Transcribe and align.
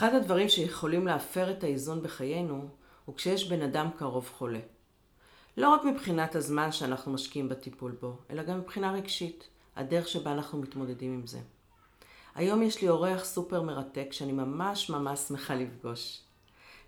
אחד 0.00 0.14
הדברים 0.14 0.48
שיכולים 0.48 1.06
להפר 1.06 1.50
את 1.50 1.64
האיזון 1.64 2.02
בחיינו, 2.02 2.68
הוא 3.04 3.14
כשיש 3.14 3.48
בן 3.48 3.62
אדם 3.62 3.88
קרוב 3.96 4.30
חולה. 4.38 4.58
לא 5.56 5.68
רק 5.68 5.84
מבחינת 5.84 6.34
הזמן 6.34 6.72
שאנחנו 6.72 7.12
משקיעים 7.12 7.48
בטיפול 7.48 7.92
בו, 8.00 8.16
אלא 8.30 8.42
גם 8.42 8.58
מבחינה 8.58 8.92
רגשית, 8.92 9.48
הדרך 9.76 10.08
שבה 10.08 10.32
אנחנו 10.32 10.58
מתמודדים 10.58 11.12
עם 11.12 11.26
זה. 11.26 11.38
היום 12.34 12.62
יש 12.62 12.82
לי 12.82 12.88
אורח 12.88 13.24
סופר 13.24 13.62
מרתק 13.62 14.08
שאני 14.10 14.32
ממש 14.32 14.90
ממש 14.90 15.18
שמחה 15.18 15.54
לפגוש. 15.54 16.20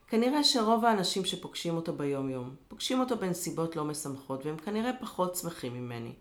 כנראה 0.06 0.44
שרוב 0.44 0.84
האנשים 0.84 1.24
שפוגשים 1.24 1.76
אותו 1.76 1.92
ביום 1.92 2.30
יום, 2.30 2.54
פוגשים 2.68 3.00
אותו 3.00 3.16
בנסיבות 3.16 3.76
לא 3.76 3.84
משמחות, 3.84 4.46
והם 4.46 4.56
כנראה 4.56 4.90
פחות 5.00 5.36
שמחים 5.36 5.74
ממני. 5.74 6.12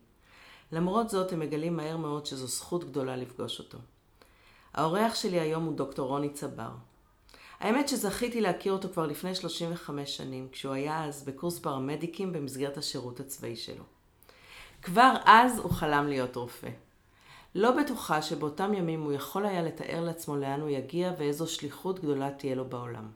למרות 0.72 1.10
זאת, 1.10 1.32
הם 1.32 1.40
מגלים 1.40 1.78
מהר 1.78 1.98
מאוד 1.98 2.26
שזו 2.26 2.48
זכות 2.48 2.84
גדולה 2.84 3.16
לפגוש 3.16 3.60
אותו. 3.60 3.78
האורח 4.74 5.16
שלי 5.16 5.40
היום 5.40 5.66
הוא 5.66 5.74
דוקטור 5.74 6.08
רוני 6.08 6.30
צבר. 6.30 6.70
האמת 7.60 7.90
שזכיתי 7.90 8.42
להכיר 8.42 8.74
אותו 8.74 8.90
כבר 8.90 9.06
לפני 9.06 9.36
35 9.36 10.18
שנים, 10.18 10.48
כשהוא 10.52 10.74
היה 10.74 11.06
אז 11.06 11.24
בקורס 11.24 11.60
פרמדיקים 11.60 12.34
במסגרת 12.34 12.78
השירות 12.78 13.20
הצבאי 13.20 13.56
שלו. 13.56 13.84
כבר 14.82 15.14
אז 15.26 15.60
הוא 15.60 15.72
חלם 15.72 16.08
להיות 16.08 16.36
רופא. 16.36 16.70
לא 17.56 17.72
בטוחה 17.72 18.22
שבאותם 18.22 18.74
ימים 18.74 19.02
הוא 19.02 19.14
יכול 19.14 19.46
היה 19.46 19.62
לתאר 19.62 20.02
לעצמו 20.02 20.36
לאן 20.36 20.62
הוא 20.62 20.70
יגיע 20.70 21.14
ואיזו 21.18 21.48
שליחות 21.48 22.00
גדולה 22.00 22.32
תהיה 22.32 22.56
לו 22.56 22.66
בעולם. 22.66 23.08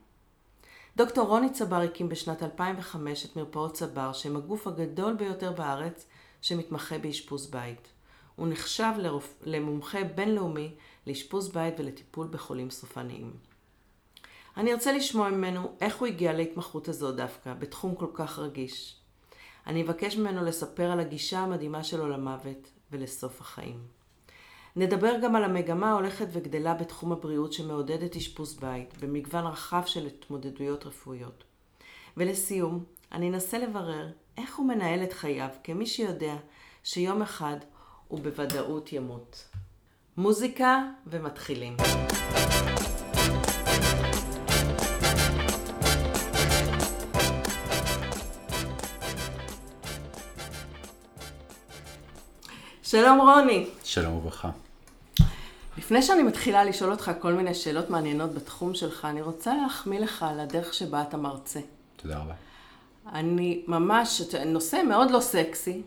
דוקטור 0.98 1.28
רוני 1.28 1.50
צבר 1.50 1.82
הקים 1.82 2.10
בשנת 2.10 2.44
2005 2.44 3.26
את 3.26 3.36
מרפאות 3.36 3.74
צבר, 3.74 4.14
שהם 4.14 4.36
הגוף 4.36 4.68
הגדול 4.68 5.14
ביותר 5.14 5.52
בארץ 5.52 6.08
שמתמחה 6.42 6.98
באשפוז 6.98 7.48
בית. 7.52 7.88
הוא 8.36 8.48
נחשב 8.48 8.92
לרופ... 8.98 9.34
למומחה 9.44 10.04
בינלאומי 10.04 10.76
לאשפוז 11.08 11.50
בית 11.50 11.80
ולטיפול 11.80 12.28
בחולים 12.28 12.70
סופניים. 12.70 13.34
אני 14.58 14.74
ארצה 14.74 14.92
לשמוע 14.92 15.30
ממנו 15.30 15.76
איך 15.82 15.98
הוא 15.98 16.08
הגיע 16.08 16.34
להתמחות 16.34 16.88
הזו 16.88 17.12
דווקא, 17.12 17.54
בתחום 17.54 17.96
כל 17.96 18.10
כך 18.14 18.40
רגיש. 18.40 18.96
אני 19.68 19.84
אבקש 19.84 20.18
ממנו 20.18 20.46
לספר 20.46 20.92
על 20.92 21.00
הגישה 21.00 21.40
המדהימה 21.40 21.84
שלו 21.84 22.10
למוות 22.10 22.70
ולסוף 22.92 23.42
החיים. 23.42 23.80
נדבר 24.76 25.14
גם 25.22 25.36
על 25.36 25.44
המגמה 25.44 25.90
ההולכת 25.92 26.28
וגדלה 26.32 26.74
בתחום 26.74 27.12
הבריאות 27.12 27.54
שמעודדת 27.54 28.16
אשפוז 28.16 28.58
בית, 28.60 28.98
במגוון 28.98 29.46
רחב 29.46 29.84
של 29.86 30.06
התמודדויות 30.06 30.86
רפואיות. 30.86 31.44
ולסיום, 32.18 32.84
אני 33.12 33.30
אנסה 33.30 33.58
לברר 33.58 34.12
איך 34.38 34.58
הוא 34.58 34.68
מנהל 34.68 35.04
את 35.04 35.14
חייו 35.14 35.50
כמי 35.64 35.86
שיודע 35.86 36.36
שיום 36.84 37.22
אחד 37.22 37.58
הוא 38.08 38.20
בוודאות 38.20 38.94
ימות. 38.94 39.48
מוזיקה 40.18 40.84
ומתחילים. 41.08 41.78
שלום 52.84 53.22
רוני. 53.22 53.68
שלום 53.84 54.14
וברכה. 54.14 54.50
לפני 55.78 56.02
שאני 56.02 56.24
מתחילה 56.24 56.64
לשאול 56.64 56.92
אותך 56.92 57.12
כל 57.20 57.34
מיני 57.34 57.54
שאלות 57.54 57.90
מעניינות 57.90 58.34
בתחום 58.34 58.74
שלך, 58.74 59.06
אני 59.06 59.22
רוצה 59.22 59.54
להחמיא 59.54 60.00
לך 60.00 60.24
על 60.24 60.40
הדרך 60.40 60.74
שבה 60.74 61.02
אתה 61.02 61.18
מרצה. 61.18 61.60
תודה 61.96 62.18
רבה. 62.18 62.34
אני 63.14 63.64
ממש, 63.68 64.22
נושא 64.46 64.82
מאוד 64.88 65.12
לא 65.12 65.20
סקסי 65.20 65.82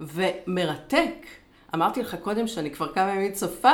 ומרתק. 0.00 1.41
אמרתי 1.74 2.02
לך 2.02 2.16
קודם 2.22 2.46
שאני 2.46 2.70
כבר 2.70 2.92
כמה 2.92 3.14
ימים 3.14 3.32
צופה, 3.32 3.72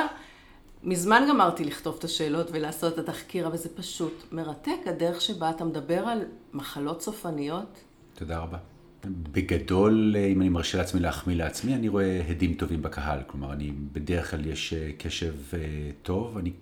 מזמן 0.83 1.25
גמרתי 1.29 1.65
לכתוב 1.65 1.97
את 1.99 2.05
השאלות 2.05 2.49
ולעשות 2.53 2.93
את 2.93 2.99
התחקיר, 2.99 3.47
אבל 3.47 3.57
זה 3.57 3.69
פשוט 3.77 4.25
מרתק 4.33 4.79
הדרך 4.87 5.21
שבה 5.21 5.51
אתה 5.51 5.65
מדבר 5.65 5.99
על 5.99 6.25
מחלות 6.53 7.03
סופניות. 7.03 7.85
תודה 8.15 8.39
רבה. 8.39 8.59
בגדול, 9.05 10.17
אם 10.33 10.41
אני 10.41 10.49
מרשה 10.49 10.79
לעצמי 10.79 11.01
להחמיא 11.01 11.37
לעצמי, 11.37 11.75
אני 11.75 11.89
רואה 11.89 12.23
הדים 12.29 12.55
טובים 12.55 12.83
בקהל. 12.83 13.21
כלומר, 13.27 13.53
אני 13.53 13.73
בדרך 13.93 14.31
כלל 14.31 14.47
יש 14.47 14.73
אה, 14.73 14.91
קשב 14.99 15.35
אה, 15.55 15.59
טוב. 16.03 16.39
אני 16.39 16.53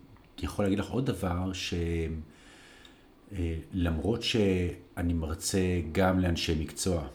יכול 0.43 0.65
להגיד 0.65 0.79
לך 0.79 0.91
עוד 0.91 1.07
דבר, 1.07 1.51
שלמרות 3.73 4.21
אה, 4.21 4.25
שאני 4.25 5.13
מרצה 5.13 5.81
גם 5.93 6.21
לאנשי 6.21 6.55
מקצוע, 6.61 7.07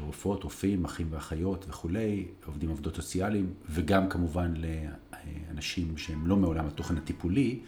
רופאות, 0.00 0.44
רופאים, 0.44 0.84
אחים 0.84 1.06
ואחיות 1.10 1.64
וכולי, 1.68 2.26
עובדים 2.46 2.68
עובדות 2.70 2.96
סוציאליים, 2.96 3.52
וגם 3.70 4.08
כמובן 4.08 4.54
לאנשים 4.56 5.98
שהם 5.98 6.26
לא 6.26 6.36
מעולם 6.36 6.66
התוכן 6.66 6.96
הטיפולי, 6.96 7.58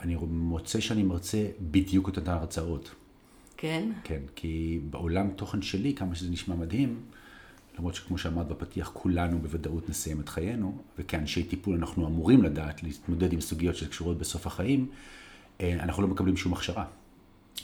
אני 0.00 0.16
מוצא 0.30 0.80
שאני 0.80 1.02
מרצה 1.02 1.46
בדיוק 1.60 2.08
את 2.08 2.16
אותן 2.16 2.30
הרצאות. 2.30 2.94
כן? 3.56 3.88
כן, 4.04 4.20
כי 4.36 4.80
בעולם 4.90 5.30
תוכן 5.30 5.62
שלי, 5.62 5.94
כמה 5.94 6.14
שזה 6.14 6.30
נשמע 6.30 6.54
מדהים, 6.54 7.00
למרות 7.78 7.94
שכמו 7.94 8.18
שאמרת 8.18 8.48
בפתיח, 8.48 8.90
כולנו 8.94 9.38
בוודאות 9.38 9.88
נסיים 9.88 10.20
את 10.20 10.28
חיינו, 10.28 10.78
וכאנשי 10.98 11.44
טיפול 11.44 11.76
אנחנו 11.76 12.06
אמורים 12.06 12.42
לדעת 12.42 12.82
להתמודד 12.82 13.32
עם 13.32 13.40
סוגיות 13.40 13.76
שקשורות 13.76 14.18
בסוף 14.18 14.46
החיים, 14.46 14.86
אה, 15.60 15.72
אנחנו 15.72 16.02
לא 16.02 16.08
מקבלים 16.08 16.36
שום 16.36 16.52
הכשרה. 16.52 16.84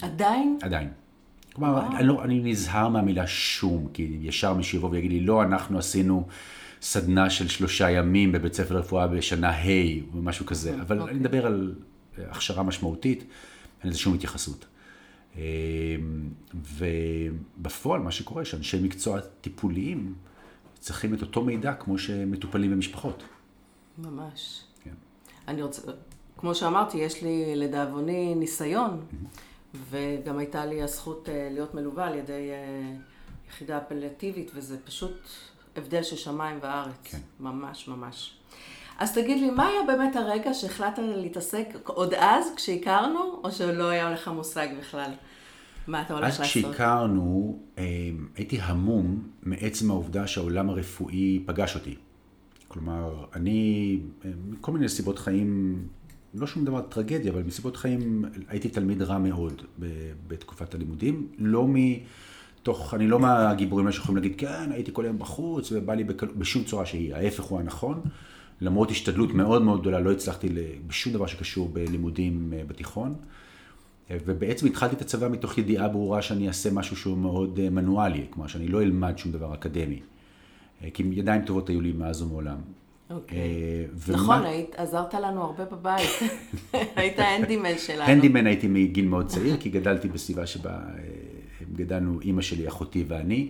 עדיין? 0.03 0.59
עדיין. 0.63 0.89
כלומר, 1.57 1.97
אני, 1.97 2.07
לא, 2.07 2.25
אני 2.25 2.41
נזהר 2.41 2.89
מהמילה 2.89 3.27
שום, 3.27 3.89
כי 3.93 4.19
ישר 4.21 4.55
מישהו 4.55 4.79
יבוא 4.79 4.91
ויגיד 4.91 5.11
לי, 5.11 5.21
לא, 5.21 5.43
אנחנו 5.43 5.79
עשינו 5.79 6.27
סדנה 6.83 7.31
של 7.31 7.49
שלושה 7.49 7.91
ימים 7.91 8.33
בבית 8.33 8.55
ספר 8.55 8.75
לרפואה 8.75 9.07
בשנה 9.07 9.51
ה' 9.51 9.65
או 10.15 10.23
משהו 10.23 10.47
כזה, 10.47 10.81
אבל 10.81 10.99
okay. 10.99 11.01
אני 11.01 11.01
אוקיי. 11.01 11.19
מדבר 11.19 11.47
על 11.47 11.75
אה, 12.19 12.25
הכשרה 12.31 12.63
משמעותית, 12.63 13.25
אין 13.83 13.91
לזה 13.91 13.99
שום 13.99 14.15
התייחסות. 14.15 14.67
אמ, 15.37 15.41
ובפועל 16.55 18.01
מה 18.01 18.11
שקורה, 18.11 18.45
שאנשי 18.45 18.81
מקצוע 18.83 19.21
טיפוליים 19.41 20.15
צריכים 20.79 21.15
את 21.15 21.23
אותו 21.23 21.45
מידע 21.45 21.75
כמו 21.75 21.99
שמטופלים 21.99 22.71
במשפחות. 22.71 23.23
ממש. 23.99 24.65
כן. 24.85 24.95
אני 25.49 25.63
רוצה, 25.63 25.83
כמו 26.37 26.55
שאמרתי, 26.55 26.99
יש 26.99 27.23
לי 27.23 27.57
לדאבוני 27.57 28.35
ניסיון, 28.35 28.91
mm-hmm. 28.91 29.56
וגם 29.91 30.39
הייתה 30.39 30.67
לי 30.67 30.83
הזכות 30.83 31.29
אה, 31.29 31.49
להיות 31.53 31.75
מלווה 31.75 32.07
על 32.07 32.15
ידי 32.15 32.51
אה, 32.51 32.93
יחידה 33.49 33.79
אפלטיבית, 33.79 34.51
וזה 34.55 34.77
פשוט 34.85 35.29
הבדל 35.77 36.03
של 36.03 36.17
שמיים 36.17 36.59
וארץ. 36.63 36.97
כן. 37.05 37.19
ממש 37.41 37.89
ממש. 37.89 38.37
אז 38.99 39.15
תגיד 39.15 39.41
לי, 39.41 39.51
מה 39.51 39.67
היה 39.67 39.81
באמת 39.87 40.17
הרגע 40.17 40.55
שהחלטת 40.55 41.03
להתעסק 41.03 41.69
עוד 41.85 42.15
אז, 42.15 42.47
כשהכרנו, 42.57 43.41
או 43.45 43.53
שלא 43.53 43.89
היה 43.89 44.11
לך 44.11 44.29
מושג 44.29 44.69
בכלל? 44.79 45.11
מה 45.87 46.03
אתה 46.03 46.15
הולך 46.15 46.25
לעשות? 46.27 46.41
אז 46.41 46.51
כשהכרנו, 46.51 47.59
אמ, 47.79 47.83
הייתי 48.37 48.61
המום 48.61 49.23
מעצם 49.43 49.91
העובדה 49.91 50.27
שהעולם 50.27 50.71
הרפואי 50.71 51.43
פגש 51.47 51.75
אותי. 51.75 51.95
כלומר, 52.69 53.25
אני, 53.35 54.01
מכל 54.49 54.73
מיני 54.73 54.89
סיבות 54.89 55.19
חיים, 55.19 55.79
לא 56.35 56.47
שום 56.47 56.65
דבר 56.65 56.81
טרגדיה, 56.81 57.33
אבל 57.33 57.43
מסיבות 57.43 57.77
חיים 57.77 58.25
הייתי 58.49 58.69
תלמיד 58.69 59.03
רע 59.03 59.19
מאוד 59.19 59.63
בתקופת 60.29 60.75
הלימודים. 60.75 61.27
לא 61.39 61.67
מתוך, 61.69 62.95
אני 62.95 63.07
לא 63.07 63.19
מהגיבורים 63.19 63.93
שיכולים 63.93 64.23
להגיד, 64.23 64.39
כן, 64.39 64.73
הייתי 64.73 64.91
כל 64.93 65.05
היום 65.05 65.19
בחוץ 65.19 65.73
ובא 65.73 65.95
לי 65.95 66.05
בכל, 66.05 66.27
בשום 66.27 66.65
צורה 66.65 66.87
שהיא. 66.87 67.15
ההפך 67.15 67.45
הוא 67.45 67.61
הנכון. 67.61 68.01
למרות 68.61 68.91
השתדלות 68.91 69.35
מאוד 69.35 69.63
מאוד 69.63 69.81
גדולה, 69.81 70.01
לא 70.01 70.13
הצלחתי 70.13 70.49
בשום 70.87 71.13
דבר 71.13 71.27
שקשור 71.27 71.69
בלימודים 71.69 72.53
אה, 72.57 72.63
בתיכון. 72.67 73.15
ובעצם 74.11 74.67
התחלתי 74.67 74.97
את 74.97 75.01
הצבא 75.01 75.29
מתוך 75.29 75.59
ידיעה 75.59 75.89
ברורה 75.89 76.23
שאני 76.23 76.49
אעשה 76.49 76.71
משהו 76.71 76.97
שהוא 76.97 77.19
מאוד 77.19 77.59
אה, 77.63 77.71
מנואלי, 77.71 78.27
כלומר 78.31 78.49
שאני 78.49 78.69
לא 78.69 78.83
אלמד 78.83 79.19
שום 79.19 79.33
דבר 79.33 79.55
אקדמי. 79.55 80.01
אה, 80.85 80.91
כי 80.91 81.03
ידיים 81.13 81.45
טובות 81.45 81.69
היו 81.69 81.81
לי 81.81 81.93
מאז 81.93 82.23
ומעולם. 82.23 82.57
אוקיי. 83.11 83.39
ומה... 83.93 84.17
נכון, 84.17 84.45
היית, 84.45 84.75
עזרת 84.77 85.15
לנו 85.15 85.43
הרבה 85.43 85.65
בבית. 85.65 86.11
היית 86.97 87.19
הנדימן 87.19 87.79
שלנו. 87.79 88.13
הנדימן 88.13 88.47
הייתי 88.47 88.69
מגיל 88.69 89.09
מאוד 89.09 89.27
צעיר, 89.27 89.57
כי 89.61 89.69
גדלתי 89.69 90.09
בסביבה 90.09 90.47
שבה 90.47 90.79
גדלנו 91.73 92.21
אימא 92.21 92.43
שלי, 92.43 92.69
אחותי 92.69 93.05
ואני. 93.09 93.49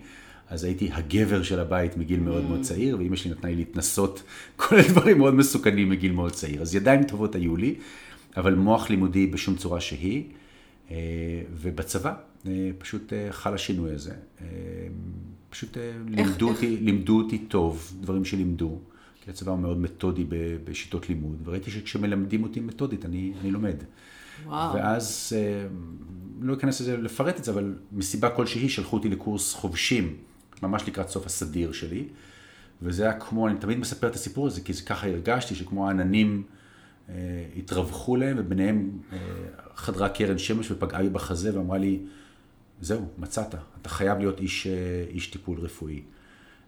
אז 0.48 0.64
הייתי 0.64 0.88
הגבר 0.92 1.42
של 1.42 1.60
הבית 1.60 1.96
מגיל 1.96 2.20
מאוד 2.20 2.44
מאוד 2.44 2.60
mm. 2.60 2.62
צעיר, 2.62 2.98
ואימא 2.98 3.16
שלי 3.16 3.30
נתנה 3.30 3.50
לי 3.50 3.56
להתנסות 3.56 4.22
כל 4.56 4.76
מיני 4.76 4.88
דברים 4.88 5.18
מאוד 5.18 5.34
מסוכנים 5.34 5.90
מגיל 5.90 6.12
מאוד 6.12 6.32
צעיר. 6.32 6.62
אז 6.62 6.74
ידיים 6.74 7.04
טובות 7.04 7.34
היו 7.34 7.56
לי, 7.56 7.74
אבל 8.36 8.54
מוח 8.54 8.90
לימודי 8.90 9.26
בשום 9.26 9.56
צורה 9.56 9.80
שהיא. 9.80 10.24
אה, 10.90 10.96
ובצבא 11.52 12.14
אה, 12.46 12.70
פשוט 12.78 13.12
אה, 13.12 13.32
חל 13.32 13.54
השינוי 13.54 13.92
הזה. 13.92 14.14
פשוט 15.50 15.76
לימדו 16.08 16.48
אותי, 16.48 16.76
לימדו 16.76 17.18
אותי 17.18 17.38
טוב, 17.38 17.92
דברים 18.00 18.24
שלימדו. 18.24 18.78
כי 19.26 19.30
הצבא 19.30 19.52
הוא 19.52 19.58
מאוד 19.58 19.78
מתודי 19.78 20.24
בשיטות 20.64 21.08
לימוד, 21.08 21.42
וראיתי 21.44 21.70
שכשמלמדים 21.70 22.42
אותי 22.42 22.60
מתודית, 22.60 23.04
אני, 23.04 23.32
אני 23.40 23.50
לומד. 23.50 23.76
וואו. 24.44 24.74
ואז, 24.74 25.32
לא 26.40 26.54
אכנס 26.54 26.80
לזה 26.80 26.96
לפרט 26.96 27.38
את 27.38 27.44
זה, 27.44 27.52
אבל 27.52 27.74
מסיבה 27.92 28.30
כלשהי 28.30 28.68
שלחו 28.68 28.96
אותי 28.96 29.08
לקורס 29.08 29.54
חובשים 29.54 30.16
ממש 30.62 30.88
לקראת 30.88 31.08
סוף 31.08 31.26
הסדיר 31.26 31.72
שלי, 31.72 32.08
וזה 32.82 33.02
היה 33.02 33.20
כמו, 33.20 33.48
אני 33.48 33.58
תמיד 33.58 33.78
מספר 33.78 34.08
את 34.08 34.14
הסיפור 34.14 34.46
הזה, 34.46 34.60
כי 34.60 34.72
זה 34.72 34.82
ככה 34.82 35.06
הרגשתי, 35.06 35.54
שכמו 35.54 35.88
העננים 35.88 36.42
התרווחו 37.56 38.16
להם, 38.16 38.36
וביניהם 38.40 38.90
חדרה 39.74 40.08
קרן 40.08 40.38
שמש 40.38 40.70
ופגעה 40.70 41.02
לי 41.02 41.08
בחזה 41.08 41.58
ואמרה 41.58 41.78
לי, 41.78 42.00
זהו, 42.80 43.08
מצאת, 43.18 43.54
אתה 43.80 43.88
חייב 43.88 44.18
להיות 44.18 44.40
איש, 44.40 44.66
איש 45.10 45.26
טיפול 45.26 45.58
רפואי. 45.60 46.02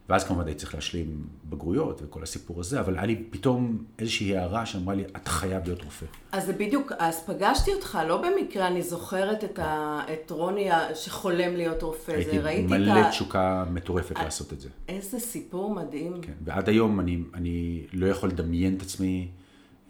ואז 0.08 0.25
כמובן 0.25 0.46
הייתי 0.46 0.60
צריך 0.60 0.75
להשלים 0.75 1.26
בגרויות 1.44 2.00
וכל 2.05 2.22
הסיפור 2.22 2.60
הזה, 2.60 2.81
אבל 2.81 2.94
היה 2.94 3.06
לי 3.06 3.25
פתאום 3.31 3.84
איזושהי 3.99 4.37
הערה 4.37 4.66
שאמרה 4.66 4.94
לי, 4.94 5.05
אתה 5.16 5.31
חייב 5.31 5.64
להיות 5.64 5.84
רופא. 5.84 6.06
אז 6.32 6.46
זה 6.46 6.52
בדיוק, 6.52 6.93
אז 6.99 7.25
פגשתי 7.26 7.75
אותך, 7.75 7.99
לא 8.08 8.22
במקרה, 8.22 8.66
אני 8.66 8.82
זוכרת 8.82 9.44
את, 9.44 9.58
ה, 9.58 10.00
את 10.12 10.31
רוני 10.31 10.69
שחולם 10.94 11.56
להיות 11.56 11.82
רופא. 11.82 12.12
הייתי 12.12 12.31
זה, 12.31 12.44
ראיתי 12.44 12.62
מלא 12.62 13.00
את 13.00 13.06
ה... 13.06 13.10
תשוקה 13.10 13.64
מטורפת 13.70 14.19
לעשות 14.19 14.52
את 14.52 14.60
זה. 14.60 14.69
איזה 14.88 15.20
סיפור 15.20 15.75
מדהים. 15.75 16.20
כן, 16.22 16.32
ועד 16.44 16.69
היום 16.69 17.00
אני, 17.00 17.22
אני 17.34 17.87
לא 17.93 18.06
יכול 18.06 18.28
לדמיין 18.28 18.76
את 18.76 18.82
עצמי 18.82 19.28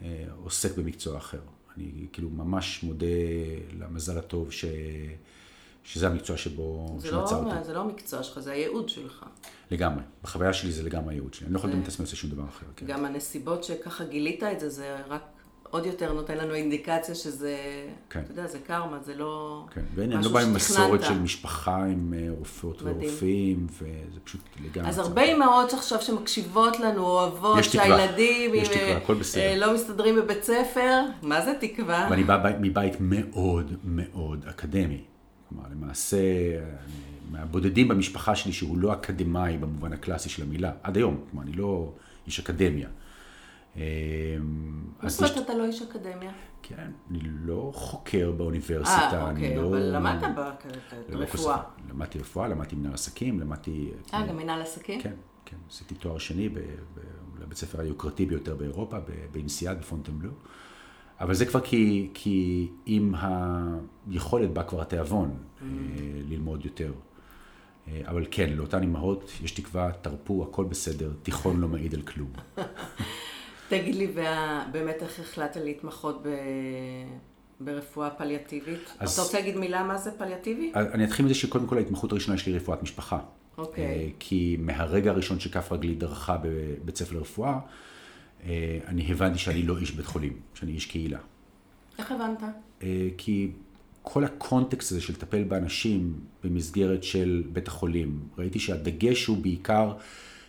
אה, 0.03 0.25
עוסק 0.45 0.79
במקצוע 0.79 1.17
אחר. 1.17 1.41
אני 1.77 2.07
כאילו 2.13 2.31
ממש 2.31 2.83
מודה 2.83 3.07
למזל 3.79 4.19
הטוב 4.19 4.53
ש... 4.53 4.65
שזה 5.93 6.07
המקצוע 6.07 6.37
שבו, 6.37 6.97
זה 6.99 7.09
שמצא 7.09 7.35
לא, 7.35 7.39
אותי. 7.39 7.65
זה 7.65 7.73
לא 7.75 7.81
המקצוע 7.81 8.23
שלך, 8.23 8.39
זה 8.41 8.53
הייעוד 8.53 8.89
שלך. 8.89 9.25
לגמרי. 9.71 10.03
בחוויה 10.23 10.53
שלי 10.53 10.73
זה 10.73 10.83
לגמרי 10.83 11.15
הייעוד 11.15 11.35
שלי. 11.35 11.47
אני 11.47 11.55
לא 11.55 11.59
יכול 11.59 11.69
לדמיין 11.71 11.83
את 11.87 11.93
עצמי 11.93 12.05
עושה 12.05 12.17
שום 12.17 12.31
דבר 12.31 12.43
אחר. 12.49 12.67
כן. 12.77 12.87
גם 12.87 13.05
הנסיבות 13.05 13.65
שככה 13.65 14.05
גילית 14.05 14.43
את 14.43 14.61
זה, 14.61 14.69
זה 14.69 14.97
רק 15.09 15.23
עוד 15.71 15.87
יותר 15.87 16.13
נותן 16.13 16.37
לנו 16.39 16.55
אינדיקציה 16.55 17.15
שזה, 17.15 17.57
כן. 18.11 18.21
אתה 18.21 18.33
יודע, 18.33 18.47
זה 18.47 18.59
קרמה, 18.59 18.99
זה 19.05 19.15
לא 19.15 19.65
כן, 19.75 19.81
ואני 19.95 20.07
אני 20.15 20.17
משהו 20.21 20.33
לא 20.33 20.41
בא 20.41 20.47
עם 20.47 20.55
מסורת 20.55 21.01
שתכננת. 21.01 21.17
של 21.17 21.23
משפחה 21.23 21.77
עם 21.85 22.15
אה, 22.17 22.27
רופאות 22.39 22.83
מדהים. 22.83 23.09
ורופאים, 23.11 23.67
וזה 23.71 24.21
פשוט 24.25 24.41
לגמרי... 24.65 24.89
אז. 24.89 24.99
הרבה 24.99 25.23
אימהות 25.23 25.73
עכשיו 25.73 26.01
שמקשיבות 26.03 26.81
לנו, 26.81 27.05
אוהבות. 27.07 27.65
שהילדים 27.65 28.55
יש 28.55 28.69
עם, 28.69 28.75
תקווה, 28.75 28.89
אה, 28.91 28.97
הכל 28.97 29.15
בסדר. 29.15 29.43
אה, 29.43 29.57
לא 29.57 29.75
מסתדרים 29.75 30.17
בבית 30.17 30.43
ספר, 30.45 31.01
מה 31.23 31.45
זה 31.45 31.53
תקווה? 31.61 32.07
ואני 32.11 32.25
בא 32.25 32.37
בי- 32.37 32.69
מבית 32.71 32.95
מאוד 33.01 33.73
מאוד 33.85 34.45
אקדמי. 34.49 35.05
כלומר, 35.49 35.65
למעשה, 35.71 36.17
מהבודדים 37.31 37.89
במשפחה 37.89 38.35
שלי 38.37 38.53
שהוא 38.53 38.79
לא 38.79 38.93
אקדמאי 38.93 39.59
במובן 39.59 39.93
הקלאסי 39.93 40.29
של 40.29 40.43
המילה, 40.43 40.73
עד 40.83 40.97
היום. 40.97 41.25
כלומר, 41.31 41.43
אני 41.47 41.53
לא 41.53 41.93
איש 42.27 42.41
אקדמיה. 42.41 42.89
מה 43.77 43.83
אז 45.01 45.13
זאת. 45.13 45.31
אומרת 45.31 45.45
אתה 45.45 45.55
לא 45.59 45.65
איש 45.65 45.83
אקדמיה? 45.83 46.31
כן, 46.63 46.91
אני 47.11 47.19
לא 47.23 47.71
חוקר 47.75 48.33
באוניברסיטה, 48.37 49.23
אה, 49.25 49.31
אוקיי, 49.31 49.57
לא... 49.57 49.69
אבל 49.69 49.79
למדת 49.97 50.23
לא 50.23 50.29
ברפואה. 51.19 51.27
כוסף- 51.57 51.91
למדתי 51.91 52.19
רפואה, 52.19 52.49
למדתי 52.49 52.77
מנהל 52.77 52.95
עסקים, 52.95 53.41
למדתי... 53.41 53.91
אה, 54.15 54.27
גם 54.27 54.37
מנהל 54.37 54.63
עסקים? 54.63 55.01
כן, 55.03 55.15
כן. 55.45 55.57
עשיתי 55.71 55.95
תואר 55.95 56.19
שני 56.19 56.49
לבית 57.41 57.59
ספר 57.59 57.81
היוקרתי 57.81 58.27
ביותר 58.27 58.55
באירופה, 58.55 58.97
באינסיאד, 59.33 59.79
בפונטנבלו. 59.81 60.31
אבל 61.21 61.35
זה 61.35 61.47
כבר 61.47 61.61
כי, 61.61 62.09
כי 62.15 62.69
עם 62.87 63.15
היכולת 64.11 64.51
בא 64.51 64.63
כבר 64.63 64.81
התיאבון 64.83 65.37
Mm. 65.59 65.63
אה, 65.63 65.67
ללמוד 66.29 66.65
יותר. 66.65 66.93
אה, 67.89 68.01
אבל 68.07 68.27
כן, 68.31 68.53
לאותן 68.53 68.83
אימהות 68.83 69.31
יש 69.43 69.51
תקווה, 69.51 69.91
תרפו, 70.03 70.47
הכל 70.51 70.65
בסדר, 70.65 71.13
תיכון 71.23 71.61
לא 71.61 71.69
מעיד 71.69 71.95
על 71.95 72.03
כלום. 72.03 72.31
תגיד 73.69 73.95
לי, 73.95 74.07
באמת 74.73 74.97
איך 75.03 75.21
החלטת 75.21 75.57
להתמחות 75.65 76.23
ב... 76.23 76.29
ברפואה 77.61 78.11
פליאטיבית? 78.11 78.95
אז- 78.99 79.13
אתה 79.13 79.23
רוצה 79.23 79.39
להגיד 79.39 79.57
מילה 79.57 79.83
מה 79.85 79.99
זה 79.99 80.11
פליאטיבי? 80.19 80.73
אני 80.75 81.05
אתחיל 81.05 81.25
מזה 81.27 81.35
שקודם 81.35 81.67
כל 81.67 81.77
ההתמחות 81.79 82.13
הראשונה 82.13 82.39
שלי 82.39 82.57
רפואת 82.57 82.83
משפחה. 82.83 83.19
אוקיי. 83.59 83.85
אה, 83.85 84.09
כי 84.19 84.57
מהרגע 84.61 85.11
הראשון 85.11 85.41
שכף 85.41 85.73
רגלי 85.73 85.95
דרכה 85.95 86.37
בבית 86.43 86.97
ספר 86.97 87.17
לרפואה, 87.17 87.51
אה, 87.51 87.59
אני 88.87 89.13
הבנתי 89.13 89.39
שאני 89.39 89.63
לא 89.63 89.79
איש 89.79 89.91
בית 89.91 90.07
חולים, 90.07 90.33
שאני 90.55 90.73
איש 90.73 90.87
קהילה. 90.87 91.19
איך 91.99 92.13
הבנת? 92.13 92.43
אה, 92.83 93.09
כי 93.19 93.51
כל 94.03 94.25
הקונטקסט 94.25 94.93
הזה 94.93 95.01
של 95.01 95.13
לטפל 95.13 95.45
באנשים 95.45 96.21
במסגרת 96.45 97.03
של 97.05 97.43
בית 97.53 97.69
החולים, 97.69 98.21
ראיתי 98.39 98.59
שהדגש 98.59 99.27
הוא 99.27 99.39
בעיקר 99.39 99.93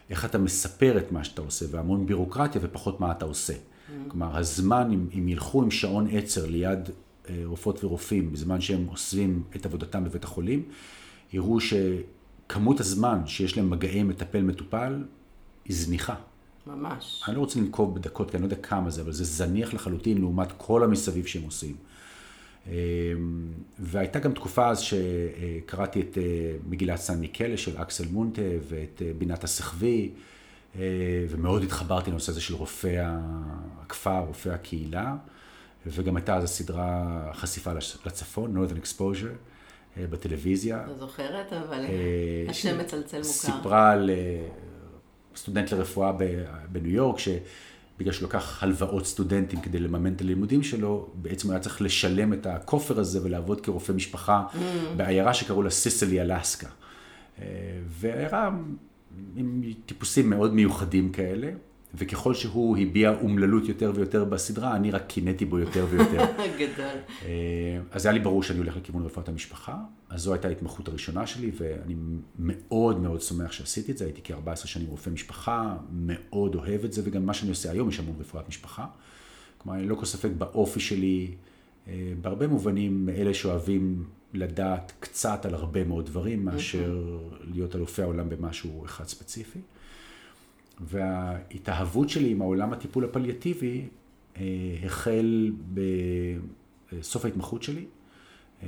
איך 0.09 0.25
אתה 0.25 0.37
מספר 0.37 0.97
את 0.97 1.11
מה 1.11 1.23
שאתה 1.23 1.41
עושה, 1.41 1.65
והמון 1.71 2.05
בירוקרטיה 2.05 2.61
ופחות 2.63 2.99
מה 2.99 3.11
אתה 3.11 3.25
עושה. 3.25 3.53
כלומר, 4.07 4.37
הזמן, 4.37 4.91
אם, 4.93 5.07
אם 5.17 5.27
ילכו 5.27 5.63
עם 5.63 5.71
שעון 5.71 6.07
עצר 6.11 6.45
ליד 6.45 6.89
אה, 7.29 7.41
רופאות 7.45 7.83
ורופאים, 7.83 8.33
בזמן 8.33 8.61
שהם 8.61 8.85
עושים 8.85 9.43
את 9.55 9.65
עבודתם 9.65 10.03
בבית 10.03 10.23
החולים, 10.23 10.63
יראו 11.33 11.57
שכמות 11.59 12.79
הזמן 12.79 13.27
שיש 13.27 13.57
להם 13.57 13.69
מגעי 13.69 14.03
מטפל 14.03 14.41
מטופל 14.41 15.03
היא 15.65 15.75
זניחה. 15.75 16.15
ממש. 16.67 17.23
אני 17.27 17.35
לא 17.35 17.39
רוצה 17.39 17.59
לנקוב 17.59 17.95
בדקות, 17.95 18.31
כי 18.31 18.37
אני 18.37 18.41
לא 18.41 18.47
יודע 18.47 18.61
כמה 18.67 18.89
זה, 18.89 19.01
אבל 19.01 19.11
זה 19.11 19.23
זניח 19.23 19.73
לחלוטין 19.73 20.17
לעומת 20.17 20.47
כל 20.57 20.83
המסביב 20.83 21.25
שהם 21.25 21.43
עושים. 21.43 21.75
אמ, 22.67 22.71
והייתה 23.79 24.19
גם 24.19 24.33
תקופה 24.33 24.69
אז 24.69 24.79
שקראתי 24.79 26.01
את 26.01 26.17
אה, 26.17 26.23
מגילת 26.69 26.99
סן 26.99 27.19
מיקלה 27.19 27.57
של 27.57 27.81
אקסל 27.81 28.05
מונטה 28.11 28.41
ואת 28.67 29.01
אה, 29.05 29.11
בינת 29.17 29.43
הסחבי, 29.43 30.11
אה, 30.75 30.81
ומאוד 31.29 31.63
התחברתי 31.63 32.11
לנושא 32.11 32.31
הזה 32.31 32.41
של 32.41 32.53
רופא 32.53 33.05
הכפר, 33.81 34.19
רופא 34.19 34.49
הקהילה, 34.49 35.15
וגם 35.87 36.15
הייתה 36.15 36.35
אז 36.35 36.43
הסדרה 36.43 37.31
חשיפה 37.33 37.71
לצפון, 38.05 38.57
Northern 38.57 38.85
Exposure, 38.85 39.35
בטלוויזיה. 39.99 40.83
לא 40.87 40.97
זוכרת, 40.97 41.53
אבל 41.53 41.85
השם 42.49 42.79
מצלצל 42.79 43.17
מוכר. 43.17 43.29
סיפרה 43.29 43.91
על 43.91 44.09
סטודנט 45.39 45.71
לרפואה 45.71 46.11
בניו 46.71 46.91
יורק, 46.91 47.19
שבגלל 47.19 48.13
שהוא 48.13 48.27
לקח 48.29 48.63
הלוואות 48.63 49.05
סטודנטים 49.05 49.61
כדי 49.61 49.79
לממן 49.79 50.13
את 50.13 50.21
הלימודים 50.21 50.63
שלו, 50.63 51.07
בעצם 51.13 51.47
הוא 51.47 51.53
היה 51.53 51.61
צריך 51.61 51.81
לשלם 51.81 52.33
את 52.33 52.45
הכופר 52.45 52.99
הזה 52.99 53.23
ולעבוד 53.23 53.61
כרופא 53.61 53.91
משפחה 53.91 54.43
Mm. 54.53 54.57
בעיירה 54.97 55.33
שקראו 55.33 55.61
לה 55.61 55.69
סיסלי 55.69 56.21
אלסקה. 56.21 56.67
אה, 57.41 57.45
ועיירה 57.87 58.49
עם 59.35 59.61
טיפוסים 59.85 60.29
מאוד 60.29 60.53
מיוחדים 60.53 61.11
כאלה, 61.11 61.51
וככל 61.93 62.33
שהוא 62.33 62.77
הביע 62.77 63.15
אומללות 63.21 63.67
יותר 63.67 63.91
ויותר 63.95 64.25
בסדרה, 64.25 64.75
אני 64.75 64.91
רק 64.91 65.07
קינאתי 65.07 65.45
בו 65.45 65.59
יותר 65.59 65.85
ויותר. 65.89 66.25
גדול. 66.59 66.85
אה, 67.25 67.79
אז 67.91 68.05
היה 68.05 68.13
לי 68.13 68.19
ברור 68.19 68.43
שאני 68.43 68.59
הולך 68.59 68.77
לכיוון 68.77 69.05
רפואת 69.05 69.29
המשפחה, 69.29 69.77
אז 70.09 70.21
זו 70.21 70.33
הייתה 70.33 70.47
ההתמחות 70.47 70.87
הראשונה 70.87 71.27
שלי, 71.27 71.51
ואני 71.57 71.95
מאוד 72.39 72.99
מאוד 72.99 73.21
שמח 73.21 73.51
שעשיתי 73.51 73.91
את 73.91 73.97
זה, 73.97 74.05
הייתי 74.05 74.21
כ-14 74.23 74.55
שנים 74.55 74.87
רופא 74.87 75.09
משפחה, 75.09 75.77
מאוד 75.91 76.55
אוהב 76.55 76.85
את 76.85 76.93
זה, 76.93 77.01
וגם 77.05 77.25
מה 77.25 77.33
שאני 77.33 77.49
עושה 77.49 77.71
היום 77.71 77.89
יש 77.89 77.99
המון 77.99 78.15
רפואת 78.19 78.47
משפחה. 78.47 78.85
כלומר, 79.57 79.79
אני 79.79 79.87
לא 79.87 79.95
כל 79.95 80.05
ספק 80.05 80.29
באופי 80.37 80.79
שלי, 80.79 81.31
אה, 81.87 81.93
בהרבה 82.21 82.47
מובנים, 82.47 83.05
מאלה 83.05 83.33
שאוהבים 83.33 84.03
לדעת 84.33 84.91
קצת 84.99 85.45
על 85.45 85.53
הרבה 85.53 85.83
מאוד 85.83 86.05
דברים, 86.05 86.45
מאשר 86.45 87.03
להיות 87.53 87.75
אלופי 87.75 88.01
העולם 88.01 88.29
במשהו 88.29 88.85
אחד 88.85 89.07
ספציפי. 89.07 89.59
וההתאהבות 90.81 92.09
שלי 92.09 92.31
עם 92.31 92.41
העולם 92.41 92.73
הטיפול 92.73 93.05
הפליאטיבי 93.05 93.87
אה, 94.37 94.43
החל 94.83 95.51
בסוף 95.73 97.25
ההתמחות 97.25 97.63
שלי, 97.63 97.85
אה, 98.63 98.67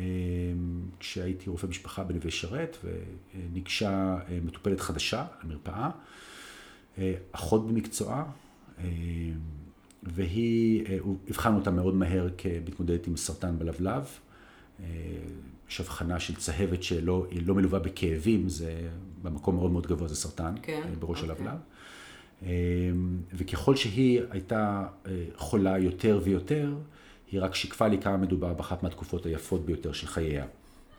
כשהייתי 1.00 1.50
רופא 1.50 1.68
משפחה 1.68 2.04
בנווה 2.04 2.32
שרת, 2.32 2.78
וניגשה 2.84 4.18
אה, 4.30 4.40
מטופלת 4.44 4.80
חדשה 4.80 5.26
למרפאה, 5.44 5.90
אה, 6.98 7.14
אחות 7.32 7.68
במקצועה, 7.68 8.26
והיא, 10.04 10.86
הבחנו 11.30 11.60
אותה 11.60 11.72
מאוד 11.72 11.96
מהר 11.96 12.30
כמתמודדת 12.38 13.08
עם 13.08 13.18
סרטן 13.18 13.60
בלבלב. 13.60 14.08
יש 15.70 15.80
הבחנה 15.80 16.20
של 16.20 16.36
צהבת 16.36 16.84
שלא 16.84 17.28
לא 17.46 17.56
מלווה 17.56 17.80
בכאבים, 17.80 18.50
זה 18.50 18.90
במקום 19.22 19.56
מאוד 19.56 19.72
מאוד 19.72 19.88
גבוה, 19.88 20.08
זה 20.08 20.16
סרטן 20.16 20.54
כן, 20.62 20.82
בראש 21.00 21.22
אוקיי. 21.22 21.36
הלבלב. 21.36 21.60
אה, 22.46 22.48
וככל 23.34 23.76
שהיא 23.76 24.22
הייתה 24.30 24.88
אה, 25.08 25.12
חולה 25.36 25.78
יותר 25.78 26.20
ויותר, 26.24 26.74
היא 27.32 27.42
רק 27.42 27.56
שיקפה 27.56 27.88
לי 27.88 27.98
כמה 28.02 28.18
מדובר 28.18 28.54
באחת 28.54 28.84
מהתקופות 28.84 29.26
היפות 29.26 29.66
ביותר 29.66 29.92
של 29.92 30.08
חייה. 30.08 30.46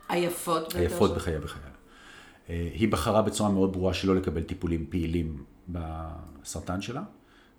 היפות 0.09 0.61
ביותר 0.73 0.79
היפות 0.93 1.09
של- 1.09 1.15
בחייה 1.15 1.39
בחייה. 1.39 1.65
אה, 2.49 2.69
היא 2.73 2.87
בחרה 2.91 3.21
בצורה 3.21 3.49
מאוד 3.51 3.73
ברורה 3.73 3.93
שלא 3.93 4.15
לקבל 4.15 4.43
טיפולים 4.43 4.85
פעילים 4.89 5.43
בסרטן 5.69 6.81
שלה, 6.81 7.03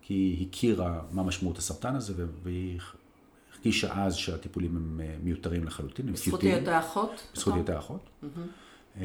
כי 0.03 0.15
היא 0.15 0.47
הכירה 0.49 1.01
מה 1.13 1.23
משמעות 1.23 1.59
הסרטן 1.59 1.95
הזה, 1.97 2.13
והיא 2.43 2.79
הרגישה 3.55 4.05
אז 4.05 4.15
שהטיפולים 4.15 4.77
הם 4.77 5.01
אה, 5.05 5.15
מיותרים 5.23 5.65
לחלוטין, 5.65 6.07
הם 6.09 6.13
בזכות. 6.13 6.43
היותה 6.43 6.79
אחות? 6.81 7.27
בזכות 7.35 7.55
היותה 7.55 7.79
אחות. 7.79 8.09
אמ, 9.01 9.03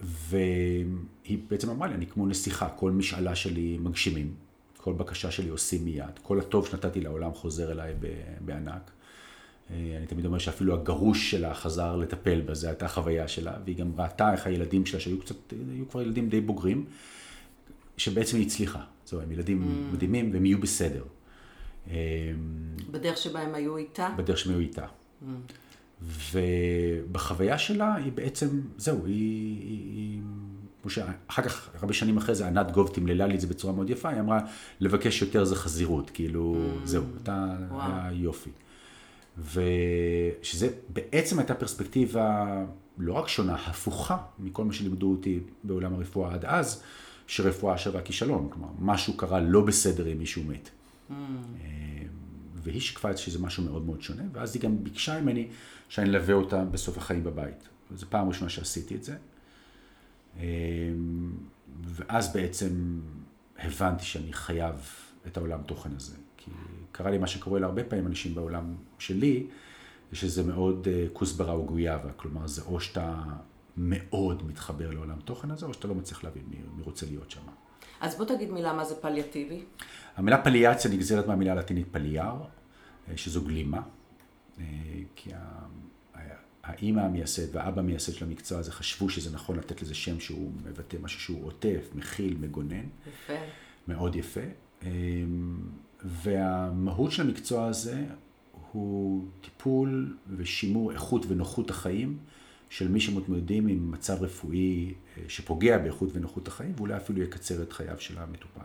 והיא 0.00 1.38
בעצם 1.50 1.70
אמרה 1.70 1.88
לי, 1.88 1.94
אני 1.94 2.06
כמו 2.06 2.26
נסיכה, 2.26 2.68
כל 2.68 2.90
משאלה 2.90 3.34
שלי 3.34 3.78
מגשימים, 3.80 4.34
כל 4.76 4.92
בקשה 4.92 5.30
שלי 5.30 5.48
עושים 5.48 5.84
מיד, 5.84 6.18
כל 6.22 6.40
הטוב 6.40 6.66
שנתתי 6.66 7.00
לעולם 7.00 7.34
חוזר 7.34 7.72
אליי 7.72 7.94
בענק. 8.40 8.90
אה, 9.70 9.94
אני 9.98 10.06
תמיד 10.06 10.26
אומר 10.26 10.38
שאפילו 10.38 10.74
הגרוש 10.74 11.30
שלה 11.30 11.54
חזר 11.54 11.96
לטפל 11.96 12.40
בה, 12.40 12.54
זו 12.54 12.68
הייתה 12.68 12.86
החוויה 12.86 13.28
שלה, 13.28 13.52
והיא 13.64 13.76
גם 13.76 13.92
ראתה 13.96 14.32
איך 14.32 14.46
הילדים 14.46 14.86
שלה, 14.86 15.00
שהיו 15.00 15.20
קצת, 15.20 15.36
היו 15.74 15.88
כבר 15.88 16.02
ילדים 16.02 16.28
די 16.28 16.40
בוגרים, 16.40 16.84
שבעצם 17.96 18.36
היא 18.36 18.46
הצליחה. 18.46 18.80
זהו, 19.06 19.20
הם 19.20 19.32
ילדים 19.32 19.88
מדהימים 19.92 20.30
והם 20.32 20.46
יהיו 20.46 20.58
בסדר. 20.60 21.04
בדרך 22.90 23.16
שבה 23.16 23.40
הם 23.40 23.54
היו 23.54 23.76
איתה? 23.76 24.08
בדרך 24.16 24.38
שהם 24.38 24.52
היו 24.52 24.60
איתה. 24.60 24.86
ובחוויה 26.02 27.58
שלה 27.58 27.94
היא 27.94 28.12
בעצם, 28.12 28.48
זהו, 28.76 29.06
היא, 29.06 29.14
היא, 29.62 29.94
היא 29.94 30.20
כמו 30.82 30.90
שאחר 30.90 31.42
כך, 31.42 31.68
הרבה 31.80 31.92
שנים 31.92 32.16
אחרי 32.16 32.34
זה, 32.34 32.46
ענת 32.46 32.70
גוב 32.70 32.90
תמללה 32.94 33.26
לי 33.26 33.34
את 33.34 33.40
זה 33.40 33.46
בצורה 33.46 33.72
מאוד 33.72 33.90
יפה, 33.90 34.08
היא 34.08 34.20
אמרה, 34.20 34.40
לבקש 34.80 35.22
יותר 35.22 35.44
זה 35.44 35.56
חזירות, 35.56 36.10
כאילו, 36.10 36.56
mm. 36.56 36.86
זהו, 36.86 37.04
אתה, 37.22 37.56
יופי. 38.12 38.50
ושזה 39.52 40.68
בעצם 40.88 41.38
הייתה 41.38 41.54
פרספקטיבה 41.54 42.46
לא 42.98 43.12
רק 43.12 43.28
שונה, 43.28 43.54
הפוכה 43.54 44.16
מכל 44.38 44.64
מה 44.64 44.72
שלימדו 44.72 45.10
אותי 45.10 45.40
בעולם 45.64 45.94
הרפואה 45.94 46.34
עד 46.34 46.44
אז, 46.44 46.82
שרפואה 47.26 47.78
שווה 47.78 48.02
כישלון, 48.02 48.48
כלומר, 48.50 48.68
משהו 48.80 49.16
קרה 49.16 49.40
לא 49.40 49.60
בסדר 49.60 50.12
אם 50.12 50.18
מישהו 50.18 50.42
מת. 50.44 50.70
Mm. 51.10 51.12
והיא 52.68 52.80
שיקפה 52.80 53.10
את 53.10 53.18
שזה 53.18 53.38
משהו 53.38 53.64
מאוד 53.64 53.86
מאוד 53.86 54.02
שונה, 54.02 54.22
ואז 54.32 54.54
היא 54.54 54.62
גם 54.62 54.84
ביקשה 54.84 55.20
ממני 55.20 55.48
שאני 55.88 56.08
אלווה 56.10 56.34
אותה 56.34 56.64
בסוף 56.64 56.98
החיים 56.98 57.24
בבית. 57.24 57.68
זו 57.94 58.06
פעם 58.08 58.28
ראשונה 58.28 58.50
שעשיתי 58.50 58.94
את 58.94 59.04
זה. 59.04 59.16
אמ, 60.36 60.42
ואז 61.84 62.32
בעצם 62.32 63.00
הבנתי 63.58 64.04
שאני 64.04 64.32
חייב 64.32 64.74
את 65.26 65.36
העולם 65.36 65.62
תוכן 65.66 65.90
הזה. 65.96 66.16
כי 66.36 66.50
קרה 66.92 67.10
לי 67.10 67.18
מה 67.18 67.26
שקורה 67.26 67.60
להרבה 67.60 67.84
פעמים 67.84 68.06
אנשים 68.06 68.34
בעולם 68.34 68.74
שלי, 68.98 69.46
שזה 70.12 70.42
מאוד 70.42 70.88
אה, 70.90 71.06
כוסברה 71.12 71.52
או 71.52 71.64
גויאבה. 71.64 72.12
כלומר, 72.12 72.46
זה 72.46 72.62
או 72.62 72.80
שאתה 72.80 73.22
מאוד 73.76 74.46
מתחבר 74.46 74.90
לעולם 74.90 75.20
תוכן 75.24 75.50
הזה, 75.50 75.66
או 75.66 75.74
שאתה 75.74 75.88
לא 75.88 75.94
מצליח 75.94 76.24
להבין 76.24 76.42
מי, 76.50 76.56
מי 76.76 76.82
רוצה 76.82 77.06
להיות 77.06 77.30
שם. 77.30 77.40
אז 78.00 78.16
בוא 78.16 78.24
תגיד 78.24 78.50
מילה 78.50 78.72
מה 78.72 78.84
זה 78.84 78.94
פליאטיבי. 78.94 79.64
המילה 80.16 80.42
פליאציה 80.42 80.90
נגזרת 80.90 81.26
מהמילה 81.26 81.52
הלטינית 81.52 81.86
פליאר, 81.90 82.36
שזו 83.16 83.42
גלימה. 83.42 83.80
אה, 84.60 84.64
כי 85.16 85.30
האימא 86.68 87.00
המייסד 87.00 87.56
והאבא 87.56 87.80
המייסד 87.80 88.12
של 88.12 88.24
המקצוע 88.24 88.58
הזה 88.58 88.72
חשבו 88.72 89.10
שזה 89.10 89.30
נכון 89.34 89.56
לתת 89.58 89.82
לזה 89.82 89.94
שם 89.94 90.20
שהוא 90.20 90.52
מבטא 90.64 90.96
משהו 91.02 91.20
שהוא 91.20 91.46
עוטף, 91.46 91.88
מכיל, 91.94 92.36
מגונן. 92.40 92.84
יפה. 93.06 93.32
מאוד 93.88 94.16
יפה. 94.16 94.40
אמ, 94.82 94.88
והמהות 96.04 97.12
של 97.12 97.22
המקצוע 97.22 97.66
הזה 97.66 98.04
הוא 98.72 99.26
טיפול 99.40 100.16
ושימור 100.36 100.92
איכות 100.92 101.26
ונוחות 101.28 101.70
החיים 101.70 102.18
של 102.70 102.88
מי 102.88 103.00
שמתמודדים 103.00 103.66
עם 103.66 103.90
מצב 103.90 104.22
רפואי 104.22 104.94
אה, 105.16 105.22
שפוגע 105.28 105.78
באיכות 105.78 106.08
ונוחות 106.12 106.48
החיים, 106.48 106.72
ואולי 106.76 106.96
אפילו 106.96 107.22
יקצר 107.22 107.62
את 107.62 107.72
חייו 107.72 108.00
של 108.00 108.18
המטופל. 108.18 108.60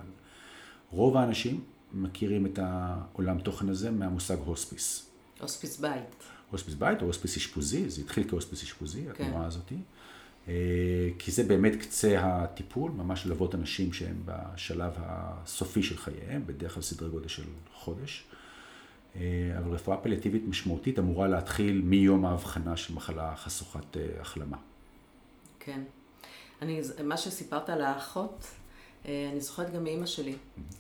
רוב 0.92 1.18
האנשים 1.18 1.62
מכירים 1.94 2.46
את 2.46 2.60
העולם 2.62 3.40
תוכן 3.40 3.70
הזה 3.70 3.92
מהמושג 3.92 4.38
הוספיס. 4.46 5.10
הוספיס 5.40 5.80
בית. 5.80 6.24
הוספיס 6.52 6.74
בית 6.74 7.02
או 7.02 7.08
הוספיס 7.08 7.38
אשפוזי, 7.38 7.90
זה 7.90 8.02
התחיל 8.02 8.30
כהוספיס 8.30 8.64
אשפוזי, 8.64 9.06
כן. 9.14 9.24
התנועה 9.24 9.46
הזאתי. 9.46 9.76
אה, 10.48 10.54
כי 11.20 11.32
זה 11.32 11.44
באמת 11.44 11.76
קצה 11.76 12.20
הטיפול, 12.20 12.92
ממש 12.92 13.26
ללוות 13.26 13.56
אנשים 13.56 13.94
שהם 13.94 14.22
בשלב 14.26 14.92
הסופי 14.98 15.84
של 15.84 15.98
חייהם, 15.98 16.44
בדרך 16.46 16.74
כלל 16.74 16.84
סדרי 16.84 17.10
גודל 17.10 17.28
של 17.28 17.44
חודש. 17.74 18.26
אה, 19.16 19.22
אבל 19.60 19.72
רפואה 19.72 19.98
פליאטיבית 19.98 20.44
משמעותית 20.48 21.00
אמורה 21.00 21.28
להתחיל 21.28 21.82
מיום 21.82 22.26
ההבחנה 22.26 22.78
של 22.78 22.94
מחלה 22.94 23.36
חשוכת 23.36 23.98
אה, 23.98 24.22
החלמה. 24.22 24.58
כן. 25.60 25.82
אני, 26.62 26.82
מה 27.04 27.18
שסיפרת 27.18 27.70
על 27.70 27.82
האחות, 27.82 28.48
אני 29.06 29.40
זוכרת 29.42 29.74
גם 29.74 29.84
מאימא 29.84 30.06
שלי. 30.06 30.36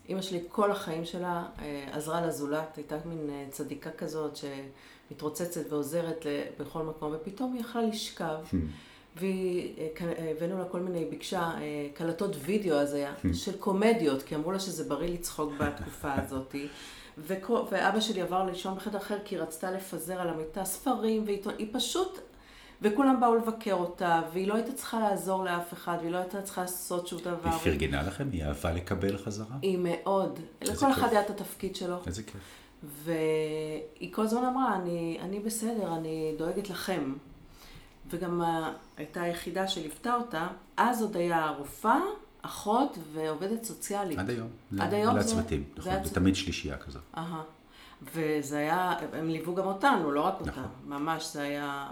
אימא 0.10 0.22
שלי 0.22 0.40
כל 0.50 0.72
החיים 0.72 1.06
שלה 1.06 1.46
עזרה 1.92 2.28
לזולת, 2.28 2.78
הייתה 2.78 2.98
מין 3.06 3.50
צדיקה 3.52 3.92
כזאת 3.92 4.36
שמתרוצצת 4.36 5.72
ועוזרת 5.72 6.26
בכל 6.60 6.84
מקום, 6.84 7.14
ופתאום 7.16 7.54
היא 7.54 7.62
יכלה 7.62 7.82
לשכב. 7.82 8.36
Mm-hmm. 8.52 8.56
והבאנו 9.16 10.58
לה 10.58 10.66
כל 10.66 10.80
מיני, 10.80 11.06
ביקשה 11.06 11.42
אה, 11.42 11.88
קלטות 11.94 12.36
וידאו 12.40 12.76
אז 12.76 12.94
היה, 12.94 13.14
hmm. 13.24 13.34
של 13.34 13.58
קומדיות, 13.58 14.24
כי 14.24 14.36
אמרו 14.36 14.52
לה 14.52 14.60
שזה 14.60 14.84
בריא 14.84 15.14
לצחוק 15.14 15.54
בתקופה 15.60 16.14
הזאת. 16.22 16.56
ואבא 17.18 18.00
שלי 18.00 18.22
עבר 18.22 18.46
לישון 18.46 18.76
בחדר 18.76 18.98
אחר 18.98 19.18
כי 19.26 19.36
היא 19.36 19.42
רצתה 19.42 19.72
לפזר 19.72 20.22
על 20.22 20.30
המיטה 20.30 20.66
ספרים 20.66 21.24
ועיתון, 21.26 21.54
היא 21.58 21.68
פשוט, 21.72 22.20
וכולם 22.84 23.20
באו 23.20 23.36
לבקר 23.36 23.74
אותה, 23.74 24.22
והיא 24.34 24.48
לא 24.48 24.56
הייתה 24.56 24.72
צריכה 24.72 25.00
לעזור 25.00 25.44
לאף 25.44 25.74
אחד, 25.74 25.98
והיא 26.02 26.12
לא 26.12 26.18
הייתה 26.18 26.42
צריכה 26.42 26.62
לעשות 26.62 27.08
שום 27.08 27.20
דבר. 27.20 27.50
היא 27.50 27.52
פרגנה 27.52 28.04
לכם? 28.04 28.30
היא 28.32 28.44
אהבה 28.44 28.72
לקבל 28.72 29.18
חזרה? 29.18 29.56
היא 29.62 29.78
מאוד. 29.82 30.40
לכל 30.62 30.92
אחד 30.92 31.08
היה 31.12 31.22
את 31.22 31.30
התפקיד 31.30 31.76
שלו. 31.76 31.98
איזה 32.08 32.24
כיף. 32.24 32.42
והיא 32.84 34.14
כל 34.14 34.22
הזמן 34.22 34.46
אמרה, 34.46 34.76
אני, 34.76 35.18
אני 35.22 35.40
בסדר, 35.40 35.96
אני 35.96 36.36
דואגת 36.38 36.70
לכם. 36.70 37.14
וגם 38.10 38.42
הייתה 38.98 39.22
היחידה 39.22 39.68
שליוותה 39.68 40.16
אותה, 40.16 40.48
אז 40.78 41.02
עוד 41.02 41.18
היה 41.18 41.54
רופאה, 41.58 42.00
אחות 42.42 42.98
ועובדת 43.14 43.64
סוציאלית. 43.64 44.20
עד 44.20 44.30
היום. 44.30 44.48
עד 44.80 44.94
היום 44.94 45.14
זה... 45.14 45.20
לצוותים, 45.20 45.64
נכון, 45.78 46.04
זה 46.04 46.14
תמיד 46.16 46.36
שלישייה 46.36 46.78
כזאת. 46.78 47.02
אהה. 47.18 47.42
וזה 48.14 48.58
היה, 48.58 48.94
הם 49.14 49.30
ליוו 49.30 49.56
גם 49.56 49.66
אותנו, 49.66 50.12
לא 50.12 50.22
רק 50.22 50.40
אותה. 50.40 50.52
נכון. 50.52 50.68
ממש, 50.86 51.34
זה 51.34 51.42
היה... 51.42 51.88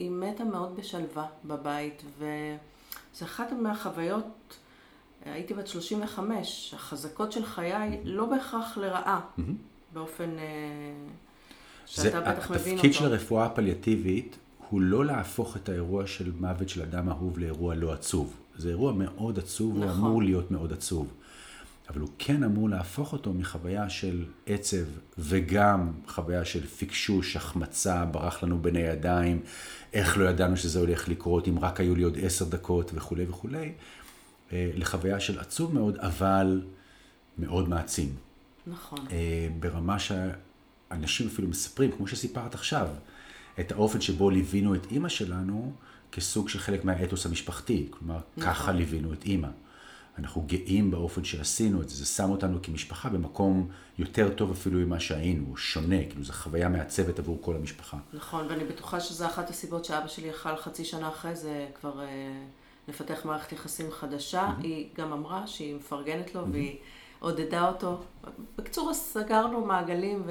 היא 0.00 0.10
מתה 0.10 0.44
מאוד 0.44 0.76
בשלווה 0.76 1.26
בבית, 1.44 2.02
וזה 2.18 3.24
אחת 3.24 3.52
מהחוויות, 3.52 4.56
הייתי 5.24 5.54
בת 5.54 5.66
35, 5.66 6.74
החזקות 6.76 7.32
של 7.32 7.44
חיי 7.44 8.00
לא 8.04 8.26
בהכרח 8.26 8.78
לרעה, 8.78 9.20
באופן 9.92 10.38
אה, 10.38 10.44
שאתה 11.86 12.20
בטח 12.20 12.50
מבין 12.50 12.60
אותו. 12.60 12.70
התפקיד 12.72 12.94
של 12.94 13.04
הרפואה 13.04 13.46
הפליאטיבית 13.46 14.36
הוא 14.68 14.80
לא 14.80 15.04
להפוך 15.04 15.56
את 15.56 15.68
האירוע 15.68 16.06
של 16.06 16.32
מוות 16.40 16.68
של 16.68 16.82
אדם 16.82 17.08
אהוב 17.08 17.38
לאירוע 17.38 17.74
לא 17.74 17.92
עצוב. 17.92 18.36
זה 18.56 18.68
אירוע 18.68 18.92
מאוד 18.92 19.38
עצוב, 19.38 19.78
נכון. 19.78 19.88
הוא 19.88 19.96
אמור 19.96 20.22
להיות 20.22 20.50
מאוד 20.50 20.72
עצוב. 20.72 21.06
אבל 21.90 22.00
הוא 22.00 22.08
כן 22.18 22.42
אמור 22.42 22.68
להפוך 22.68 23.12
אותו 23.12 23.32
מחוויה 23.32 23.90
של 23.90 24.24
עצב 24.46 24.84
וגם 25.18 25.92
חוויה 26.06 26.44
של 26.44 26.66
פיקשוש, 26.66 27.36
החמצה, 27.36 28.04
ברח 28.04 28.42
לנו 28.42 28.58
בין 28.58 28.76
הידיים, 28.76 29.42
איך 29.92 30.18
לא 30.18 30.24
ידענו 30.24 30.56
שזה 30.56 30.78
הולך 30.78 31.08
לקרות, 31.08 31.48
אם 31.48 31.58
רק 31.58 31.80
היו 31.80 31.94
לי 31.94 32.02
עוד 32.02 32.18
עשר 32.22 32.44
דקות 32.44 32.90
וכולי 32.94 33.24
וכולי, 33.28 33.72
אה, 34.52 34.70
לחוויה 34.74 35.20
של 35.20 35.38
עצוב 35.38 35.74
מאוד, 35.74 35.96
אבל 35.96 36.62
מאוד 37.38 37.68
מעצים. 37.68 38.14
נכון. 38.66 38.98
אה, 39.10 39.48
ברמה 39.60 39.96
שאנשים 39.98 41.26
אפילו 41.26 41.48
מספרים, 41.48 41.92
כמו 41.92 42.06
שסיפרת 42.06 42.54
עכשיו, 42.54 42.88
את 43.60 43.72
האופן 43.72 44.00
שבו 44.00 44.30
ליווינו 44.30 44.74
את 44.74 44.86
אימא 44.90 45.08
שלנו 45.08 45.72
כסוג 46.12 46.48
של 46.48 46.58
חלק 46.58 46.84
מהאתוס 46.84 47.26
המשפחתי. 47.26 47.86
כלומר, 47.90 48.18
נכון. 48.36 48.52
ככה 48.52 48.72
ליווינו 48.72 49.12
את 49.12 49.24
אימא. 49.24 49.48
אנחנו 50.20 50.42
גאים 50.46 50.90
באופן 50.90 51.24
שעשינו 51.24 51.82
את 51.82 51.88
זה, 51.88 51.96
זה 51.96 52.06
שם 52.06 52.30
אותנו 52.30 52.58
כמשפחה 52.62 53.08
במקום 53.08 53.68
יותר 53.98 54.34
טוב 54.34 54.50
אפילו 54.50 54.78
ממה 54.78 55.00
שהיינו, 55.00 55.56
שונה, 55.56 56.04
כאילו 56.04 56.24
זו 56.24 56.32
חוויה 56.32 56.68
מעצבת 56.68 57.18
עבור 57.18 57.38
כל 57.40 57.56
המשפחה. 57.56 57.96
נכון, 58.12 58.46
ואני 58.48 58.64
בטוחה 58.64 59.00
שזו 59.00 59.26
אחת 59.26 59.50
הסיבות 59.50 59.84
שאבא 59.84 60.06
שלי 60.06 60.28
יכל 60.28 60.56
חצי 60.56 60.84
שנה 60.84 61.08
אחרי 61.08 61.36
זה 61.36 61.66
כבר 61.80 62.00
אה, 62.00 62.06
לפתח 62.88 63.24
מערכת 63.24 63.52
יחסים 63.52 63.90
חדשה. 63.90 64.48
Mm-hmm. 64.48 64.62
היא 64.62 64.88
גם 64.96 65.12
אמרה 65.12 65.46
שהיא 65.46 65.74
מפרגנת 65.74 66.34
לו 66.34 66.40
mm-hmm. 66.40 66.50
והיא 66.52 66.76
עודדה 67.18 67.68
אותו. 67.68 68.00
בקיצור, 68.58 68.94
סגרנו 68.94 69.64
מעגלים 69.64 70.22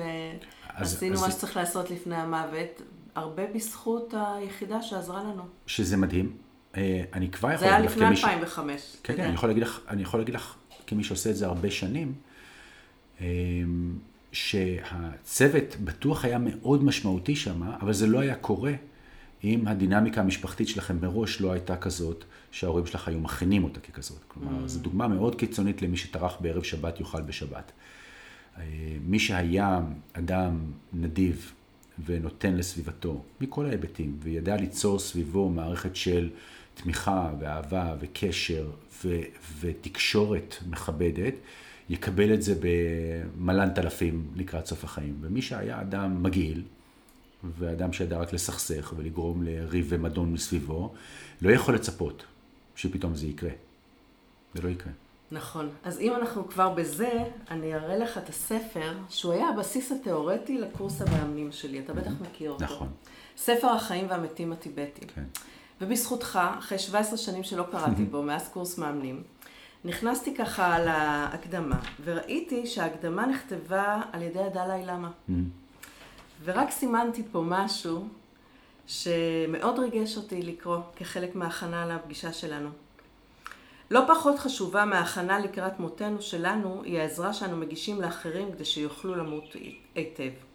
ועשינו 0.80 1.22
מה 1.22 1.32
שצריך 1.32 1.58
לעשות 1.58 1.92
לפני 1.92 2.16
המוות, 2.16 2.82
הרבה 3.16 3.44
בזכות 3.56 4.14
היחידה 4.18 4.82
שעזרה 4.82 5.24
לנו. 5.24 5.44
שזה 5.68 5.98
מדהים. 5.98 6.49
אה, 6.78 7.04
אני 7.14 7.32
כבר 7.32 7.52
יכול 7.52 7.68
להגיד 7.68 7.86
לך 7.86 7.94
כמי... 7.94 8.00
זה 8.00 8.06
היה 8.06 8.14
לפני 8.14 8.30
2005. 8.30 8.98
כן, 9.04 9.16
כן, 9.16 9.24
אני 9.24 9.34
יכול, 9.34 9.50
להגיד 9.50 9.64
לך, 9.64 9.80
אני 9.88 10.02
יכול 10.02 10.20
להגיד 10.20 10.36
לך, 10.36 10.56
כמי 10.88 11.04
שעושה 11.04 11.30
את 11.30 11.36
זה 11.36 11.46
הרבה 11.46 11.72
שנים, 11.72 12.14
אה, 13.22 13.28
שהצוות 14.32 15.76
בטוח 15.84 16.26
היה 16.26 16.38
מאוד 16.38 16.84
משמעותי 16.84 17.36
שם, 17.36 17.64
אבל 17.64 17.94
זה 17.94 18.08
לא 18.08 18.20
היה 18.20 18.36
קורה 18.36 18.74
אם 19.44 19.68
הדינמיקה 19.68 20.22
המשפחתית 20.22 20.68
שלכם 20.68 20.98
מראש 21.02 21.42
לא 21.42 21.52
הייתה 21.52 21.78
כזאת 21.78 22.24
שההורים 22.52 22.86
שלך 22.86 23.08
היו 23.08 23.20
מכינים 23.20 23.64
אותה 23.64 23.80
ככזאת. 23.80 24.20
כלומר, 24.28 24.66
mm. 24.66 24.68
זו 24.68 24.80
דוגמה 24.80 25.08
מאוד 25.08 25.36
קיצונית 25.36 25.82
למי 25.82 25.98
שטרח 25.98 26.38
בערב 26.40 26.64
שבת 26.64 27.00
יאכל 27.00 27.22
בשבת. 27.22 27.72
אה, 28.58 28.64
מי 29.06 29.20
שהיה 29.20 29.80
אדם 30.14 30.60
נדיב, 30.94 31.52
ונותן 32.06 32.56
לסביבתו, 32.56 33.24
מכל 33.42 33.66
ההיבטים, 33.66 34.18
וידע 34.20 34.56
ליצור 34.56 35.00
סביבו 35.00 35.50
מערכת 35.50 35.96
של 35.96 36.30
תמיכה 36.84 37.32
ואהבה 37.40 37.96
וקשר 38.00 38.70
ו- 39.06 39.22
ותקשורת 39.60 40.56
מכבדת, 40.68 41.34
יקבל 41.90 42.34
את 42.34 42.42
זה 42.42 42.56
במלנת 42.60 43.80
אלפים 43.80 44.28
לקראת 44.36 44.66
סוף 44.66 44.84
החיים. 44.84 45.18
ומי 45.22 45.42
שהיה 45.42 45.82
אדם 45.82 46.24
מגעיל, 46.24 46.64
ואדם 47.60 47.94
שידע 47.94 48.18
רק 48.18 48.34
לסכסך 48.34 48.94
ולגרום 48.98 49.44
לריב 49.44 49.86
ומדון 49.90 50.34
מסביבו, 50.34 50.94
לא 51.42 51.52
יכול 51.52 51.76
לצפות 51.76 52.26
שפתאום 52.76 53.16
זה 53.16 53.28
יקרה. 53.28 53.52
זה 54.54 54.62
לא 54.62 54.70
יקרה. 54.70 54.92
נכון. 55.32 55.70
אז 55.84 56.00
אם 56.00 56.14
אנחנו 56.16 56.48
כבר 56.48 56.70
בזה, 56.70 57.24
אני 57.52 57.76
אראה 57.76 57.98
לך 57.98 58.18
את 58.18 58.30
הספר, 58.30 58.94
שהוא 59.10 59.34
היה 59.34 59.50
הבסיס 59.50 59.92
התיאורטי 59.92 60.58
לקורס 60.58 61.02
המאמנים 61.02 61.52
שלי. 61.52 61.80
אתה 61.80 61.94
בטח 61.94 62.12
מכיר 62.22 62.52
אותו. 62.52 62.64
נכון. 62.64 62.88
ספר 63.38 63.68
החיים 63.68 64.10
והמתים 64.10 64.52
הטיבטיים. 64.52 65.10
כן. 65.16 65.24
ובזכותך, 65.82 66.40
אחרי 66.60 66.80
17 66.80 67.18
שנים 67.18 67.44
שלא 67.44 67.64
קראתי 67.72 68.04
בו, 68.12 68.24
מאז 68.24 68.50
קורס 68.54 68.78
מאמנים, 68.78 69.24
נכנסתי 69.86 70.36
ככה 70.36 70.80
להקדמה, 70.80 71.80
וראיתי 72.04 72.68
שההקדמה 72.68 73.26
נכתבה 73.26 74.02
על 74.12 74.22
ידי 74.22 74.40
הדלאי 74.40 74.86
למה. 74.86 75.12
ורק 76.44 76.72
סימנתי 76.72 77.24
פה 77.32 77.44
משהו 77.46 78.08
שמאוד 78.88 79.80
ריגש 79.80 80.18
אותי 80.18 80.42
לקרוא 80.42 80.78
כחלק 80.96 81.36
מההכנה 81.36 81.86
לפגישה 81.86 82.34
שלנו. 82.34 82.70
לא 83.92 84.02
פחות 84.08 84.40
חשובה 84.40 84.86
מההכנה 84.86 85.40
לקראת 85.40 85.80
מותנו 85.80 86.22
שלנו, 86.22 86.82
היא 86.84 87.00
העזרה 87.00 87.34
שאנו 87.34 87.58
מגישים 87.58 88.02
לאחרים 88.02 88.52
כדי 88.52 88.66
שיוכלו 88.66 89.16
למות 89.16 89.56
היטב. 89.96 90.49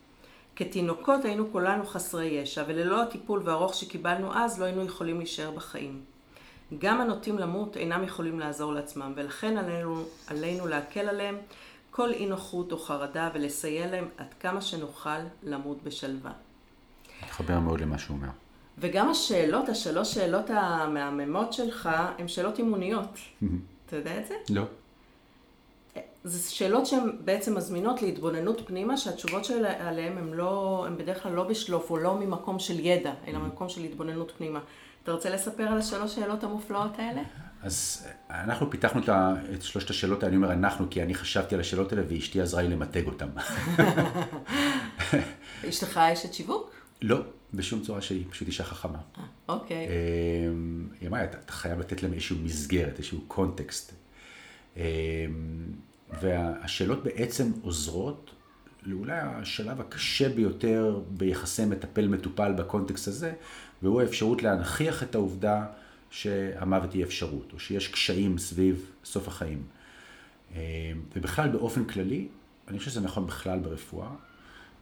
כתינוקות 0.56 1.24
היינו 1.24 1.52
כולנו 1.52 1.86
חסרי 1.86 2.26
ישע, 2.26 2.64
וללא 2.66 3.02
הטיפול 3.02 3.42
והארוך 3.44 3.74
שקיבלנו 3.74 4.34
אז 4.34 4.60
לא 4.60 4.64
היינו 4.64 4.84
יכולים 4.84 5.18
להישאר 5.18 5.50
בחיים. 5.50 6.00
גם 6.78 7.00
הנוטים 7.00 7.38
למות 7.38 7.76
אינם 7.76 8.04
יכולים 8.04 8.40
לעזור 8.40 8.72
לעצמם, 8.72 9.12
ולכן 9.16 9.56
עלינו, 9.56 10.04
עלינו 10.26 10.66
להקל 10.66 11.08
עליהם 11.08 11.36
כל 11.90 12.10
אי 12.10 12.26
נוחות 12.26 12.72
או 12.72 12.78
חרדה 12.78 13.30
ולסייע 13.34 13.90
להם 13.90 14.08
עד 14.16 14.34
כמה 14.40 14.60
שנוכל 14.60 15.18
למות 15.42 15.82
בשלווה. 15.82 16.32
מתחבר 17.24 17.58
מאוד 17.58 17.80
למה 17.80 17.98
שהוא 17.98 18.16
אומר. 18.16 18.28
וגם 18.78 19.08
השאלות, 19.08 19.68
השלוש 19.68 20.14
שאלות 20.14 20.50
המהממות 20.50 21.52
שלך, 21.52 21.88
הן 22.18 22.28
שאלות 22.28 22.58
אימוניות. 22.58 23.18
אתה 23.86 23.96
יודע 23.96 24.18
את 24.18 24.26
זה? 24.26 24.34
לא. 24.50 24.62
זה 26.24 26.50
שאלות 26.50 26.86
שהן 26.86 27.10
בעצם 27.24 27.56
מזמינות 27.56 28.02
להתבוננות 28.02 28.62
פנימה, 28.66 28.96
שהתשובות 28.96 29.50
עליהן 29.78 30.18
הן 30.18 30.32
לא, 30.32 30.84
הן 30.86 30.96
בדרך 30.96 31.22
כלל 31.22 31.32
לא 31.32 31.44
בשלוף 31.44 31.90
או 31.90 31.96
לא 31.96 32.18
ממקום 32.18 32.58
של 32.58 32.80
ידע, 32.80 33.12
אלא 33.26 33.38
ממקום 33.38 33.68
של 33.68 33.84
התבוננות 33.84 34.32
פנימה. 34.38 34.60
אתה 35.02 35.12
רוצה 35.12 35.30
לספר 35.30 35.62
על 35.62 35.78
השלוש 35.78 36.14
שאלות 36.14 36.44
המופלאות 36.44 36.98
האלה? 36.98 37.22
אז 37.62 38.06
אנחנו 38.30 38.70
פיתחנו 38.70 39.00
את, 39.54 39.62
שלושת 39.62 39.90
השאלות 39.90 40.22
האלה, 40.22 40.28
אני 40.28 40.36
אומר 40.36 40.52
אנחנו, 40.52 40.86
כי 40.90 41.02
אני 41.02 41.14
חשבתי 41.14 41.54
על 41.54 41.60
השאלות 41.60 41.92
האלה 41.92 42.02
ואשתי 42.08 42.40
עזרה 42.40 42.62
לי 42.62 42.68
למתג 42.68 43.06
אותן. 43.06 43.28
אשתך 45.68 45.98
אשת 45.98 46.34
שיווק? 46.34 46.70
לא, 47.02 47.20
בשום 47.54 47.80
צורה 47.82 48.00
שהיא, 48.00 48.24
פשוט 48.30 48.48
אישה 48.48 48.64
חכמה. 48.64 48.98
אוקיי. 49.48 49.86
אמ, 49.86 50.88
היא 51.00 51.08
אמרה, 51.08 51.24
אתה, 51.24 51.38
אתה 51.38 51.52
חייב 51.52 51.80
לתת 51.80 52.02
להם 52.02 52.12
איזשהו 52.12 52.36
מסגרת, 52.42 52.98
איזשהו 52.98 53.20
קונטקסט. 53.28 53.92
והשאלות 56.20 57.04
בעצם 57.04 57.52
עוזרות 57.62 58.30
לאולי 58.82 59.18
השלב 59.18 59.80
הקשה 59.80 60.28
ביותר 60.28 61.00
ביחסי 61.08 61.64
מטפל-מטופל 61.64 62.52
בקונטקסט 62.52 63.08
הזה, 63.08 63.32
והוא 63.82 64.00
האפשרות 64.00 64.42
להנכיח 64.42 65.02
את 65.02 65.14
העובדה 65.14 65.66
שהמוות 66.10 66.92
היא 66.92 67.04
אפשרות, 67.04 67.52
או 67.52 67.58
שיש 67.58 67.88
קשיים 67.88 68.38
סביב 68.38 68.90
סוף 69.04 69.28
החיים. 69.28 69.62
אמ, 70.52 70.58
ובכלל, 71.16 71.48
באופן 71.48 71.84
כללי, 71.84 72.28
אני 72.68 72.78
חושב 72.78 72.90
שזה 72.90 73.00
נכון 73.00 73.26
בכלל 73.26 73.58
ברפואה, 73.58 74.08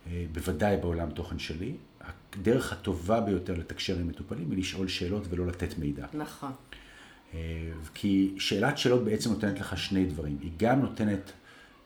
אה, 0.07 0.25
בוודאי 0.33 0.77
בעולם 0.77 1.11
תוכן 1.11 1.39
שלי, 1.39 1.75
הדרך 2.01 2.73
הטובה 2.73 3.21
ביותר 3.21 3.55
לתקשר 3.55 3.99
עם 3.99 4.09
מטופלים 4.09 4.51
היא 4.51 4.59
לשאול 4.59 4.89
שאלות 4.89 5.23
ולא 5.31 5.47
לתת 5.47 5.79
מידע. 5.79 6.07
נכון. 6.15 6.53
אה, 7.35 7.39
כי 7.95 8.35
שאלת 8.39 8.79
שאלות 8.79 9.05
בעצם 9.05 9.31
נותנת 9.31 9.61
לך 9.61 9.79
שני 9.79 10.05
דברים. 10.05 10.39
היא 10.41 10.51
גם 10.57 10.81
נותנת, 10.81 11.33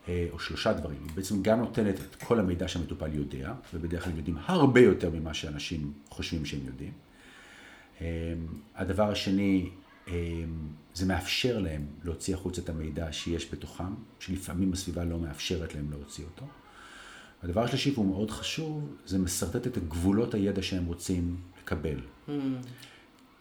אה, 0.09 0.27
או 0.33 0.39
שלושה 0.39 0.73
דברים, 0.73 0.99
היא 1.05 1.13
בעצם 1.15 1.43
גם 1.43 1.61
נותנת 1.61 1.95
את 2.01 2.23
כל 2.23 2.41
המידע 2.41 2.69
שהמטופל 2.69 3.15
יודע, 3.15 3.53
ובדרך 3.75 4.05
כלל 4.05 4.17
יודעים 4.17 4.37
הרבה 4.45 4.81
יותר 4.81 5.11
ממה 5.11 5.35
שאנשים 5.35 5.93
חושבים 6.09 6.45
שהם 6.45 6.61
יודעים. 6.67 6.93
הדבר 8.75 9.11
השני, 9.11 9.71
זה 10.95 11.07
מאפשר 11.07 11.59
להם 11.59 11.87
להוציא 12.05 12.35
החוצה 12.35 12.61
את 12.63 12.69
המידע 12.69 13.13
שיש 13.13 13.53
בתוכם, 13.53 13.95
שלפעמים 14.21 14.73
הסביבה 14.73 15.05
לא 15.05 15.19
מאפשרת 15.19 15.75
להם 15.75 15.91
להוציא 15.91 16.25
אותו. 16.25 16.47
הדבר 17.43 17.63
השלישי, 17.65 17.91
והוא 17.91 18.07
מאוד 18.07 18.31
חשוב, 18.31 18.97
זה 19.07 19.19
משרטט 19.19 19.67
את 19.67 19.89
גבולות 19.89 20.35
הידע 20.35 20.63
שהם 20.63 20.87
רוצים 20.87 21.37
לקבל. 21.63 22.01
Mm. 22.29 22.31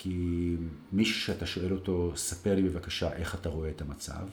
כי 0.06 0.56
מישהו 0.92 1.22
שאתה 1.22 1.46
שואל 1.46 1.74
אותו, 1.74 2.12
ספר 2.16 2.56
לי 2.56 2.62
בבקשה 2.62 3.14
איך 3.14 3.36
אתה 3.36 3.50
רואה 3.50 3.70
את 3.70 3.82
המצב. 3.82 4.28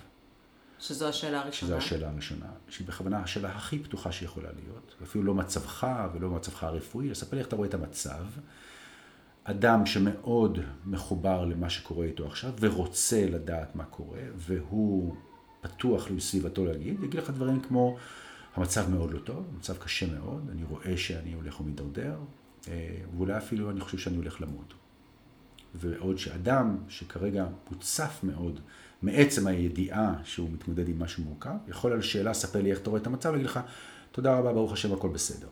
שזו 0.79 1.09
השאלה 1.09 1.41
הראשונה. 1.41 1.69
שזו 1.71 1.77
השאלה 1.77 2.09
הראשונה, 2.09 2.47
שהיא 2.69 2.87
בכוונה 2.87 3.19
השאלה 3.19 3.57
הכי 3.57 3.79
פתוחה 3.79 4.13
שיכולה 4.13 4.49
להיות, 4.63 4.95
אפילו 5.03 5.25
לא 5.25 5.35
מצבך 5.35 5.87
ולא 6.15 6.31
מצבך 6.31 6.65
הרפואי, 6.65 7.15
ספר 7.15 7.37
לי 7.37 7.41
איך 7.41 7.49
אתה 7.49 7.57
רואה 7.57 7.69
את 7.69 7.75
המצב. 7.75 8.25
אדם 9.45 9.87
שמאוד 9.87 10.59
מחובר 10.87 11.45
למה 11.45 11.71
שקורה 11.71 12.07
איתו 12.07 12.27
עכשיו 12.27 12.53
ורוצה 12.61 13.27
לדעת 13.31 13.77
מה 13.77 13.85
קורה, 13.85 14.23
והוא 14.37 15.17
פתוח 15.61 16.11
לסביבתו 16.11 16.65
להגיד, 16.65 17.03
יגיד 17.03 17.21
לך 17.21 17.31
דברים 17.31 17.61
כמו, 17.61 17.97
המצב 18.55 18.91
מאוד 18.91 19.13
לא 19.13 19.19
טוב, 19.19 19.47
המצב 19.55 19.77
קשה 19.77 20.07
מאוד, 20.07 20.49
אני 20.53 20.65
רואה 20.65 20.97
שאני 20.97 21.33
הולך 21.33 21.61
ומידרדר, 21.61 22.17
אה, 22.69 22.97
ואולי 23.17 23.37
אפילו 23.37 23.71
אני 23.71 23.81
חושב 23.81 23.99
שאני 23.99 24.17
הולך 24.17 24.41
למות. 24.41 24.75
ועוד 25.75 26.19
שאדם 26.19 26.77
שכרגע 26.89 27.47
מוצף 27.71 28.21
מאוד 28.23 28.61
מעצם 29.03 29.47
הידיעה 29.47 30.15
שהוא 30.25 30.51
מתמודד 30.51 30.89
עם 30.89 31.03
משהו 31.03 31.25
מורכב, 31.25 31.55
יכול 31.69 31.93
על 31.93 32.03
שאלה, 32.03 32.35
ספר 32.35 32.63
לי 32.63 32.71
איך 32.71 32.79
אתה 32.79 32.91
רואה 32.91 33.03
את 33.03 33.07
המצב, 33.07 33.31
להגיד 33.33 33.47
לך, 33.47 33.61
תודה 34.13 34.39
רבה, 34.39 34.53
ברוך 34.53 34.73
השם, 34.73 34.93
הכל 34.93 35.09
בסדר. 35.09 35.47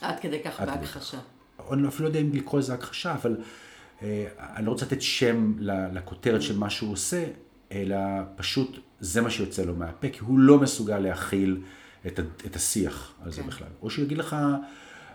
עד 0.00 0.20
כדי 0.20 0.42
כך 0.44 0.60
בהכחשה. 0.60 1.18
אני 1.72 1.88
אפילו 1.88 2.04
לא 2.04 2.08
יודע 2.08 2.20
אם 2.20 2.30
לקרוא 2.32 2.60
לזה 2.60 2.74
הכחשה, 2.74 3.14
אבל 3.14 3.36
אה, 4.02 4.26
אני 4.38 4.66
לא 4.66 4.70
רוצה 4.70 4.86
לתת 4.86 5.02
שם 5.02 5.52
לכותרת 5.92 6.42
של 6.42 6.58
מה 6.58 6.70
שהוא 6.70 6.92
עושה, 6.92 7.24
אלא 7.72 7.96
פשוט 8.36 8.78
זה 9.00 9.20
מה 9.20 9.30
שיוצא 9.30 9.62
לו 9.62 9.76
מהפה, 9.76 10.08
כי 10.08 10.18
הוא 10.20 10.38
לא 10.38 10.58
מסוגל 10.58 10.98
להכיל 10.98 11.62
את, 12.06 12.20
את 12.46 12.56
השיח 12.56 13.12
על 13.22 13.32
זה 13.32 13.42
כן. 13.42 13.48
בכלל. 13.48 13.68
או 13.82 13.90
שהוא 13.90 14.04
יגיד 14.04 14.18
לך, 14.18 14.36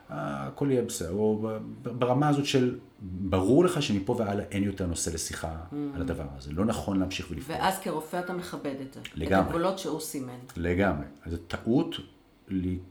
הכל 0.09 0.71
יהיה 0.71 0.81
בסדר, 0.81 1.11
או 1.11 1.49
ברמה 1.81 2.29
הזאת 2.29 2.45
של, 2.45 2.79
ברור 3.01 3.65
לך 3.65 3.81
שמפה 3.81 4.15
והלאה 4.19 4.45
אין 4.51 4.63
יותר 4.63 4.85
נושא 4.85 5.09
לשיחה 5.09 5.47
mm-hmm. 5.47 5.75
על 5.95 6.01
הדבר 6.01 6.25
הזה. 6.37 6.51
לא 6.51 6.65
נכון 6.65 6.99
להמשיך 6.99 7.31
ולפעול. 7.31 7.57
ואז 7.57 7.79
כרופא 7.79 8.19
אתה 8.19 8.33
מכבד 8.33 8.75
את 8.81 8.93
זה. 8.93 8.99
לגמרי. 9.15 9.41
את 9.41 9.45
הגבולות 9.45 9.79
שהוא 9.79 9.99
סימן. 9.99 10.37
לגמרי. 10.57 11.05
אז 11.25 11.31
זו 11.31 11.37
טעות 11.37 11.95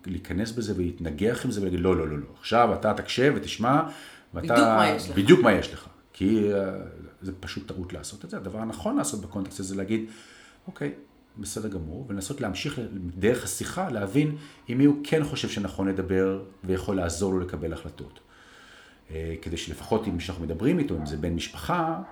להיכנס 0.06 0.52
בזה 0.52 0.72
ולהתנגח 0.76 1.44
עם 1.44 1.50
זה 1.50 1.60
ולהגיד, 1.60 1.80
לא, 1.80 1.96
לא, 1.96 2.08
לא, 2.08 2.18
לא. 2.18 2.26
עכשיו 2.40 2.74
אתה 2.74 2.94
תקשב 2.94 3.32
ותשמע, 3.36 3.82
ואתה... 4.34 4.54
בדיוק 4.54 4.68
מה 4.68 4.88
יש 4.88 5.10
לך. 5.10 5.16
בדיוק 5.16 5.40
מה 5.40 5.52
יש 5.52 5.72
לך. 5.72 5.88
כי 6.12 6.50
uh, 6.52 6.56
זה 7.22 7.32
פשוט 7.40 7.68
טעות 7.68 7.92
לעשות 7.92 8.24
את 8.24 8.30
זה. 8.30 8.36
הדבר 8.36 8.58
הנכון 8.58 8.96
לעשות 8.96 9.20
בקונטקסט 9.20 9.60
הזה 9.60 9.68
זה 9.68 9.76
להגיד, 9.76 10.04
אוקיי, 10.66 10.92
בסדר 11.38 11.68
גמור, 11.68 12.06
ולנסות 12.08 12.40
להמשיך 12.40 12.80
דרך 13.16 13.44
השיחה, 13.44 13.90
להבין 13.90 14.36
עם 14.68 14.78
מי 14.78 14.84
הוא 14.84 14.96
כן 15.04 15.24
חושב 15.24 15.48
שנכון 15.48 15.88
לדבר 15.88 16.42
ויכול 16.64 16.96
לעזור 16.96 17.32
לו 17.32 17.40
לקבל 17.40 17.72
החלטות. 17.72 18.20
אה, 19.10 19.34
כדי 19.42 19.56
שלפחות 19.56 20.08
אם 20.08 20.20
שאנחנו 20.20 20.44
מדברים 20.44 20.78
איתו, 20.78 20.96
אם 20.96 21.06
זה 21.06 21.16
בן 21.16 21.34
משפחה 21.34 22.02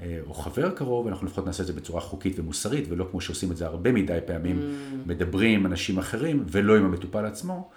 אה, 0.00 0.18
או 0.26 0.34
חבר 0.34 0.70
קרוב, 0.70 1.06
אנחנו 1.06 1.26
לפחות 1.26 1.46
נעשה 1.46 1.62
את 1.62 1.66
זה 1.66 1.72
בצורה 1.72 2.00
חוקית 2.00 2.38
ומוסרית, 2.38 2.84
ולא 2.88 3.08
כמו 3.10 3.20
שעושים 3.20 3.52
את 3.52 3.56
זה 3.56 3.66
הרבה 3.66 3.92
מדי 3.92 4.18
פעמים, 4.26 4.58
mm. 4.58 5.08
מדברים 5.08 5.60
עם 5.60 5.66
אנשים 5.66 5.98
אחרים 5.98 6.44
ולא 6.48 6.76
עם 6.76 6.84
המטופל 6.84 7.26
עצמו, 7.26 7.70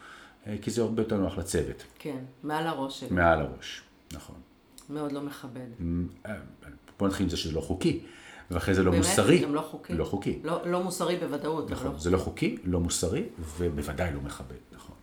אה, 0.47 0.55
כי 0.61 0.71
זה 0.71 0.81
הרבה 0.81 1.01
יותר 1.01 1.17
נוח 1.17 1.37
לצוות. 1.37 1.83
כן, 1.99 2.19
מעל 2.43 2.67
הראש 2.67 2.99
שלו. 2.99 3.09
מעל 3.11 3.41
הראש, 3.41 3.81
נכון. 4.13 4.35
מאוד 4.89 5.11
לא 5.11 5.21
מכבד. 5.21 5.67
בוא 6.99 7.07
נתחיל 7.07 7.23
עם 7.23 7.29
זה 7.29 7.37
שזה 7.37 7.53
לא 7.53 7.61
חוקי. 7.61 7.99
ואחרי 8.51 8.75
זה 8.75 8.83
לא 8.83 8.91
באמת? 8.91 9.05
מוסרי. 9.05 9.35
באמת? 9.35 9.47
גם 9.47 9.55
לא 9.55 9.61
חוקי. 9.61 9.93
לא 9.93 10.05
חוקי. 10.05 10.39
לא, 10.43 10.61
לא 10.65 10.83
מוסרי 10.83 11.17
בוודאות. 11.17 11.71
נכון, 11.71 11.91
לא 11.91 11.99
זה 11.99 12.09
לא 12.09 12.17
חוקי, 12.17 12.57
לא 12.63 12.79
מוסרי, 12.79 13.23
ובוודאי 13.57 14.13
לא 14.13 14.21
מכבד, 14.21 14.55
נכון. 14.71 14.95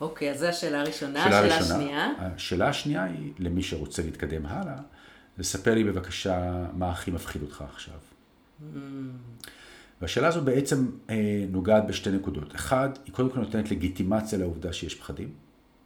אוקיי, 0.00 0.30
אז 0.30 0.38
זו 0.38 0.46
השאלה 0.46 0.80
הראשונה. 0.80 1.24
השאלה 1.24 1.38
הראשונה. 1.38 1.74
השנייה? 1.76 2.12
השאלה 2.18 2.68
השנייה 2.68 3.04
היא, 3.04 3.32
למי 3.38 3.62
שרוצה 3.62 4.02
להתקדם 4.02 4.46
הלאה, 4.46 4.76
לספר 5.38 5.74
לי 5.74 5.84
בבקשה 5.84 6.66
מה 6.72 6.90
הכי 6.90 7.10
מפחיד 7.10 7.42
אותך 7.42 7.64
עכשיו. 7.72 7.94
Mm. 7.94 8.74
והשאלה 10.00 10.28
הזו 10.28 10.42
בעצם 10.42 10.86
אה, 11.10 11.44
נוגעת 11.50 11.86
בשתי 11.86 12.10
נקודות. 12.10 12.54
אחד, 12.54 12.88
היא 13.04 13.14
קודם 13.14 13.30
כל 13.30 13.38
נותנת 13.40 13.70
לגיטימציה 13.70 14.38
לעובדה 14.38 14.72
שיש 14.72 14.94
פחדים, 14.94 15.30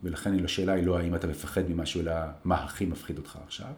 ולכן 0.03 0.45
השאלה 0.45 0.73
היא 0.73 0.87
לא 0.87 0.99
האם 0.99 1.15
אתה 1.15 1.27
מפחד 1.27 1.63
ממשהו, 1.69 2.01
אלא 2.01 2.13
מה 2.45 2.65
הכי 2.65 2.87
מפחיד 2.87 3.19
אותך 3.19 3.39
עכשיו. 3.47 3.73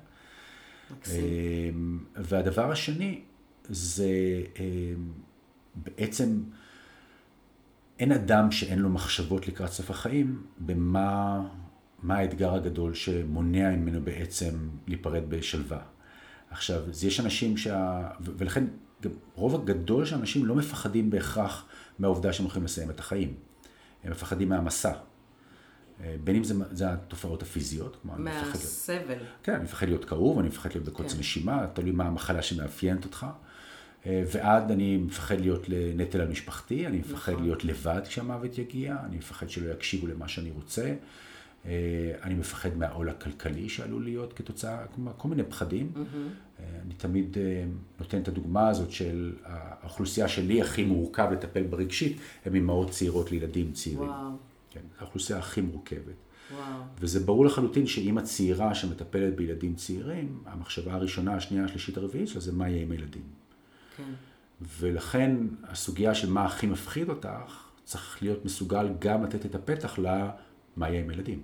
אמ, 1.11 1.99
והדבר 2.17 2.71
השני 2.71 3.21
זה 3.69 4.11
אמ, 4.59 5.13
בעצם 5.75 6.43
אין 7.99 8.13
אדם 8.13 8.51
שאין 8.51 8.79
לו 8.79 8.89
מחשבות 8.89 9.49
לקראת 9.49 9.71
סוף 9.71 9.91
החיים 9.91 10.43
במה 10.59 11.41
מה 12.03 12.17
האתגר 12.17 12.55
הגדול 12.55 12.95
שמונע 12.95 13.77
ממנו 13.77 14.01
בעצם 14.01 14.55
להיפרד 14.87 15.23
בשלווה. 15.29 15.79
עכשיו, 16.51 16.83
יש 17.07 17.21
אנשים 17.21 17.57
שה... 17.57 18.09
ולכן 18.21 18.65
רוב 19.35 19.55
הגדול 19.55 20.05
של 20.05 20.17
אנשים 20.17 20.47
לא 20.47 20.55
מפחדים 20.55 21.11
בהכרח 21.11 21.67
מהעובדה 21.99 22.33
שהם 22.33 22.45
הולכים 22.45 22.65
לסיים 22.65 22.91
את 22.91 23.01
החיים. 23.01 23.35
הם 24.05 24.11
מפחדים 24.11 24.49
מהמסע. 24.49 24.93
אה, 26.03 26.17
בין 26.25 26.37
אם 26.37 26.45
זה, 26.45 26.55
זה 26.71 26.93
התופעות 26.93 27.43
הפיזיות. 27.43 27.97
מהסבל. 28.05 29.19
כן, 29.43 29.55
אני 29.55 29.65
מפחד 29.65 29.87
להיות 29.88 30.05
כאוב, 30.05 30.38
אני 30.38 30.49
מפחד 30.49 30.71
להיות 30.75 30.85
בקוצר 30.85 31.15
כן. 31.15 31.19
נשימה, 31.19 31.67
תלוי 31.73 31.91
מה 31.91 32.05
המחלה 32.05 32.43
שמאפיינת 32.43 33.05
אותך. 33.05 33.27
אה, 34.07 34.25
ועד 34.33 34.71
אני 34.71 34.97
מפחד 34.97 35.41
להיות 35.41 35.69
לנטל 35.69 36.21
על 36.21 36.29
משפחתי, 36.29 36.87
אני 36.87 36.99
מפחד 36.99 37.33
נכון. 37.33 37.45
להיות 37.45 37.65
לבד 37.65 38.01
כשהמוות 38.09 38.59
יגיע, 38.59 38.97
אני 39.05 39.17
מפחד 39.17 39.51
שלא 39.51 39.73
יקשיבו 39.73 40.07
למה 40.07 40.29
שאני 40.29 40.51
רוצה, 40.51 40.95
אה, 41.67 41.71
אני 42.23 42.35
מפחד 42.35 42.77
מהעול 42.77 43.09
הכלכלי 43.09 43.69
שעלול 43.69 44.05
להיות 44.05 44.33
כתוצאה, 44.33 44.79
כל 45.17 45.29
מיני 45.29 45.43
פחדים. 45.43 45.93
Mm-hmm. 45.95 46.62
אני 46.87 46.95
תמיד 46.95 47.37
נותן 48.01 48.21
את 48.21 48.29
הדוגמה 48.29 48.69
הזאת 48.69 48.91
של 48.91 49.33
האוכלוסייה 49.45 50.29
שלי 50.29 50.62
הכי 50.62 50.85
מורכב 50.85 51.29
לטפל 51.33 51.62
ברגשית, 51.62 52.17
הם 52.45 52.55
אימהות 52.55 52.91
צעירות 52.91 53.33
לילדים 53.33 53.73
צעירים. 53.73 54.09
וואו. 54.09 54.52
כן, 54.73 54.81
האוכלוסייה 54.99 55.39
הכי 55.39 55.61
מורכבת. 55.61 56.15
וואו. 56.53 56.83
וזה 57.01 57.21
ברור 57.21 57.45
לחלוטין 57.45 57.87
שאימא 57.87 58.21
צעירה 58.21 58.75
שמטפלת 58.75 59.37
בילדים 59.37 59.75
צעירים, 59.75 60.43
המחשבה 60.47 60.95
הראשונה, 60.95 61.35
השנייה, 61.35 61.65
השלישית, 61.65 61.97
הרביעית 61.97 62.29
שלה 62.29 62.41
זה 62.41 62.53
מה 62.53 62.69
יהיה 62.69 62.83
עם 62.83 62.91
הילדים. 62.91 63.23
כן. 63.97 64.13
ולכן 64.79 65.37
הסוגיה 65.63 66.15
של 66.15 66.31
מה 66.31 66.45
הכי 66.45 66.67
מפחיד 66.67 67.09
אותך, 67.09 67.69
צריך 67.85 68.23
להיות 68.23 68.45
מסוגל 68.45 68.89
גם 68.99 69.25
לתת 69.25 69.47
את 69.47 69.55
הפתח 69.55 69.99
למה 69.99 70.89
יהיה 70.89 71.01
עם 71.01 71.11
הילדים. 71.11 71.43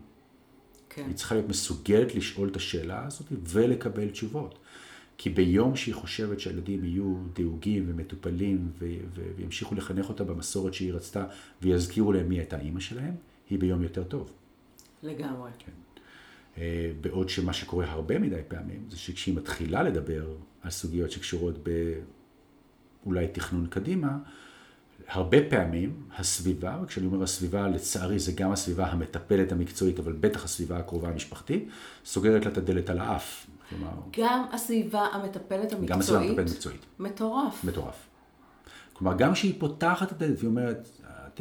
כן. 0.88 1.04
היא 1.06 1.14
צריכה 1.14 1.34
להיות 1.34 1.48
מסוגלת 1.48 2.14
לשאול 2.14 2.48
את 2.48 2.56
השאלה 2.56 3.06
הזאת 3.06 3.26
ולקבל 3.30 4.10
תשובות. 4.10 4.58
כי 5.18 5.30
ביום 5.30 5.76
שהיא 5.76 5.94
חושבת 5.94 6.40
שהילדים 6.40 6.84
יהיו 6.84 7.14
דאוגים 7.32 7.84
ומטופלים 7.86 8.70
ו- 8.78 8.86
ו- 9.14 9.30
וימשיכו 9.36 9.74
לחנך 9.74 10.08
אותה 10.08 10.24
במסורת 10.24 10.74
שהיא 10.74 10.92
רצתה 10.92 11.26
ויזכירו 11.62 12.12
להם 12.12 12.28
מי 12.28 12.38
הייתה 12.38 12.60
אימא 12.60 12.80
שלהם, 12.80 13.14
היא 13.50 13.58
ביום 13.58 13.82
יותר 13.82 14.04
טוב. 14.04 14.32
לגמרי. 15.02 15.50
כן. 15.58 15.72
אה, 16.58 16.92
בעוד 17.00 17.28
שמה 17.28 17.52
שקורה 17.52 17.90
הרבה 17.90 18.18
מדי 18.18 18.40
פעמים 18.48 18.84
זה 18.90 18.98
שכשהיא 18.98 19.36
מתחילה 19.36 19.82
לדבר 19.82 20.36
על 20.62 20.70
סוגיות 20.70 21.10
שקשורות 21.10 21.68
באולי 23.04 23.28
תכנון 23.28 23.66
קדימה, 23.66 24.18
הרבה 25.08 25.38
פעמים 25.50 26.02
הסביבה, 26.16 26.76
וכשאני 26.82 27.06
אומר 27.06 27.22
הסביבה, 27.22 27.68
לצערי 27.68 28.18
זה 28.18 28.32
גם 28.32 28.52
הסביבה 28.52 28.86
המטפלת 28.86 29.52
המקצועית, 29.52 29.98
אבל 29.98 30.12
בטח 30.12 30.44
הסביבה 30.44 30.78
הקרובה 30.78 31.08
המשפחתית, 31.08 31.68
סוגרת 32.04 32.44
לה 32.44 32.52
את 32.52 32.58
הדלת 32.58 32.90
על 32.90 32.98
האף. 32.98 33.46
כלומר... 33.68 33.90
גם 34.18 34.44
הסביבה 34.52 35.00
המטפלת 35.00 35.72
המקצועית? 35.72 35.90
גם 35.90 35.98
הסביבה 35.98 36.20
המטפלת 36.20 36.48
המקצועית. 36.48 36.86
מטורף. 36.98 37.64
מטורף. 37.64 37.94
כלומר, 38.92 39.16
גם 39.16 39.32
כשהיא 39.32 39.54
פותחת 39.58 40.12
את 40.12 40.22
הדלת 40.22 40.38
והיא 40.38 40.48
אומרת, 40.48 40.88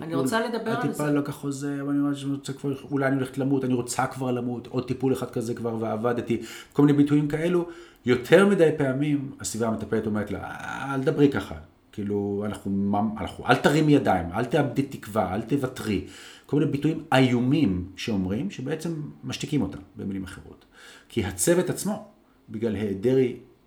אני 0.01 0.15
רוצה 0.15 0.39
לדבר 0.39 0.71
על 0.71 0.81
זה. 0.81 0.87
הטיפול 0.89 1.09
לא 1.09 1.21
כחוזה, 1.21 1.81
אבל 1.81 1.89
אני 1.89 2.31
רוצה 2.31 2.53
כבר, 2.53 2.73
אולי 2.91 3.07
אני 3.07 3.15
הולכת 3.15 3.37
למות, 3.37 3.63
אני 3.63 3.73
רוצה 3.73 4.07
כבר 4.07 4.31
למות, 4.31 4.67
עוד 4.67 4.87
טיפול 4.87 5.13
אחד 5.13 5.31
כזה 5.31 5.53
כבר 5.53 5.75
ועבדתי, 5.79 6.41
כל 6.73 6.85
מיני 6.85 6.97
ביטויים 6.97 7.27
כאלו. 7.27 7.67
יותר 8.05 8.45
מדי 8.45 8.69
פעמים 8.77 9.31
הסביבה 9.39 9.67
המטפלת 9.67 10.05
אומרת 10.05 10.31
לה, 10.31 10.55
אל 10.93 11.01
דברי 11.01 11.31
ככה, 11.31 11.55
כאילו, 11.97 12.43
אנחנו, 12.45 12.93
אנחנו, 13.17 13.45
אל 13.47 13.55
תרימי 13.55 13.93
ידיים, 13.93 14.25
אל 14.33 14.45
תאבדי 14.45 14.83
תקווה, 14.83 15.35
אל 15.35 15.41
תוותרי. 15.41 16.05
כל 16.45 16.59
מיני 16.59 16.71
ביטויים 16.71 17.03
איומים 17.13 17.91
שאומרים, 17.95 18.51
שבעצם 18.51 19.01
משתיקים 19.23 19.61
אותה, 19.61 19.77
במילים 19.95 20.23
אחרות. 20.23 20.65
כי 21.09 21.25
הצוות 21.25 21.69
עצמו, 21.69 22.07
בגלל 22.49 22.75
היעדר 22.75 23.17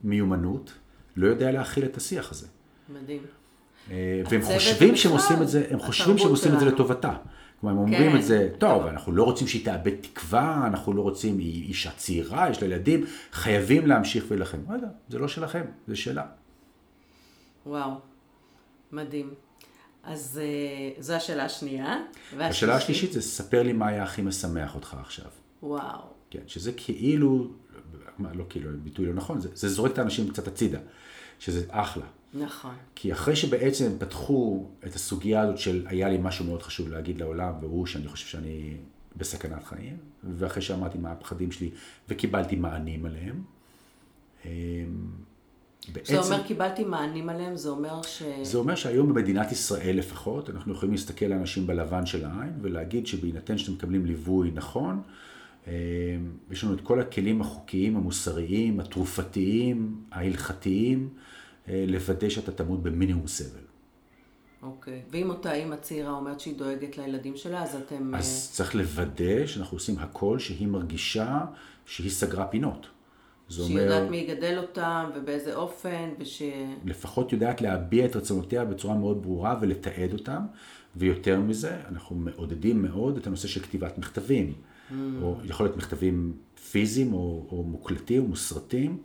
מיומנות, 0.05 0.73
לא 1.17 1.27
יודע 1.27 1.53
להכיל 1.53 1.85
את 1.85 1.97
השיח 1.97 2.31
הזה. 2.31 2.47
מדהים. 2.89 3.21
אה, 3.91 4.23
והם 4.31 4.43
חושבים 4.43 4.97
שהם 4.97 5.13
עושים 5.13 5.43
את 5.43 5.49
זה, 5.49 5.67
הם 5.71 5.79
חושבים 5.79 6.19
שהם 6.19 6.31
עושים 6.31 6.55
את 6.55 6.61
זה 6.61 6.65
לטובתה. 6.65 7.13
כלומר, 7.61 7.75
הם 7.75 7.79
אומרים 7.79 8.13
כן. 8.13 8.19
את 8.19 8.25
זה, 8.25 8.49
טוב, 8.59 8.87
אנחנו 8.87 9.13
לא 9.13 9.23
רוצים 9.23 9.47
שהיא 9.47 9.65
תאבד 9.65 9.95
תקווה, 10.01 10.67
אנחנו 10.67 10.93
לא 10.93 11.03
רוצים, 11.03 11.39
היא 11.39 11.69
אישה 11.69 11.91
צעירה, 11.91 12.51
יש 12.51 12.63
לה 12.63 12.69
ילדים, 12.69 13.05
חייבים 13.33 13.87
להמשיך 13.87 14.25
ולהילחם. 14.29 14.59
רגע, 14.69 14.87
זה 15.09 15.19
לא 15.19 15.29
שלכם, 15.29 15.65
זה 15.87 15.97
שלה. 15.97 16.25
וואו, 17.67 18.10
מדהים. 18.93 19.35
אז 20.03 20.41
uh, 20.99 21.03
זו 21.03 21.13
השאלה 21.13 21.45
השנייה. 21.45 21.97
השאלה 22.39 22.77
השלישית 22.77 23.13
זה, 23.13 23.23
ספר 23.23 23.63
לי 23.63 23.73
מה 23.73 23.89
היה 23.89 24.03
הכי 24.03 24.23
משמח 24.23 24.75
אותך 24.75 24.97
עכשיו. 25.01 25.31
וואו. 25.63 26.01
כן, 26.31 26.43
שזה 26.47 26.73
כאילו, 26.73 27.51
לא 28.35 28.45
כאילו, 28.49 28.71
ביטוי 28.83 29.07
לא 29.07 29.15
נכון, 29.15 29.41
זה, 29.41 29.49
זה 29.55 29.69
זורק 29.69 29.93
את 29.93 29.99
האנשים 29.99 30.29
קצת 30.29 30.49
הצידה, 30.49 30.79
שזה 31.39 31.65
אחלה. 31.69 32.05
נכון. 32.35 32.75
כי 32.95 33.13
אחרי 33.13 33.37
שבעצם 33.37 33.85
הם 33.85 33.99
פתחו 33.99 34.69
את 34.87 34.95
הסוגיה 34.95 35.41
הזאת 35.41 35.59
של 35.59 35.87
היה 35.87 36.09
לי 36.09 36.19
משהו 36.23 36.45
מאוד 36.45 36.63
חשוב 36.63 36.89
להגיד 36.89 37.19
לעולם, 37.19 37.55
והוא 37.61 37.87
שאני 37.87 38.09
חושב 38.09 38.27
שאני 38.27 38.77
בסכנת 39.17 39.65
חיים, 39.65 39.97
ואחרי 40.25 40.63
שאמרתי 40.63 40.99
מה 40.99 41.13
הפחדים 41.13 41.53
שלי 41.53 41.71
וקיבלתי 42.09 42.57
מענים 42.57 43.07
עליהם. 43.07 43.43
בעצם, 45.93 46.13
זה 46.13 46.21
אומר 46.21 46.43
קיבלתי 46.47 46.85
מענים 46.85 47.29
עליהם, 47.29 47.57
זה 47.57 47.69
אומר 47.69 48.03
ש... 48.03 48.23
זה 48.43 48.59
אומר 48.59 48.75
שהיום 48.75 49.09
במדינת 49.09 49.53
ישראל 49.53 49.97
לפחות, 49.97 50.51
אנחנו 50.51 50.73
יכולים 50.73 50.93
להסתכל 50.93 51.27
לאנשים 51.27 51.67
בלבן 51.67 52.07
של 52.07 52.25
העין 52.25 52.53
ולהגיד 52.61 53.07
שבהינתן 53.07 53.59
שאתם 53.59 53.73
מקבלים 53.73 54.07
ליווי 54.07 54.51
נכון, 54.55 55.03
אמ, 55.67 55.73
יש 56.51 56.65
לנו 56.65 56.75
את 56.75 56.81
כל 56.81 57.01
הכלים 57.01 57.41
החוקיים, 57.41 57.97
המוסריים, 57.97 58.81
התרופתיים, 58.81 59.97
ההלכתיים, 60.13 61.09
אה, 61.69 61.85
לוודא 61.89 62.29
שאתה 62.29 62.53
תמות 62.53 62.83
במינימום 62.83 63.27
סבל. 63.27 63.61
אוקיי. 64.63 65.03
ואם 65.11 65.31
אותה 65.31 65.53
אימא 65.53 65.77
צעירה 65.77 66.11
אומרת 66.11 66.41
שהיא 66.41 66.59
דואגת 66.59 66.99
לילדים 66.99 67.37
שלה, 67.37 67.63
אז 67.63 67.77
אתם... 67.77 68.15
אז 68.15 68.49
uh... 68.51 68.57
צריך 68.57 68.75
לוודא 68.75 69.47
שאנחנו 69.47 69.77
עושים 69.77 69.99
הכל 69.99 70.39
שהיא 70.39 70.69
מרגישה 70.69 71.41
שהיא 71.87 72.11
סגרה 72.11 72.47
פינות. 72.47 72.87
שהיא 73.51 73.67
אומר... 73.71 73.83
יודעת 73.83 74.11
מי 74.11 74.17
יגדל 74.17 74.59
אותם 74.59 75.11
ובאיזה 75.15 75.55
אופן, 75.55 76.09
וש... 76.19 76.43
לפחות 76.85 77.33
יודעת 77.33 77.61
להביע 77.61 78.05
את 78.05 78.17
רצונותיה 78.17 78.65
בצורה 78.65 78.95
מאוד 78.95 79.23
ברורה 79.23 79.59
ולתעד 79.61 80.13
אותם, 80.13 80.43
ויותר 80.97 81.41
מזה, 81.41 81.77
אנחנו 81.89 82.17
מעודדים 82.17 82.83
מאוד 82.83 83.17
את 83.17 83.27
הנושא 83.27 83.49
של 83.49 83.61
כתיבת 83.61 83.99
מכתבים. 83.99 84.53
Mm. 84.53 84.95
או 85.23 85.37
יכול 85.45 85.67
להיות 85.67 85.77
מכתבים 85.77 86.33
פיזיים 86.71 87.13
או, 87.13 87.47
או 87.51 87.63
מוקלטים 87.63 88.23
או 88.23 88.29
מוסרטים. 88.29 88.99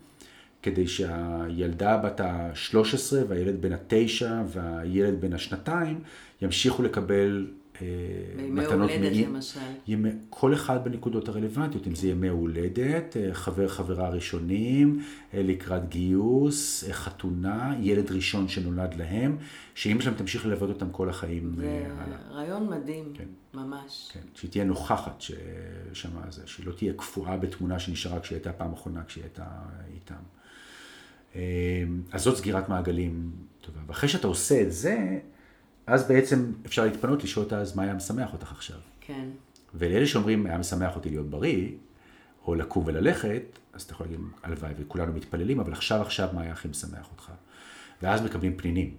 כדי 0.65 0.87
שהילדה 0.87 1.97
בת 1.97 2.19
ה-13 2.19 3.13
והילד 3.27 3.61
בן 3.61 3.73
ה-9 3.73 4.25
והילד 4.47 5.21
בן 5.21 5.33
השנתיים 5.33 5.99
ימשיכו 6.41 6.83
לקבל 6.83 7.47
מתנות 8.37 8.71
הולדת 8.71 9.11
מי... 9.11 9.25
למשל. 9.25 9.59
ימי, 9.87 10.09
כל 10.29 10.53
אחד 10.53 10.83
בנקודות 10.83 11.29
הרלוונטיות, 11.29 11.87
אם 11.87 11.95
זה 11.95 12.07
ימי 12.07 12.27
הולדת, 12.27 13.17
אה, 13.17 13.33
חבר 13.33 13.67
חברה 13.67 14.09
ראשונים, 14.09 15.03
אה, 15.33 15.41
לקראת 15.43 15.89
גיוס, 15.89 16.83
חתונה, 16.91 17.75
ילד 17.81 18.11
ראשון 18.11 18.47
שנולד 18.47 18.93
להם, 18.93 19.37
שאימא 19.75 20.01
שלהם 20.01 20.15
תמשיך 20.15 20.45
ללוות 20.45 20.69
אותם 20.69 20.89
כל 20.91 21.09
החיים 21.09 21.55
זה 21.57 21.87
רעיון 22.31 22.69
מדהים, 22.69 23.13
כן. 23.13 23.23
ממש. 23.53 24.09
כן, 24.13 24.19
שהיא 24.33 24.51
תהיה 24.51 24.63
נוכחת 24.63 25.21
ששמה 25.21 26.21
זה, 26.29 26.41
שהיא 26.45 26.65
לא 26.65 26.71
תהיה 26.71 26.93
קפואה 26.93 27.37
בתמונה 27.37 27.79
שנשארה 27.79 28.19
כשהיא 28.19 28.35
הייתה 28.35 28.53
פעם 28.53 28.73
אחרונה 28.73 29.03
כשהיא 29.07 29.23
הייתה 29.23 29.45
איתם. 29.93 30.15
אז 32.11 32.21
זאת 32.21 32.37
סגירת 32.37 32.69
מעגלים 32.69 33.31
טובה. 33.61 33.79
ואחרי 33.87 34.09
שאתה 34.09 34.27
עושה 34.27 34.61
את 34.61 34.71
זה, 34.71 35.19
אז 35.87 36.07
בעצם 36.07 36.51
אפשר 36.65 36.85
להתפנות 36.85 37.23
לשאול 37.23 37.45
אותה, 37.45 37.59
אז 37.59 37.75
מה 37.75 37.83
היה 37.83 37.93
משמח 37.93 38.33
אותך 38.33 38.51
עכשיו? 38.51 38.77
כן. 39.01 39.29
ולאלה 39.73 40.07
שאומרים, 40.07 40.45
היה 40.45 40.57
משמח 40.57 40.95
אותי 40.95 41.09
להיות 41.09 41.29
בריא, 41.29 41.69
או 42.47 42.55
לקום 42.55 42.83
וללכת, 42.87 43.41
אז 43.73 43.81
אתה 43.81 43.93
יכול 43.93 44.05
להגיד, 44.05 44.19
הלוואי, 44.43 44.73
וכולנו 44.77 45.13
מתפללים, 45.13 45.59
אבל 45.59 45.71
עכשיו 45.71 46.01
עכשיו 46.01 46.29
מה 46.33 46.41
היה 46.41 46.51
הכי 46.51 46.67
משמח 46.67 47.09
אותך? 47.11 47.31
ואז 48.01 48.21
מקבלים 48.21 48.57
פנינים. 48.57 48.95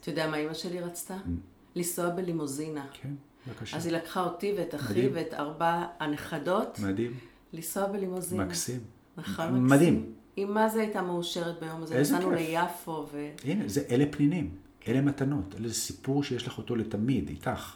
אתה 0.00 0.10
יודע 0.10 0.30
מה 0.30 0.36
אימא 0.36 0.54
שלי 0.54 0.80
רצתה? 0.80 1.14
Mm. 1.14 1.28
לנסוע 1.76 2.10
בלימוזינה. 2.10 2.86
כן, 2.92 3.08
בבקשה. 3.46 3.76
אז 3.76 3.86
היא 3.86 3.94
לקחה 3.94 4.20
אותי 4.24 4.54
ואת 4.58 4.74
אחי 4.74 5.08
ואת 5.12 5.34
ארבע 5.34 5.86
הנכדות. 6.00 6.78
מדהים. 6.82 7.12
לנסוע 7.52 7.86
בלימוזינה. 7.86 8.44
מקסים. 8.44 8.80
נכון, 9.16 9.46
מקסים. 9.46 9.66
מדהים. 9.66 10.12
היא 10.36 10.46
מה 10.46 10.68
זה 10.68 10.80
הייתה 10.80 11.02
מאושרת 11.02 11.60
ביום 11.60 11.82
הזה? 11.82 11.94
איזה 11.94 12.14
כיף. 12.14 12.26
נסענו 12.26 12.36
ליפו 12.36 13.06
ו... 13.12 13.28
הנה, 13.44 13.68
זה, 13.68 13.82
אלה 13.90 14.04
פנינים, 14.10 14.50
אלה 14.88 15.00
מתנות, 15.00 15.54
אלה 15.60 15.72
סיפור 15.72 16.24
שיש 16.24 16.46
לך 16.46 16.58
אותו 16.58 16.76
לתמיד, 16.76 17.28
איתך. 17.28 17.74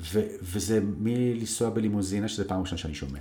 ו- 0.00 0.26
וזה 0.42 0.80
מלנסוע 0.98 1.70
בלימוזינה, 1.70 2.28
שזה 2.28 2.48
פעם 2.48 2.60
ראשונה 2.60 2.78
שאני 2.78 2.94
שומע. 2.94 3.20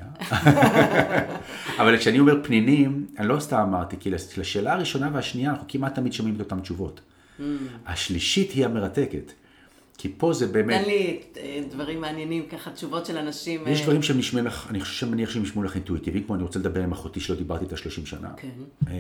אבל 1.82 1.98
כשאני 1.98 2.20
אומר 2.20 2.44
פנינים, 2.44 3.06
אני 3.18 3.28
לא 3.28 3.40
סתם 3.40 3.58
אמרתי, 3.58 3.96
כי 4.00 4.12
לשאלה 4.38 4.74
הראשונה 4.74 5.10
והשנייה 5.14 5.52
אנחנו 5.52 5.66
כמעט 5.68 5.96
תמיד 5.96 6.14
שומעים 6.14 6.36
את 6.36 6.40
אותן 6.40 6.60
תשובות. 6.60 7.02
Mm. 7.40 7.42
השלישית 7.86 8.52
היא 8.52 8.66
המרתקת. 8.66 9.32
כי 10.02 10.10
פה 10.18 10.34
זה 10.34 10.48
באמת... 10.48 10.82
תן 10.82 10.90
לי 10.90 11.22
אה, 11.38 11.62
דברים 11.70 12.02
מעניינים, 12.02 12.46
ככה 12.46 12.72
תשובות 12.72 13.06
של 13.06 13.18
אנשים. 13.18 13.64
יש 13.68 13.80
אה, 13.80 13.86
דברים 13.86 14.04
שהם 14.04 14.18
נשמעים 14.18 14.46
לך, 14.46 14.68
אני 14.70 14.80
חושב 14.80 14.94
שמניח 14.94 15.30
שהם 15.30 15.44
נשמעו 15.44 15.64
לך 15.64 15.76
אינטואיטיביים, 15.76 16.24
כמו 16.24 16.36
אני 16.36 16.44
רוצה 16.44 16.60
לדבר 16.60 16.84
עם 16.84 16.92
אחותי 16.92 17.20
שלא 17.20 17.36
דיברתי 17.36 17.64
איתה 17.64 17.78
30 17.78 18.06
שנה. 18.06 18.34
כן. 18.38 18.50
אה, 18.88 18.94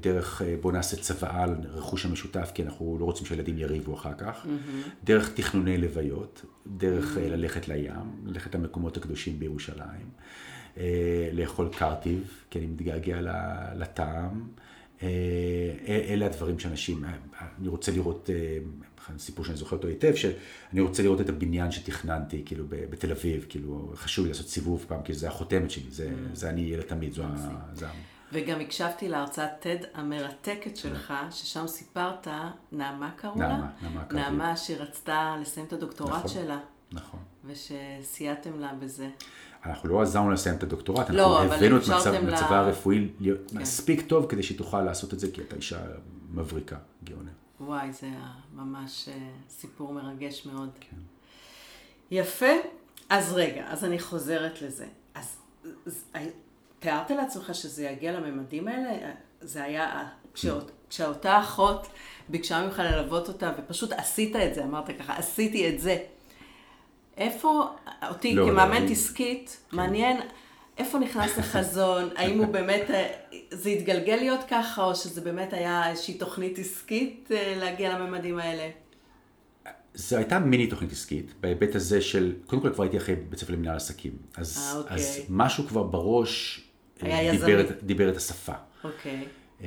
דרך 0.00 0.42
בוא 0.60 0.72
נעשה 0.72 0.96
צוואה 0.96 1.42
על 1.42 1.54
רכוש 1.74 2.04
המשותף, 2.04 2.50
כי 2.54 2.62
אנחנו 2.62 2.96
לא 3.00 3.04
רוצים 3.04 3.26
שהילדים 3.26 3.58
יריבו 3.58 3.94
אחר 3.94 4.12
כך. 4.18 4.46
דרך 5.04 5.32
תכנוני 5.34 5.78
לוויות, 5.78 6.44
דרך 6.66 7.18
אה, 7.18 7.28
ללכת 7.28 7.68
לים, 7.68 8.26
ללכת 8.26 8.54
למקומות 8.54 8.96
הקדושים 8.96 9.38
בירושלים, 9.38 10.10
לאכול 11.32 11.68
קרטיב, 11.72 12.30
כי 12.50 12.58
אני 12.58 12.66
מתגעגע 12.66 13.18
לטעם. 13.76 14.48
אלה 15.88 16.26
הדברים 16.26 16.58
שאנשים, 16.58 17.04
אני 17.58 17.68
רוצה 17.68 17.92
לראות, 17.92 18.30
סיפור 19.18 19.44
שאני 19.44 19.56
זוכר 19.56 19.76
אותו 19.76 19.88
היטב, 19.88 20.14
שאני 20.14 20.80
רוצה 20.80 21.02
לראות 21.02 21.20
את 21.20 21.28
הבניין 21.28 21.70
שתכננתי, 21.70 22.42
כאילו, 22.46 22.64
בתל 22.68 23.10
אביב, 23.12 23.46
כאילו, 23.48 23.92
חשוב 23.96 24.24
לי 24.24 24.30
לעשות 24.32 24.48
סיבוב 24.48 24.84
פעם, 24.88 25.02
כי 25.02 25.14
זה 25.14 25.28
החותמת 25.28 25.70
שלי, 25.70 25.90
זה, 25.90 26.10
זה 26.32 26.50
אני 26.50 26.60
ילד 26.60 26.82
תמיד, 26.82 27.12
זו 27.12 27.22
ה... 27.24 27.90
וגם 28.32 28.60
הקשבתי 28.60 29.08
להרצאת 29.08 29.50
TED 29.62 29.86
המרתקת 29.94 30.76
שלך, 30.76 31.14
ששם 31.30 31.66
סיפרת, 31.66 32.28
נעמה 32.72 33.10
קראו 33.16 33.40
לה? 33.40 33.48
נעמה, 33.48 33.70
נעמה 33.82 34.04
קראו. 34.04 34.20
נעמה 34.20 34.56
שרצתה 34.56 35.36
לסיים 35.40 35.66
את 35.66 35.72
הדוקטורט 35.72 36.12
נכון. 36.14 36.30
שלה, 36.30 36.58
נכון. 36.92 37.20
ושסייעתם 37.46 38.60
לה 38.60 38.72
בזה. 38.80 39.08
אנחנו 39.66 39.88
לא 39.88 40.02
עזרנו 40.02 40.30
לסיים 40.30 40.56
את 40.56 40.62
הדוקטורט, 40.62 40.98
אנחנו 40.98 41.16
לא, 41.16 41.42
אבל 41.44 41.54
הבאנו 41.54 41.76
את 41.76 41.82
מצב, 41.82 42.12
לה- 42.12 42.20
מצבה 42.20 42.58
הרפואי 42.58 43.08
כן. 43.24 43.58
מספיק 43.58 44.06
טוב 44.06 44.26
כדי 44.28 44.42
שהיא 44.42 44.58
תוכל 44.58 44.82
לעשות 44.82 45.14
את 45.14 45.20
זה, 45.20 45.30
כי 45.32 45.40
הייתה 45.40 45.56
אישה 45.56 45.78
מבריקה, 46.32 46.76
גאונה. 47.04 47.30
וואי, 47.60 47.92
זה 47.92 48.06
היה 48.06 48.26
ממש 48.54 49.08
אה, 49.08 49.14
סיפור 49.50 49.92
מרגש 49.92 50.46
מאוד. 50.46 50.70
כן. 50.80 50.96
יפה. 52.10 52.46
אז 53.08 53.32
רגע, 53.32 53.64
אז 53.68 53.84
אני 53.84 53.98
חוזרת 53.98 54.62
לזה. 54.62 54.86
אז, 55.14 55.36
אז 55.86 56.04
אה, 56.16 56.26
תיארת 56.78 57.10
לעצמך 57.10 57.54
שזה 57.54 57.84
יגיע 57.84 58.12
לממדים 58.12 58.68
האלה? 58.68 59.12
זה 59.40 59.64
היה, 59.64 60.08
כשאות, 60.34 60.70
כשאותה 60.90 61.40
אחות 61.40 61.86
ביקשה 62.28 62.66
ממך 62.66 62.78
ללוות 62.78 63.28
אותה, 63.28 63.52
ופשוט 63.58 63.92
עשית 63.92 64.36
את 64.36 64.54
זה, 64.54 64.64
אמרת 64.64 64.90
ככה, 64.98 65.16
עשיתי 65.16 65.68
את 65.68 65.80
זה. 65.80 65.98
איפה, 67.16 67.68
אותי 68.08 68.34
לא, 68.34 68.46
לא, 68.46 68.52
כמאמנת 68.52 68.82
אני- 68.82 68.92
עסקית, 68.92 69.60
מעניין, 69.72 70.20
איפה 70.78 70.98
נכנס 70.98 71.38
לחזון? 71.38 72.08
האם 72.16 72.38
הוא 72.38 72.46
באמת, 72.46 72.90
אה, 72.90 73.10
זה 73.50 73.70
התגלגל 73.70 74.16
להיות 74.16 74.40
ככה, 74.50 74.84
או 74.84 74.94
שזה 74.94 75.20
באמת 75.20 75.52
היה 75.52 75.90
איזושהי 75.90 76.14
תוכנית 76.14 76.58
עסקית 76.58 77.30
אה, 77.34 77.54
להגיע 77.56 77.98
לממדים 77.98 78.38
האלה? 78.38 78.70
זו 79.94 80.16
הייתה 80.16 80.38
מיני 80.38 80.66
תוכנית 80.66 80.92
עסקית, 80.92 81.34
בהיבט 81.40 81.74
הזה 81.74 82.00
של, 82.00 82.34
קודם 82.46 82.62
כל 82.62 82.72
כבר 82.72 82.84
הייתי 82.84 82.96
אחרי 82.96 83.14
בית 83.14 83.38
ספר 83.38 83.52
למנהל 83.52 83.76
עסקים. 83.76 84.12
אז, 84.36 84.58
אה, 84.58 84.78
אוקיי. 84.78 84.96
אז 84.96 85.20
משהו 85.28 85.64
כבר 85.66 85.82
בראש 85.82 86.64
דיבר. 87.02 87.60
את, 87.60 87.82
דיבר 87.82 88.10
את 88.10 88.16
השפה. 88.16 88.52
אוקיי. 88.84 89.24
אמ, 89.60 89.66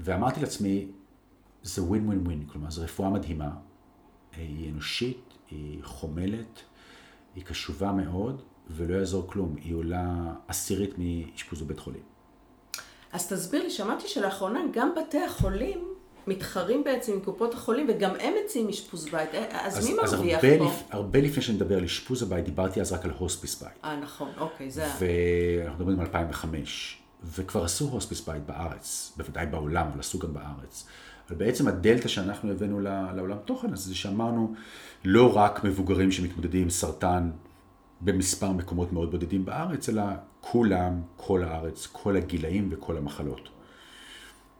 ואמרתי 0.00 0.40
לעצמי, 0.40 0.86
זה 1.62 1.82
ווין 1.82 2.06
ווין 2.06 2.20
ווין, 2.26 2.44
כלומר 2.46 2.70
זו 2.70 2.82
רפואה 2.82 3.10
מדהימה, 3.10 3.50
היא 4.36 4.70
אנושית, 4.70 5.34
היא 5.50 5.78
חומלת, 5.82 6.60
היא 7.34 7.44
קשובה 7.44 7.92
מאוד, 7.92 8.42
ולא 8.76 8.96
יעזור 8.96 9.26
כלום, 9.26 9.56
היא 9.60 9.74
עולה 9.74 10.34
עשירית 10.48 10.94
מאשפוז 10.98 11.62
בבית 11.62 11.78
חולים. 11.78 12.02
אז 13.12 13.32
תסביר 13.32 13.62
לי, 13.62 13.70
שמעתי 13.70 14.08
שלאחרונה 14.08 14.60
גם 14.72 14.92
בתי 14.96 15.18
החולים 15.18 15.94
מתחרים 16.26 16.84
בעצם 16.84 17.12
עם 17.12 17.20
קופות 17.20 17.54
החולים, 17.54 17.86
וגם 17.88 18.10
הם 18.20 18.34
מציעים 18.44 18.68
אשפוז 18.68 19.04
בית. 19.04 19.34
אה, 19.34 19.66
אז, 19.66 19.90
מי 19.90 20.00
אז 20.02 20.14
מרוויח 20.14 20.44
הרבה, 20.44 20.58
פה? 20.58 20.64
לפ, 20.64 20.82
הרבה 20.90 21.20
לפני 21.20 21.42
שנדבר 21.42 21.76
על 21.76 21.84
אשפוז 21.84 22.22
הבית, 22.22 22.44
דיברתי 22.44 22.80
אז 22.80 22.92
רק 22.92 23.04
על 23.04 23.10
הוספיס 23.18 23.62
בית. 23.62 23.72
אה, 23.84 23.96
נכון, 23.96 24.30
אוקיי, 24.38 24.70
זה... 24.70 24.86
ואנחנו 24.98 25.78
מדברים 25.78 26.00
על 26.00 26.06
2005, 26.06 26.98
וכבר 27.34 27.64
עשו 27.64 27.84
הוספיס 27.84 28.20
בית 28.20 28.46
בארץ, 28.46 29.12
בוודאי 29.16 29.46
בעולם, 29.46 29.86
אבל 29.92 30.00
עשו 30.00 30.18
גם 30.18 30.34
בארץ. 30.34 30.86
אבל 31.28 31.38
בעצם 31.38 31.68
הדלתא 31.68 32.08
שאנחנו 32.08 32.52
הבאנו 32.52 32.80
לעולם 33.16 33.36
תוכן 33.44 33.72
הזה, 33.72 33.88
זה 33.88 33.94
שאמרנו, 33.94 34.54
לא 35.04 35.36
רק 35.36 35.64
מבוגרים 35.64 36.12
שמתמודדים 36.12 36.62
עם 36.62 36.70
סרטן 36.70 37.30
במספר 38.00 38.52
מקומות 38.52 38.92
מאוד 38.92 39.10
בודדים 39.10 39.44
בארץ, 39.44 39.88
אלא 39.88 40.02
כולם, 40.40 41.00
כל 41.16 41.42
הארץ, 41.42 41.88
כל 41.92 42.16
הגילאים 42.16 42.68
וכל 42.72 42.96
המחלות. 42.96 43.48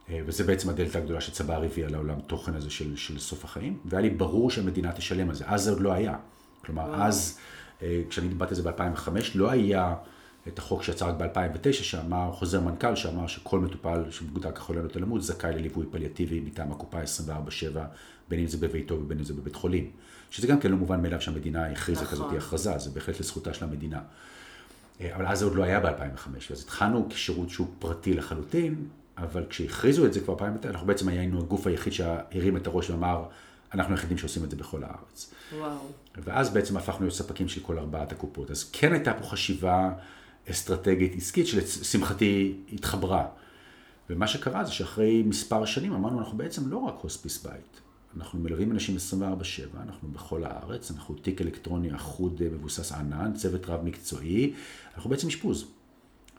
אה, 0.09 0.21
וזה 0.27 0.45
בעצם 0.45 0.69
הדלתא 0.69 0.99
הגדולה 0.99 1.21
שצבר 1.21 1.63
הביאה 1.65 1.89
לעולם 1.89 2.21
תוכן 2.21 2.55
הזה 2.55 2.71
של, 2.71 2.97
של 2.97 3.19
סוף 3.19 3.45
החיים, 3.45 3.79
והיה 3.85 4.03
לי 4.03 4.11
ברור 4.11 4.51
שהמדינה 4.51 4.93
תשלם 4.93 5.29
על 5.29 5.35
זה, 5.35 5.45
אז 5.47 5.63
זה 5.63 5.71
עוד 5.71 5.81
לא 5.81 5.93
היה. 5.93 6.17
כלומר, 6.65 6.83
וואו. 6.83 7.03
אז, 7.03 7.39
אז, 7.81 7.89
כשאני 8.09 8.29
דיברתי 8.29 8.51
על 8.51 8.57
זה 8.57 8.71
ב-2005, 8.71 9.09
לא 9.35 9.51
היה 9.51 9.95
את 10.49 10.59
החוק 10.59 10.83
שיצא 10.83 11.07
רק 11.07 11.15
ב-2009, 11.15 11.73
שאמר, 11.73 12.33
חוזר 12.33 12.61
מנכ"ל, 12.61 12.95
שאמר 12.95 13.27
שכל 13.27 13.61
מטופל 13.61 14.11
שמוגדר 14.11 14.51
כחולה 14.51 14.83
נוטה 14.83 14.99
למות, 14.99 15.23
זכאי 15.23 15.53
לליווי 15.53 15.87
פליאטיבי 15.91 16.41
מטעם 16.41 16.73
הקופה 16.73 17.03
24/7, 17.03 17.79
בין 18.29 18.41
אם 18.41 18.47
זה 18.47 18.59
בביתו 18.59 18.95
ובין 18.95 19.19
אם 19.19 19.25
זה 19.25 19.35
בבית 19.35 19.55
חולים. 19.55 19.91
שזה 20.31 20.47
גם 20.47 20.61
כן 20.61 20.71
לא 20.71 20.77
מובן 20.77 21.03
מאליו 21.03 21.21
שהמדינה 21.21 21.67
הכריזה 21.67 22.03
נכון. 22.03 22.13
כזאת 22.13 22.33
הכרזה, 22.37 22.79
זה 22.79 22.91
בהחלט 22.91 23.21
לזכותה 23.21 23.55
של 23.55 23.65
המדינה. 23.65 24.01
אה, 25.01 25.17
אבל 25.17 25.27
אז 25.27 25.39
זה 25.39 25.45
עוד 25.45 25.55
לא 25.55 25.63
היה 25.63 25.81
ב-2005, 25.81 26.53
אז 26.53 26.63
התחלנו 26.63 27.09
כשירות 27.11 27.51
שהוא 27.51 27.67
פרטי 27.79 28.15
לחלוטין, 28.15 28.89
אבל 29.19 29.45
כשהכריזו 29.51 30.07
את 30.07 30.13
זה 30.13 30.21
כבר 30.21 30.35
ב-2009, 30.35 30.67
אנחנו 30.69 30.87
בעצם 30.87 31.09
היינו 31.09 31.41
הגוף 31.41 31.67
היחיד 31.67 31.93
שהרים 31.93 32.57
את 32.57 32.67
הראש 32.67 32.91
ואמר, 32.91 33.25
אנחנו 33.75 33.95
היחידים 33.95 34.19
שעושים 34.19 34.45
את 34.45 34.51
זה 34.51 34.57
בכל 34.57 34.85
הארץ. 34.85 35.35
וואו. 35.59 35.79
ואז 36.17 36.51
בעצם 36.51 36.77
הפכנו 36.77 37.01
להיות 37.01 37.15
ספקים 37.15 37.49
של 37.49 37.61
כל 37.61 37.79
ארבעת 37.79 38.13
הקופות. 38.13 38.51
אז 38.51 38.71
כן 38.73 38.93
הייתה 38.93 39.15
פה 39.15 39.27
חשיבה 39.27 39.93
אסטרטגית 40.51 41.13
עסקית 41.17 41.47
שלשמחתי 41.47 42.55
התחברה. 42.73 43.27
ומה 44.11 44.27
שקרה 44.27 44.65
זה 44.65 44.73
שאחרי 44.73 45.23
מספר 45.23 45.65
שנים 45.65 45.93
אמרנו, 45.93 46.21
אנחנו 46.21 46.39
בעצם 46.39 46.69
לא 46.69 46.77
רק 46.77 46.95
הוספיס 47.03 47.43
בית. 47.43 47.80
אנחנו 48.17 48.39
מלווים 48.39 48.73
אנשים 48.73 48.97
24/7, 48.97 49.77
אנחנו 49.83 50.09
בכל 50.09 50.45
הארץ, 50.45 50.91
אנחנו 50.91 51.15
תיק 51.15 51.41
אלקטרוני 51.41 51.95
אחוד 51.95 52.43
אה, 52.43 52.49
מבוסס 52.51 52.93
ענן, 52.93 53.33
צוות 53.35 53.67
רב 53.67 53.85
מקצועי, 53.85 54.55
אנחנו 54.95 55.11
בעצם 55.11 55.29
אשפוז. 55.29 55.65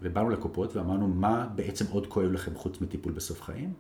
ובאנו 0.02 0.30
לקופות 0.30 0.76
ואמרנו, 0.76 1.08
מה 1.08 1.48
בעצם 1.56 1.86
עוד 1.90 2.08
כואב 2.08 2.32
לכם 2.32 2.56
חוץ 2.56 2.82
מטיפול 2.82 3.12
בסוף 3.12 3.42
חיים? 3.42 3.74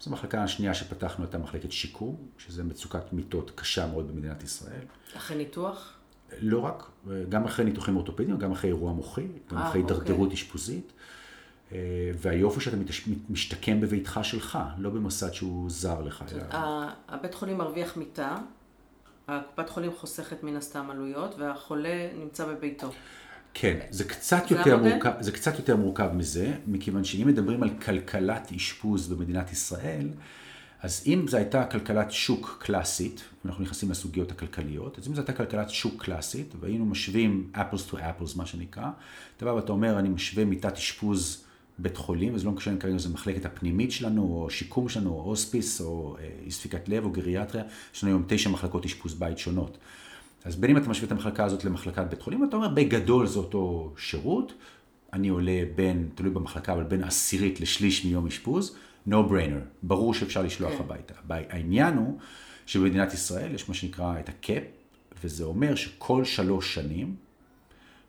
זו 0.00 0.10
המחלקה 0.10 0.42
השנייה 0.42 0.74
שפתחנו 0.74 1.24
הייתה 1.24 1.38
מחלקת 1.38 1.72
שיקום, 1.72 2.16
שזה 2.38 2.64
מצוקת 2.64 3.12
מיטות 3.12 3.50
קשה 3.54 3.86
מאוד 3.86 4.08
במדינת 4.08 4.42
ישראל. 4.42 4.84
אחרי 5.16 5.36
ניתוח? 5.36 5.92
לא 6.40 6.58
רק, 6.58 6.90
גם 7.28 7.44
אחרי 7.44 7.64
ניתוחים 7.64 7.96
אורתופדיים, 7.96 8.38
גם 8.38 8.52
אחרי 8.52 8.70
אירוע 8.70 8.92
מוחי, 8.92 9.26
גם 9.50 9.58
אה, 9.58 9.68
אחרי 9.68 9.82
אוקיי. 9.82 9.96
הידרדרות 9.96 10.32
אשפוזית. 10.32 10.92
אה, 11.74 11.80
והיופי 12.18 12.60
שאתה 12.60 12.76
משתקם 13.30 13.80
בביתך 13.80 14.20
שלך, 14.22 14.58
לא 14.78 14.90
במוסד 14.90 15.32
שהוא 15.32 15.70
זר 15.70 16.02
לך. 16.02 16.24
הבית 17.08 17.34
חולים 17.34 17.58
מרוויח 17.58 17.96
מיטה, 17.96 18.36
הקופת 19.28 19.68
חולים 19.68 19.92
חוסכת 19.92 20.42
מן 20.42 20.56
הסתם 20.56 20.90
עלויות, 20.90 21.34
והחולה 21.38 22.08
נמצא 22.18 22.46
בביתו. 22.46 22.90
כן, 23.54 23.78
זה 23.90 24.04
קצת, 24.04 24.42
זה 24.48 24.54
יותר? 24.54 24.76
מורכב, 24.76 25.12
זה 25.20 25.32
קצת 25.32 25.58
יותר 25.58 25.76
מורכב 25.76 26.10
מזה, 26.14 26.52
מכיוון 26.66 27.04
שאם 27.04 27.26
מדברים 27.26 27.62
על 27.62 27.70
כלכלת 27.84 28.52
אשפוז 28.56 29.08
במדינת 29.08 29.52
ישראל, 29.52 30.08
אז 30.82 31.02
אם 31.06 31.28
זו 31.28 31.36
הייתה 31.36 31.64
כלכלת 31.64 32.12
שוק 32.12 32.56
קלאסית, 32.58 33.22
אנחנו 33.44 33.62
נכנסים 33.62 33.90
לסוגיות 33.90 34.30
הכלכליות, 34.32 34.98
אז 34.98 35.08
אם 35.08 35.14
זו 35.14 35.20
הייתה 35.20 35.32
כלכלת 35.32 35.70
שוק 35.70 36.04
קלאסית, 36.04 36.54
והיינו 36.60 36.84
משווים 36.84 37.50
apples 37.54 37.92
to 37.92 37.94
apples, 37.94 38.36
מה 38.36 38.46
שנקרא, 38.46 38.86
אתה 39.36 39.44
בא 39.44 39.50
ואתה 39.50 39.72
אומר, 39.72 39.98
אני 39.98 40.08
משווה 40.08 40.44
מיטת 40.44 40.72
אשפוז 40.72 41.43
בית 41.78 41.96
חולים, 41.96 42.34
וזה 42.34 42.44
לא 42.44 42.52
משנה 42.52 42.76
כרגע 42.76 42.92
אם 42.94 42.98
זו 42.98 43.10
מחלקת 43.10 43.44
הפנימית 43.44 43.92
שלנו, 43.92 44.22
או 44.22 44.50
שיקום 44.50 44.88
שלנו, 44.88 45.10
או 45.10 45.22
הוספיס, 45.22 45.80
או 45.80 46.16
אה, 46.20 46.28
אי 46.44 46.50
ספיקת 46.50 46.88
לב, 46.88 47.04
או 47.04 47.10
גריאטריה, 47.10 47.64
יש 47.94 48.04
לנו 48.04 48.12
היום 48.12 48.24
תשע 48.26 48.50
מחלקות 48.50 48.84
אשפוז 48.84 49.14
בית 49.14 49.38
שונות. 49.38 49.78
אז 50.44 50.56
בין 50.56 50.70
אם 50.70 50.76
אתה 50.76 50.88
משווה 50.88 51.06
את 51.06 51.12
המחלקה 51.12 51.44
הזאת 51.44 51.64
למחלקת 51.64 52.04
בית 52.10 52.22
חולים, 52.22 52.44
אתה 52.44 52.56
אומר, 52.56 52.68
בגדול 52.68 53.26
זה 53.26 53.38
אותו 53.38 53.92
שירות, 53.96 54.52
אני 55.12 55.28
עולה 55.28 55.62
בין, 55.74 56.08
תלוי 56.14 56.30
במחלקה, 56.30 56.72
אבל 56.72 56.82
בין 56.82 57.04
עשירית 57.04 57.60
לשליש 57.60 58.04
מיום 58.04 58.26
אשפוז, 58.26 58.76
no 59.08 59.12
brainer, 59.12 59.64
ברור 59.82 60.14
שאפשר 60.14 60.42
לשלוח 60.42 60.72
כן. 60.72 60.78
הביתה. 60.78 61.14
העניין 61.28 61.96
הוא 61.96 62.18
שבמדינת 62.66 63.14
ישראל 63.14 63.54
יש 63.54 63.68
מה 63.68 63.74
שנקרא 63.74 64.20
את 64.20 64.28
הקאפ, 64.28 64.62
וזה 65.24 65.44
אומר 65.44 65.74
שכל 65.74 66.24
שלוש 66.24 66.74
שנים 66.74 67.14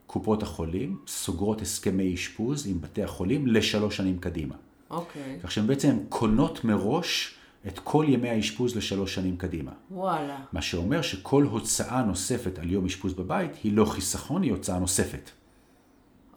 קופות 0.07 0.43
החולים 0.43 0.97
סוגרות 1.07 1.61
הסכמי 1.61 2.13
אשפוז 2.13 2.67
עם 2.67 2.81
בתי 2.81 3.03
החולים 3.03 3.47
לשלוש 3.47 3.97
שנים 3.97 4.19
קדימה. 4.19 4.55
אוקיי. 4.89 5.39
כך 5.43 5.51
שהן 5.51 5.67
בעצם 5.67 5.97
קונות 6.09 6.63
מראש 6.63 7.35
את 7.67 7.79
כל 7.79 8.05
ימי 8.07 8.29
האשפוז 8.29 8.75
לשלוש 8.75 9.15
שנים 9.15 9.37
קדימה. 9.37 9.71
וואלה. 9.91 10.37
מה 10.53 10.61
שאומר 10.61 11.01
שכל 11.01 11.43
הוצאה 11.43 12.03
נוספת 12.03 12.59
על 12.59 12.71
יום 12.71 12.85
אשפוז 12.85 13.13
בבית 13.13 13.51
היא 13.63 13.73
לא 13.73 13.85
חיסכון, 13.85 14.43
היא 14.43 14.51
הוצאה 14.51 14.79
נוספת. 14.79 15.29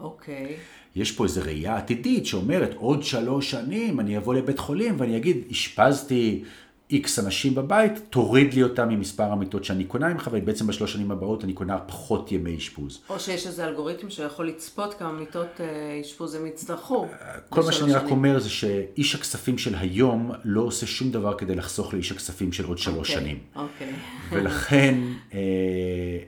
אוקיי. 0.01 0.57
יש 0.97 1.13
פה 1.13 1.25
איזו 1.25 1.41
ראייה 1.45 1.77
עתידית 1.77 2.27
שאומרת, 2.27 2.75
עוד 2.75 3.03
שלוש 3.03 3.51
שנים 3.51 4.01
אני 4.01 4.17
אבוא 4.17 4.35
לבית 4.35 4.59
חולים 4.59 4.95
ואני 4.99 5.17
אגיד, 5.17 5.37
אשפזתי 5.51 6.45
איקס 6.91 7.19
אנשים 7.19 7.55
בבית, 7.55 7.93
תוריד 8.11 8.55
לי 8.55 8.63
אותם 8.63 8.89
ממספר 8.89 9.23
המיטות 9.23 9.65
שאני 9.65 9.85
קונה 9.85 10.09
ממך, 10.09 10.31
ובעצם 10.33 10.67
בשלוש 10.67 10.93
שנים 10.93 11.11
הבאות 11.11 11.45
אני 11.45 11.53
קונה 11.53 11.79
פחות 11.79 12.33
ימי 12.33 12.57
אשפוז. 12.57 13.01
או 13.11 13.21
שיש 13.21 13.47
איזה 13.47 13.67
אלגוריתם 13.67 14.11
שיכול 14.11 14.49
לצפות 14.49 14.95
כמה 14.95 15.13
מיטות 15.13 15.61
אה, 15.61 16.01
אשפוז 16.01 16.35
הם 16.35 16.47
יצטרכו. 16.47 17.07
כל 17.49 17.63
מה 17.63 17.73
שאני 17.73 17.93
רק 17.93 18.11
אומר 18.11 18.39
זה 18.39 18.51
שאיש 18.51 19.15
הכספים 19.15 19.59
של 19.59 19.75
היום 19.75 20.33
לא 20.45 20.61
עושה 20.61 20.87
שום 20.87 21.11
דבר 21.11 21.35
כדי 21.39 21.55
לחסוך 21.55 21.95
לאיש 21.95 22.13
הכספים 22.13 22.53
של 22.53 22.65
עוד 22.65 22.79
שלוש 22.79 23.11
אוקיי, 23.11 23.25
שנים. 23.25 23.39
אוקיי. 23.57 23.93
ולכן, 24.33 24.95
אה, 25.35 25.39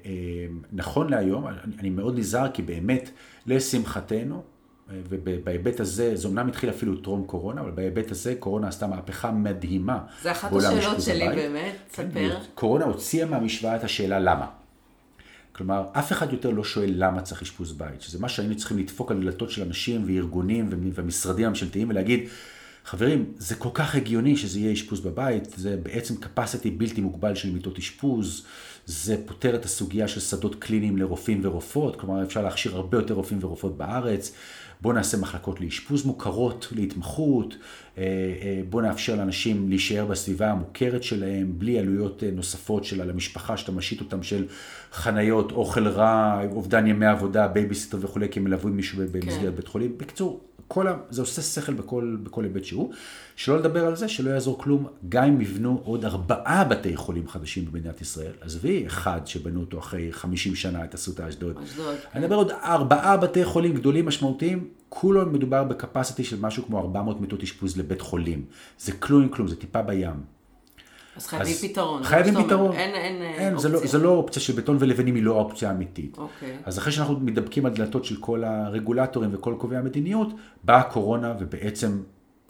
אה, 0.07 0.47
נכון 0.73 1.11
להיום, 1.11 1.47
אני, 1.47 1.57
אני 1.79 1.91
מאוד 1.91 2.19
נזהר, 2.19 2.51
כי 2.51 2.63
באמת, 2.63 3.11
לשמחתנו, 3.47 4.35
אה, 4.35 4.60
ובהיבט 5.09 5.81
הזה, 5.81 6.17
זה 6.17 6.29
אומנם 6.29 6.49
התחיל 6.49 6.71
אפילו 6.71 6.97
טרום 6.97 7.25
קורונה, 7.25 7.61
אבל 7.61 7.71
בהיבט 7.71 8.11
הזה 8.11 8.35
קורונה 8.39 8.69
עשתה 8.69 8.87
מהפכה 8.87 9.31
מדהימה. 9.31 9.99
זה 10.23 10.33
אחת 10.33 10.53
השאלות 10.53 11.03
שלי 11.03 11.25
הבית. 11.27 11.39
באמת, 11.39 11.75
כן, 11.93 12.11
ספר. 12.11 12.39
קורונה 12.55 12.85
הוציאה 12.85 13.27
מהמשוואה 13.27 13.77
את 13.77 13.85
השאלה 13.85 14.19
למה. 14.19 14.47
כלומר, 15.53 15.85
אף 15.93 16.13
אחד 16.13 16.33
יותר 16.33 16.51
לא 16.51 16.65
שואל 16.65 16.91
למה 16.97 17.23
צריך 17.23 17.43
אשפוז 17.43 17.73
בית, 17.73 18.03
שזה 18.03 18.19
מה 18.19 18.29
שהיינו 18.29 18.57
צריכים 18.57 18.79
לדפוק 18.79 19.11
על 19.11 19.21
דלתות 19.21 19.51
של 19.51 19.63
אנשים 19.63 20.05
וארגונים 20.07 20.69
ומשרדים 20.95 21.49
ממשלתיים 21.49 21.91
ולהגיד, 21.91 22.29
חברים, 22.85 23.33
זה 23.39 23.55
כל 23.55 23.69
כך 23.75 23.95
הגיוני 23.95 24.37
שזה 24.37 24.59
יהיה 24.59 24.73
אשפוז 24.73 25.01
בבית, 25.01 25.55
זה 25.57 25.77
בעצם 25.83 26.15
capacity 26.15 26.69
בלתי 26.77 27.01
מוגבל 27.01 27.35
של 27.35 27.51
מיטות 27.51 27.79
אשפוז, 27.79 28.47
זה 28.87 29.17
פותר 29.27 29.55
את 29.55 29.65
הסוגיה 29.65 30.09
של 30.09 30.21
שדות 30.21 30.55
קליניים 30.55 30.97
לרופאים 30.97 31.41
ורופאות, 31.43 32.01
כלומר 32.01 32.23
אפשר 32.23 32.43
להכשיר 32.43 32.77
הרבה 32.77 32.99
יותר 32.99 33.15
רופאים 33.15 33.39
ורופאות 33.43 33.79
בארץ, 33.79 34.33
בואו 34.83 34.95
נעשה 34.95 35.17
מחלקות 35.17 35.61
לאשפוז 35.61 36.07
מוכרות, 36.07 36.69
להתמחות, 36.73 37.57
אה, 37.99 38.05
אה, 38.43 38.61
בואו 38.71 38.83
נאפשר 38.83 39.17
לאנשים 39.17 39.69
להישאר 39.69 40.07
בסביבה 40.07 40.51
המוכרת 40.51 41.03
שלהם, 41.03 41.53
בלי 41.59 41.79
עלויות 41.79 42.25
אה, 42.25 42.31
נוספות 42.31 42.85
של 42.85 43.01
על 43.01 43.11
המשפחה, 43.11 43.57
שאתה 43.57 43.73
משית 43.73 44.01
אותם 44.01 44.23
של 44.23 44.47
חניות, 44.93 45.53
אוכל 45.53 45.89
רע, 45.89 46.43
אובדן 46.53 46.87
ימי 46.87 47.07
עבודה, 47.07 47.49
בייביסיטר 47.49 47.99
וכולי, 48.01 48.29
כי 48.29 48.41
מלווים 48.41 48.77
מישהו 48.77 49.03
במסגרת 49.13 49.51
כן. 49.51 49.57
בית 49.57 49.69
חולים. 49.69 49.99
בקיצור, 49.99 50.41
כל 50.73 50.89
ה... 50.89 50.97
זה 51.11 51.21
עושה 51.21 51.43
שכל 51.43 51.75
בכל, 51.75 52.17
בכל 52.23 52.45
היבט 52.45 52.65
שהוא. 52.65 52.93
שלא 53.37 53.59
לדבר 53.59 53.87
על 53.87 53.97
זה 53.97 54.09
שלא 54.09 54.31
יעזור 54.31 54.59
כלום, 54.59 54.87
גם 55.09 55.25
אם 55.25 55.41
יבנו 55.41 55.81
עוד 55.85 56.05
ארבעה 56.05 56.65
בתי 56.65 56.97
חולים 56.97 57.29
חדשים 57.29 57.65
במדינת 57.65 58.01
ישראל. 58.01 58.33
עזבי 58.41 58.87
אחד 58.87 59.21
שבנו 59.25 59.61
אותו 59.61 59.79
אחרי 59.79 60.13
50 60.13 60.55
שנה, 60.55 60.85
את 60.85 60.95
אסותא 60.95 61.29
אשדוד. 61.29 61.57
אשדוד, 61.65 61.95
אני 62.15 62.25
מדבר 62.25 62.37
עוד 62.37 62.51
ארבעה 62.51 63.17
בתי 63.17 63.45
חולים 63.45 63.75
גדולים 63.75 64.07
משמעותיים, 64.07 64.69
כולו 64.89 65.27
מדובר 65.27 65.65
ב 65.65 65.71
capacity 65.71 66.25
של 66.25 66.41
משהו 66.41 66.67
כמו 66.67 66.79
400 66.79 67.21
מיטות 67.21 67.43
אשפוז 67.43 67.77
לבית 67.77 68.01
חולים. 68.01 68.45
זה 68.79 68.93
כלום 68.93 69.23
עם 69.23 69.29
כלום, 69.29 69.49
זה 69.49 69.57
טיפה 69.57 69.83
בים. 69.83 70.40
אז 71.21 71.27
חייבים 71.27 71.55
אז 71.55 71.65
פתרון. 71.65 72.03
חייבים. 72.03 72.45
פתרון. 72.45 72.73
אין, 72.73 72.95
אין, 72.95 73.23
אה, 73.23 73.29
אין, 73.29 73.59
זה 73.59 73.69
לא, 73.69 73.75
אופציה. 73.75 73.91
זה 73.91 73.99
לא 73.99 74.11
אופציה 74.11 74.43
של 74.43 74.53
בטון 74.53 74.77
ולבנים, 74.81 75.15
היא 75.15 75.23
לא 75.23 75.37
האופציה 75.37 75.69
האמיתית. 75.69 76.19
אוקיי. 76.19 76.57
אז 76.65 76.79
אחרי 76.79 76.93
שאנחנו 76.93 77.21
מתדפקים 77.21 77.67
על 77.67 77.73
דלתות 77.73 78.05
של 78.05 78.17
כל 78.17 78.45
הרגולטורים 78.45 79.31
וכל 79.33 79.55
קובעי 79.59 79.79
המדיניות, 79.79 80.29
באה 80.65 80.79
הקורונה 80.79 81.35
ובעצם 81.41 82.03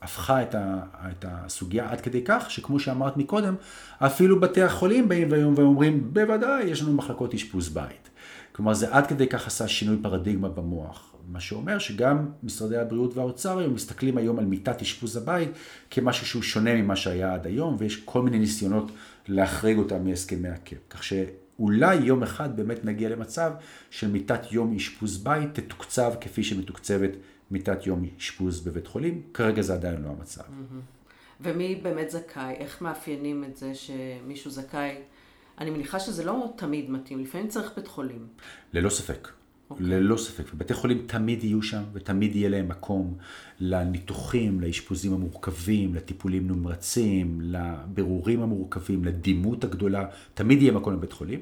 הפכה 0.02 0.42
את, 0.42 0.54
ה, 0.54 0.80
את 1.10 1.24
הסוגיה 1.28 1.90
עד 1.90 2.00
כדי 2.00 2.22
כך, 2.24 2.50
שכמו 2.50 2.80
שאמרת 2.80 3.16
מקודם, 3.16 3.54
אפילו 3.98 4.40
בתי 4.40 4.62
החולים 4.62 5.08
באים 5.08 5.30
והיום 5.30 5.54
ואומרים, 5.56 6.14
בוודאי, 6.14 6.64
יש 6.64 6.82
לנו 6.82 6.92
מחלקות 6.92 7.34
אשפוז 7.34 7.68
בית. 7.68 8.10
כלומר, 8.52 8.74
זה 8.74 8.94
עד 8.94 9.06
כדי 9.06 9.26
כך 9.26 9.46
עשה 9.46 9.68
שינוי 9.68 9.96
פרדיגמה 10.02 10.48
במוח. 10.48 11.09
מה 11.32 11.40
שאומר 11.40 11.78
שגם 11.78 12.28
משרדי 12.42 12.76
הבריאות 12.76 13.16
והאוצר 13.16 13.58
היום 13.58 13.74
מסתכלים 13.74 14.18
היום 14.18 14.38
על 14.38 14.44
מיטת 14.44 14.82
אשפוז 14.82 15.16
הבית 15.16 15.50
כמשהו 15.90 16.26
שהוא 16.26 16.42
שונה 16.42 16.74
ממה 16.74 16.96
שהיה 16.96 17.34
עד 17.34 17.46
היום, 17.46 17.76
ויש 17.78 17.96
כל 17.96 18.22
מיני 18.22 18.38
ניסיונות 18.38 18.90
להחריג 19.28 19.78
אותם 19.78 20.04
מהסכמי 20.04 20.48
הקאפ. 20.48 20.78
כך 20.90 21.04
שאולי 21.04 21.94
יום 21.94 22.22
אחד 22.22 22.56
באמת 22.56 22.84
נגיע 22.84 23.08
למצב 23.08 23.52
של 23.90 24.10
מיטת 24.10 24.52
יום 24.52 24.76
אשפוז 24.76 25.24
בית 25.24 25.54
תתוקצב 25.54 26.12
כפי 26.20 26.42
שמתוקצבת 26.42 27.10
מיטת 27.50 27.86
יום 27.86 28.04
אשפוז 28.18 28.60
בבית 28.60 28.86
חולים. 28.86 29.22
כרגע 29.34 29.62
זה 29.62 29.74
עדיין 29.74 30.02
לא 30.02 30.08
המצב. 30.08 30.42
ומי 31.40 31.74
באמת 31.82 32.10
זכאי? 32.10 32.54
איך 32.54 32.82
מאפיינים 32.82 33.44
את 33.44 33.56
זה 33.56 33.72
שמישהו 33.74 34.50
זכאי? 34.50 34.94
אני 35.58 35.70
מניחה 35.70 36.00
שזה 36.00 36.24
לא 36.24 36.52
תמיד 36.56 36.90
מתאים, 36.90 37.20
לפעמים 37.20 37.48
צריך 37.48 37.72
בית 37.76 37.88
חולים. 37.88 38.26
ללא 38.72 38.90
ספק. 38.90 39.28
ללא 39.78 40.16
ספק. 40.16 40.44
ובתי 40.54 40.74
חולים 40.74 41.02
תמיד 41.06 41.44
יהיו 41.44 41.62
שם, 41.62 41.82
ותמיד 41.92 42.36
יהיה 42.36 42.48
להם 42.48 42.68
מקום 42.68 43.14
לניתוחים, 43.60 44.60
לאשפוזים 44.60 45.12
המורכבים, 45.12 45.94
לטיפולים 45.94 46.48
נמרצים, 46.48 47.38
לבירורים 47.42 48.42
המורכבים, 48.42 49.04
לדימות 49.04 49.64
הגדולה, 49.64 50.04
תמיד 50.34 50.62
יהיה 50.62 50.72
מקום 50.72 50.94
לבית 50.94 51.12
חולים. 51.12 51.40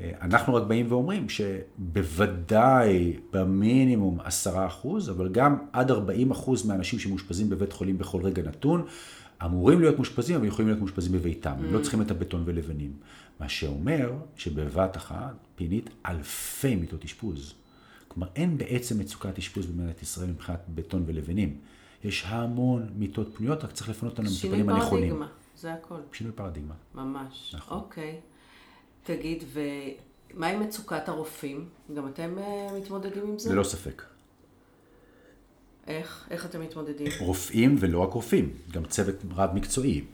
אה, 0.00 0.10
אנחנו 0.22 0.54
רק 0.54 0.62
באים 0.62 0.86
ואומרים 0.88 1.26
שבוודאי 1.28 3.16
במינימום 3.32 4.20
10 4.24 4.66
אחוז, 4.66 5.10
אבל 5.10 5.28
גם 5.28 5.58
עד 5.72 5.90
40 5.90 6.30
אחוז 6.30 6.66
מהאנשים 6.66 6.98
שמאושפזים 6.98 7.50
בבית 7.50 7.72
חולים 7.72 7.98
בכל 7.98 8.22
רגע 8.22 8.42
נתון, 8.42 8.84
אמורים 9.44 9.80
להיות 9.80 9.96
מאושפזים, 9.96 10.36
אבל 10.36 10.46
יכולים 10.46 10.68
להיות 10.68 10.80
מאושפזים 10.80 11.12
בביתם. 11.12 11.52
הם 11.58 11.74
לא 11.74 11.78
צריכים 11.78 12.02
את 12.02 12.10
הבטון 12.10 12.42
ולבנים. 12.44 12.92
מה 13.42 13.48
שאומר 13.48 14.12
שבבת 14.36 14.96
אחת, 14.96 15.34
פינית, 15.54 15.90
אלפי 16.06 16.76
מיטות 16.76 17.04
אשפוז. 17.04 17.54
כלומר, 18.08 18.28
אין 18.36 18.58
בעצם 18.58 18.98
מצוקת 18.98 19.38
אשפוז 19.38 19.66
במדינת 19.66 20.02
ישראל 20.02 20.28
מבחינת 20.30 20.60
בטון 20.74 21.02
ולבנים. 21.06 21.56
יש 22.04 22.24
המון 22.26 22.88
מיטות 22.96 23.36
פנויות, 23.36 23.64
רק 23.64 23.72
צריך 23.72 23.88
לפנות 23.88 24.18
אותן 24.18 24.28
שינוי 24.28 24.58
למטופלים 24.58 24.82
הנכונים. 24.82 25.08
פרדיגמה, 25.08 25.28
זה 25.56 25.72
הכל. 25.72 26.00
שינוי 26.12 26.32
פרדיגמה. 26.32 26.74
ממש. 26.94 27.54
נכון. 27.54 27.78
אוקיי. 27.78 28.20
תגיד, 29.04 29.44
ומה 29.52 30.46
עם 30.46 30.60
מצוקת 30.60 31.08
הרופאים? 31.08 31.68
גם 31.94 32.08
אתם 32.08 32.38
אה, 32.38 32.68
מתמודדים 32.78 33.26
עם 33.26 33.38
זה? 33.38 33.52
ללא 33.52 33.64
ספק. 33.64 34.02
איך? 35.86 36.26
איך 36.30 36.46
אתם 36.46 36.60
מתמודדים? 36.60 37.06
רופאים 37.20 37.76
ולא 37.80 37.98
רק 37.98 38.12
רופאים, 38.12 38.52
גם 38.72 38.84
צוות 38.84 39.16
רב 39.34 39.50
מקצועי. 39.54 40.04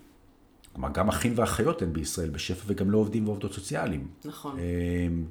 כלומר, 0.78 0.92
גם 0.92 1.08
אחים 1.08 1.32
ואחיות 1.36 1.82
אין 1.82 1.92
בישראל 1.92 2.30
בשפע 2.30 2.62
וגם 2.66 2.90
לא 2.90 2.98
עובדים 2.98 3.28
ועובדות 3.28 3.52
סוציאליים. 3.52 4.08
נכון. 4.24 4.58
אמ, 4.58 5.24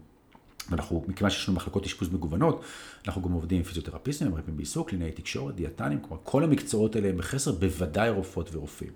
ואנחנו, 0.70 1.06
מכיוון 1.08 1.30
שיש 1.30 1.50
לנו 1.50 1.56
מחלקות 1.56 1.86
אשפוז 1.86 2.10
מגוונות, 2.10 2.62
אנחנו 3.08 3.22
גם 3.22 3.32
עובדים 3.32 3.58
עם 3.58 3.64
פיזיותרפיסטים, 3.64 4.32
מרפאים 4.32 4.58
בעיסוק, 4.58 4.90
קלינאי 4.90 5.12
תקשורת, 5.12 5.56
דיאטנים, 5.56 6.00
כלומר 6.02 6.22
כל 6.24 6.44
המקצועות 6.44 6.96
האלה 6.96 7.10
הם 7.10 7.18
בחסר, 7.18 7.52
בוודאי 7.52 8.10
רופאות 8.10 8.56
ורופאים. 8.56 8.92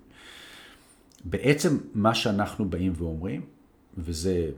בעצם 1.24 1.78
מה 1.94 2.14
שאנחנו 2.14 2.70
באים 2.70 2.92
ואומרים, 2.96 3.40
וזה 3.98 4.50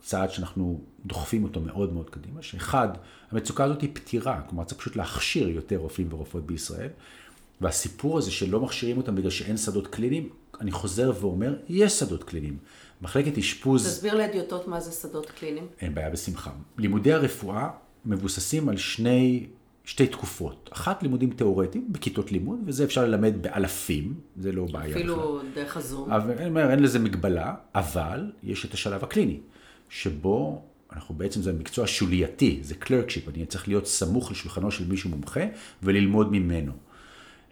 צעד 0.00 0.30
שאנחנו 0.30 0.80
דוחפים 1.06 1.44
אותו 1.44 1.60
מאוד 1.60 1.92
מאוד 1.92 2.10
קדימה, 2.10 2.42
שאחד, 2.42 2.88
המצוקה 3.30 3.64
הזאת 3.64 3.80
היא 3.80 3.90
פתירה, 3.92 4.40
כלומר 4.48 4.64
צריך 4.64 4.80
פשוט 4.80 4.96
להכשיר 4.96 5.48
יותר 5.48 5.76
רופאים 5.76 6.12
ורופאות 6.12 6.46
בישראל, 6.46 6.88
והסיפור 7.60 8.18
הזה 8.18 8.30
שלא 8.30 8.60
מכשירים 8.60 8.96
אותם 8.96 9.14
בגלל 9.14 9.30
שאין 9.30 9.56
שדות 9.56 9.86
קליניים, 9.86 10.28
אני 10.60 10.72
חוזר 10.72 11.12
ואומר, 11.20 11.54
יש 11.68 11.92
שדות 11.92 12.24
קליניים. 12.24 12.56
מחלקת 13.02 13.38
אשפוז... 13.38 13.86
תסביר 13.86 14.14
להדיוטות 14.14 14.68
מה 14.68 14.80
זה 14.80 14.92
שדות 14.92 15.30
קליניים. 15.30 15.66
אין 15.80 15.94
בעיה 15.94 16.10
בשמחה. 16.10 16.50
לימודי 16.78 17.12
הרפואה 17.12 17.68
מבוססים 18.06 18.68
על 18.68 18.76
שני, 18.76 19.46
שתי 19.84 20.06
תקופות. 20.06 20.70
אחת, 20.72 21.02
לימודים 21.02 21.30
תיאורטיים 21.30 21.92
בכיתות 21.92 22.32
לימוד, 22.32 22.58
וזה 22.66 22.84
אפשר 22.84 23.04
ללמד 23.04 23.42
באלפים, 23.42 24.14
זה 24.36 24.52
לא 24.52 24.66
בעיה 24.72 24.88
בכלל. 24.88 25.00
אפילו 25.00 25.40
דרך 25.54 25.76
הזום. 25.76 26.12
אבל 26.12 26.38
אני 26.38 26.48
אומר, 26.48 26.70
אין 26.70 26.82
לזה 26.82 26.98
מגבלה, 26.98 27.54
אבל 27.74 28.32
יש 28.42 28.64
את 28.64 28.74
השלב 28.74 29.04
הקליני, 29.04 29.40
שבו 29.88 30.62
אנחנו 30.92 31.14
בעצם, 31.14 31.42
זה 31.42 31.52
מקצוע 31.52 31.86
שולייתי, 31.86 32.58
זה 32.62 32.74
clerkship, 32.74 33.28
אני 33.28 33.46
צריך 33.46 33.68
להיות 33.68 33.86
סמוך 33.86 34.30
לשולחנו 34.30 34.70
של 34.70 34.88
מישהו 34.88 35.10
מומחה 35.10 35.40
וללמוד 35.82 36.32
ממנו. 36.32 36.72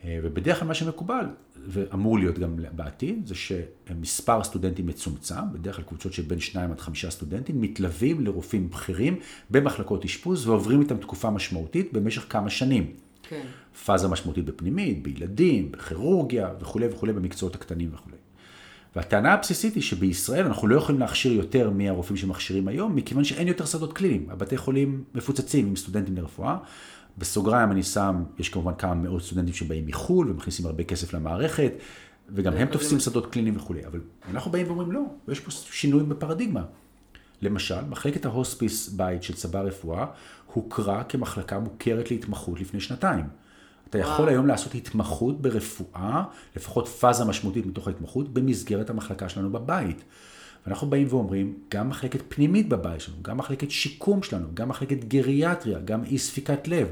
אה, 0.04 0.18
ובדרך 0.22 0.58
כלל 0.58 0.68
מה 0.68 0.74
שמקובל, 0.74 1.24
ואמור 1.66 2.18
להיות 2.18 2.38
גם 2.38 2.56
בעתיד, 2.72 3.26
זה 3.26 3.34
שמספר 3.34 4.44
סטודנטים 4.44 4.86
מצומצם, 4.86 5.52
בדרך 5.52 5.76
כלל 5.76 5.84
קבוצות 5.84 6.12
של 6.12 6.22
בין 6.22 6.40
שניים 6.40 6.70
עד 6.70 6.80
חמישה 6.80 7.10
סטודנטים, 7.10 7.60
מתלווים 7.60 8.24
לרופאים 8.24 8.70
בכירים 8.70 9.18
במחלקות 9.50 10.04
אשפוז 10.04 10.48
ועוברים 10.48 10.80
איתם 10.80 10.96
תקופה 10.96 11.30
משמעותית 11.30 11.92
במשך 11.92 12.26
כמה 12.28 12.50
שנים. 12.50 12.92
כן. 13.28 13.42
פאזה 13.84 14.08
משמעותית 14.08 14.44
בפנימית, 14.44 15.02
בילדים, 15.02 15.72
בכירורגיה 15.72 16.50
וכולי 16.60 16.86
וכולי, 16.88 17.12
במקצועות 17.12 17.54
הקטנים 17.54 17.90
וכולי. 17.94 18.16
והטענה 18.96 19.32
הבסיסית 19.32 19.74
היא 19.74 19.82
שבישראל 19.82 20.46
אנחנו 20.46 20.68
לא 20.68 20.76
יכולים 20.76 21.00
להכשיר 21.00 21.32
יותר 21.32 21.70
מהרופאים 21.70 22.16
שמכשירים 22.16 22.68
היום, 22.68 22.96
מכיוון 22.96 23.24
שאין 23.24 23.48
יותר 23.48 23.64
שדות 23.64 23.92
קליניים. 23.92 24.26
הבתי 24.30 24.56
חולים 24.56 25.04
מפוצצים 25.14 25.66
עם 25.66 25.76
סטודנטים 25.76 26.16
לרפואה. 26.16 26.56
בסוגריים 27.18 27.72
אני 27.72 27.82
שם, 27.82 28.22
יש 28.38 28.48
כמובן 28.48 28.74
כמה 28.78 28.94
מאות 28.94 29.22
סטודנטים 29.22 29.54
שבאים 29.54 29.86
מחו"ל 29.86 30.30
ומכניסים 30.30 30.66
הרבה 30.66 30.84
כסף 30.84 31.14
למערכת, 31.14 31.72
וגם 32.28 32.52
הם 32.52 32.68
תופסים 32.68 33.00
שדות 33.00 33.32
קליניים 33.32 33.56
וכולי. 33.56 33.86
אבל 33.86 34.00
אנחנו 34.30 34.50
באים 34.50 34.66
ואומרים 34.66 34.92
לא, 34.92 35.02
יש 35.28 35.40
פה 35.40 35.50
שינוי 35.50 36.02
בפרדיגמה. 36.02 36.64
למשל, 37.42 37.84
מחלקת 37.88 38.24
ההוספיס 38.24 38.88
בית 38.88 39.22
של 39.22 39.34
צבא 39.34 39.60
רפואה 39.60 40.06
הוכרה 40.52 41.04
כמחלקה 41.04 41.58
מוכרת 41.58 42.10
להתמחות 42.10 42.60
לפני 42.60 42.80
שנתיים. 42.80 43.24
אתה 43.90 43.98
יכול 43.98 44.14
וואו. 44.14 44.28
היום 44.28 44.46
לעשות 44.46 44.74
התמחות 44.74 45.42
ברפואה, 45.42 46.22
לפחות 46.56 46.88
פאזה 46.88 47.24
משמעותית 47.24 47.66
מתוך 47.66 47.88
ההתמחות, 47.88 48.34
במסגרת 48.34 48.90
המחלקה 48.90 49.28
שלנו 49.28 49.52
בבית. 49.52 50.04
ואנחנו 50.68 50.90
באים 50.90 51.06
ואומרים, 51.10 51.54
גם 51.70 51.88
מחלקת 51.88 52.20
פנימית 52.28 52.68
בבית 52.68 53.00
שלנו, 53.00 53.22
גם 53.22 53.36
מחלקת 53.36 53.70
שיקום 53.70 54.22
שלנו, 54.22 54.48
גם 54.54 54.68
מחלקת 54.68 55.04
גריאטריה, 55.04 55.78
גם 55.84 56.04
אי 56.04 56.18
ספיקת 56.18 56.68
לב, 56.68 56.88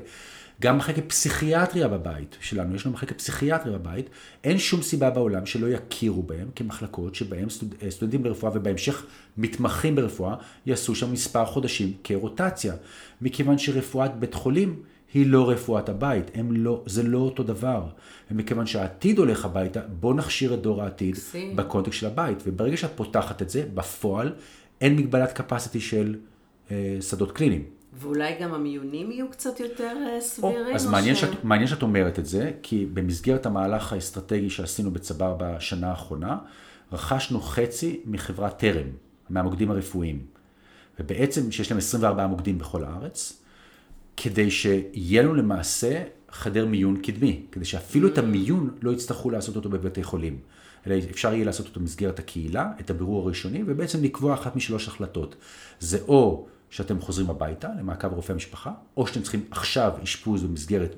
גם 0.61 0.79
מחלקת 0.79 1.09
פסיכיאטריה 1.09 1.89
בבית 1.89 2.37
שלנו, 2.41 2.75
יש 2.75 2.87
לנו 2.87 2.95
מחלקת 2.95 3.19
פסיכיאטריה 3.19 3.79
בבית, 3.79 4.11
אין 4.45 4.59
שום 4.59 4.83
סיבה 4.83 5.11
בעולם 5.11 5.47
שלא 5.47 5.67
יכירו 5.67 6.23
בהם 6.23 6.49
כמחלקות 6.55 7.15
שבהם 7.15 7.51
סטוד, 7.51 7.75
אה, 7.83 7.91
סטודנטים 7.91 8.25
לרפואה 8.25 8.53
ובהמשך 8.55 9.07
מתמחים 9.37 9.97
ברפואה, 9.97 10.35
יעשו 10.67 10.95
שם 10.95 11.13
מספר 11.13 11.45
חודשים 11.45 11.93
כרוטציה. 12.05 12.75
מכיוון 13.21 13.59
שרפואת 13.59 14.17
בית 14.17 14.35
חולים 14.35 14.83
היא 15.15 15.27
לא 15.27 15.51
רפואת 15.51 15.89
הבית, 15.89 16.31
לא, 16.51 16.83
זה 16.87 17.03
לא 17.03 17.19
אותו 17.19 17.43
דבר. 17.43 17.87
ומכיוון 18.31 18.67
שהעתיד 18.67 19.19
הולך 19.19 19.45
הביתה, 19.45 19.81
בוא 19.81 20.15
נכשיר 20.15 20.55
את 20.55 20.63
דור 20.63 20.83
העתיד 20.83 21.17
בקונטקסט 21.55 21.99
של 21.99 22.07
הבית. 22.07 22.43
וברגע 22.47 22.77
שאת 22.77 22.91
פותחת 22.95 23.43
את 23.43 23.51
זה, 23.51 23.65
בפועל 23.75 24.33
אין 24.81 24.97
מגבלת 24.97 25.41
capacity 25.41 25.81
של 25.81 26.17
אה, 26.71 26.99
שדות 27.01 27.33
קליניים. 27.33 27.65
ואולי 27.93 28.35
גם 28.41 28.55
המיונים 28.55 29.11
יהיו 29.11 29.31
קצת 29.31 29.61
יותר 29.61 29.97
אה, 30.07 30.21
סבירים? 30.21 30.67
או, 30.67 30.75
אז 30.75 30.87
מעניין, 30.87 31.15
ש... 31.15 31.21
שאת, 31.21 31.45
מעניין 31.45 31.69
שאת 31.69 31.83
אומרת 31.83 32.19
את 32.19 32.27
זה, 32.27 32.53
כי 32.63 32.87
במסגרת 32.95 33.47
המהלך 33.47 33.93
האסטרטגי 33.93 34.51
שעשינו 34.51 34.91
בצבר 34.91 35.37
בשנה 35.39 35.91
האחרונה, 35.91 36.39
רכשנו 36.93 37.41
חצי 37.41 38.01
מחברת 38.05 38.59
טרם, 38.59 38.87
מהמוקדים 39.31 39.71
הרפואיים. 39.71 40.21
ובעצם, 41.01 41.53
שיש 41.53 41.71
להם 41.71 41.79
24 41.79 42.27
מוקדים 42.27 42.59
בכל 42.59 42.85
הארץ, 42.85 43.43
כדי 44.17 44.51
שיהיה 44.51 45.23
לנו 45.23 45.35
למעשה 45.35 46.03
חדר 46.31 46.67
מיון 46.67 46.97
קדמי, 46.97 47.43
כדי 47.53 47.65
שאפילו 47.65 48.09
את 48.09 48.19
המיון 48.19 48.71
לא 48.83 48.91
יצטרכו 48.91 49.31
לעשות 49.31 49.57
אותו 49.57 49.69
בבתי 49.69 50.03
חולים. 50.03 50.39
אלא 50.87 50.95
אפשר 51.11 51.35
יהיה 51.35 51.45
לעשות 51.45 51.67
אותו 51.67 51.81
במסגרת 51.81 52.19
הקהילה, 52.19 52.73
את 52.81 52.91
הבירור 52.91 53.23
הראשוני, 53.23 53.63
ובעצם 53.67 54.03
לקבוע 54.03 54.35
אחת 54.35 54.57
משלוש 54.57 54.89
החלטות. 54.89 55.37
זה 55.81 55.99
או 56.09 56.47
שאתם 56.71 57.01
חוזרים 57.01 57.31
הביתה 57.31 57.69
למעקב 57.79 58.13
רופא 58.13 58.33
המשפחה, 58.33 58.73
או 58.97 59.07
שאתם 59.07 59.23
צריכים 59.23 59.45
עכשיו 59.51 59.93
אשפוז 60.03 60.43
במסגרת 60.43 60.95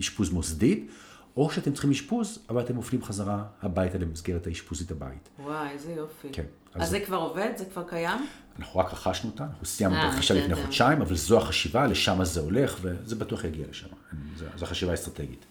אשפוז 0.00 0.30
מוסדית, 0.30 0.90
או 1.36 1.50
שאתם 1.50 1.72
צריכים 1.72 1.90
אשפוז, 1.90 2.38
אבל 2.48 2.60
אתם 2.60 2.74
מופנים 2.74 3.04
חזרה 3.04 3.44
הביתה 3.62 3.98
למסגרת 3.98 4.46
האשפוזית 4.46 4.90
הבית. 4.90 5.28
וואי, 5.42 5.70
איזה 5.70 5.92
יופי. 5.92 6.28
כן. 6.32 6.44
אז, 6.74 6.82
אז 6.82 6.90
זה 6.90 7.00
כבר 7.00 7.16
עובד? 7.16 7.50
זה 7.56 7.64
כבר 7.64 7.84
קיים? 7.88 8.26
אנחנו 8.58 8.80
רק 8.80 8.92
רכשנו 8.92 9.30
אותה, 9.30 9.44
אנחנו 9.44 9.66
סיימנו 9.66 9.96
את 9.96 10.02
אה, 10.02 10.08
הרכישה 10.08 10.34
לפני 10.34 10.54
חודשיים, 10.54 11.02
אבל 11.02 11.16
זו 11.16 11.38
החשיבה, 11.38 11.86
לשם 11.86 12.24
זה 12.24 12.40
הולך, 12.40 12.78
וזה 12.80 13.16
בטוח 13.16 13.44
יגיע 13.44 13.66
לשם. 13.70 13.88
זו 14.36 14.64
החשיבה 14.64 14.90
האסטרטגית. 14.90 15.44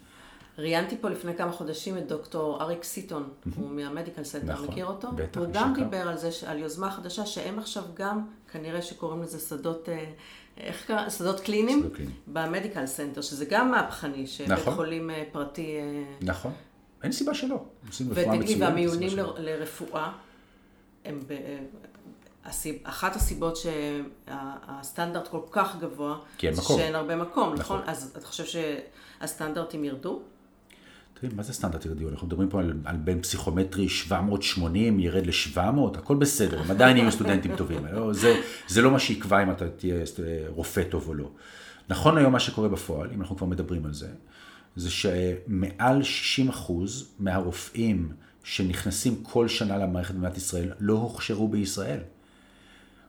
ראיינתי 0.58 0.98
פה 1.02 1.10
לפני 1.10 1.36
כמה 1.36 1.52
חודשים 1.52 1.98
את 1.98 2.08
דוקטור 2.08 2.62
אריק 2.62 2.84
סיטון, 2.84 3.30
הוא 3.56 3.70
מה 3.70 3.82
medical 3.82 4.24
center, 4.24 4.54
נכון, 4.54 4.68
מכיר 4.68 4.86
אותו? 4.86 5.12
בטח, 5.16 5.40
הוא 5.40 5.48
גם 5.52 5.74
דיבר 5.74 6.08
על 6.08 6.18
זה, 6.18 6.30
על 6.46 6.60
יוזמה 6.60 6.92
חדשה, 6.92 7.26
שהם 7.26 7.60
עכשיו 7.60 7.84
גם, 7.94 8.26
כנראה 8.52 8.82
שקוראים 8.82 9.24
לזה 9.24 9.40
שדות, 9.40 9.90
אה, 9.90 10.06
איך 10.58 10.86
קראת? 10.88 11.10
שדות 11.10 11.40
קליניים? 11.40 11.80
שדות 11.80 11.94
קליניים. 11.94 12.18
ב 12.28 12.35
medical 12.35 12.86
center, 12.86 13.22
שזה 13.22 13.46
גם 13.46 13.72
מהפכני, 13.72 14.28
שבית 14.28 14.52
נכון. 14.52 14.76
חולים 14.76 15.10
אה, 15.10 15.24
פרטי... 15.32 15.78
נכון, 16.22 16.52
אין 17.04 17.12
סיבה 17.12 17.34
שלא. 17.34 17.66
ותגידי, 18.10 18.62
והמיונים 18.62 19.18
לרפואה, 19.38 20.12
הם 21.06 21.20
אחת 22.84 23.16
הסיבות 23.16 23.58
שהסטנדרט 23.58 25.28
כל 25.28 25.42
כך 25.52 25.76
גבוה, 25.80 26.18
כי 26.38 26.48
אין 26.48 26.56
מקום. 26.58 26.78
שאין 26.78 26.96
הרבה 26.96 27.16
מקום, 27.16 27.54
נכון? 27.54 27.60
נכון? 27.60 27.82
אז 27.86 28.12
אתה 28.18 28.28
חושב 28.28 28.44
שהסטנדרטים 28.46 29.84
ירדו? 29.84 30.22
תראי, 31.14 31.34
מה 31.36 31.44
זה 31.44 31.54
סטנדרט 31.54 31.86
ירדו? 31.86 32.10
אנחנו 32.10 32.28
מדברים 32.28 32.50
פה 32.50 32.60
על, 32.60 32.74
על 32.86 32.98
בין 32.98 33.22
פסיכומטרי 33.22 33.90
780 33.90 35.00
ירד 35.00 35.26
ל-700, 35.26 35.98
הכל 35.98 36.16
בסדר, 36.16 36.62
הם 36.62 36.72
עדיין 36.72 36.98
יהיו 36.98 37.12
סטודנטים 37.12 37.56
טובים. 37.56 37.86
לא, 37.94 38.14
זה, 38.14 38.42
זה 38.68 38.82
לא 38.82 38.92
מה 38.92 39.00
שיקבע 39.00 39.44
אם 39.44 39.52
אתה 39.52 39.70
תהיה 39.70 40.04
רופא 40.48 40.84
טוב 40.84 41.08
או 41.08 41.14
לא. 41.14 41.30
נכון 41.90 42.18
היום 42.18 42.34
מה 42.34 42.40
שקורה 42.40 42.70
בפועל, 42.70 43.10
אם 43.14 43.22
אנחנו 43.22 43.38
כבר 43.38 43.48
מדברים 43.48 43.86
על 43.86 43.94
זה, 43.94 44.08
זה 44.76 44.90
שמעל 44.90 46.04
60 46.04 46.50
אחוז 46.50 47.12
מהרופאים 47.20 48.12
שנכנסים 48.44 49.24
כל 49.24 49.48
שנה 49.48 49.78
למערכת 49.78 50.14
במדינת 50.14 50.38
ישראל 50.38 50.72
לא 50.80 50.94
הוכשרו 50.94 51.48
בישראל. 51.48 52.00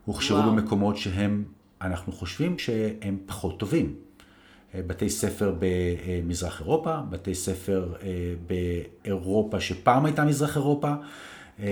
הוכשרו 0.09 0.39
וואו. 0.39 0.51
במקומות 0.51 0.97
שהם, 0.97 1.45
אנחנו 1.83 2.13
חושבים 2.13 2.59
שהם 2.59 3.19
פחות 3.27 3.59
טובים. 3.59 3.95
אה, 4.75 4.81
בתי 4.87 5.11
ספר 5.11 5.55
במזרח 5.59 6.61
אירופה, 6.61 6.97
בתי 7.11 7.35
ספר 7.35 7.95
אה, 8.03 8.35
באירופה 8.47 9.61
שפעם 9.61 10.05
הייתה 10.05 10.25
מזרח 10.25 10.57
אירופה. 10.57 10.93
אה, 11.61 11.67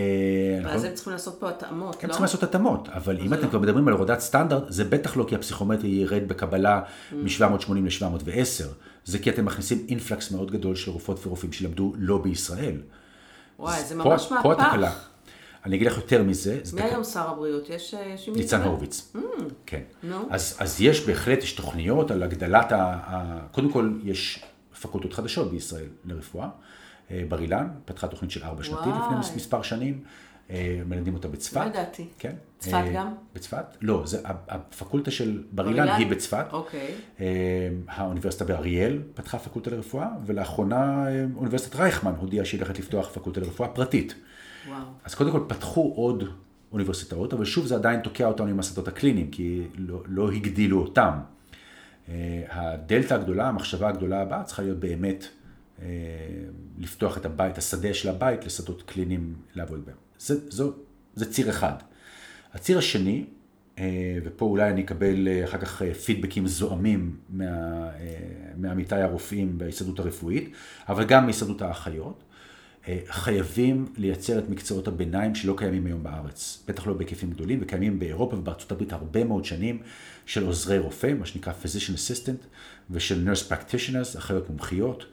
ואז 0.64 0.84
הם 0.84 0.94
צריכים 0.94 1.12
לעשות 1.12 1.36
פה 1.40 1.48
התאמות, 1.48 1.94
לא? 1.94 2.00
הם 2.02 2.08
צריכים 2.08 2.22
לעשות 2.22 2.42
התאמות, 2.42 2.88
אבל 2.88 3.18
אם 3.20 3.34
אתם 3.34 3.42
לא. 3.42 3.48
כבר 3.48 3.58
מדברים 3.58 3.88
על 3.88 3.94
הורדת 3.94 4.20
סטנדרט, 4.20 4.62
זה 4.68 4.84
בטח 4.84 5.16
לא 5.16 5.24
כי 5.28 5.34
הפסיכומטרי 5.34 5.88
ירד 5.88 6.28
בקבלה 6.28 6.82
mm. 6.82 7.14
מ-780 7.14 7.72
ל-710, 7.72 8.64
זה 9.04 9.18
כי 9.18 9.30
אתם 9.30 9.44
מכניסים 9.44 9.86
אינפלקס 9.88 10.30
מאוד 10.30 10.50
גדול 10.50 10.74
של 10.74 10.90
רופאות 10.90 11.26
ורופאים 11.26 11.52
שלמדו 11.52 11.92
לא 11.98 12.18
בישראל. 12.18 12.76
וואי, 13.58 13.84
זה 13.84 13.94
ממש 13.94 14.32
מהפך. 14.32 14.42
פה 14.42 14.52
התקלה. 14.52 14.92
אני 15.66 15.76
אגיד 15.76 15.86
לך 15.86 15.96
יותר 15.96 16.22
מזה. 16.22 16.60
מי 16.72 16.82
היום 16.82 17.04
שר 17.04 17.30
הבריאות? 17.30 17.70
יש 17.70 17.94
שימי 18.16 18.36
ניצן 18.36 18.62
הורוביץ. 18.62 19.12
Mm. 19.16 19.18
כן. 19.66 19.80
אז, 20.30 20.56
אז 20.58 20.80
יש 20.80 21.06
בהחלט, 21.06 21.38
יש 21.42 21.52
תוכניות 21.52 22.10
על 22.10 22.22
הגדלת 22.22 22.72
ה... 22.72 23.38
קודם 23.52 23.72
כל, 23.72 23.92
יש 24.04 24.44
פקולטות 24.82 25.12
חדשות 25.12 25.50
בישראל 25.50 25.88
לרפואה. 26.04 26.48
אה, 27.10 27.22
בר 27.28 27.40
אילן 27.40 27.68
פתחה 27.84 28.08
תוכנית 28.08 28.30
של 28.30 28.44
ארבע 28.44 28.62
שנתי 28.64 28.88
לפני 28.88 29.36
מספר 29.36 29.62
שנים. 29.62 30.00
אה, 30.50 30.80
מלמדים 30.86 31.14
אותה 31.14 31.28
בצפת. 31.28 31.60
לא 31.60 31.66
ידעתי. 31.66 32.06
כן. 32.18 32.34
צפת 32.58 32.74
אה, 32.74 32.92
גם? 32.94 33.14
בצפת? 33.34 33.76
לא, 33.80 34.02
זה, 34.04 34.20
הפקולטה 34.24 35.10
של 35.10 35.42
בר 35.52 35.68
אילן 35.68 35.88
היא 35.88 36.06
בצפת. 36.06 36.46
אוקיי. 36.52 36.94
האוניברסיטה 37.88 38.44
באריאל 38.44 39.02
פתחה 39.14 39.38
פקולטה 39.38 39.70
לרפואה, 39.70 40.08
ולאחרונה 40.26 41.06
אוניברסיטת 41.36 41.76
רייכמן 41.76 42.12
הודיעה 42.18 42.44
שהיא 42.44 42.60
הולכת 42.60 42.78
לפתוח 42.78 43.08
פקולטה 43.08 43.40
לרפואה 43.40 43.68
פרטית. 43.68 44.14
וואו. 44.68 44.84
אז 45.04 45.14
קודם 45.14 45.32
כל 45.32 45.44
פתחו 45.48 45.92
עוד 45.96 46.24
אוניברסיטאות, 46.72 47.32
אבל 47.32 47.44
שוב 47.44 47.66
זה 47.66 47.74
עדיין 47.74 48.00
תוקע 48.00 48.26
אותנו 48.26 48.46
עם 48.46 48.60
השדות 48.60 48.88
הקליניים, 48.88 49.30
כי 49.30 49.62
לא, 49.76 50.02
לא 50.06 50.32
הגדילו 50.32 50.80
אותם. 50.80 51.18
אה, 52.08 52.42
הדלתא 52.50 53.14
הגדולה, 53.14 53.48
המחשבה 53.48 53.88
הגדולה 53.88 54.22
הבאה 54.22 54.44
צריכה 54.44 54.62
להיות 54.62 54.78
באמת 54.78 55.24
אה, 55.82 55.86
לפתוח 56.78 57.18
את 57.18 57.26
הבית, 57.26 57.58
השדה 57.58 57.94
של 57.94 58.08
הבית 58.08 58.44
לשדות 58.44 58.82
קליניים 58.82 59.34
לעבוד 59.54 59.86
בהם. 59.86 59.96
זה, 60.18 60.50
זו, 60.50 60.72
זה 61.14 61.32
ציר 61.32 61.50
אחד. 61.50 61.72
הציר 62.54 62.78
השני, 62.78 63.24
אה, 63.78 64.18
ופה 64.24 64.46
אולי 64.46 64.70
אני 64.70 64.84
אקבל 64.84 65.28
אחר 65.44 65.58
כך 65.58 65.82
פידבקים 65.82 66.46
זועמים 66.46 67.16
מעמיתיי 68.56 69.02
הרופאים 69.02 69.58
בהסתדרות 69.58 69.98
הרפואית, 69.98 70.52
אבל 70.88 71.04
גם 71.04 71.26
מהסתדרות 71.26 71.62
האחיות, 71.62 72.24
חייבים 73.08 73.86
לייצר 73.96 74.38
את 74.38 74.48
מקצועות 74.48 74.88
הביניים 74.88 75.34
שלא 75.34 75.54
קיימים 75.56 75.86
היום 75.86 76.02
בארץ. 76.02 76.62
בטח 76.68 76.86
לא 76.86 76.94
בהיקפים 76.94 77.30
גדולים, 77.30 77.58
וקיימים 77.62 77.98
באירופה 77.98 78.36
ובארצות 78.36 78.72
הברית 78.72 78.92
הרבה 78.92 79.24
מאוד 79.24 79.44
שנים 79.44 79.78
של 80.26 80.46
עוזרי 80.46 80.78
רופא, 80.78 81.14
מה 81.18 81.26
שנקרא 81.26 81.52
physician 81.62 81.94
assistant, 81.94 82.46
ושל 82.90 83.28
nurse 83.28 83.52
practitioners, 83.52 84.18
אחיות 84.18 84.50
מומחיות. 84.50 85.06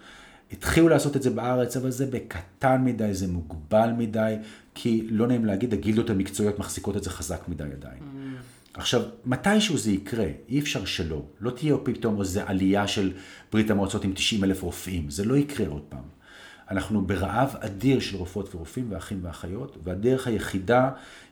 התחילו 0.52 0.90
לעשות 0.90 1.16
את 1.16 1.24
זה 1.24 1.30
בארץ, 1.30 1.78
אבל 1.78 1.92
זה 1.92 2.06
בקטן 2.06 2.82
מדי, 2.84 3.14
זה 3.14 3.28
מוגבל 3.28 3.90
מדי, 3.98 4.36
כי 4.76 5.08
לא 5.10 5.28
נעים 5.28 5.46
להגיד, 5.46 5.74
הגילדות 5.74 6.10
המקצועיות 6.10 6.60
מחזיקות 6.60 6.98
את 6.98 7.04
זה 7.04 7.10
חזק 7.10 7.42
מדי 7.48 7.64
עדיין. 7.64 8.00
Mm. 8.00 8.80
עכשיו, 8.80 9.02
מתישהו 9.26 9.78
זה 9.78 9.92
יקרה, 9.92 10.28
אי 10.50 10.60
אפשר 10.60 10.86
שלא. 10.86 11.26
לא 11.42 11.52
תהיה 11.52 11.78
פתאום 11.84 12.20
איזו 12.22 12.42
עלייה 12.46 12.88
של 12.88 13.12
ברית 13.52 13.72
המועצות 13.72 14.04
עם 14.04 14.14
90 14.14 14.44
אלף 14.44 14.64
רופאים, 14.64 15.10
זה 15.10 15.26
לא 15.26 15.38
יקרה 15.38 15.68
עוד 15.68 15.82
פעם. 15.90 16.23
אנחנו 16.72 17.02
ברעב 17.02 17.56
אדיר 17.60 18.00
של 18.00 18.18
רופאות 18.18 18.56
ורופאים 18.56 18.86
ואחים 18.90 19.20
ואחיות, 19.22 19.78
והדרך 19.84 20.28
היחידה 20.28 20.90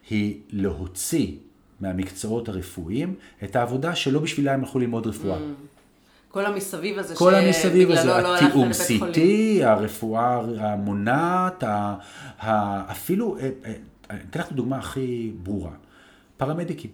היא 0.10 0.40
להוציא 0.50 1.36
מהמקצועות 1.80 2.50
הרפואיים 2.50 3.16
את 3.44 3.56
העבודה 3.56 3.96
שלא 3.96 4.20
בשבילה 4.20 4.54
הם 4.54 4.60
הלכו 4.60 4.80
ללמוד 4.80 5.08
רפואה. 5.08 5.38
Mm. 5.38 5.42
כל 6.32 6.46
המסביב 6.46 7.00
הזה, 7.00 7.16
כל 7.16 7.36
המסביב 7.36 7.92
הזה, 7.92 8.08
לא 8.08 8.36
התיאום 8.36 8.72
CT, 8.72 9.20
הרפואה 9.64 10.42
המונעת, 10.58 11.64
אפילו, 12.92 13.38
אה, 13.38 13.50
אה, 13.66 13.74
אני 14.10 14.20
אתן 14.30 14.40
לך 14.40 14.46
את 14.46 14.52
הדוגמה 14.52 14.78
הכי 14.78 15.32
ברורה, 15.44 15.72
פרמדיקים. 16.38 16.92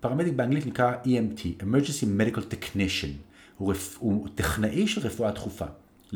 פרמדיק 0.00 0.34
באנגלית 0.34 0.66
נקרא 0.66 0.92
EMT, 1.04 1.62
Emergency 1.62 2.04
Medical 2.20 2.40
Technician, 2.52 3.12
הוא, 3.58 3.70
רפ... 3.70 3.96
הוא 3.98 4.28
טכנאי 4.34 4.86
של 4.86 5.00
רפואה 5.00 5.30
דחופה. 5.30 5.64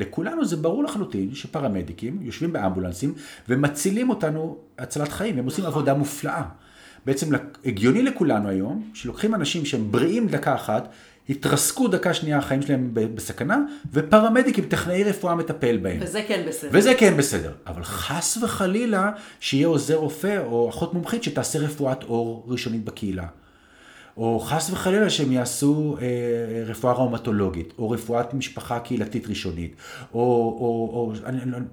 לכולנו 0.00 0.44
זה 0.44 0.56
ברור 0.56 0.84
לחלוטין 0.84 1.34
שפרמדיקים 1.34 2.18
יושבים 2.22 2.52
באמבולנסים 2.52 3.14
ומצילים 3.48 4.10
אותנו 4.10 4.56
הצלת 4.78 5.08
חיים, 5.08 5.38
הם 5.38 5.44
עושים 5.44 5.64
נכון. 5.64 5.74
עבודה 5.74 5.94
מופלאה. 5.94 6.42
בעצם 7.06 7.34
הגיוני 7.64 8.02
לכולנו 8.02 8.48
היום, 8.48 8.90
שלוקחים 8.94 9.34
אנשים 9.34 9.64
שהם 9.64 9.92
בריאים 9.92 10.28
דקה 10.28 10.54
אחת, 10.54 10.88
התרסקו 11.28 11.88
דקה 11.88 12.14
שנייה, 12.14 12.38
החיים 12.38 12.62
שלהם 12.62 12.90
בסכנה, 12.92 13.58
ופרמדיקים, 13.92 14.64
טכנאי 14.64 15.04
רפואה 15.04 15.34
מטפל 15.34 15.76
בהם. 15.76 15.98
וזה 16.00 16.22
כן 16.28 16.44
בסדר. 16.48 16.70
וזה 16.72 16.94
כן 16.98 17.16
בסדר. 17.16 17.52
אבל 17.66 17.84
חס 17.84 18.38
וחלילה 18.42 19.10
שיהיה 19.40 19.66
עוזר 19.66 19.94
רופא 19.94 20.38
או 20.46 20.68
אחות 20.68 20.94
מומחית 20.94 21.22
שתעשה 21.22 21.58
רפואת 21.58 22.02
עור 22.02 22.46
ראשונית 22.48 22.84
בקהילה. 22.84 23.26
או 24.16 24.40
חס 24.40 24.70
וחלילה 24.70 25.10
שהם 25.10 25.32
יעשו 25.32 25.96
אה, 26.00 26.06
רפואה 26.66 26.92
ראומטולוגית, 26.92 27.74
או 27.78 27.90
רפואת 27.90 28.34
משפחה 28.34 28.80
קהילתית 28.80 29.26
ראשונית, 29.26 29.76
או, 30.14 30.20
או, 30.20 30.90
או 30.94 31.12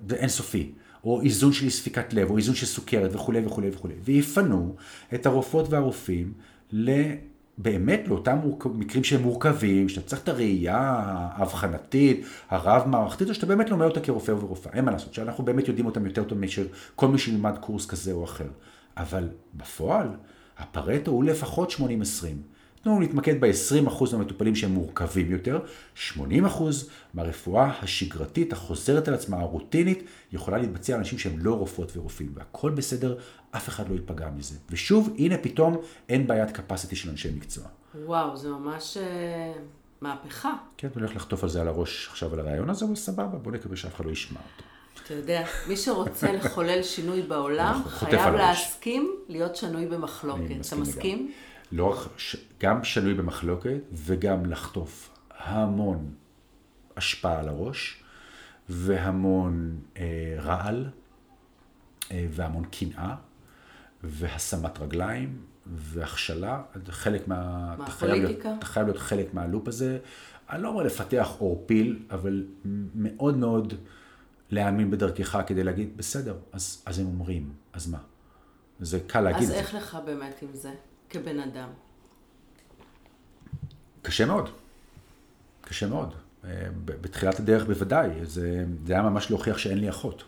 זה 0.09 0.15
אינסופי. 0.15 0.71
או 1.03 1.21
איזון 1.21 1.53
של 1.53 1.69
ספיקת 1.69 2.13
לב, 2.13 2.29
או 2.29 2.37
איזון 2.37 2.55
של 2.55 2.65
סוכרת 2.65 3.15
וכולי 3.15 3.45
וכולי 3.45 3.69
וכולי. 3.69 3.93
ויפנו 4.03 4.75
את 5.13 5.25
הרופאות 5.25 5.69
והרופאים 5.69 6.33
באמת 7.57 8.07
לאותם 8.07 8.37
מקרים 8.75 9.03
שהם 9.03 9.21
מורכבים, 9.21 9.89
שאתה 9.89 10.07
צריך 10.07 10.23
את 10.23 10.29
הראייה 10.29 11.01
האבחנתית, 11.35 12.25
הרב-מערכתית, 12.49 13.29
או 13.29 13.33
שאתה 13.33 13.45
באמת 13.45 13.69
לומד 13.69 13.85
אותה 13.85 13.99
כרופא 13.99 14.31
ורופאה. 14.31 14.73
אין 14.73 14.85
מה 14.85 14.91
לעשות, 14.91 15.13
שאנחנו 15.13 15.45
באמת 15.45 15.67
יודעים 15.67 15.85
אותם 15.85 16.05
יותר 16.05 16.23
טוב 16.23 16.37
מאשר 16.37 16.65
כל 16.95 17.07
מי 17.07 17.17
שילמד 17.17 17.57
קורס 17.57 17.85
כזה 17.85 18.11
או 18.11 18.23
אחר. 18.23 18.47
אבל 18.97 19.29
בפועל, 19.53 20.07
הפרטו 20.59 21.11
הוא 21.11 21.23
לפחות 21.23 21.71
80-20. 21.71 21.81
תנו 22.81 22.91
לנו 22.91 23.01
להתמקד 23.01 23.41
ב-20% 23.41 24.03
מהמטופלים 24.11 24.55
שהם 24.55 24.71
מורכבים 24.71 25.31
יותר, 25.31 25.59
80% 26.15 26.17
מהרפואה 27.13 27.71
השגרתית, 27.81 28.53
החוזרת 28.53 29.07
על 29.07 29.13
עצמה, 29.13 29.39
הרוטינית, 29.39 30.03
יכולה 30.31 30.57
להתבצע 30.57 30.93
על 30.93 30.99
אנשים 30.99 31.19
שהם 31.19 31.39
לא 31.39 31.53
רופאות 31.53 31.97
ורופאים, 31.97 32.31
והכל 32.35 32.71
בסדר, 32.71 33.17
אף 33.51 33.69
אחד 33.69 33.89
לא 33.89 33.93
ייפגע 33.93 34.29
מזה. 34.29 34.55
ושוב, 34.69 35.15
הנה 35.17 35.37
פתאום 35.37 35.77
אין 36.09 36.27
בעיית 36.27 36.57
capacity 36.57 36.95
של 36.95 37.09
אנשי 37.09 37.29
מקצוע. 37.35 37.63
וואו, 38.05 38.37
זה 38.37 38.49
ממש 38.49 38.97
uh, 38.97 39.59
מהפכה. 40.01 40.53
כן, 40.77 40.87
אני 40.95 41.03
הולך 41.03 41.15
לחטוף 41.15 41.43
על 41.43 41.49
זה 41.49 41.61
על 41.61 41.67
הראש 41.67 42.07
עכשיו 42.11 42.33
על 42.33 42.39
הרעיון 42.39 42.69
הזה, 42.69 42.85
אבל 42.85 42.95
סבבה, 42.95 43.37
בוא 43.37 43.51
נקווה 43.51 43.77
שאף 43.77 43.95
אחד 43.95 44.05
לא 44.05 44.11
ישמע 44.11 44.39
אותו. 44.39 44.76
אתה 45.07 45.15
יודע, 45.15 45.45
מי 45.67 45.77
שרוצה 45.77 46.31
לחולל 46.31 46.83
שינוי 46.83 47.21
בעולם, 47.21 47.81
חייב 47.87 48.33
להסכים 48.33 49.15
להיות 49.27 49.55
שנוי 49.55 49.85
במחלוקת. 49.85 50.67
אתה 50.67 50.75
מסכים? 50.75 51.31
לא 51.71 51.85
רק, 51.91 51.97
גם 52.59 52.83
שנוי 52.83 53.13
במחלוקת 53.13 53.79
וגם 53.93 54.45
לחטוף 54.45 55.09
המון 55.37 56.11
השפעה 56.97 57.39
על 57.39 57.49
הראש 57.49 58.03
והמון 58.69 59.79
אה, 59.97 60.03
רעל 60.39 60.85
אה, 62.11 62.25
והמון 62.29 62.63
קנאה 62.65 63.15
והשמת 64.03 64.79
רגליים 64.79 65.41
והכשלה, 65.65 66.61
חלק 66.89 67.27
מה... 67.27 67.75
מה, 67.77 67.91
פוליטיקה? 67.91 68.53
אתה 68.57 68.65
חייב 68.65 68.85
להיות 68.85 68.99
חלק 68.99 69.33
מהלופ 69.33 69.67
הזה. 69.67 69.97
אני 70.49 70.63
לא 70.63 70.69
אומר 70.69 70.83
לפתח 70.83 71.35
עורפיל, 71.37 71.99
אבל 72.11 72.45
מאוד 72.95 73.37
מאוד 73.37 73.73
להאמין 74.51 74.91
בדרכך 74.91 75.41
כדי 75.47 75.63
להגיד, 75.63 75.97
בסדר, 75.97 76.37
אז, 76.51 76.83
אז 76.85 76.99
הם 76.99 77.05
אומרים, 77.05 77.53
אז 77.73 77.87
מה? 77.87 77.97
זה 78.79 78.99
קל 79.07 79.21
להגיד. 79.21 79.49
אז 79.49 79.51
איך 79.51 79.73
לך 79.73 79.97
באמת 80.05 80.41
עם 80.41 80.49
זה? 80.53 80.71
כבן 81.09 81.39
אדם? 81.39 81.69
קשה 84.01 84.25
מאוד. 84.25 84.49
קשה 85.61 85.87
מאוד. 85.87 86.13
אה, 86.45 86.67
בתחילת 86.85 87.39
הדרך 87.39 87.65
בוודאי, 87.65 88.09
זה, 88.23 88.65
זה 88.85 88.93
היה 88.93 89.01
ממש 89.01 89.29
להוכיח 89.29 89.57
שאין 89.57 89.77
לי 89.77 89.89
אחות. 89.89 90.23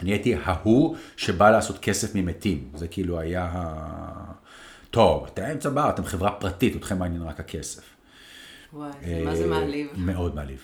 אני 0.00 0.10
הייתי 0.10 0.34
ההוא 0.34 0.96
שבא 1.16 1.50
לעשות 1.50 1.78
כסף 1.78 2.14
ממתים. 2.14 2.68
זה 2.74 2.88
כאילו 2.88 3.20
היה 3.20 3.50
ה... 3.52 4.32
טוב, 4.90 5.24
אתם 5.24 5.42
אמצע 5.42 5.70
בר, 5.70 5.90
אתם 5.90 6.04
חברה 6.04 6.32
פרטית, 6.32 6.76
אתכם 6.76 6.98
מעניין 6.98 7.22
רק 7.22 7.40
הכסף. 7.40 7.82
וואי, 8.72 9.24
מה 9.24 9.36
זה 9.36 9.46
מעליב? 9.46 9.88
מאוד 9.96 10.34
מעליב. 10.34 10.60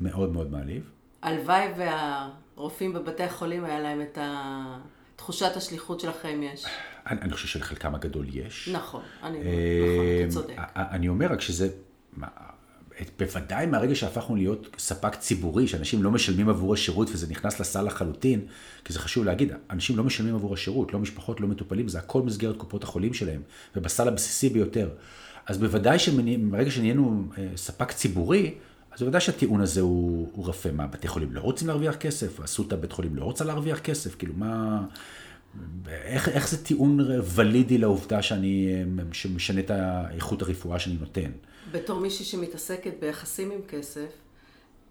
מאוד 0.00 0.32
מאוד 0.32 0.50
מעליב. 0.52 0.90
הלוואי 1.22 1.66
והרופאים 1.76 2.92
בבתי 2.92 3.22
החולים 3.22 3.64
היה 3.64 3.80
להם 3.80 4.00
את 4.00 4.18
ה... 4.18 4.78
תחושת 5.16 5.56
השליחות 5.56 6.00
שלכם 6.00 6.40
יש. 6.42 6.64
אני, 7.06 7.20
אני 7.20 7.32
חושב 7.32 7.48
שלחלקם 7.48 7.94
הגדול 7.94 8.26
יש. 8.28 8.68
נכון, 8.72 9.02
אני, 9.22 9.38
נכון, 9.38 9.48
אתה 10.24 10.32
צודק. 10.32 10.54
אני 10.76 11.08
אומר 11.08 11.26
רק 11.32 11.40
שזה, 11.40 11.68
בוודאי 13.18 13.66
מהרגע 13.66 13.94
שהפכנו 13.94 14.36
להיות 14.36 14.68
ספק 14.78 15.14
ציבורי, 15.14 15.68
שאנשים 15.68 16.02
לא 16.02 16.10
משלמים 16.10 16.48
עבור 16.48 16.74
השירות 16.74 17.08
וזה 17.12 17.26
נכנס 17.30 17.60
לסל 17.60 17.82
לחלוטין, 17.82 18.46
כי 18.84 18.92
זה 18.92 18.98
חשוב 18.98 19.24
להגיד, 19.24 19.52
אנשים 19.70 19.96
לא 19.96 20.04
משלמים 20.04 20.34
עבור 20.34 20.54
השירות, 20.54 20.92
לא 20.92 20.98
משפחות, 20.98 21.40
לא 21.40 21.48
מטופלים, 21.48 21.88
זה 21.88 21.98
הכל 21.98 22.22
מסגרת 22.22 22.56
קופות 22.56 22.82
החולים 22.82 23.14
שלהם, 23.14 23.42
ובסל 23.76 24.08
הבסיסי 24.08 24.48
ביותר. 24.48 24.90
אז 25.46 25.58
בוודאי 25.58 25.98
שמרגע 25.98 26.70
שנהיינו 26.70 27.24
אה, 27.38 27.48
ספק 27.56 27.92
ציבורי, 27.92 28.54
אז 28.98 29.02
בוודאי 29.02 29.20
שהטיעון 29.20 29.60
הזה 29.60 29.80
הוא, 29.80 30.28
הוא 30.32 30.48
רפה. 30.48 30.70
מה, 30.70 30.86
בתי 30.86 31.08
חולים 31.08 31.32
לא 31.32 31.40
רוצים 31.40 31.68
להרוויח 31.68 31.96
כסף? 31.96 32.40
אסותא 32.40 32.76
בית 32.76 32.92
חולים 32.92 33.16
לא 33.16 33.24
רוצה 33.24 33.44
להרוויח 33.44 33.78
כסף? 33.78 34.14
כאילו, 34.14 34.34
מה... 34.36 34.84
איך, 35.88 36.28
איך 36.28 36.48
זה 36.48 36.64
טיעון 36.64 36.98
ולידי 37.34 37.78
לעובדה 37.78 38.22
שאני, 38.22 38.84
שמשנה 39.12 39.60
את 39.60 39.70
איכות 40.14 40.42
הרפואה 40.42 40.78
שאני 40.78 40.96
נותן? 41.00 41.30
בתור 41.72 42.00
מישהי 42.00 42.24
שמתעסקת 42.24 42.92
ביחסים 43.00 43.50
עם 43.50 43.60
כסף, 43.68 44.08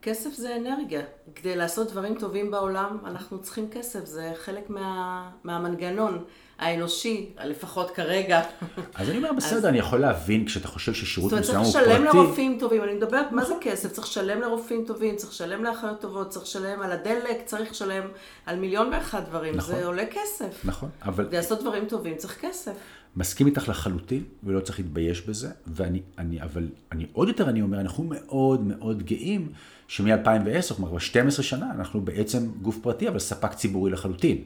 כסף 0.01 0.33
זה 0.33 0.55
אנרגיה. 0.55 1.01
כדי 1.35 1.55
לעשות 1.55 1.91
דברים 1.91 2.15
טובים 2.19 2.51
בעולם, 2.51 2.97
אנחנו 3.05 3.41
צריכים 3.41 3.69
כסף, 3.69 4.05
זה 4.05 4.31
חלק 4.35 4.69
מה, 4.69 5.29
מהמנגנון. 5.43 6.23
האנושי, 6.59 7.29
לפחות 7.45 7.91
כרגע. 7.91 8.41
אז 8.95 9.09
אני 9.09 9.17
אומר, 9.17 9.33
בסדר, 9.33 9.69
אני 9.69 9.77
יכול 9.77 9.99
להבין 9.99 10.45
כשאתה 10.45 10.67
חושב 10.67 10.93
ששירות 10.93 11.33
מסוים 11.33 11.57
הוא 11.57 11.65
פרטי. 11.65 11.71
זאת 11.71 11.85
אומרת, 11.85 11.95
צריך 11.95 12.11
לשלם 12.11 12.23
לרופאים 12.23 12.57
טובים, 12.59 12.83
אני 12.83 12.93
מדברת, 12.93 13.31
מה 13.31 13.45
זה 13.45 13.53
כסף? 13.61 13.91
צריך 13.91 14.07
לשלם 14.07 14.41
לרופאים 14.41 14.83
טובים, 14.87 15.15
צריך 15.15 15.31
לשלם 15.31 15.63
לאחיות 15.63 16.01
טובות, 16.01 16.29
צריך 16.29 16.45
לשלם 16.45 16.81
על 16.81 16.91
הדלק, 16.91 17.37
צריך 17.45 17.71
לשלם 17.71 18.03
על 18.45 18.59
מיליון 18.59 18.89
ואחד 18.93 19.25
דברים. 19.25 19.55
נכון. 19.55 19.75
זה 19.75 19.85
עולה 19.85 20.05
כסף. 20.05 20.65
נכון, 20.65 20.89
אבל... 21.01 21.27
לעשות 21.31 21.61
דברים 21.61 21.85
טובים 21.85 22.17
צריך 22.17 22.37
כסף. 22.41 22.73
מסכים 23.15 23.47
איתך 23.47 23.69
לחלוטין, 23.69 24.23
ולא 24.43 24.59
צריך 24.59 24.79
להתבייש 24.79 25.21
בזה, 25.21 25.49
ואני, 25.67 26.01
אני, 26.17 26.41
אבל 26.41 26.67
אני 26.91 27.05
עוד 27.13 27.27
יותר, 27.27 27.49
אני 27.49 27.61
אומר, 27.61 27.79
אנחנו 27.79 28.03
מאוד 28.03 28.61
מאוד 28.61 29.03
גאים 29.03 29.51
שמ-2010, 29.87 30.73
כלומר, 30.75 30.99
12 30.99 31.43
שנה, 31.43 31.71
אנחנו 31.71 32.01
בעצם 32.01 32.47
גוף 32.61 32.77
פרטי, 32.81 33.07
אבל 33.07 33.19
ספק 33.19 33.53
ציבורי 33.53 33.91
לחלוטין. 33.91 34.43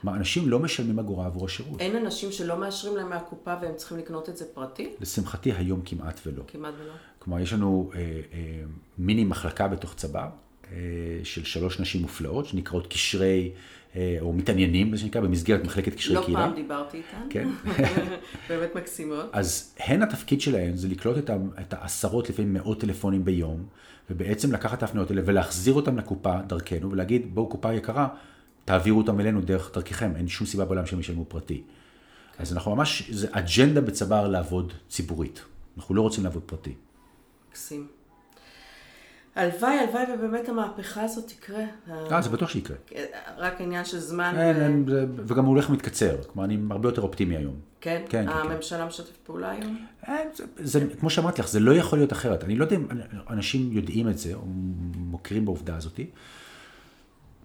כלומר, 0.00 0.16
אנשים 0.16 0.48
לא 0.48 0.58
משלמים 0.58 0.98
אגורה 0.98 1.26
עבור 1.26 1.46
השירות. 1.46 1.80
אין 1.80 1.96
אנשים 1.96 2.32
שלא 2.32 2.60
מאשרים 2.60 2.96
להם 2.96 3.08
מהקופה 3.08 3.54
והם 3.62 3.74
צריכים 3.76 3.98
לקנות 3.98 4.28
את 4.28 4.36
זה 4.36 4.44
פרטי? 4.54 4.90
לשמחתי, 5.00 5.52
היום 5.52 5.80
כמעט 5.84 6.20
ולא. 6.26 6.42
כמעט 6.46 6.74
ולא. 6.78 6.92
כלומר, 7.18 7.40
יש 7.40 7.52
לנו 7.52 7.90
אה, 7.94 8.00
אה, 8.00 8.62
מיני 8.98 9.24
מחלקה 9.24 9.68
בתוך 9.68 9.94
צבא 9.94 10.28
אה, 10.72 10.76
של 11.24 11.44
שלוש 11.44 11.80
נשים 11.80 12.02
מופלאות, 12.02 12.46
שנקראות 12.46 12.86
קשרי, 12.86 13.50
אה, 13.96 14.16
או 14.20 14.32
מתעניינים, 14.32 14.90
מה 14.90 14.96
שנקרא, 14.96 15.20
במסגרת 15.20 15.64
מחלקת 15.64 15.94
קשרי 15.94 16.14
לא 16.14 16.24
קהילה. 16.24 16.40
לא 16.40 16.46
פעם 16.46 16.54
דיברתי 16.54 16.96
איתן. 16.96 17.26
כן. 17.30 17.48
באמת 18.48 18.74
מקסימות. 18.74 19.26
אז 19.32 19.74
הן 19.78 20.02
התפקיד 20.02 20.40
שלהן 20.40 20.76
זה 20.76 20.88
לקלוט 20.88 21.18
את, 21.18 21.30
את 21.60 21.72
העשרות, 21.72 22.30
לפעמים 22.30 22.54
מאות 22.54 22.80
טלפונים 22.80 23.24
ביום, 23.24 23.66
ובעצם 24.10 24.52
לקחת 24.52 24.78
את 24.78 24.82
ההפניות 24.82 25.10
האלה 25.10 25.22
ולהחזיר 25.24 25.74
אותן 25.74 25.96
לקופה 25.96 26.42
דרכנו, 26.46 26.90
ולהגיד, 26.90 27.34
בואו 27.34 27.48
קופה 27.48 27.74
יקרה, 27.74 28.08
תעבירו 28.70 28.98
אותם 28.98 29.20
אלינו 29.20 29.40
דרך 29.40 29.70
דרככם, 29.74 30.12
אין 30.16 30.28
שום 30.28 30.46
סיבה 30.46 30.64
בעולם 30.64 30.86
שהם 30.86 31.00
ישלמו 31.00 31.24
פרטי. 31.24 31.62
Okay. 31.66 32.42
אז 32.42 32.52
אנחנו 32.52 32.76
ממש, 32.76 33.10
זה 33.10 33.26
אג'נדה 33.30 33.80
בצבר 33.80 34.28
לעבוד 34.28 34.72
ציבורית. 34.88 35.40
אנחנו 35.76 35.94
לא 35.94 36.02
רוצים 36.02 36.24
לעבוד 36.24 36.42
פרטי. 36.42 36.74
מקסים. 37.50 37.86
הלוואי, 39.34 39.78
הלוואי 39.78 40.02
ובאמת 40.14 40.48
המהפכה 40.48 41.02
הזאת 41.02 41.26
תקרה. 41.26 41.64
אה, 42.10 42.22
זה 42.22 42.28
בטוח 42.28 42.48
שיקרה. 42.48 42.76
רק 43.36 43.60
עניין 43.60 43.84
של 43.84 43.98
זמן. 43.98 44.34
אין, 44.38 44.56
ו... 44.56 44.60
אין, 44.60 44.84
זה, 44.88 45.06
וגם 45.26 45.44
הוא 45.44 45.54
הולך 45.54 45.70
ומתקצר. 45.70 46.22
כלומר, 46.22 46.44
אני 46.44 46.58
הרבה 46.70 46.88
יותר 46.88 47.02
אופטימי 47.02 47.36
היום. 47.36 47.54
כן? 47.80 48.02
כן, 48.08 48.26
כן. 48.26 48.32
הממשלה 48.32 48.78
כן. 48.78 48.86
משתף 48.86 49.16
פעולה 49.24 49.50
היום? 49.50 49.86
אין, 50.06 50.28
זה, 50.34 50.44
זה, 50.58 50.86
כמו 51.00 51.10
שאמרתי 51.10 51.42
לך, 51.42 51.48
זה 51.48 51.60
לא 51.60 51.72
יכול 51.72 51.98
להיות 51.98 52.12
אחרת. 52.12 52.44
אני 52.44 52.56
לא 52.56 52.64
יודע 52.64 52.76
אם 52.76 52.86
אנשים 53.30 53.72
יודעים 53.72 54.08
את 54.08 54.18
זה, 54.18 54.34
או 54.34 54.42
מוכרים 54.96 55.44
בעובדה 55.44 55.76
הזאתי. 55.76 56.10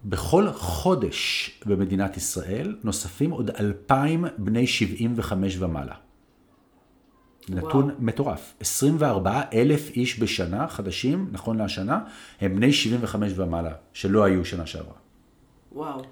בכל 0.08 0.52
חודש 0.52 1.50
במדינת 1.66 2.16
ישראל 2.16 2.76
נוספים 2.82 3.30
עוד 3.30 3.50
אלפיים 3.50 4.24
בני 4.38 4.66
75 4.66 5.56
ומעלה. 5.58 5.94
נתון 7.48 7.84
וואו. 7.84 7.96
מטורף. 7.98 8.54
24 8.60 9.42
אלף 9.52 9.90
איש 9.90 10.20
בשנה, 10.20 10.68
חדשים, 10.68 11.28
נכון 11.32 11.58
להשנה, 11.58 12.00
הם 12.40 12.56
בני 12.56 12.72
75 12.72 13.32
ומעלה, 13.36 13.72
שלא 13.92 14.24
היו 14.24 14.44
שנה 14.44 14.66
שעברה. 14.66 14.94
וואו. 15.72 16.02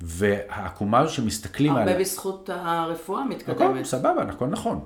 והעקומה 0.00 1.08
שמסתכלים 1.08 1.72
על... 1.72 1.88
הרבה 1.88 2.00
בזכות 2.00 2.50
הרפואה 2.52 3.22
המתקדמת. 3.22 3.60
נכון, 3.60 3.84
סבבה, 3.84 4.24
נכון, 4.24 4.50
נכון. 4.50 4.80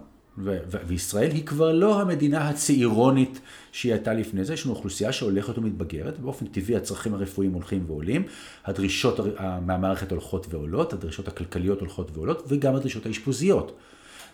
וישראל 0.86 1.30
היא 1.30 1.46
כבר 1.46 1.72
לא 1.72 2.00
המדינה 2.00 2.48
הצעירונית 2.48 3.40
שהיא 3.72 3.92
הייתה 3.92 4.12
לפני 4.12 4.44
זה, 4.44 4.54
יש 4.54 4.66
לנו 4.66 4.74
אוכלוסייה 4.74 5.12
שהולכת 5.12 5.58
ומתבגרת, 5.58 6.18
באופן 6.20 6.46
טבעי 6.46 6.76
הצרכים 6.76 7.14
הרפואיים 7.14 7.52
הולכים 7.52 7.84
ועולים, 7.86 8.22
הדרישות 8.64 9.18
הר- 9.18 9.60
מהמערכת 9.60 10.10
הולכות 10.10 10.46
ועולות, 10.50 10.92
הדרישות 10.92 11.28
הכלכליות 11.28 11.80
הולכות 11.80 12.10
ועולות, 12.16 12.42
וגם 12.48 12.74
הדרישות 12.74 13.06
האשפוזיות. 13.06 13.76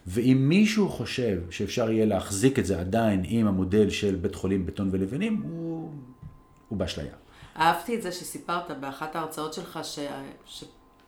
ואם 0.06 0.46
מישהו 0.48 0.88
חושב 0.88 1.38
שאפשר 1.50 1.90
יהיה 1.90 2.06
להחזיק 2.06 2.58
את 2.58 2.66
זה 2.66 2.80
עדיין 2.80 3.22
עם 3.24 3.46
המודל 3.46 3.90
של 3.90 4.14
בית 4.14 4.34
חולים 4.34 4.66
בטון 4.66 4.88
ולבנים, 4.92 5.42
הוא, 5.42 5.90
הוא 6.68 6.78
באשליה. 6.78 7.12
אהבתי 7.56 7.96
את 7.96 8.02
זה 8.02 8.12
שסיפרת 8.12 8.80
באחת 8.80 9.16
ההרצאות 9.16 9.54
שלך 9.54 9.78
ש... 9.82 9.98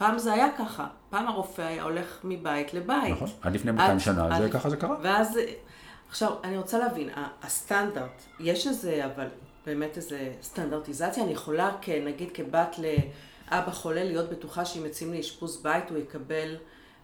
שפעם 0.01 0.19
זה 0.19 0.33
היה 0.33 0.49
ככה. 0.59 0.87
פעם 1.11 1.27
הרופא 1.29 1.63
היה 1.63 1.83
הולך 1.83 2.19
מבית 2.25 2.75
לבית. 2.75 3.13
נכון, 3.15 3.29
עד 3.43 3.55
לפני 3.55 3.73
200 3.73 4.01
שנה, 4.01 4.39
זה 4.39 4.51
ככה 4.51 4.71
זה 4.71 4.77
קרה. 4.77 4.97
ואז, 5.03 5.39
עכשיו, 6.09 6.33
אני 6.45 6.57
רוצה 6.57 6.79
להבין, 6.79 7.09
הסטנדרט, 7.43 8.23
יש 8.39 8.67
איזה, 8.67 9.07
אבל 9.07 9.27
באמת 9.67 9.97
איזה 9.97 10.33
סטנדרטיזציה? 10.43 11.25
אני 11.25 11.33
יכולה, 11.33 11.71
נגיד 12.05 12.31
כבת 12.35 12.77
לאבא 12.79 13.71
חולה, 13.71 14.05
להיות 14.05 14.31
בטוחה 14.31 14.65
שאם 14.65 14.85
יוצאים 14.85 15.13
לאשפוז 15.13 15.63
בית 15.63 15.91
הוא 15.91 15.99
יקבל, 15.99 16.57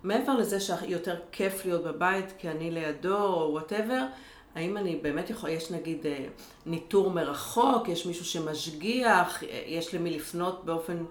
מעבר 0.02 0.34
לזה 0.34 0.60
שיותר 0.60 1.16
כיף 1.32 1.64
להיות 1.64 1.84
בבית 1.84 2.32
כי 2.38 2.48
אני 2.48 2.70
לידו 2.70 3.16
או 3.16 3.48
whatever, 3.52 4.06
האם 4.54 4.76
אני 4.76 4.96
באמת 5.02 5.30
יכול, 5.30 5.50
יש 5.50 5.70
נגיד 5.70 6.06
אה, 6.06 6.26
ניטור 6.66 7.10
מרחוק, 7.10 7.88
יש 7.88 8.06
מישהו 8.06 8.24
שמשגיח, 8.24 9.42
אה, 9.42 9.62
יש 9.66 9.94
למי 9.94 10.10
לפנות 10.10 10.64
באופן... 10.64 11.04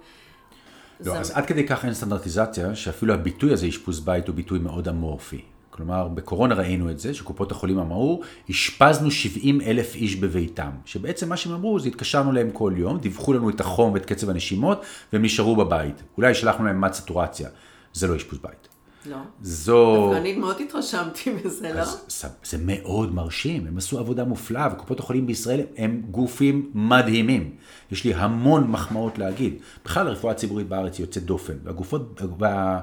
לא, 1.00 1.14
זמ- 1.14 1.18
אז 1.18 1.32
עד 1.32 1.46
כדי 1.46 1.68
כך 1.68 1.86
אין 1.86 1.94
סטנדרטיזציה, 1.94 2.76
שאפילו 2.76 3.14
הביטוי 3.14 3.54
הזה, 3.54 3.68
אשפוז 3.68 4.00
בית, 4.00 4.28
הוא 4.28 4.36
ביטוי 4.36 4.60
מאוד 4.60 4.88
אמורפי. 4.88 5.42
כלומר, 5.70 6.08
בקורונה 6.08 6.56
ראינו 6.56 6.90
את 6.92 7.00
זה, 7.00 7.14
שקופות 7.14 7.52
החולים 7.52 7.80
אמרו, 7.80 8.22
אשפזנו 8.52 9.12
70 9.12 9.62
אלף 9.62 9.96
איש 9.96 10.16
בביתם. 10.16 10.70
שבעצם 10.86 11.30
מה 11.30 11.38
שהם 11.38 11.54
אמרו, 11.54 11.80
זה 11.80 11.88
התקשרנו 11.88 12.32
להם 12.32 12.50
כל 12.54 12.74
יום, 12.78 12.98
דיווחו 12.98 13.34
לנו 13.34 13.50
את 13.50 13.60
החום 13.60 13.94
ואת 13.94 14.06
קצב 14.06 14.30
הנשימות, 14.30 14.82
והם 15.14 15.22
נשארו 15.22 15.56
בבית. 15.56 16.04
אולי 16.18 16.34
שלחנו 16.34 16.66
להם 16.66 16.82
מד 16.82 16.94
סטורציה. 16.94 17.50
זה 17.94 18.08
לא 18.08 18.16
אשפוז 18.16 18.40
בית. 18.44 18.68
לא. 19.10 19.18
זו... 19.42 19.96
דווקא 20.06 20.18
אני 20.22 20.34
מאוד 20.34 20.56
התרשמתי 20.62 21.34
מזה, 21.46 21.74
לא? 21.74 21.80
אז 21.80 21.98
זה- 22.08 22.28
זה 22.46 22.58
מאוד 22.62 23.14
מרשים, 23.14 23.68
הם 23.68 23.78
עשו 23.78 24.00
עבודה 24.00 24.24
מופלאה, 24.24 24.68
וקופות 24.74 25.00
החולים 25.00 25.28
בישראל 25.28 25.62
הם 25.78 26.02
גופים 26.12 26.72
מדהימים. 26.74 27.56
יש 27.92 28.04
לי 28.04 28.14
המון 28.14 28.68
מחמאות 28.72 29.18
להגיד. 29.18 29.54
בכלל 29.86 30.08
הרפואה 30.08 30.32
הציבורית 30.34 30.68
בארץ 30.68 31.00
יוצאת 31.00 31.24
דופן, 31.24 31.54
והגופות, 31.64 32.22
וה- 32.40 32.80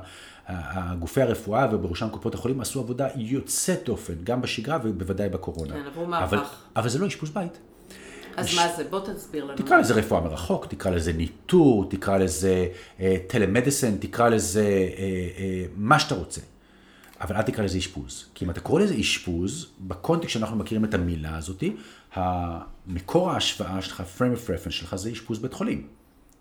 הגופי 0.46 1.22
הרפואה 1.22 1.66
ובראשם 1.72 2.08
קופות 2.08 2.34
החולים 2.34 2.60
עשו 2.60 2.80
עבודה 2.80 3.08
יוצאת 3.16 3.80
דופן, 3.84 4.14
גם 4.24 4.42
בשגרה 4.42 4.78
ובוודאי 4.84 5.28
בקורונה. 5.28 5.72
כן, 5.74 5.82
עברו 5.86 6.02
אבל, 6.04 6.10
מהפך. 6.10 6.54
אבל 6.76 6.88
זה 6.88 6.98
לא 6.98 7.06
אשפוז 7.06 7.30
בית. 7.30 7.58
אז 8.36 8.54
מה 8.54 8.68
זה? 8.76 8.84
בוא 8.84 9.00
תסביר 9.00 9.44
לנו. 9.44 9.56
תקרא 9.56 9.76
לזה 9.78 9.94
רפואה 9.94 10.20
מרחוק, 10.20 10.66
תקרא 10.66 10.90
לזה 10.90 11.12
ניטור, 11.12 11.88
תקרא 11.90 12.18
לזה 12.18 12.68
טלמדיסן, 13.26 13.96
תקרא 13.96 14.28
לזה 14.28 14.62
אה, 14.62 15.04
אה, 15.38 15.64
מה 15.76 15.98
שאתה 15.98 16.14
רוצה. 16.14 16.40
אבל 17.20 17.36
אל 17.36 17.42
תקרא 17.42 17.64
לזה 17.64 17.78
אשפוז. 17.78 18.26
כי 18.34 18.44
אם 18.44 18.50
אתה 18.50 18.60
קורא 18.60 18.82
לזה 18.82 18.94
אשפוז, 19.00 19.66
בקונטקסט 19.80 20.32
שאנחנו 20.32 20.56
מכירים 20.56 20.84
את 20.84 20.94
המילה 20.94 21.36
הזאת, 21.36 21.64
מקור 22.86 23.30
ההשוואה 23.30 23.82
שלך, 23.82 24.02
frame 24.18 24.36
of 24.36 24.48
reference 24.48 24.70
שלך, 24.70 24.94
זה 24.94 25.12
אשפוז 25.12 25.38
בית 25.38 25.52
חולים. 25.52 25.86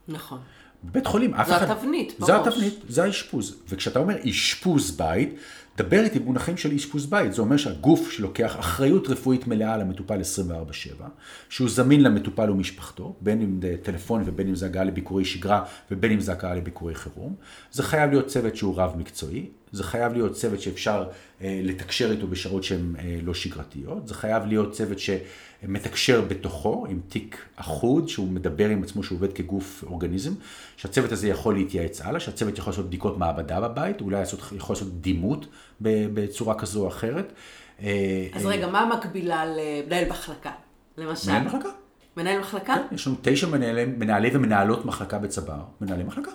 נכון. 0.08 0.40
בבית 0.84 1.08
חולים, 1.08 1.34
אף 1.34 1.48
זה 1.48 1.58
אחד... 1.58 1.72
התבנית, 1.72 2.14
זה 2.20 2.34
בראש. 2.34 2.48
התבנית, 2.48 2.80
זה 2.90 3.04
האשפוז. 3.04 3.56
וכשאתה 3.70 4.00
אומר 4.00 4.16
אשפוז 4.30 4.92
בית, 4.92 5.36
דבר 5.78 6.00
איתי 6.04 6.20
במונחים 6.20 6.58
של 6.58 6.74
אשפוז 6.74 7.06
בית. 7.06 7.34
זה 7.34 7.42
אומר 7.42 7.58
שהגוף 7.58 8.12
שלוקח 8.12 8.60
אחריות 8.60 9.08
רפואית 9.08 9.48
מלאה 9.48 9.74
על 9.74 9.82
המטופל 9.82 10.22
24/7, 10.22 11.04
שהוא 11.50 11.70
זמין 11.70 12.04
למטופל 12.04 12.50
ומשפחתו, 12.50 13.16
בין 13.22 13.42
אם 13.42 13.60
זה 13.62 13.76
טלפוני 13.82 14.24
ובין 14.28 14.48
אם 14.48 14.56
זה 14.56 14.66
הגעה 14.66 14.84
לביקורי 14.84 15.26
שגרה 15.26 15.64
ובין 15.92 16.12
אם 16.12 16.20
זה 16.20 16.32
הגעה 16.32 16.56
לביקורי 16.56 16.96
חירום. 16.96 17.36
זה 17.72 17.84
חייב 17.84 18.10
להיות 18.10 18.28
צוות 18.28 18.56
שהוא 18.56 18.76
רב 18.78 18.94
מקצועי, 18.98 19.46
זה 19.72 19.84
חייב 19.84 20.14
להיות 20.14 20.34
צוות 20.34 20.62
שאפשר 20.62 21.08
אה, 21.42 21.60
לתקשר 21.64 22.12
איתו 22.12 22.28
בשעות 22.28 22.64
שהן 22.64 22.96
אה, 23.00 23.20
לא 23.24 23.34
שגרתיות, 23.34 24.08
זה 24.08 24.14
חייב 24.14 24.46
להיות 24.46 24.72
צוות 24.72 24.98
שמתקשר 25.00 26.22
בתוכו 26.22 26.86
עם 26.90 27.00
תיק 27.10 27.46
אחוד, 27.56 28.10
שהוא 28.10 28.28
מדבר 28.28 28.70
עם 28.70 28.84
עצמו, 28.84 29.04
שהוא 29.04 29.16
עובד 29.16 29.34
כגוף 29.34 29.84
אורגניזם, 29.88 30.34
שהצוות 30.78 31.12
הזה 31.12 31.28
יכול 31.28 31.54
להתייעץ 31.54 32.02
הלאה, 32.02 32.20
שהצוות 32.20 32.58
יכול 32.58 32.72
לעשות 32.72 32.86
בדיקות 32.86 33.18
מעבדה 33.18 33.62
בבית, 33.62 34.02
אולי 34.02 34.20
לעשות, 34.20 34.40
יכול 34.56 34.74
לעשות 34.74 35.02
דימות 35.02 35.46
בצורה 35.82 36.56
כזו 36.56 36.82
או 36.82 36.88
אחרת. 36.88 37.34
אה, 37.82 38.28
אז 38.34 38.46
רגע, 38.46 38.68
מה 38.68 38.80
המקבילה 38.80 39.46
למנהל 39.46 40.10
מחלקה? 40.10 40.52
למשל. 40.98 41.32
מנהל 41.32 41.44
מחלקה. 41.44 41.70
מנהל 42.18 42.40
מחלקה? 42.40 42.76
כן, 42.90 42.96
יש 42.96 43.08
לנו 43.08 43.16
תשע 43.22 43.48
מנהלי, 43.48 43.86
מנהלי 43.86 44.30
ומנהלות 44.34 44.86
מחלקה 44.86 45.20
בצבא, 45.20 45.58
מנהלי 45.82 46.04
מחלקה. 46.04 46.32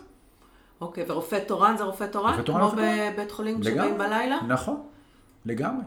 אוקיי, 0.80 1.04
ורופא 1.08 1.38
תורן 1.46 1.74
זה 1.78 1.84
רופא 1.84 2.04
תורן? 2.04 2.30
רופא 2.30 2.42
תורן, 2.42 2.70
כמו. 2.70 2.80
בבית 3.14 3.30
חולים. 3.32 3.60
כשבאים 3.60 3.98
בלילה? 3.98 4.38
נכון, 4.48 4.82
לגמרי. 5.44 5.84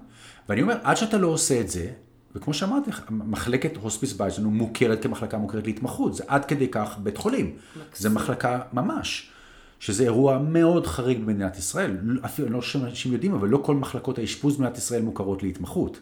ואני 0.49 0.61
אומר, 0.61 0.77
עד 0.83 0.97
שאתה 0.97 1.17
לא 1.17 1.27
עושה 1.27 1.61
את 1.61 1.69
זה, 1.69 1.91
וכמו 2.35 2.53
שאמרתי 2.53 2.89
לך, 2.89 3.05
מחלקת 3.09 3.77
הוספיס 3.77 4.13
בית 4.13 4.33
שלנו 4.33 4.51
מוכרת 4.51 5.03
כמחלקה 5.03 5.37
מוכרת 5.37 5.67
להתמחות, 5.67 6.13
זה 6.13 6.23
עד 6.27 6.45
כדי 6.45 6.67
כך 6.67 6.97
בית 7.03 7.17
חולים. 7.17 7.55
זה 7.95 8.09
מחלקה 8.09 8.59
ממש, 8.73 9.31
שזה 9.79 10.03
אירוע 10.03 10.37
מאוד 10.37 10.87
חריג 10.87 11.19
במדינת 11.19 11.57
ישראל. 11.57 11.97
אפילו, 12.25 12.47
אני 12.47 12.55
לא 12.55 12.61
חושב 12.61 12.79
שאנשים 12.79 13.13
יודעים, 13.13 13.33
אבל 13.33 13.47
לא 13.47 13.57
כל 13.57 13.75
מחלקות 13.75 14.17
האשפוז 14.17 14.57
במדינת 14.57 14.77
ישראל 14.77 15.01
מוכרות 15.01 15.43
להתמחות. 15.43 15.99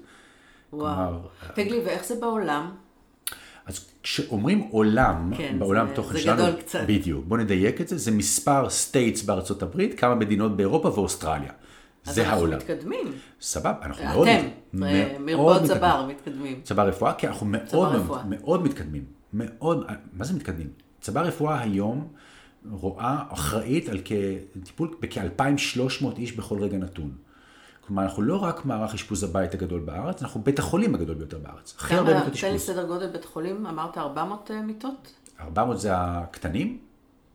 וואו. 0.73 0.95
כלומר, 0.95 1.19
תגיד 1.53 1.71
לי, 1.71 1.79
ואיך 1.85 2.05
זה 2.05 2.15
בעולם? 2.19 2.71
כשאומרים 4.07 4.67
עולם, 4.71 5.31
כן, 5.37 5.55
בעולם 5.59 5.87
זה- 5.87 5.95
תוכן 5.95 6.13
זה 6.13 6.19
שלנו, 6.19 6.43
גדול 6.43 6.61
קצת. 6.61 6.79
בדיוק, 6.87 7.25
בוא 7.25 7.37
נדייק 7.37 7.81
את 7.81 7.87
זה, 7.87 7.97
זה 7.97 8.11
מספר 8.11 8.69
states 8.69 9.23
בארצות 9.23 9.63
הברית, 9.63 9.99
כמה 9.99 10.15
מדינות 10.15 10.57
באירופה 10.57 10.87
ואוסטרליה. 10.87 11.51
זה 12.03 12.21
אנחנו 12.21 12.37
העולם. 12.37 12.57
מתקדמים. 12.57 13.07
סבבה, 13.41 13.73
אנחנו 13.83 14.05
מאוד, 14.05 14.27
אתם, 14.27 14.45
מאוד 14.73 14.89
אה, 14.93 15.19
מרפאות 15.19 15.61
מתקדמים. 15.61 15.77
צבר, 15.79 16.05
מתקדמים. 16.09 16.59
צבא 16.63 16.83
רפואה, 16.83 17.13
כי 17.13 17.27
אנחנו 17.27 17.45
מאוד, 17.49 17.63
מאוד, 17.73 17.95
רפואה. 17.95 18.23
מאוד 18.29 18.63
מתקדמים. 18.63 19.03
מאוד, 19.33 19.85
מה 20.13 20.25
זה 20.25 20.33
מתקדמים? 20.33 20.67
צבא 21.01 21.21
רפואה 21.21 21.59
היום 21.59 22.07
רואה, 22.71 23.17
אחראית 23.29 23.89
על 23.89 23.99
טיפול 24.63 24.95
בכ-2,300 24.99 26.05
איש 26.17 26.31
בכל 26.31 26.59
רגע 26.59 26.77
נתון. 26.77 27.11
כלומר, 27.87 28.03
אנחנו 28.03 28.21
לא 28.21 28.43
רק 28.43 28.65
מערך 28.65 28.93
אשפוז 28.93 29.23
הבית 29.23 29.53
הגדול 29.53 29.79
בארץ, 29.79 30.21
אנחנו 30.21 30.41
בית 30.41 30.59
החולים 30.59 30.95
הגדול 30.95 31.15
ביותר 31.15 31.37
בארץ. 31.37 31.75
הכי 31.77 31.95
הרבה 31.95 32.13
מיטות 32.13 32.33
תן 32.41 32.49
לי 32.49 32.55
אשפוז. 32.55 32.61
סדר 32.61 32.85
גודל 32.85 33.07
בית 33.07 33.25
חולים, 33.25 33.65
אמרת 33.65 33.97
400 33.97 34.51
אה, 34.51 34.61
מיטות? 34.61 35.13
400 35.39 35.79
זה 35.79 35.89
הקטנים, 35.93 36.77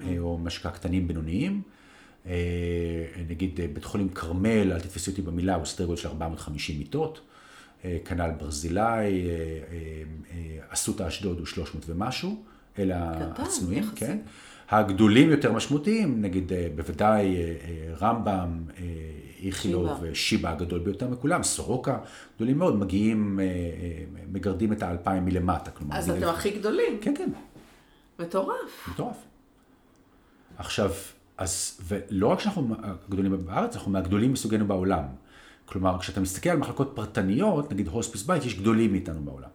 אה, 0.00 0.18
או 0.18 0.38
מה 0.38 0.50
שנקרא 0.50 0.70
קטנים 0.70 1.08
בינוניים. 1.08 1.62
אה, 2.26 2.32
נגיד 3.28 3.60
בית 3.74 3.84
חולים 3.84 4.08
כרמל, 4.08 4.72
אל 4.72 4.80
תתפסי 4.80 5.10
אותי 5.10 5.22
במילה, 5.22 5.54
הוא 5.54 5.64
סדר 5.64 5.86
גודל 5.86 6.00
של 6.00 6.08
450 6.08 6.78
מיטות. 6.78 7.20
כנ"ל 8.04 8.30
ברזילי, 8.30 9.26
אסותא 10.68 11.08
אשדוד 11.08 11.38
הוא 11.38 11.46
300 11.46 11.84
ומשהו. 11.88 12.42
אלה 12.78 13.12
קטן, 13.32 13.42
הצנועים. 13.42 13.90
כן. 13.96 14.18
הגדולים 14.72 15.30
יותר 15.30 15.52
משמעותיים, 15.52 16.22
נגיד 16.22 16.52
אה, 16.52 16.66
בוודאי 16.74 17.36
אה, 17.36 17.42
אה, 17.42 17.94
רמב"ם, 18.00 18.64
איכילוב, 19.42 19.88
שיבא. 19.98 20.14
שיבא 20.14 20.50
הגדול 20.52 20.80
ביותר 20.80 21.08
מכולם, 21.08 21.42
סורוקה, 21.42 21.98
גדולים 22.36 22.58
מאוד, 22.58 22.76
מגיעים, 22.76 23.40
מגרדים 24.32 24.72
את 24.72 24.82
האלפיים 24.82 25.24
מלמטה. 25.24 25.70
כלומר, 25.70 25.96
אז 25.96 26.10
אתם 26.10 26.28
הכי 26.28 26.50
גדולים. 26.50 26.98
כן, 27.00 27.14
כן, 27.18 27.30
מטורף. 28.18 28.88
מטורף. 28.92 29.16
עכשיו, 30.56 30.90
אז, 31.38 31.80
ולא 31.88 32.26
רק 32.26 32.40
שאנחנו 32.40 32.76
הגדולים 32.82 33.46
בארץ, 33.46 33.76
אנחנו 33.76 33.90
מהגדולים 33.92 34.32
מסוגנו 34.32 34.66
בעולם. 34.66 35.04
כלומר, 35.64 35.98
כשאתה 35.98 36.20
מסתכל 36.20 36.50
על 36.50 36.58
מחלקות 36.58 36.92
פרטניות, 36.94 37.72
נגיד 37.72 37.88
הוספיס 37.88 38.22
בית, 38.22 38.44
יש 38.44 38.60
גדולים 38.60 38.92
מאיתנו 38.92 39.20
בעולם. 39.20 39.50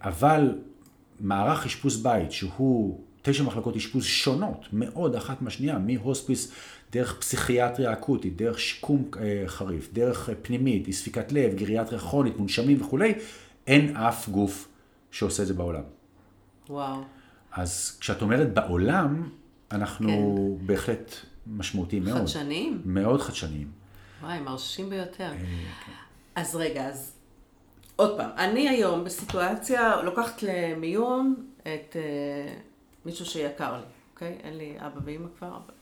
אבל 0.00 0.58
מערך 1.20 1.66
אשפוז 1.66 2.02
בית, 2.02 2.32
שהוא 2.32 3.07
תשע 3.22 3.42
מחלקות 3.42 3.76
אשפוז 3.76 4.04
שונות 4.04 4.66
מאוד 4.72 5.14
אחת 5.16 5.42
מהשנייה, 5.42 5.78
מהוספיס 5.78 6.52
דרך 6.92 7.18
פסיכיאטריה 7.20 7.92
אקוטית, 7.92 8.36
דרך 8.36 8.60
שיקום 8.60 9.10
אה, 9.20 9.42
חריף, 9.46 9.88
דרך 9.92 10.28
אה, 10.28 10.34
פנימית, 10.42 10.86
אי 10.86 10.92
ספיקת 10.92 11.32
לב, 11.32 11.54
גריאטריה 11.54 12.00
כרונית, 12.00 12.38
מונשמים 12.38 12.80
וכולי, 12.82 13.14
אין 13.66 13.96
אף 13.96 14.28
גוף 14.28 14.68
שעושה 15.10 15.42
את 15.42 15.46
זה 15.46 15.54
בעולם. 15.54 15.82
וואו. 16.68 17.00
אז 17.52 17.98
כשאת 18.00 18.22
אומרת 18.22 18.54
בעולם, 18.54 19.28
אנחנו 19.72 20.08
כן. 20.60 20.66
בהחלט 20.66 21.14
משמעותיים 21.46 22.04
מאוד. 22.04 22.20
חדשניים? 22.20 22.82
מאוד 22.84 23.20
חדשניים. 23.20 23.68
וואי, 24.22 24.40
מרשים 24.40 24.90
ביותר. 24.90 25.24
אה, 25.24 25.38
כן. 25.86 25.92
אז 26.34 26.56
רגע, 26.56 26.88
אז 26.88 27.14
עוד 27.96 28.16
פעם, 28.16 28.30
אני 28.36 28.68
היום 28.68 29.04
בסיטואציה, 29.04 30.02
לוקחת 30.02 30.42
למיון 30.42 31.34
את 31.62 31.96
מישהו 33.08 33.26
שיקר 33.26 33.72
לי, 33.76 33.82
אוקיי? 34.14 34.36
אין 34.42 34.56
לי 34.56 34.74
אבא 34.78 35.00
ואמא 35.04 35.26
כבר, 35.38 35.48
אבל... 35.48 35.74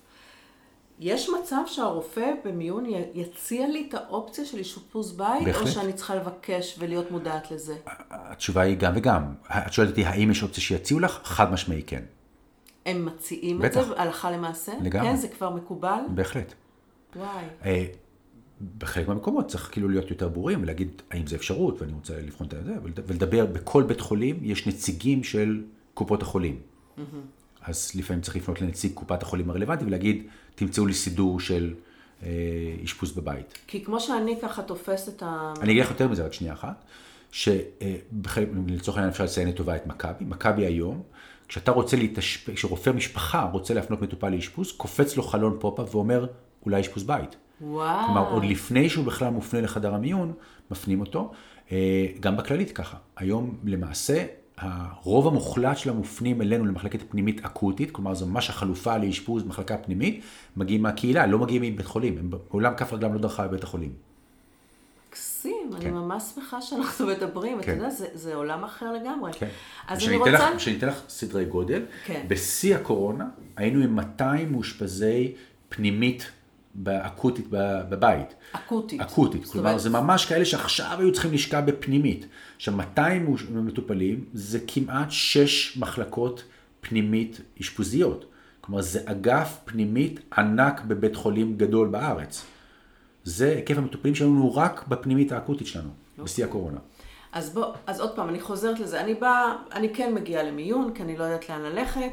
יש 1.01 1.29
מצב 1.41 1.63
שהרופא 1.67 2.31
במיון 2.45 2.85
יציע 3.15 3.69
לי 3.69 3.87
את 3.89 3.95
האופציה 3.95 4.45
של 4.45 4.59
אשפוז 4.61 5.13
בית, 5.17 5.45
בהחלט. 5.45 5.67
או 5.67 5.73
שאני 5.73 5.93
צריכה 5.93 6.15
לבקש 6.15 6.77
ולהיות 6.79 7.11
מודעת 7.11 7.51
לזה? 7.51 7.77
התשובה 8.11 8.61
היא 8.61 8.77
גם 8.77 8.93
וגם. 8.97 9.35
את 9.67 9.73
שואלת 9.73 9.91
אותי, 9.91 10.05
האם 10.05 10.31
יש 10.31 10.43
אופציה 10.43 10.63
שיציעו 10.63 11.01
לך? 11.01 11.21
חד 11.25 11.53
משמעי 11.53 11.83
כן. 11.87 12.03
הם 12.87 13.05
מציעים 13.05 13.65
את 13.65 13.71
בטח. 13.71 13.83
זה 13.89 14.01
הלכה 14.01 14.31
למעשה? 14.31 14.73
לגמרי. 14.83 15.09
כן, 15.09 15.17
זה 15.17 15.29
כבר 15.29 15.51
מקובל? 15.51 16.01
בהחלט. 16.15 16.55
וואי. 17.17 17.45
אה, 17.65 17.87
בחלק 18.79 19.09
מהמקומות 19.09 19.49
צריך 19.49 19.69
כאילו 19.73 19.89
להיות 19.89 20.11
יותר 20.11 20.29
ברורים 20.29 20.63
ולהגיד 20.63 21.03
האם 21.11 21.27
זה 21.27 21.37
אפשרות 21.37 21.83
ואני 21.83 21.93
רוצה 21.93 22.15
לבחון 22.21 22.47
את 22.47 22.65
זה 22.65 22.73
ולד- 22.83 23.01
ולדבר 23.07 23.47
בכל 23.47 23.83
בית 23.83 24.01
חולים 24.01 24.39
יש 24.43 24.67
נציגים 24.67 25.25
של 25.25 25.65
קופות 25.95 26.23
החולים. 26.23 26.61
אז 27.63 27.93
לפעמים 27.95 28.23
צריך 28.23 28.37
לפנות 28.37 28.61
לנציג 28.61 28.93
קופת 28.93 29.23
החולים 29.23 29.51
הרלוונטי 29.51 29.85
ולהגיד 29.85 30.23
תמצאו 30.55 30.87
לי 30.87 30.95
סידור 30.95 31.41
של 31.41 31.75
אה, 32.23 32.29
אשפוז 32.85 33.13
בבית. 33.13 33.59
כי 33.67 33.85
כמו 33.85 34.01
שאני 34.01 34.39
ככה 34.43 34.63
תופסת 34.63 35.17
את 35.17 35.23
ה... 35.23 35.55
אני 35.61 35.73
אגיד 35.73 35.83
לך 35.83 35.91
יותר 35.91 36.09
מזה 36.09 36.27
רק 36.27 36.33
שנייה 36.33 36.55
אחת, 36.55 36.85
שלצורך 37.31 38.97
העניין 38.97 39.09
אפשר 39.09 39.25
לציין 39.25 39.49
לטובה 39.49 39.77
את 39.77 39.87
מכבי. 39.87 40.25
מכבי 40.25 40.67
היום, 40.67 41.03
כשאתה 41.49 41.71
רוצה 41.71 41.97
להתאשפז, 41.97 42.55
כשרופא 42.55 42.91
משפחה 42.91 43.43
רוצה 43.53 43.75
להפנות 43.75 44.03
מטופל 44.03 44.29
לאשפוז, 44.29 44.73
קופץ 44.73 45.17
לו 45.17 45.23
חלון 45.23 45.57
pop-up 45.61 45.95
ואומר 45.95 46.27
אולי 46.67 46.81
אשפוז 46.81 47.05
בית. 47.05 47.37
וואו. 47.61 48.07
כלומר, 48.07 48.31
עוד 48.31 48.45
לפני 48.45 48.89
שהוא 48.91 49.05
בכלל 49.05 49.31
מופנה 49.31 49.61
לחדר 49.61 49.95
המיון, 49.95 50.33
מפנים 50.71 51.01
אותו. 51.01 51.33
אה, 51.73 52.07
גם 52.21 52.37
בכללית 52.37 52.71
ככה. 52.71 52.97
היום 53.17 53.59
למעשה, 53.65 54.25
הרוב 54.59 55.27
המוחלט 55.27 55.79
של 55.79 55.91
המופנים 55.91 56.43
אלינו 56.43 56.65
למחלקת 56.65 57.11
פנימית 57.11 57.45
אקוטית, 57.45 57.91
כלומר 57.91 58.15
זו 58.15 58.27
ממש 58.27 58.51
החלופה 58.51 58.99
לאשפוז 58.99 59.43
במחלקה 59.43 59.77
פנימית, 59.77 60.23
מגיעים 60.57 60.83
מהקהילה, 60.83 61.27
לא 61.27 61.39
מגיעים 61.39 61.63
מבית 61.63 61.87
חולים. 61.87 62.19
הם 62.19 62.31
מעולם 62.51 62.75
כף 62.77 62.93
רגלם 62.93 63.15
לא 63.15 63.19
דרכה 63.19 63.49
בבית 63.49 63.63
החולים. 63.63 63.93
מקסים, 65.17 65.71
אני 65.75 65.85
כן. 65.85 65.91
ממש 65.91 66.23
שמחה 66.35 66.63
שאנחנו 66.63 67.07
מדברים, 67.17 67.59
אתה 67.59 67.67
כן. 67.67 67.77
יודע, 67.77 67.91
זה, 67.91 68.07
זה 68.15 68.35
עולם 68.35 68.65
אחר 68.65 68.93
לגמרי. 68.93 69.33
כן. 69.33 69.49
אז 69.89 70.09
אני 70.09 70.17
רוצה... 70.17 70.31
לך, 70.31 70.61
שאני 70.61 70.79
אתן 70.79 70.89
לך 70.89 71.01
סדרי 71.09 71.45
גודל, 71.45 71.83
כן. 72.05 72.25
בשיא 72.29 72.77
הקורונה 72.77 73.25
היינו 73.57 73.85
עם 73.85 73.97
200 73.97 74.53
מאושפזי 74.53 75.33
פנימית 75.69 76.31
אקוטית 76.89 77.47
בבית. 77.51 78.35
אקוטית. 78.53 79.01
אקוטית, 79.01 79.45
זאת 79.45 79.53
כלומר 79.53 79.69
אומרת- 79.69 79.81
זה 79.83 79.91
ממש 79.91 80.27
כאלה 80.27 80.45
שעכשיו 80.45 80.97
היו 80.99 81.13
צריכים 81.13 81.33
לשכב 81.33 81.63
בפנימית. 81.67 82.27
עכשיו 82.57 82.75
200 82.75 83.25
מוש- 83.25 83.47
מטופלים 83.51 84.25
זה 84.35 84.59
כמעט 84.67 85.11
6 85.11 85.77
מחלקות 85.79 86.45
פנימית 86.81 87.41
אשפוזיות. 87.61 88.25
כלומר 88.61 88.81
זה 88.83 89.01
אגף 89.05 89.59
פנימית 89.65 90.21
ענק 90.39 90.81
בבית 90.85 91.17
חולים 91.17 91.57
גדול 91.57 91.89
בארץ. 91.89 92.45
זה 93.25 93.49
היקף 93.57 93.79
המטופלים 93.79 94.15
שלנו 94.15 94.55
רק 94.55 94.85
בפנימית 94.89 95.33
האקוטית 95.33 95.67
שלנו, 95.67 95.89
בשיא 96.19 96.45
הקורונה. 96.45 96.79
אז 97.33 97.51
בוא, 97.55 97.65
אז 97.87 98.01
עוד 98.01 98.17
פעם, 98.17 98.29
אני 98.29 98.41
חוזרת 98.41 98.81
לזה. 98.81 99.01
אני 99.01 99.15
באה, 99.15 99.53
אני 99.73 99.95
כן 99.95 100.15
מגיעה 100.15 100.43
למיון, 100.43 100.93
כי 100.95 101.03
אני 101.03 101.17
לא 101.17 101.25
יודעת 101.25 101.49
לאן 101.49 101.63
ללכת, 101.63 102.11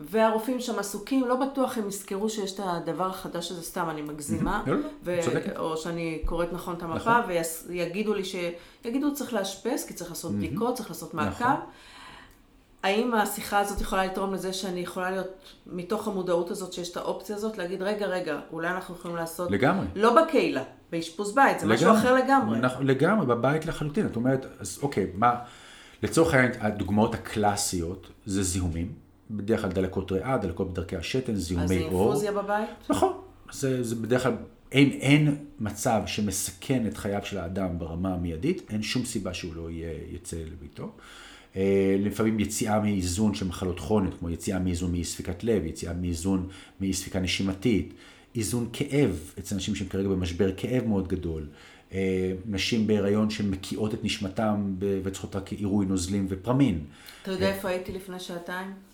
והרופאים 0.00 0.60
שם 0.60 0.78
עסוקים, 0.78 1.28
לא 1.28 1.36
בטוח 1.36 1.78
הם 1.78 1.88
יזכרו 1.88 2.30
שיש 2.30 2.52
את 2.52 2.60
הדבר 2.64 3.06
החדש 3.06 3.50
הזה, 3.50 3.62
סתם, 3.62 3.86
אני 3.90 4.02
מגזימה. 4.02 4.62
לא, 4.66 4.74
לא, 4.74 4.80
לא, 4.80 4.88
ו- 5.04 5.18
צודקת. 5.22 5.56
או 5.56 5.76
שאני 5.76 6.22
קוראת 6.24 6.52
נכון 6.52 6.74
את 6.74 6.82
המפה, 6.82 7.18
נכון. 7.18 7.32
ויגידו 7.66 8.14
לי 8.14 8.24
ש... 8.24 8.36
יגידו 8.84 9.14
צריך 9.14 9.32
לאשפז, 9.32 9.84
כי 9.84 9.94
צריך 9.94 10.10
לעשות 10.10 10.32
בדיקות, 10.32 10.74
צריך 10.74 10.88
לעשות 10.88 11.14
מעקב. 11.14 11.42
נכון. 11.44 11.56
האם 12.82 13.14
השיחה 13.14 13.58
הזאת 13.58 13.80
יכולה 13.80 14.04
לתרום 14.04 14.34
לזה 14.34 14.52
שאני 14.52 14.80
יכולה 14.80 15.10
להיות, 15.10 15.26
מתוך 15.66 16.08
המודעות 16.08 16.50
הזאת 16.50 16.72
שיש 16.72 16.90
את 16.90 16.96
האופציה 16.96 17.36
הזאת, 17.36 17.58
להגיד, 17.58 17.82
רגע, 17.82 18.06
רגע, 18.06 18.40
אולי 18.52 18.68
אנחנו 18.68 18.94
יכולים 18.94 19.16
לעשות... 19.16 19.50
לגמרי. 19.50 19.86
לא 19.94 20.22
בקהילה, 20.22 20.62
באשפוז 20.92 21.34
בית, 21.34 21.60
זה 21.60 21.66
משהו 21.66 21.92
אחר 21.92 22.14
לגמרי. 22.14 22.58
נכון, 22.58 22.86
לגמרי, 22.86 23.26
בבית 23.26 23.66
לחלוטין. 23.66 24.06
את 24.06 24.16
אומרת, 24.16 24.46
אז 24.60 24.78
אוקיי, 24.82 25.06
מה, 25.14 25.34
לצורך 26.02 26.34
העניין, 26.34 26.52
הדוגמאות 26.60 27.14
הקלאסיות 27.14 28.06
זה 28.26 28.42
זיהומים. 28.42 29.09
בדרך 29.30 29.60
כלל 29.60 29.70
דלקות 29.70 30.12
ריאה, 30.12 30.38
דלקות 30.38 30.72
בדרכי 30.72 30.96
השתן, 30.96 31.34
אז 31.34 31.42
זיהומי 31.42 31.68
זה 31.68 31.80
עור. 31.84 32.02
אינפוזיה 32.02 32.32
בבית? 32.32 32.68
נכון. 32.90 33.12
זה, 33.52 33.82
זה 33.82 33.96
בדרך 33.96 34.22
כלל, 34.22 34.36
אין, 34.72 34.90
אין 34.90 35.36
מצב 35.60 36.02
שמסכן 36.06 36.86
את 36.86 36.96
חייו 36.96 37.20
של 37.24 37.38
האדם 37.38 37.78
ברמה 37.78 38.14
המיידית, 38.14 38.62
אין 38.70 38.82
שום 38.82 39.04
סיבה 39.04 39.34
שהוא 39.34 39.54
לא 39.54 39.70
יהיה, 39.70 39.92
יצא 40.12 40.36
לביתו. 40.36 40.92
אה, 41.56 41.96
לפעמים 41.98 42.40
יציאה 42.40 42.80
מאיזון 42.80 43.34
של 43.34 43.46
מחלות 43.46 43.80
כרוניות, 43.80 44.18
כמו 44.18 44.30
יציאה 44.30 44.58
מאיזון 44.58 44.92
מאי 44.92 45.04
ספיקת 45.04 45.44
לב, 45.44 45.66
יציאה 45.66 45.92
מאיזון 45.92 46.48
מאי 46.80 46.92
ספיקה 46.92 47.20
נשימתית, 47.20 47.94
איזון 48.34 48.68
כאב 48.72 49.32
אצל 49.38 49.54
אנשים 49.54 49.74
שהם 49.74 49.88
כרגע 49.88 50.08
במשבר 50.08 50.50
כאב 50.56 50.86
מאוד 50.86 51.08
גדול. 51.08 51.46
אה, 51.92 52.32
נשים 52.46 52.86
בהיריון 52.86 53.30
שמקיאות 53.30 53.94
את 53.94 54.04
נשמתם 54.04 54.74
וצריכות 54.78 55.36
רק 55.36 55.52
עירוי 55.52 55.86
נוזלים 55.86 56.26
ופרמין. 56.28 56.84
אתה 57.22 57.30
יודע 57.30 57.54
איפה 57.54 57.68
הייתי 57.68 57.92
לפני 57.92 58.20
שעתיים? 58.20 58.89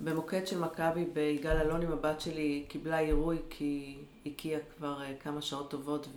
במוקד 0.00 0.46
של 0.46 0.58
מכבי 0.58 1.04
ביגאל 1.12 1.56
אלון 1.56 1.82
עם 1.82 1.92
הבת 1.92 2.20
שלי 2.20 2.64
קיבלה 2.68 2.98
עירוי 2.98 3.38
כי 3.50 3.96
הקיאה 4.26 4.58
כבר 4.76 5.02
אה, 5.02 5.12
כמה 5.22 5.42
שעות 5.42 5.70
טובות 5.70 6.08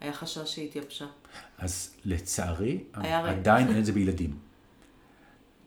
והיה 0.00 0.12
חשש 0.12 0.54
שהיא 0.54 0.66
התייבשה. 0.68 1.06
אז 1.58 1.94
לצערי, 2.04 2.84
רגע. 2.96 3.28
עדיין 3.28 3.68
אין 3.68 3.78
את 3.78 3.84
זה 3.84 3.92
בילדים. 3.92 4.36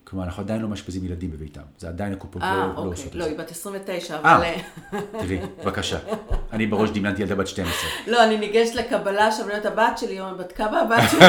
כלומר, 0.03 0.25
אנחנו 0.25 0.43
עדיין 0.43 0.61
לא 0.61 0.67
מאשפזים 0.67 1.05
ילדים 1.05 1.31
בביתם. 1.31 1.61
זה 1.77 1.87
עדיין 1.89 2.13
הקופות 2.13 2.41
לא, 2.41 2.47
אה, 2.47 2.57
לא 2.57 2.71
אוקיי. 2.71 2.83
עושות 2.85 3.07
את 3.07 3.15
לא, 3.15 3.23
זה. 3.23 3.29
היא 3.29 3.39
בת 3.39 3.51
29, 3.51 4.15
אה. 4.15 4.35
אבל... 4.35 4.43
אה, 4.43 4.61
תראי, 5.11 5.39
בבקשה. 5.63 5.99
אני 6.51 6.67
בראש 6.67 6.89
דמיינתי 6.89 7.21
ילדה 7.21 7.35
בת 7.35 7.47
12. 7.47 7.73
לא, 8.07 8.23
אני 8.23 8.37
ניגשת 8.37 8.75
לקבלה 8.75 9.31
שם, 9.31 9.43
אומרת, 9.43 9.65
הבת 9.65 9.97
שלי, 9.97 10.11
היא 10.13 10.21
אומרת, 10.21 10.37
בת 10.37 10.51
כמה 10.51 10.79
הבת 10.81 11.03
שלי? 11.11 11.19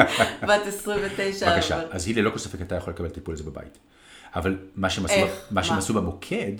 בת 0.48 0.66
29. 0.66 1.50
בבקשה. 1.54 1.76
אבל- 1.82 1.88
אז 1.90 2.06
היא 2.06 2.16
ללא 2.16 2.30
כל 2.30 2.38
ספק 2.38 2.58
הייתה 2.58 2.74
יכולה 2.74 2.94
לקבל 2.94 3.08
טיפול 3.08 3.34
לזה 3.34 3.44
בבית. 3.44 3.78
אבל 4.34 4.58
מה 4.76 4.90
שהם 4.90 5.04
עשו, 5.04 5.14
איך? 5.14 5.46
מה 5.50 5.64
שהם? 5.64 5.78
עשו 5.78 5.94
במוקד, 5.94 6.52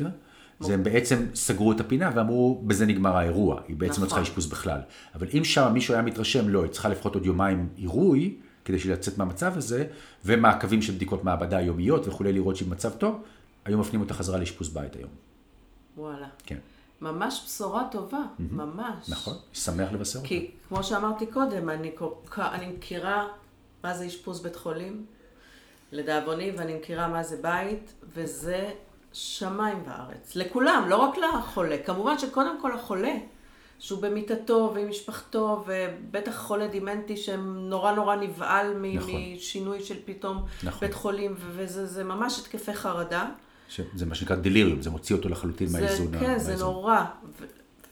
זה 0.61 0.75
הם 0.75 0.83
בעצם 0.83 1.27
סגרו 1.35 1.73
את 1.73 1.81
הפינה 1.81 2.11
ואמרו, 2.15 2.63
בזה 2.67 2.87
נגמר 2.87 3.17
האירוע. 3.17 3.61
היא 3.69 3.77
בעצם 3.77 4.03
לא 4.03 4.07
צריכה 4.07 4.21
נכון. 4.21 4.33
אשפוז 4.33 4.47
בכלל. 4.47 4.81
אבל 5.15 5.27
אם 5.39 5.45
שם 5.45 5.71
מישהו 5.75 5.95
היה 5.95 6.03
מתרשם, 6.03 6.49
לא, 6.49 6.63
היא 6.63 6.71
צריכה 6.71 6.89
לפחות 6.89 7.15
עוד 7.15 7.27
יומיים 7.27 7.69
עירוי, 7.77 8.37
כדי 8.65 8.77
לצאת 8.89 9.19
מהמצב 9.19 9.57
הזה, 9.57 9.87
ומעקבים 10.25 10.83
של 10.83 10.93
בדיקות 10.93 11.25
מעבדה 11.25 11.61
יומיות 11.61 12.09
וכולי, 12.09 12.33
לראות 12.33 12.57
שהיא 12.57 12.69
במצב 12.69 12.91
טוב, 12.91 13.23
היו 13.65 13.79
מפנים 13.79 14.01
אותה 14.01 14.15
חזרה 14.15 14.39
לאשפוז 14.39 14.69
בית 14.69 14.97
היום. 14.97 15.11
וואלה. 15.97 16.27
כן. 16.47 16.59
ממש 17.01 17.43
בשורה 17.47 17.89
טובה, 17.91 18.23
ממש. 18.39 19.09
נכון, 19.09 19.35
שמח 19.53 19.93
לבשר 19.93 20.19
אותה. 20.19 20.29
כי 20.29 20.51
כמו 20.69 20.83
שאמרתי 20.83 21.27
קודם, 21.27 21.71
אני, 21.71 21.91
אני 22.39 22.73
מכירה 22.73 23.29
מה 23.85 23.95
זה 23.95 24.07
אשפוז 24.07 24.43
בית 24.43 24.57
חולים, 24.57 25.05
לדאבוני, 25.93 26.51
ואני 26.59 26.75
מכירה 26.75 27.09
מה 27.09 27.23
זה 27.23 27.37
בית, 27.43 27.95
וזה 28.15 28.71
שמיים 29.13 29.83
וארץ. 29.87 30.37
לכולם, 30.37 30.85
לא 30.89 30.97
רק 30.97 31.15
לחולה. 31.19 31.77
כמובן 31.79 32.19
שקודם 32.19 32.59
כל 32.63 32.73
החולה, 32.73 33.13
שהוא 33.79 34.03
במיטתו 34.03 34.73
ועם 34.75 34.89
משפחתו, 34.89 35.65
ובטח 35.67 36.37
חולה 36.37 36.69
דימנטי 36.69 37.17
שנורא 37.17 37.93
נורא 37.93 38.17
נבהל 38.17 38.75
מ- 38.75 38.97
נכון. 38.99 39.11
משינוי 39.37 39.83
של 39.83 39.97
פתאום 40.05 40.45
נכון. 40.63 40.81
בית 40.81 40.95
חולים, 40.95 41.35
וזה 41.39 41.87
זה 41.87 42.05
ממש 42.05 42.39
התקפי 42.39 42.75
חרדה. 42.75 43.27
זה 43.95 44.07
מה 44.07 44.15
שנקרא 44.15 44.37
דליריום, 44.37 44.83
זה 44.83 44.91
מוציא 44.91 45.17
אותו 45.17 45.29
לחלוטין 45.29 45.67
זה, 45.67 45.81
מהאיזון. 45.81 46.07
כן, 46.21 46.39
זה 46.39 46.47
מהאיזון. 46.47 46.73
נורא. 46.75 47.05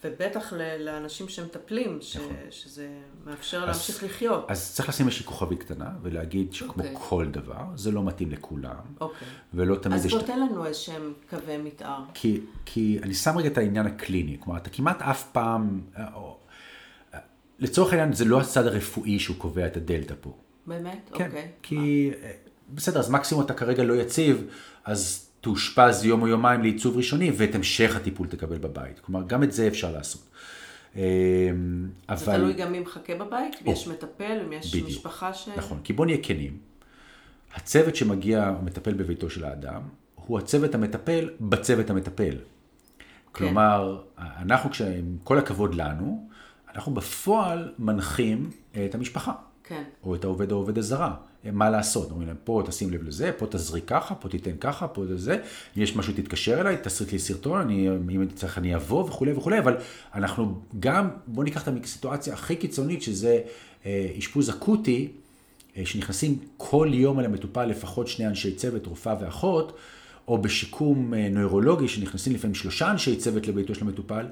ובטח 0.05 0.53
לאנשים 0.79 1.29
שמטפלים, 1.29 1.99
ש- 2.01 2.17
נכון. 2.17 2.37
שזה 2.51 2.89
מאפשר 3.27 3.65
להמשיך 3.65 4.03
לחיות. 4.05 4.45
אז 4.49 4.75
צריך 4.75 4.89
לשים 4.89 5.07
איזושהי 5.07 5.27
כוכבית 5.27 5.63
קטנה, 5.63 5.91
ולהגיד 6.03 6.53
שכמו 6.53 6.73
אוקיי. 6.83 6.95
כל 6.99 7.27
דבר, 7.31 7.63
זה 7.75 7.91
לא 7.91 8.05
מתאים 8.05 8.31
לכולם, 8.31 8.77
אוקיי. 9.01 9.29
ולא 9.55 9.77
תמיד 9.77 9.95
אז 9.99 10.07
יש... 10.07 10.15
בוא 10.15 10.23
תן 10.23 10.41
לנו 10.41 10.67
איזשהם 10.67 11.13
קווי 11.31 11.57
מתאר. 11.57 11.99
כי, 12.15 12.41
כי 12.65 12.99
אני 13.03 13.15
שם 13.15 13.39
רגע 13.39 13.49
את 13.49 13.59
העניין 13.59 13.87
הקליני, 13.87 14.37
כלומר, 14.41 14.59
אתה 14.59 14.71
כמעט 14.71 15.03
אף 15.03 15.25
פעם, 15.33 15.81
אה, 15.97 16.15
או, 16.15 16.37
אה, 17.15 17.19
לצורך 17.59 17.93
העניין, 17.93 18.13
זה 18.13 18.25
לא 18.25 18.41
הצד 18.41 18.67
הרפואי 18.67 19.19
שהוא 19.19 19.37
קובע 19.37 19.67
את 19.67 19.77
הדלתא 19.77 20.15
פה. 20.21 20.37
באמת? 20.67 21.11
כן, 21.15 21.27
אוקיי. 21.27 21.51
כי, 21.63 22.11
אה, 22.23 22.33
בסדר, 22.75 23.01
אז 23.01 23.11
מקסימום 23.11 23.45
אתה 23.45 23.55
כרגע 23.55 23.83
לא 23.83 23.95
יציב, 23.95 24.45
אז 24.85 25.28
תאושפז 25.41 26.05
יום 26.05 26.23
או 26.23 26.29
יומיים 26.29 26.63
לעיצוב 26.63 26.97
ראשוני, 26.97 27.33
ואת 27.37 27.55
המשך 27.55 27.97
הטיפול 27.97 28.27
תקבל 28.27 28.59
בבית. 28.59 28.99
כלומר, 29.01 29.27
גם 29.27 29.43
את 29.43 29.53
זה 29.53 29.69
אפשר 29.69 29.93
לעשות. 29.93 30.23
אה, 30.97 31.03
אבל... 32.09 32.17
זה 32.17 32.33
תלוי 32.33 32.53
גם 32.53 32.73
מי 32.73 32.81
מחכה 32.81 33.15
בבית, 33.15 33.57
אם. 33.67 33.73
יש 33.73 33.89
מטפל, 33.89 34.41
אם 34.47 34.53
יש 34.53 34.71
בדיוק. 34.71 34.89
משפחה 34.89 35.35
ש... 35.35 35.49
נכון, 35.57 35.81
כי 35.85 35.93
בוא 35.93 36.07
נהיה 36.07 36.19
כנים. 36.23 36.59
הצוות 37.55 37.97
שמגיע 37.97 38.55
ומטפל 38.61 38.93
בביתו 38.95 39.31
של 39.31 39.45
האדם, 39.45 39.83
הוא 40.15 40.39
הצוות 40.39 40.75
המטפל 40.75 41.31
בצוות 41.41 41.91
המטפל. 41.91 42.35
כלומר, 43.33 44.03
אנחנו, 44.19 44.71
כש- 44.71 44.81
עם 44.83 45.17
כל 45.25 45.39
הכבוד 45.39 45.75
לנו, 45.75 46.29
אנחנו 46.75 46.95
בפועל 46.95 47.73
מנחים 47.79 48.51
את 48.87 48.95
המשפחה. 48.95 49.33
כן. 49.65 49.83
או 50.03 50.15
את 50.15 50.25
העובד 50.25 50.53
או 50.53 50.57
העובד 50.57 50.79
הזרה. 50.79 51.15
מה 51.45 51.71
לעשות? 51.71 52.11
אומרים 52.11 52.29
להם, 52.29 52.37
פה 52.45 52.63
תשים 52.67 52.91
לב 52.91 53.03
לזה, 53.03 53.31
פה 53.39 53.47
תזריק 53.47 53.85
ככה, 53.87 54.15
פה 54.15 54.29
תיתן 54.29 54.57
ככה, 54.61 54.89
פה 54.89 55.05
זה, 55.17 55.35
אם 55.77 55.83
יש 55.83 55.97
משהו 55.97 56.13
תתקשר 56.17 56.61
אליי, 56.61 56.77
תסריק 56.83 57.13
לי 57.13 57.19
סרטון, 57.19 57.61
אני, 57.61 57.89
אם 57.89 58.23
אני 58.23 58.31
צריך 58.35 58.59
אני 58.59 58.77
אבוא 58.77 59.05
וכולי 59.05 59.33
וכולי, 59.33 59.59
אבל 59.59 59.77
אנחנו 60.15 60.61
גם, 60.81 61.09
בואו 61.27 61.45
ניקח 61.45 61.69
את 61.69 61.85
הסיטואציה 61.85 62.35
הכי 62.35 62.57
קיצונית, 62.57 63.03
שזה 63.03 63.41
אה, 63.87 64.09
אשפוז 64.19 64.51
אקוטי, 64.51 65.09
אה, 65.77 65.87
שנכנסים 65.87 66.39
כל 66.57 66.91
יום 66.93 67.19
על 67.19 67.25
המטופל 67.25 67.65
לפחות 67.65 68.09
שני 68.09 68.27
אנשי 68.27 68.55
צוות, 68.55 68.87
רופאה 68.87 69.17
ואחות, 69.21 69.77
או 70.29 70.39
בשיקום 70.39 71.15
אה, 71.15 71.29
נוירולוגי, 71.29 71.89
שנכנסים 71.89 72.35
לפעמים 72.35 72.55
שלושה 72.55 72.91
אנשי 72.91 73.17
צוות 73.17 73.47
לביתו 73.47 73.75
של 73.75 73.85
המטופל, 73.85 74.27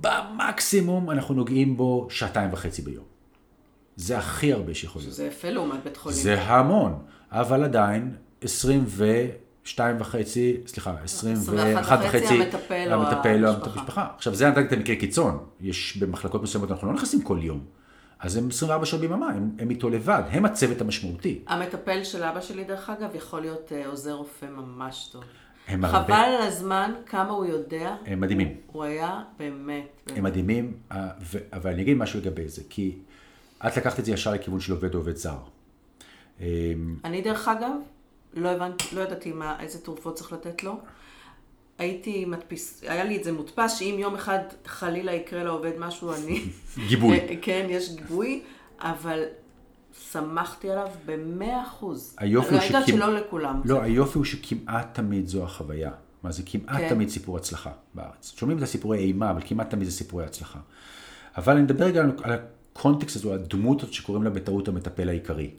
במקסימום 0.00 1.10
אנחנו 1.10 1.34
נוגעים 1.34 1.76
בו 1.76 2.06
שעתיים 2.10 2.52
וחצי 2.52 2.82
ביום. 2.82 3.13
זה 3.96 4.18
הכי 4.18 4.52
הרבה 4.52 4.74
שיכול 4.74 5.02
להיות. 5.02 5.14
שזה 5.14 5.26
יפה 5.26 5.50
לעומת 5.50 5.84
בית 5.84 5.96
חולים. 5.96 6.18
זה 6.18 6.42
המון, 6.42 6.98
אבל 7.30 7.64
עדיין 7.64 8.14
22 8.40 9.96
וחצי, 10.00 10.56
סליחה, 10.66 10.94
21 11.04 11.98
וחצי, 12.04 12.42
המטפל 12.42 12.94
או 12.94 13.00
המטפל 13.00 13.44
המשפחה. 13.44 14.06
עכשיו 14.16 14.34
זה 14.34 14.48
נתתי 14.48 14.60
את 14.60 14.72
המקרה 14.72 14.96
קיצון, 14.96 15.38
יש 15.60 15.96
במחלקות 15.96 16.42
מסוימות 16.42 16.70
אנחנו 16.70 16.88
לא 16.88 16.94
נכנסים 16.94 17.22
כל 17.22 17.38
יום, 17.42 17.60
אז 18.18 18.36
הם 18.36 18.48
24 18.48 18.86
שעות 18.86 19.00
ביממה, 19.00 19.28
הם, 19.28 19.50
הם 19.58 19.70
איתו 19.70 19.90
לבד, 19.90 20.22
הם 20.30 20.44
הצוות 20.44 20.80
המשמעותי. 20.80 21.40
המטפל 21.46 22.04
של 22.04 22.22
אבא 22.22 22.40
שלי, 22.40 22.64
דרך 22.64 22.90
אגב, 22.90 23.14
יכול 23.14 23.40
להיות 23.40 23.72
אה, 23.72 23.86
עוזר 23.86 24.12
רופא 24.12 24.46
ממש 24.46 25.08
טוב. 25.12 25.24
הם 25.68 25.86
חבל 25.86 25.96
הרבה, 25.96 26.16
על 26.16 26.42
הזמן, 26.42 26.92
כמה 27.06 27.30
הוא 27.30 27.46
יודע. 27.46 27.96
הם 28.06 28.20
מדהימים. 28.20 28.54
הוא 28.66 28.84
היה 28.84 29.22
באמת. 29.38 30.10
הם 30.16 30.24
מדהימים, 30.24 30.72
אה, 30.92 31.08
ו- 31.20 31.38
אבל 31.52 31.70
אני 31.70 31.82
אגיד 31.82 31.96
משהו 31.96 32.20
לגבי 32.20 32.48
זה, 32.48 32.62
כי 32.68 32.98
את 33.66 33.76
לקחת 33.76 33.98
את 33.98 34.04
זה 34.04 34.12
ישר 34.12 34.32
לכיוון 34.32 34.60
של 34.60 34.72
עובד 34.72 34.94
או 34.94 35.00
עובד 35.00 35.16
זר. 35.16 35.36
אמ, 36.40 36.46
אני, 37.04 37.22
דרך 37.22 37.48
אגב, 37.48 37.70
לא 38.34 38.48
הבנתי, 38.48 38.84
לא 38.96 39.00
ידעתי 39.00 39.32
מה, 39.32 39.56
איזה 39.60 39.78
תרופות 39.78 40.14
צריך 40.14 40.32
לתת 40.32 40.62
לו. 40.62 40.78
הייתי 41.78 42.24
מדפיס, 42.24 42.84
היה 42.88 43.04
לי 43.04 43.16
את 43.16 43.24
זה 43.24 43.32
מודפס, 43.32 43.72
שאם 43.78 43.96
יום 43.98 44.14
אחד 44.14 44.38
חלילה 44.66 45.12
יקרה 45.12 45.44
לעובד 45.44 45.72
משהו, 45.78 46.12
אני... 46.14 46.44
גיבוי. 46.88 47.18
אה, 47.20 47.34
כן, 47.42 47.66
יש 47.70 47.90
גיבוי, 47.96 48.42
אבל 48.80 49.22
סמכתי 49.94 50.70
עליו 50.70 50.88
במאה 51.06 51.62
אחוז. 51.62 52.16
היופי 52.18 52.48
אני 52.48 52.58
הוא 52.58 52.64
יודעת 52.66 52.86
שכמ- 52.86 52.90
שלא 52.90 53.14
לכולם. 53.14 53.60
לא, 53.64 53.82
היופי 53.82 54.18
הוא 54.18 54.24
שכמעט 54.24 54.94
תמיד 54.94 55.26
זו 55.26 55.44
החוויה. 55.44 55.90
מה 56.22 56.32
זה 56.32 56.42
כמעט 56.46 56.76
כן. 56.80 56.88
תמיד 56.88 57.08
סיפור 57.08 57.36
הצלחה 57.36 57.70
בארץ. 57.94 58.32
שומעים 58.36 58.58
את 58.58 58.62
הסיפורי 58.62 58.98
אימה, 58.98 59.30
אבל 59.30 59.40
כמעט 59.44 59.70
תמיד 59.70 59.88
זה 59.88 59.92
סיפורי 59.96 60.24
הצלחה. 60.24 60.58
אבל 61.36 61.52
אני 61.52 61.62
מדבר 61.62 61.84
רגע 61.84 62.02
על 62.22 62.38
הקונטקסט 62.76 63.16
הזו, 63.16 63.34
הדמות 63.34 63.82
הזאת 63.82 63.94
שקוראים 63.94 64.24
לה 64.24 64.30
בטעות 64.30 64.68
המטפל 64.68 65.08
העיקרי. 65.08 65.50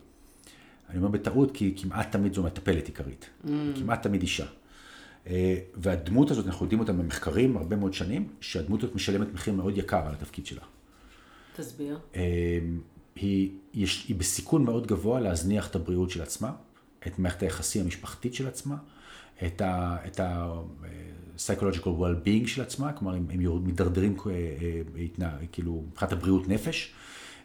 אני 0.90 0.98
אומר 0.98 1.08
בטעות 1.08 1.52
כי 1.54 1.74
כמעט 1.78 2.12
תמיד 2.12 2.34
זו 2.34 2.44
מטפלת 2.44 2.88
עיקרית. 2.88 3.30
Mm. 3.46 3.50
כמעט 3.76 4.04
תמיד 4.04 4.22
אישה. 4.22 4.46
אה, 5.28 5.56
והדמות 5.76 6.32
הזאת, 6.32 6.48
אנחנו 6.48 6.66
יודעים 6.66 6.80
אותה 6.80 6.94
במחקרים 6.94 7.58
הרבה 7.58 7.76
מאוד 7.76 7.94
שנים, 7.94 8.28
שהדמות 8.42 8.84
הזאת 8.84 8.96
משלמת 8.96 9.34
מחיר 9.34 9.54
מאוד 9.54 9.78
יקר 9.78 10.08
על 10.08 10.14
התפקיד 10.14 10.46
שלה. 10.46 10.62
תסביר. 11.56 12.00
אה, 12.16 12.60
היא, 13.16 13.52
יש, 13.74 14.06
היא 14.08 14.16
בסיכון 14.16 14.64
מאוד 14.64 14.88
גבוה 14.88 15.20
להזניח 15.20 15.68
את 15.68 15.76
הבריאות 15.76 16.10
של 16.10 16.22
עצמה, 16.22 16.52
את 17.08 17.20
מערכת 17.20 17.44
היחסים 17.44 17.84
המשפחתית 17.84 18.34
של 18.34 18.48
עצמה, 18.48 18.76
את 19.46 19.62
ה- 19.62 19.98
את 20.08 20.20
ה-psychological 21.36 21.86
well-being 22.00 22.48
של 22.48 22.62
עצמה, 22.62 22.94
כלומר, 22.94 23.16
הם, 23.16 23.26
הם 23.30 23.42
יורד- 23.42 23.66
מידרדרים 23.66 24.16
אה, 24.26 24.32
אה, 24.32 24.42
התנה- 25.04 25.38
כאילו, 25.52 25.84
מבחינת 25.92 26.12
הבריאות 26.12 26.48
נפש, 26.50 26.94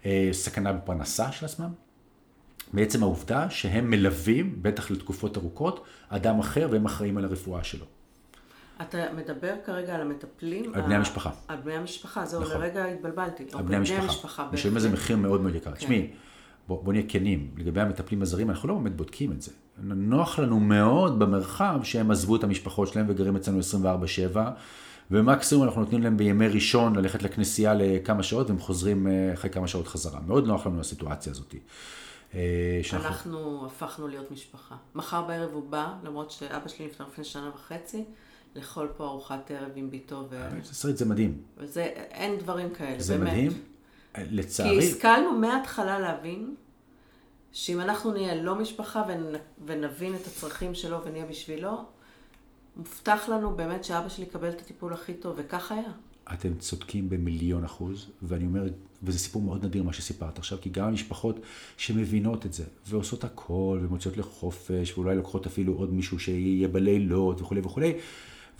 אה, 0.07 0.28
סכנה 0.32 0.72
בפרנסה 0.72 1.32
של 1.32 1.45
עצמם. 1.47 1.70
בעצם 2.72 3.03
העובדה 3.03 3.51
שהם 3.51 3.91
מלווים, 3.91 4.59
בטח 4.62 4.91
לתקופות 4.91 5.36
ארוכות, 5.36 5.84
אדם 6.09 6.38
אחר 6.38 6.68
והם 6.70 6.86
אחראים 6.86 7.16
על 7.16 7.24
הרפואה 7.24 7.64
שלו. 7.64 7.84
אתה 8.82 8.99
מדבר 9.16 9.55
כרגע 9.66 9.95
על 9.95 10.01
המטפלים? 10.01 10.74
על 10.74 10.80
בני 10.80 10.95
המשפחה. 10.95 11.30
על 11.49 11.57
בני 11.64 11.74
המשפחה, 11.74 12.26
זהו, 12.26 12.41
נכון. 12.43 12.61
לרגע 12.61 12.84
התבלבלתי. 12.84 13.43
על 13.43 13.49
אוקיי, 13.53 13.66
בני 13.66 13.76
המשפחה. 13.76 14.49
משלמים 14.53 14.76
על 14.76 14.82
זה. 14.82 14.88
מחיר 14.91 15.16
מאוד 15.16 15.41
מאוד 15.41 15.55
יקר. 15.55 15.70
כן. 15.70 15.86
תשמעי, 16.70 16.78
בוא, 16.78 16.84
בוא 16.84 16.92
נהיה 16.92 17.04
כנים, 17.08 17.50
לגבי 17.56 17.80
המטפלים 17.80 18.22
הזרים, 18.22 18.50
אנחנו 18.50 18.68
לא 18.68 18.74
באמת 18.74 18.96
בודקים 18.96 19.32
את 19.32 19.42
זה. 19.42 19.52
נוח 19.82 20.38
לנו 20.38 20.60
מאוד 20.60 21.18
במרחב 21.18 21.80
שהם 21.82 22.10
עזבו 22.10 22.36
את 22.36 22.44
המשפחות 22.44 22.88
שלהם 22.88 23.06
וגרים 23.08 23.36
אצלנו 23.36 23.60
24-7, 24.34 24.36
ומקסימום 25.10 25.64
אנחנו 25.64 25.80
נותנים 25.80 26.02
להם 26.02 26.16
בימי 26.16 26.48
ראשון 26.48 26.96
ללכת 26.96 27.22
לכנסייה 27.22 27.74
לכמה 27.74 28.22
שעות, 28.22 28.50
והם 28.50 28.58
חוזרים 28.58 29.06
אה, 29.06 29.32
אחרי 29.34 29.50
כמה 29.50 29.68
שעות 29.68 29.88
חזרה. 29.88 30.20
מאוד 30.26 30.46
נוח 30.46 30.66
לנו 30.66 30.80
הסיטואציה 30.80 31.32
הזאת. 31.32 31.54
אה, 32.34 32.80
שאנחנו- 32.82 33.08
אנחנו 33.08 33.66
הפכנו 33.66 34.08
להיות 34.08 34.30
משפחה. 34.30 34.74
מחר 34.94 35.22
בערב 35.22 35.50
הוא 35.52 35.70
בא, 35.70 35.92
למרות 36.04 36.30
שאבא 36.30 36.68
שלי 36.68 36.86
נפטר 36.86 37.04
לפני 37.12 37.24
שנה 37.24 37.50
וחצי, 37.54 38.04
לאכול 38.56 38.88
פה 38.96 39.04
ארוחת 39.06 39.50
ערב 39.50 39.70
עם 39.74 39.90
ביתו, 39.90 40.26
ו... 40.30 40.48
זה 40.64 40.74
סרט, 40.74 40.96
זה 40.96 41.04
מדהים. 41.06 41.38
וזה, 41.58 41.82
אין 42.10 42.38
דברים 42.38 42.70
כאלה, 42.70 43.00
זה 43.00 43.18
באמת. 43.18 43.32
מדהים. 43.32 43.52
כי 44.14 44.20
לצערי, 44.30 44.78
השכלנו 44.78 45.32
מההתחלה 45.32 45.98
להבין 45.98 46.54
שאם 47.52 47.80
אנחנו 47.80 48.12
נהיה 48.12 48.34
לא 48.34 48.54
משפחה 48.54 49.04
ונ... 49.08 49.34
ונבין 49.66 50.14
את 50.14 50.26
הצרכים 50.26 50.74
שלו 50.74 51.04
ונהיה 51.04 51.26
בשבילו, 51.26 51.84
מובטח 52.76 53.28
לנו 53.28 53.56
באמת 53.56 53.84
שאבא 53.84 54.08
שלי 54.08 54.24
יקבל 54.24 54.48
את 54.48 54.61
הטיפול 54.61 54.92
הכי 54.92 55.14
טוב, 55.14 55.34
וכך 55.38 55.72
היה. 55.72 55.92
אתם 56.32 56.54
צודקים 56.58 57.08
במיליון 57.08 57.64
אחוז, 57.64 58.06
ואני 58.22 58.46
אומר, 58.46 58.62
וזה 59.02 59.18
סיפור 59.18 59.42
מאוד 59.42 59.64
נדיר 59.64 59.82
מה 59.82 59.92
שסיפרת 59.92 60.38
עכשיו, 60.38 60.58
כי 60.61 60.70
גם 60.70 60.88
המשפחות 60.88 61.40
שמבינות 61.76 62.46
את 62.46 62.52
זה, 62.52 62.64
ועושות 62.86 63.24
הכל, 63.24 63.80
ומוציאות 63.82 64.16
לחופש, 64.16 64.92
ואולי 64.98 65.16
לוקחות 65.16 65.46
אפילו 65.46 65.72
עוד 65.72 65.92
מישהו 65.92 66.18
שיהיה 66.18 66.68
בלילות 66.68 67.40
וכולי 67.40 67.61
וכולי, 67.61 67.94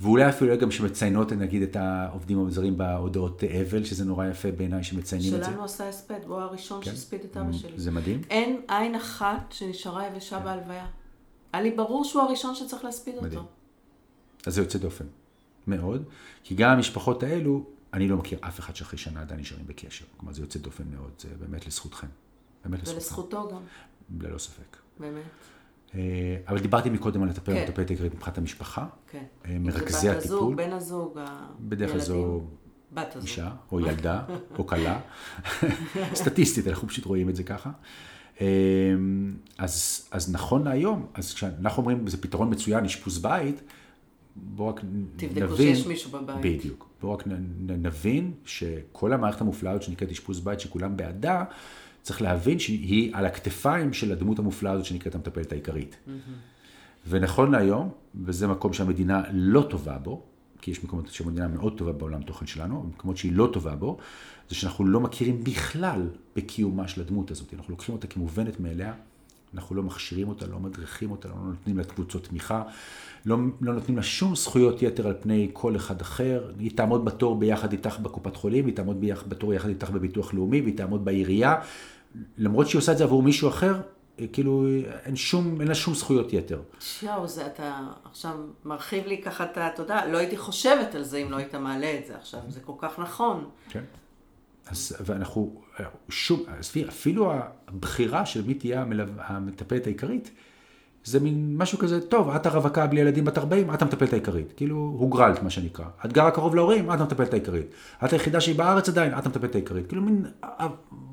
ואולי 0.01 0.29
אפילו 0.29 0.59
גם 0.59 0.71
שמציינות 0.71 1.33
נגיד 1.33 1.63
את 1.63 1.77
העובדים 1.77 2.47
הזרים 2.47 2.79
בהודעות 2.79 3.45
אבל, 3.45 3.85
שזה 3.85 4.05
נורא 4.05 4.27
יפה 4.27 4.51
בעיניי 4.51 4.85
שמציינים 4.85 5.35
את 5.35 5.45
זה. 5.45 5.51
שלנו 5.51 5.65
עשה 5.65 5.89
הספד, 5.89 6.19
והוא 6.27 6.39
הראשון 6.39 6.85
כן. 6.85 6.91
שהספיד 6.91 7.21
את 7.25 7.37
אבא 7.37 7.53
שלי. 7.53 7.73
זה 7.77 7.91
מדהים. 7.91 8.21
אין 8.31 8.61
עין 8.69 8.95
אחת 8.95 9.53
שנשארה 9.53 10.07
יבשה 10.07 10.39
בהלוויה. 10.39 10.87
היה 11.53 11.63
לי 11.63 11.71
ברור 11.71 12.05
שהוא 12.05 12.23
הראשון 12.23 12.55
שצריך 12.55 12.85
להספיד 12.85 13.15
מדהים. 13.23 13.39
אותו. 13.39 13.49
אז 14.47 14.55
זה 14.55 14.61
יוצא 14.61 14.79
דופן. 14.79 15.05
מאוד. 15.67 16.03
כי 16.45 16.55
גם 16.55 16.71
המשפחות 16.71 17.23
האלו, 17.23 17.65
אני 17.95 18.09
לא 18.09 18.17
מכיר 18.17 18.39
אף 18.41 18.61
אחד 18.61 18.77
שאחרי 18.77 18.99
שנה 18.99 19.21
עדיין 19.21 19.41
נשארים 19.41 19.67
בקשר. 19.67 20.05
כלומר, 20.17 20.33
זה 20.33 20.43
יוצא 20.43 20.59
דופן 20.59 20.85
מאוד, 20.91 21.11
זה 21.19 21.29
באמת 21.41 21.67
לזכותכם. 21.67 22.07
באמת 22.65 22.83
לזכותכם. 22.83 22.97
ולזכותו 22.97 23.51
גם, 23.53 23.63
ללא 24.21 24.39
ספק. 24.39 24.77
באמת. 25.01 25.23
אה, 25.95 26.01
אבל 26.49 26.59
דיברתי 26.59 26.91
מקודם 26.91 27.23
על 27.23 27.29
לטפל 27.29 27.53
כן. 27.53 27.83
העיקרית 27.89 28.15
מבחינת 28.15 28.39
המשפחה. 28.39 28.87
כן. 29.11 29.19
אה, 29.45 29.57
אם 29.57 29.71
זה 29.71 29.79
מרכזי 29.79 30.09
בת 30.09 30.17
הזוג, 30.17 30.53
הטיפול. 30.53 30.55
בן 30.55 30.73
הזוג, 30.73 31.19
בדרך 31.61 31.91
כלל 31.91 32.01
זו 32.01 32.15
הילדים. 32.15 32.47
בת 32.93 33.17
הזוג. 33.17 33.23
אישה, 33.29 33.51
או 33.73 33.81
ילדה, 33.81 34.23
או 34.59 34.67
כלה. 34.67 35.01
סטטיסטית, 36.15 36.69
אנחנו 36.69 36.89
פשוט 36.89 37.05
רואים 37.05 37.29
את 37.29 37.37
זה 37.37 37.43
ככה. 37.43 37.71
אה, 38.41 38.47
אז, 39.59 40.07
אז 40.11 40.33
נכון 40.33 40.65
להיום, 40.65 41.07
אז 41.15 41.35
כשאנחנו 41.35 41.81
אומרים, 41.83 42.07
זה 42.07 42.23
פתרון 42.23 42.51
מצוין, 42.51 42.85
אשפוז 42.85 43.19
בית, 43.19 43.61
בואו 44.37 44.69
רק 44.69 44.81
נבין... 44.85 45.07
תבדקו 45.17 45.57
שיש 45.57 45.87
מישהו 45.87 46.11
בבית. 46.11 46.37
בדיוק. 46.41 46.89
בואו 47.01 47.13
רק 47.13 47.27
נ- 47.27 47.33
נ- 47.71 47.87
נבין 47.87 48.33
שכל 48.45 49.13
המערכת 49.13 49.41
המופלאה 49.41 49.73
הזאת 49.73 49.83
שנקראת 49.83 50.11
אשפוז 50.11 50.41
בית, 50.41 50.61
שכולם 50.61 50.97
בעדה, 50.97 51.45
צריך 52.03 52.23
להבין 52.23 52.59
שהיא 52.59 53.11
על 53.17 53.27
הכתפיים 53.27 53.93
של 53.93 54.13
הדמות 54.13 54.39
המופלאה 54.39 54.73
הזאת 54.73 54.85
שנקראת 54.85 55.15
המטפלת 55.15 55.53
העיקרית. 55.53 55.97
ונכון 57.09 57.51
להיום, 57.51 57.91
וזה 58.25 58.47
מקום 58.47 58.73
שהמדינה 58.73 59.23
לא 59.33 59.67
טובה 59.71 59.99
בו, 59.99 60.23
כי 60.61 60.71
יש 60.71 60.85
מקומות 60.85 61.09
שהמדינה 61.09 61.49
מאוד 61.49 61.79
טובה 61.79 61.93
בעולם 61.93 62.23
תוכן 62.23 62.47
שלנו, 62.47 62.83
מקומות 62.95 63.17
שהיא 63.17 63.33
לא 63.33 63.51
טובה 63.53 63.77
בו, 63.77 63.99
זה 64.49 64.55
שאנחנו 64.55 64.85
לא 64.85 65.01
מכירים 65.01 65.45
בכלל 65.45 66.09
בקיומה 66.37 66.89
של 66.89 67.01
הדמות 67.01 67.31
הזאת. 67.31 67.55
אנחנו 67.55 67.71
לוקחים 67.71 67.95
אותה 67.95 68.07
כמובנת 68.07 68.61
מאליה, 68.61 68.93
אנחנו 69.55 69.77
לא 69.77 69.83
מכשירים 69.83 70.29
אותה, 70.29 70.47
לא 70.47 70.59
מדריכים 70.59 71.11
אותה, 71.11 71.29
לא 71.29 71.35
נותנים 71.35 71.79
לה 71.79 71.85
קבוצות 71.85 72.25
תמיכה, 72.25 72.63
לא, 73.27 73.37
לא 73.61 73.75
נותנים 73.75 73.97
לה 73.97 74.03
שום 74.03 74.37
זכויות 74.37 74.83
יתר 74.83 75.07
על 75.07 75.15
פני 75.21 75.51
כל 75.53 75.77
אחד 75.77 76.01
אחר. 76.01 76.53
היא 76.59 76.71
תעמוד 76.77 77.05
בתור 77.05 77.39
ביחד 77.39 77.73
איתך 77.73 77.99
בקופת 77.99 78.37
חולים, 78.37 78.67
היא 78.67 78.77
תעמוד 78.77 79.01
ביח, 79.01 79.25
בתור 79.29 79.55
יחד 79.55 79.69
איתך 79.69 79.91
בביטוח 79.91 80.35
לאומי, 80.35 80.61
והיא 80.61 80.77
תעמוד 80.77 81.05
בעירייה. 81.05 81.55
למרות 82.39 82.69
שהיא 82.69 82.79
עושה 82.79 82.93
את 82.93 82.99
זה 82.99 83.05
עבור 83.05 83.23
מישהו 83.23 83.49
אחר, 83.49 83.81
אה, 84.21 84.27
כאילו 84.33 84.67
אין, 85.05 85.17
שום, 85.17 85.61
אין 85.61 85.69
לה 85.69 85.75
שום 85.75 85.95
זכויות 85.95 86.33
יתר. 86.33 86.63
יואו, 87.03 87.29
זה 87.29 87.47
אתה 87.47 87.81
עכשיו 88.05 88.37
מרחיב 88.65 89.07
לי 89.07 89.23
ככה 89.23 89.45
את 89.45 89.59
ה... 89.59 89.69
אתה 89.69 89.83
יודע, 89.83 90.07
לא 90.07 90.19
הייתי 90.19 90.37
חושבת 90.37 90.95
על 90.95 91.03
זה 91.03 91.17
אם 91.17 91.31
לא 91.31 91.37
היית 91.37 91.55
מעלה 91.55 91.99
את 92.01 92.07
זה 92.07 92.17
עכשיו, 92.17 92.41
זה 92.49 92.61
כל 92.61 92.73
כך 92.79 92.99
נכון. 92.99 93.45
כן. 93.69 93.85
אז, 94.71 94.97
ואנחנו, 95.05 95.61
שוב, 96.09 96.47
עזבי, 96.59 96.89
אפילו 96.89 97.33
הבחירה 97.69 98.27
של 98.27 98.43
מי 98.47 98.55
תהיה. 98.55 98.85
המטפלת 99.19 99.87
העיקרית, 99.87 100.31
זה 101.05 101.21
מין 101.21 101.57
משהו 101.57 101.79
כזה, 101.79 102.01
טוב, 102.01 102.31
את 102.31 102.47
הרווקה 102.47 102.87
בלי 102.87 103.01
ילדים 103.01 103.25
בת 103.25 103.39
40, 103.39 103.75
את 103.75 103.83
המטפלת 103.83 104.13
העיקרית. 104.13 104.53
כאילו, 104.57 104.77
הוגרלת, 104.77 105.43
מה 105.43 105.51
שנקרא. 105.51 105.85
את 106.05 106.13
גרה 106.13 106.31
קרוב 106.31 106.55
להורים, 106.55 106.93
את 106.93 107.01
המטפלת 107.01 107.33
העיקרית. 107.33 107.67
את 108.05 108.13
היחידה 108.13 108.41
שהיא 108.41 108.57
בארץ 108.57 108.89
עדיין, 108.89 109.19
את 109.19 109.27
המטפלת 109.27 109.55
העיקרית. 109.55 109.87
כאילו, 109.87 110.03
מין 110.03 110.27
אה, 110.45 110.69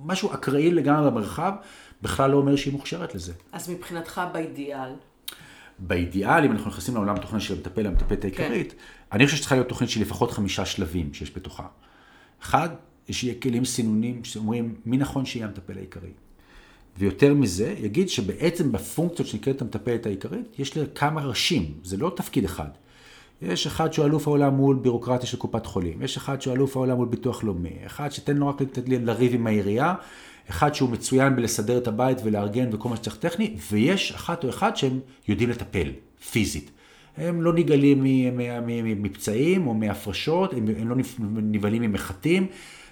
משהו 0.06 0.34
אקראי 0.34 0.72
לגמרי 0.72 1.12
במרחב, 1.12 1.54
בכלל 2.02 2.32
לא 2.32 2.38
אומר 2.38 2.56
שהיא 2.56 2.74
מוכשרת 2.74 3.16
לזה. 3.16 3.34
אז 3.52 3.70
מבחינתך 3.70 4.22
באידיאל, 4.34 4.90
באידיאל, 5.80 6.46
אם 6.46 6.52
אנחנו 6.52 6.70
נכנסים 6.70 6.96
לעולם 6.96 7.16
התוכן 7.16 7.40
של 7.40 7.54
המטפל, 7.54 7.88
המטפלת 7.88 8.24
העיקרית, 8.24 8.76
אני 9.12 9.26
חושב 9.26 9.38
שצריכה 9.38 9.56
להיות 9.56 9.68
תוכנית 9.68 9.90
של 9.90 10.02
לפחות 10.02 10.32
חמישה 10.32 10.66
שלבים 10.66 11.14
שיש 11.14 11.36
בתוכה. 11.36 11.68
אחד, 12.42 12.70
שיהיה 13.14 13.34
כלים 13.42 13.66
סינונים 13.66 14.24
שאומרים 14.24 14.76
מי 14.86 14.98
נכון 14.98 15.26
שיהיה 15.26 15.46
המטפל 15.46 15.78
העיקרי. 15.78 16.10
ויותר 16.98 17.34
מזה, 17.34 17.76
יגיד 17.80 18.10
שבעצם 18.10 18.72
בפונקציות 18.72 19.28
שנקראת 19.28 19.62
המטפלת 19.62 20.06
העיקרית, 20.06 20.60
יש 20.60 20.78
לה 20.78 20.86
כמה 20.96 21.22
ראשים, 21.22 21.74
זה 21.84 21.98
לא 21.98 22.12
תפקיד 22.16 22.46
אחד. 22.46 22.70
יש 23.42 23.68
אחד 23.68 23.94
שהוא 23.94 24.06
אלוף 24.06 24.28
העולם 24.28 24.54
מול 24.54 24.76
בירוקרטיה 24.76 25.28
של 25.28 25.38
קופת 25.38 25.66
חולים, 25.66 26.02
יש 26.02 26.18
אחד 26.18 26.42
שהוא 26.42 26.54
אלוף 26.54 26.78
העולם 26.78 26.98
מול 26.98 27.08
ביטוח 27.08 27.44
לאומי, 27.44 27.74
אחד 27.86 28.12
שתן 28.12 28.38
לו 28.38 28.48
רק 28.48 28.62
לריב 28.88 29.34
עם 29.34 29.48
העירייה, 29.48 29.96
אחד 30.50 30.76
שהוא 30.76 30.90
מצוין 30.90 31.36
בלסדר 31.36 31.78
את 31.78 31.88
הבית 31.88 32.18
ולארגן 32.24 32.70
וכל 32.72 32.90
מה 32.90 32.96
שצריך 32.96 33.18
טכני, 33.18 33.56
ויש 33.72 34.12
אחת 34.12 34.44
או 34.44 34.50
אחד 34.50 34.78
שהם 34.78 35.00
יודעים 35.28 35.50
לטפל, 35.50 35.92
פיזית. 36.32 36.72
הם 37.18 37.42
לא 37.42 37.54
נגלים 37.54 38.04
מפצעים 39.04 39.68
או 39.68 39.74
מהפרשות, 39.74 40.54
הם 40.54 40.90
לא 40.90 40.96
נבהלים 41.42 41.82
ממחטים, 41.82 42.48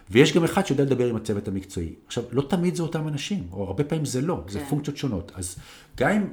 ויש 0.10 0.34
גם 0.34 0.44
אחד 0.44 0.66
שיודע 0.66 0.84
לדבר 0.84 1.08
עם 1.10 1.16
הצוות 1.16 1.48
המקצועי. 1.48 1.94
עכשיו, 2.08 2.24
לא 2.32 2.42
תמיד 2.42 2.76
זה 2.76 2.84
אותם 2.84 3.08
אנשים, 3.08 3.48
או 3.52 3.64
הרבה 3.64 3.84
פעמים 3.84 4.06
זה 4.06 4.22
לא, 4.22 4.44
זה 4.48 4.60
כן. 4.60 4.66
פונקציות 4.66 4.98
שונות. 4.98 5.32
אז 5.36 5.60
גם 5.98 6.10
אם 6.12 6.28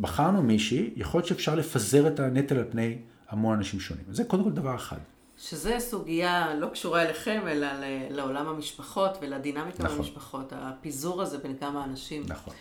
בחרנו 0.00 0.42
מישהי, 0.42 0.90
יכול 0.96 1.18
להיות 1.18 1.28
שאפשר 1.28 1.54
לפזר 1.54 2.06
את 2.06 2.20
הנטל 2.20 2.56
על 2.56 2.64
פני 2.70 2.98
המון 3.28 3.56
אנשים 3.56 3.80
שונים. 3.80 4.04
זה 4.10 4.24
קודם 4.24 4.44
כל 4.44 4.50
דבר 4.50 4.74
אחד. 4.74 4.98
שזה 5.38 5.76
סוגיה 5.78 6.54
לא 6.54 6.66
קשורה 6.66 7.02
אליכם, 7.02 7.40
אלא 7.48 7.66
לעולם 8.10 8.48
המשפחות 8.48 9.18
ולדינמיקה 9.22 9.82
נכון. 9.84 9.98
במשפחות, 9.98 10.52
הפיזור 10.56 11.22
הזה 11.22 11.38
בין 11.38 11.56
כמה 11.60 11.84
אנשים. 11.84 12.22
נכון. 12.26 12.54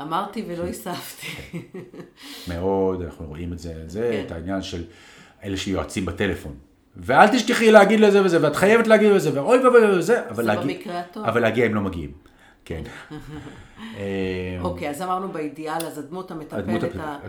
אמרתי 0.00 0.44
ולא 0.48 0.64
היספתי. 0.64 1.26
מאוד, 2.48 3.02
אנחנו 3.02 3.26
רואים 3.26 3.52
את 3.52 3.58
זה, 3.58 3.84
זה 3.86 4.10
כן. 4.12 4.26
את 4.26 4.30
העניין 4.30 4.62
של 4.62 4.84
אלה 5.44 5.56
שיועצים 5.56 6.06
בטלפון. 6.06 6.54
ואל 6.96 7.28
תשכחי 7.28 7.70
להגיד 7.70 8.00
לזה 8.00 8.24
וזה, 8.24 8.42
ואת 8.42 8.56
חייבת 8.56 8.86
להגיד 8.86 9.12
לזה, 9.12 9.30
ואוי 9.34 9.58
ואוי 9.58 9.98
וזה, 9.98 10.28
אבל, 10.28 10.44
להגיע, 10.44 11.02
אבל 11.16 11.40
להגיע 11.40 11.66
הם 11.66 11.74
לא 11.74 11.80
מגיעים. 11.80 12.12
כן. 12.64 12.82
אוקיי, 14.60 14.90
אז 14.90 15.02
אמרנו 15.02 15.28
באידיאל, 15.28 15.86
אז 15.86 15.98
הדמות 15.98 16.30
המטפלת, 16.30 16.64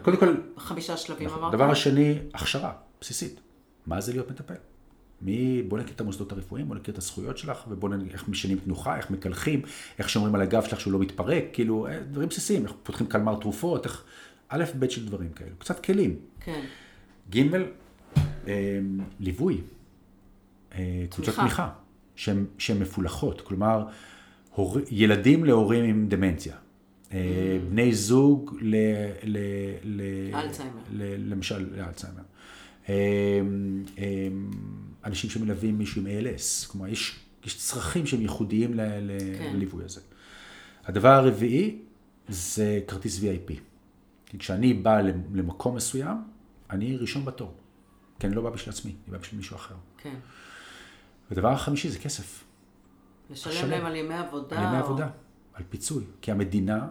קודם 0.01 0.17
כל, 0.17 0.35
חמישה 0.57 0.97
שלבים 0.97 1.27
נכון. 1.27 1.39
אמרת? 1.39 1.53
דבר 1.53 1.71
השני, 1.71 2.19
הכשרה, 2.33 2.71
בסיסית. 3.01 3.39
מה 3.85 4.01
זה 4.01 4.11
להיות 4.11 4.31
מטפל? 4.31 4.53
מי, 5.21 5.63
בוא 5.67 5.79
נכיר 5.79 5.93
את 5.95 6.01
המוסדות 6.01 6.31
הרפואיים, 6.31 6.67
בוא 6.67 6.75
נכיר 6.75 6.93
את 6.93 6.97
הזכויות 6.97 7.37
שלך, 7.37 7.63
ובוא 7.67 7.89
נכיר 7.89 8.13
איך 8.13 8.29
משנים 8.29 8.57
תנוחה, 8.57 8.97
איך 8.97 9.09
מקלחים, 9.09 9.61
איך 9.99 10.09
שומרים 10.09 10.35
על 10.35 10.41
הגב 10.41 10.63
שלך 10.63 10.79
שהוא 10.79 10.93
לא 10.93 10.99
מתפרק, 10.99 11.43
כאילו, 11.53 11.87
אה, 11.87 11.99
דברים 11.99 12.29
בסיסיים, 12.29 12.63
איך 12.63 12.73
פותחים 12.83 13.07
קלמר 13.07 13.35
תרופות, 13.35 13.85
איך, 13.85 14.03
א', 14.49 14.63
ב' 14.79 14.89
של 14.89 15.05
דברים 15.05 15.29
כאלו, 15.29 15.55
קצת 15.59 15.85
כלים. 15.85 16.15
כן. 16.39 16.61
ג', 17.29 17.41
ליווי, 19.19 19.61
אה, 20.75 21.05
קבוצות 21.09 21.35
תמיכה, 21.35 21.69
שהן 22.15 22.79
מפולחות, 22.79 23.41
כלומר, 23.41 23.85
הור... 24.55 24.77
ילדים 24.91 25.45
להורים 25.45 25.83
עם 25.83 26.07
דמנציה. 26.07 26.55
Mm. 27.09 27.15
בני 27.69 27.93
זוג 27.93 28.57
ל... 28.61 28.75
ל... 29.23 29.37
ל... 29.83 30.01
אלצהיימר. 30.33 30.81
ל... 30.91 31.31
למשל, 31.31 31.75
לאלצהיימר. 31.77 32.21
אמ, 32.89 32.93
אמ, 33.97 34.51
אנשים 35.05 35.29
שמלווים 35.29 35.77
מישהו 35.77 36.01
עם 36.01 36.07
ALS, 36.07 36.67
כלומר 36.67 36.87
יש, 36.87 37.19
יש 37.45 37.57
צרכים 37.57 38.05
שהם 38.05 38.21
ייחודיים 38.21 38.73
ל, 38.73 38.81
ל, 38.81 39.17
כן. 39.37 39.51
לליווי 39.55 39.85
הזה. 39.85 40.01
הדבר 40.85 41.09
הרביעי 41.09 41.77
זה 42.27 42.79
כרטיס 42.87 43.19
VIP. 43.19 43.53
כשאני 44.39 44.73
בא 44.73 45.01
למקום 45.33 45.75
מסוים, 45.75 46.17
אני 46.69 46.97
ראשון 46.97 47.25
בתור. 47.25 47.53
כי 48.19 48.27
אני 48.27 48.35
לא 48.35 48.41
בא 48.41 48.49
בשביל 48.49 48.75
עצמי, 48.75 48.91
אני 48.91 49.11
בא 49.11 49.17
בשביל 49.17 49.37
מישהו 49.37 49.55
אחר. 49.55 49.75
כן. 49.97 50.15
ודבר 51.31 51.49
החמישי 51.49 51.89
זה 51.89 51.99
כסף. 51.99 52.43
לשלם 53.29 53.69
להם 53.69 53.85
על 53.85 53.95
ימי 53.95 54.13
עבודה. 54.13 54.59
על 54.59 54.63
ימי 54.63 54.79
או... 54.79 54.85
עבודה, 54.85 55.09
על 55.53 55.63
פיצוי. 55.69 56.03
כי 56.21 56.31
המדינה, 56.31 56.87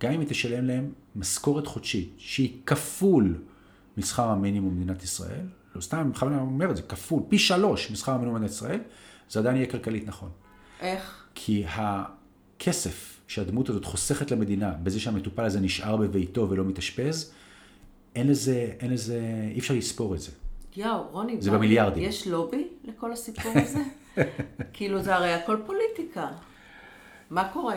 גם 0.00 0.12
אם 0.12 0.20
היא 0.20 0.28
תשלם 0.28 0.64
להם 0.64 0.92
משכורת 1.16 1.66
חודשית, 1.66 2.14
שהיא 2.18 2.58
כפול 2.66 3.38
משכר 3.96 4.28
המינימום 4.28 4.74
במדינת 4.74 5.02
ישראל, 5.02 5.46
לא 5.74 5.80
סתם, 5.80 6.00
אני 6.00 6.10
בכוונה 6.10 6.40
אומר 6.40 6.70
את 6.70 6.76
זה, 6.76 6.82
כפול, 6.82 7.22
פי 7.28 7.38
שלוש 7.38 7.90
משכר 7.90 8.12
המינימום 8.12 8.34
במדינת 8.34 8.54
ישראל, 8.54 8.80
זה 9.28 9.40
עדיין 9.40 9.56
יהיה 9.56 9.66
כלכלית 9.66 10.06
נכון. 10.06 10.30
איך? 10.80 11.24
כי 11.34 11.64
הכסף 11.68 13.20
שהדמות 13.28 13.68
הזאת 13.68 13.84
חוסכת 13.84 14.30
למדינה, 14.30 14.72
בזה 14.82 15.00
שהמטופל 15.00 15.44
הזה 15.44 15.60
נשאר 15.60 15.96
בביתו 15.96 16.50
ולא 16.50 16.64
מתאשפז, 16.64 17.32
אין 18.16 18.28
לזה, 18.28 18.72
אין 18.80 18.92
לזה, 18.92 19.20
אי 19.54 19.58
אפשר 19.58 19.74
לספור 19.74 20.14
את 20.14 20.20
זה. 20.20 20.30
יואו, 20.76 21.08
רוני, 21.10 21.36
זה 21.40 21.50
במיליארדים. 21.50 22.02
יש 22.02 22.26
לובי 22.26 22.68
לכל 22.84 23.12
הסיפור 23.12 23.52
הזה? 23.54 23.82
כאילו, 24.72 25.02
זה 25.02 25.14
הרי 25.14 25.32
הכל 25.32 25.56
פוליטיקה. 25.66 26.28
מה 27.30 27.48
קורה? 27.52 27.74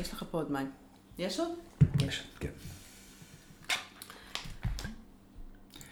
יש 0.00 0.12
לך 0.12 0.24
פה 0.30 0.38
עוד 0.38 0.52
מים. 0.52 0.70
יש 1.18 1.40
עוד? 1.40 1.50
יש, 2.06 2.22
כן. 2.40 2.48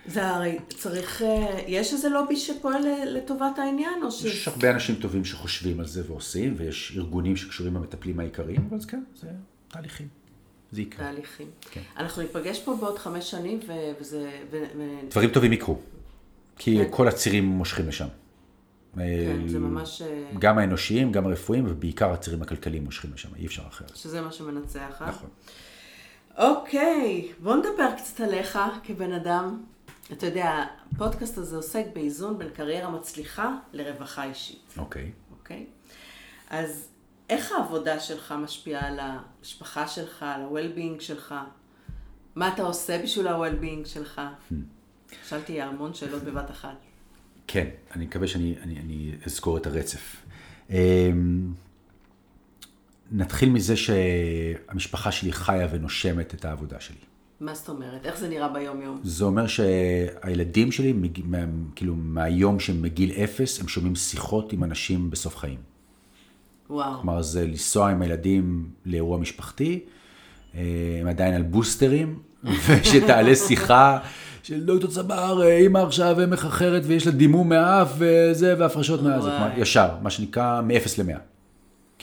זה 0.07 0.27
הרי 0.27 0.59
צריך, 0.69 1.23
אה, 1.23 1.61
יש 1.67 1.93
איזה 1.93 2.09
לובי 2.09 2.37
שפועל 2.37 2.83
לטובת 3.07 3.59
העניין, 3.59 4.03
או 4.03 4.11
ש... 4.11 4.25
יש 4.25 4.49
הרבה 4.49 4.71
אנשים 4.71 4.95
טובים 4.95 5.25
שחושבים 5.25 5.81
על 5.81 5.87
זה 5.87 6.03
ועושים, 6.07 6.55
ויש 6.57 6.93
ארגונים 6.97 7.37
שקשורים 7.37 7.75
במטפלים 7.75 8.21
העיקריים, 8.21 8.69
אבל 8.71 8.79
כן, 8.89 9.03
זה 9.15 9.29
תהליכים. 9.69 10.26
זה 10.73 10.83
יקרה. 10.83 11.07
תהליכים. 11.07 11.47
כן. 11.71 11.81
אנחנו 11.97 12.23
ניפגש 12.23 12.61
פה 12.61 12.77
בעוד 12.81 12.99
חמש 12.99 13.31
שנים, 13.31 13.61
וזה... 14.01 14.31
ו... 14.51 14.65
דברים 15.11 15.31
טובים 15.31 15.53
יקרו. 15.53 15.79
כי 16.59 16.77
כן. 16.77 16.89
כל 16.91 17.09
הצירים 17.09 17.45
מושכים 17.45 17.89
לשם. 17.89 18.07
כן, 18.97 19.49
זה 19.49 19.59
ממש... 19.59 20.03
אה, 20.03 20.25
גם 20.39 20.59
האנושיים, 20.59 21.13
גם 21.13 21.27
הרפואיים, 21.27 21.65
ובעיקר 21.69 22.13
הצירים 22.13 22.43
הכלכליים 22.43 22.85
מושכים 22.85 23.11
לשם, 23.15 23.29
אי 23.37 23.47
אפשר 23.47 23.63
אחרת. 23.69 23.97
שזה 23.97 24.21
מה 24.21 24.33
שמנצח, 24.33 25.03
אה? 25.03 25.09
נכון. 25.09 25.29
אוקיי, 26.39 27.33
בוא 27.39 27.57
נדבר 27.57 27.89
קצת 27.97 28.21
עליך 28.21 28.59
כבן 28.85 29.13
אדם. 29.13 29.63
אתה 30.13 30.27
יודע, 30.27 30.65
הפודקאסט 30.93 31.39
הזה 31.39 31.57
עוסק 31.57 31.85
באיזון 31.95 32.39
בין 32.39 32.49
קריירה 32.49 32.91
מצליחה 32.91 33.57
לרווחה 33.73 34.25
אישית. 34.25 34.75
אוקיי. 34.79 35.11
אוקיי? 35.39 35.67
אז 36.51 36.89
איך 37.31 37.53
העבודה 37.53 38.01
שלך 38.01 38.35
משפיעה 38.43 38.89
על 38.89 38.99
המשפחה 39.01 39.89
שלך, 39.89 40.23
על 40.23 40.41
ה-well-being 40.43 41.01
שלך? 41.01 41.35
מה 42.35 42.49
אתה 42.49 42.63
עושה 42.63 43.03
בשביל 43.03 43.29
ה-well-being 43.29 43.89
שלך? 43.89 44.21
שאלתי 45.29 45.63
המון 45.63 45.95
שאלות 45.95 46.23
בבת 46.23 46.51
אחת. 46.51 46.77
כן, 47.47 47.69
אני 47.97 48.05
מקווה 48.07 48.29
שאני 48.29 48.55
אני, 48.63 48.79
אני 48.79 49.13
אזכור 49.27 49.57
את 49.57 49.67
הרצף. 49.67 50.17
אמ, 50.71 51.53
נתחיל 53.13 53.51
מזה 53.51 53.77
שהמשפחה 53.77 55.13
שלי 55.13 55.33
חיה 55.33 55.69
ונושמת 55.71 56.35
את 56.35 56.45
העבודה 56.45 56.81
שלי. 56.81 56.97
מה 57.41 57.55
זאת 57.55 57.69
אומרת? 57.69 58.07
איך 58.07 58.19
זה 58.19 58.29
נראה 58.29 58.49
ביום-יום? 58.49 59.01
זה 59.03 59.25
אומר 59.25 59.47
שהילדים 59.47 60.73
שלי, 60.73 60.95
כאילו 61.75 61.95
מהיום 61.95 62.61
שהם 62.61 62.83
מגיל 62.83 63.13
אפס, 63.13 63.61
הם 63.61 63.69
שומעים 63.69 63.95
שיחות 63.95 64.53
עם 64.53 64.65
אנשים 64.65 65.11
בסוף 65.11 65.37
חיים. 65.37 65.59
וואו. 66.71 67.01
כלומר, 67.01 67.23
זה 67.23 67.47
לנסוע 67.47 67.91
עם 67.91 68.03
הילדים 68.03 68.69
לאירוע 68.87 69.19
משפחתי, 69.19 69.81
אה, 70.55 70.61
הם 71.01 71.07
עדיין 71.07 71.35
על 71.35 71.43
בוסטרים, 71.43 72.19
ושתעלה 72.69 73.35
שיחה 73.35 73.99
של 74.43 74.65
דוקטור 74.65 74.91
צבר, 74.91 75.47
אימא 75.47 75.79
עכשיו 75.79 76.17
מחכרת 76.29 76.83
ויש 76.87 77.07
לה 77.07 77.13
דימום 77.13 77.49
מהאף 77.49 77.93
וזה, 77.99 78.55
והפרשות 78.59 79.01
כלומר, 79.01 79.49
ישר, 79.57 79.89
מה 80.03 80.11
שנקרא 80.11 80.61
מ-0 80.61 81.03
ל-100. 81.03 81.19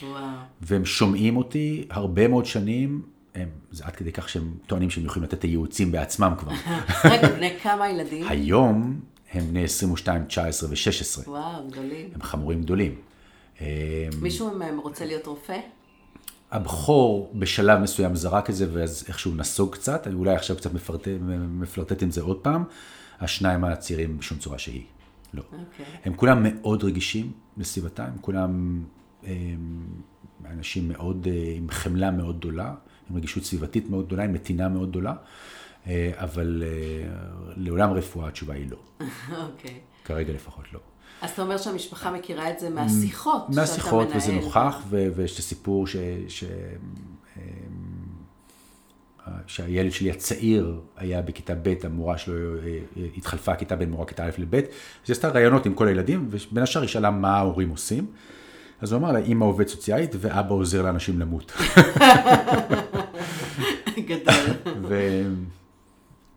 וואו. 0.02 0.24
והם 0.60 0.84
שומעים 0.84 1.36
אותי 1.36 1.86
הרבה 1.90 2.28
מאוד 2.28 2.46
שנים, 2.46 3.02
הם, 3.34 3.48
זה 3.70 3.84
עד 3.86 3.96
כדי 3.96 4.12
כך 4.12 4.28
שהם 4.28 4.54
טוענים 4.66 4.90
שהם 4.90 5.04
יכולים 5.04 5.24
לתת 5.24 5.34
את 5.34 5.42
הייעוצים 5.42 5.92
בעצמם 5.92 6.34
כבר. 6.38 6.52
רגע, 7.12 7.28
בני 7.28 7.50
כמה 7.62 7.90
ילדים? 7.90 8.28
היום 8.28 9.00
הם 9.32 9.46
בני 9.46 9.64
22, 9.64 10.24
19 10.24 10.70
ו-16. 10.70 11.28
וואו, 11.28 11.68
גדולים. 11.70 12.08
הם 12.14 12.22
חמורים 12.22 12.62
גדולים. 12.62 12.94
מישהו 14.22 14.58
מהם 14.58 14.78
רוצה 14.78 15.04
להיות 15.04 15.26
רופא? 15.26 15.58
הבכור 16.50 17.32
בשלב 17.34 17.78
מסוים 17.78 18.16
זרק 18.16 18.50
את 18.50 18.54
זה, 18.54 18.66
ואז 18.72 19.04
איכשהו 19.08 19.34
נסוג 19.34 19.72
קצת, 19.74 20.06
אני 20.06 20.14
אולי 20.14 20.34
עכשיו 20.34 20.56
קצת 20.56 20.74
מפרט, 20.74 21.08
מפלרטט 21.48 22.02
עם 22.02 22.10
זה 22.10 22.22
עוד 22.22 22.38
פעם. 22.38 22.64
השניים 23.20 23.64
הצעירים 23.64 24.18
בשום 24.18 24.38
צורה 24.38 24.58
שהיא. 24.58 24.82
לא. 25.34 25.42
Okay. 25.42 25.44
אוקיי. 25.44 25.86
הם 26.04 26.14
כולם 26.14 26.42
מאוד 26.42 26.84
רגישים 26.84 27.32
לסביבתם, 27.56 28.10
כולם 28.20 28.82
הם, 29.22 29.86
אנשים 30.50 30.88
מאוד, 30.88 31.26
אה, 31.30 31.52
עם 31.56 31.70
חמלה 31.70 32.10
מאוד 32.10 32.38
גדולה, 32.38 32.74
עם 33.10 33.16
רגישות 33.16 33.44
סביבתית 33.44 33.90
מאוד 33.90 34.06
גדולה, 34.06 34.24
עם 34.24 34.32
נתינה 34.32 34.68
מאוד 34.68 34.90
גדולה, 34.90 35.14
אה, 35.86 36.10
אבל 36.14 36.62
אה, 36.66 37.08
לעולם 37.56 37.92
רפואה 37.92 38.28
התשובה 38.28 38.54
היא 38.54 38.70
לא. 38.70 38.76
אוקיי. 39.46 39.70
Okay. 39.70 40.06
כרגע 40.06 40.32
לפחות 40.32 40.72
לא. 40.72 40.80
אז 41.24 41.30
אתה 41.30 41.42
אומר 41.42 41.56
שהמשפחה 41.56 42.10
מכירה 42.10 42.50
את 42.50 42.58
זה 42.58 42.70
מהשיחות 42.70 43.50
מהשיחות, 43.50 44.08
וזה 44.16 44.32
נוכח, 44.32 44.76
ו- 44.90 45.08
ויש 45.14 45.34
את 45.34 45.38
הסיפור 45.38 45.86
ש... 45.86 45.96
ש- 46.28 46.44
שהילד 49.46 49.92
שלי 49.92 50.10
הצעיר 50.10 50.80
היה 50.96 51.22
בכיתה 51.22 51.54
ב', 51.62 51.74
המורה 51.82 52.18
שלו 52.18 52.34
אה, 52.34 52.78
אה, 52.96 53.06
התחלפה 53.16 53.54
כיתה 53.54 53.76
בין 53.76 53.90
מורה 53.90 54.06
כיתה 54.06 54.24
א' 54.24 54.30
לב', 54.38 54.54
אז 54.54 54.62
היא 55.06 55.14
עשתה 55.14 55.28
ראיונות 55.28 55.66
עם 55.66 55.74
כל 55.74 55.88
הילדים, 55.88 56.28
ובין 56.30 56.62
השאר 56.62 56.82
היא 56.82 56.88
שאלה 56.88 57.10
מה 57.10 57.36
ההורים 57.36 57.70
עושים. 57.70 58.06
אז 58.80 58.92
הוא 58.92 58.98
אמר 58.98 59.12
לה, 59.12 59.18
אמא 59.18 59.44
עובד 59.44 59.68
סוציאלית 59.68 60.10
ואבא 60.20 60.54
עוזר 60.54 60.82
לאנשים 60.82 61.20
למות. 61.20 61.52
גדול. 64.08 64.34
ו... 64.88 65.22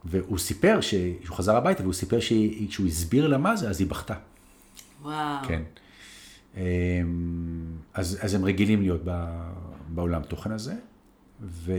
והוא 0.06 0.38
סיפר 0.38 0.82
שהוא 0.82 1.36
חזר 1.36 1.56
הביתה, 1.56 1.84
והוא 1.84 1.94
סיפר 1.94 2.20
שכשהוא 2.20 2.88
הסביר 2.88 3.28
לה 3.28 3.38
מה 3.38 3.56
זה, 3.56 3.70
אז 3.70 3.80
היא 3.80 3.88
בכתה. 3.88 4.16
וואו. 5.08 5.48
כן. 5.48 5.62
אמ, 6.58 6.62
אז, 7.94 8.18
אז 8.22 8.34
הם 8.34 8.46
רגילים 8.46 8.82
להיות 8.82 9.02
ב, 9.06 9.26
בעולם 9.90 10.22
תוכן 10.24 10.52
הזה. 10.52 10.74
ו... 11.42 11.72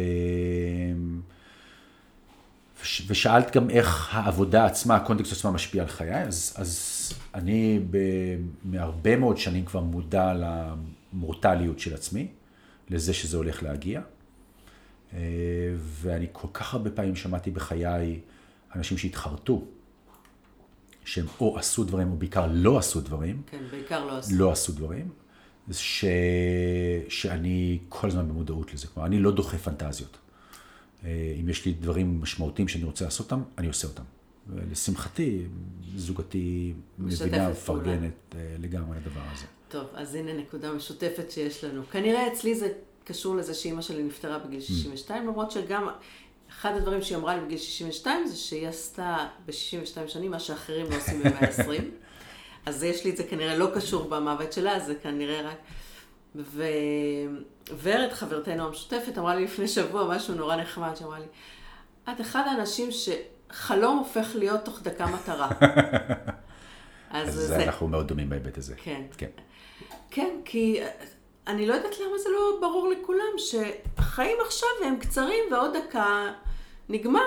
וש, 2.83 3.03
ושאלת 3.11 3.57
גם 3.57 3.71
איך 3.71 4.15
העבודה 4.15 4.67
עצמה, 4.67 4.97
הקונטקסט 4.97 5.33
עצמה 5.33 5.51
משפיע 5.51 5.83
על 5.83 5.89
חיי, 5.89 6.23
אז, 6.23 6.55
אז 6.57 7.13
אני 7.35 7.81
ב, 7.91 7.99
מהרבה 8.65 9.17
מאוד 9.17 9.39
שנים 9.39 9.65
כבר 9.65 9.81
מודע 9.81 10.33
למורטליות 10.35 11.79
של 11.79 11.95
עצמי, 11.95 12.29
לזה 12.91 13.15
שזה 13.15 13.37
הולך 13.37 13.63
להגיע. 13.63 14.01
אה, 15.15 15.19
ואני 15.79 16.27
כל 16.33 16.49
כך 16.53 16.75
הרבה 16.75 16.91
פעמים 16.91 17.17
שמעתי 17.17 17.51
בחיי 17.51 18.21
אנשים 18.75 18.99
שהתחרטו, 18.99 19.65
שהם 21.09 21.27
או 21.41 21.59
עשו 21.59 21.85
דברים 21.85 22.11
או 22.11 22.17
בעיקר 22.17 22.47
לא 22.53 22.79
עשו 22.79 23.01
דברים. 23.01 23.43
כן, 23.47 23.59
בעיקר 23.71 24.07
לא 24.07 24.19
עשו. 24.19 24.35
לא 24.35 24.53
עשו 24.53 24.73
דברים. 24.73 25.09
ש... 25.73 26.05
שאני 27.09 27.79
כל 27.89 28.09
הזמן 28.09 28.29
במודעות 28.29 28.75
לזה. 28.75 28.87
כלומר, 28.87 29.07
אני 29.07 29.19
לא 29.19 29.31
דוחה 29.31 29.59
פנטזיות. 29.59 30.19
אה, 31.05 31.37
אם 31.41 31.49
יש 31.49 31.67
לי 31.67 31.73
דברים 31.73 32.21
משמעותיים 32.21 32.69
שאני 32.69 32.85
רוצה 32.85 33.05
לעשות 33.05 33.33
אותם, 33.33 33.43
אני 33.59 33.67
עושה 33.67 33.89
אותם. 33.89 34.03
ולשמחתי, 34.49 35.47
זוגתי 35.97 36.73
מבינה, 36.99 37.51
מפרגנת 37.51 38.35
אה, 38.35 38.57
לגמרי 38.59 38.97
לדבר 38.97 39.21
הזה. 39.33 39.47
טוב, 39.69 39.87
אז 39.95 40.15
הנה 40.15 40.33
נקודה 40.33 40.73
משותפת 40.73 41.31
שיש 41.31 41.65
לנו. 41.65 41.83
כנראה 41.91 42.33
אצלי 42.33 42.55
זה 42.55 42.69
קשור 43.05 43.37
לזה 43.37 43.55
שאימא 43.55 43.83
שלי 43.83 44.03
נפטרה 44.03 44.39
בגיל 44.39 44.61
62, 44.61 45.23
mm. 45.23 45.27
למרות 45.27 45.51
שגם 45.51 45.89
אחד 46.51 46.77
הדברים 46.77 47.03
שהיא 47.03 47.19
אמרה 47.19 47.37
לי 47.37 47.41
בגיל 47.45 47.59
62 47.59 48.27
זה 48.27 48.37
שהיא 48.37 48.69
עשתה 48.69 49.27
ב-62 49.47 50.09
שנים 50.09 50.31
מה 50.31 50.41
שאחרים 50.41 50.91
לא 50.91 50.97
עושים 50.97 51.23
ב-120. 51.23 51.83
אז 52.67 52.83
יש 52.83 53.05
לי 53.05 53.11
את 53.11 53.17
זה 53.17 53.25
כנראה 53.25 53.57
לא 53.57 53.69
קשור 53.75 54.09
במוות 54.09 54.53
שלה, 54.53 54.81
זה 54.81 54.95
כנראה 54.95 55.43
רק... 55.43 55.57
וורד, 57.71 58.13
חברתנו 58.13 58.67
המשותפת, 58.67 59.19
אמרה 59.19 59.35
לי 59.35 59.45
לפני 59.45 59.69
שבוע 59.69 60.17
משהו 60.17 60.35
נורא 60.35 60.57
נחמד, 60.57 60.97
שאמרה 60.97 61.19
לי, 61.19 61.27
את 62.13 62.21
אחד 62.21 62.43
האנשים 62.47 62.89
שחלום 62.91 63.99
הופך 63.99 64.29
להיות 64.35 64.65
תוך 64.65 64.83
דקה 64.83 65.07
מטרה. 65.07 65.49
אז, 67.11 67.29
אז 67.29 67.35
זה... 67.35 67.65
אנחנו 67.65 67.89
מאוד 67.89 68.09
דומים 68.09 68.29
בהיבט 68.29 68.59
הזה. 68.59 68.75
כן. 68.77 69.03
כן. 69.17 69.31
כן, 70.11 70.37
כי 70.45 70.81
אני 71.49 71.67
לא 71.67 71.75
יודעת 71.75 71.95
למה 72.01 72.19
זה 72.19 72.29
לא 72.31 72.59
ברור 72.61 72.89
לכולם, 72.89 73.33
שהחיים 73.37 74.37
עכשיו 74.47 74.69
הם 74.85 74.97
קצרים 74.97 75.45
ועוד 75.53 75.71
דקה 75.77 76.33
נגמר. 76.89 77.21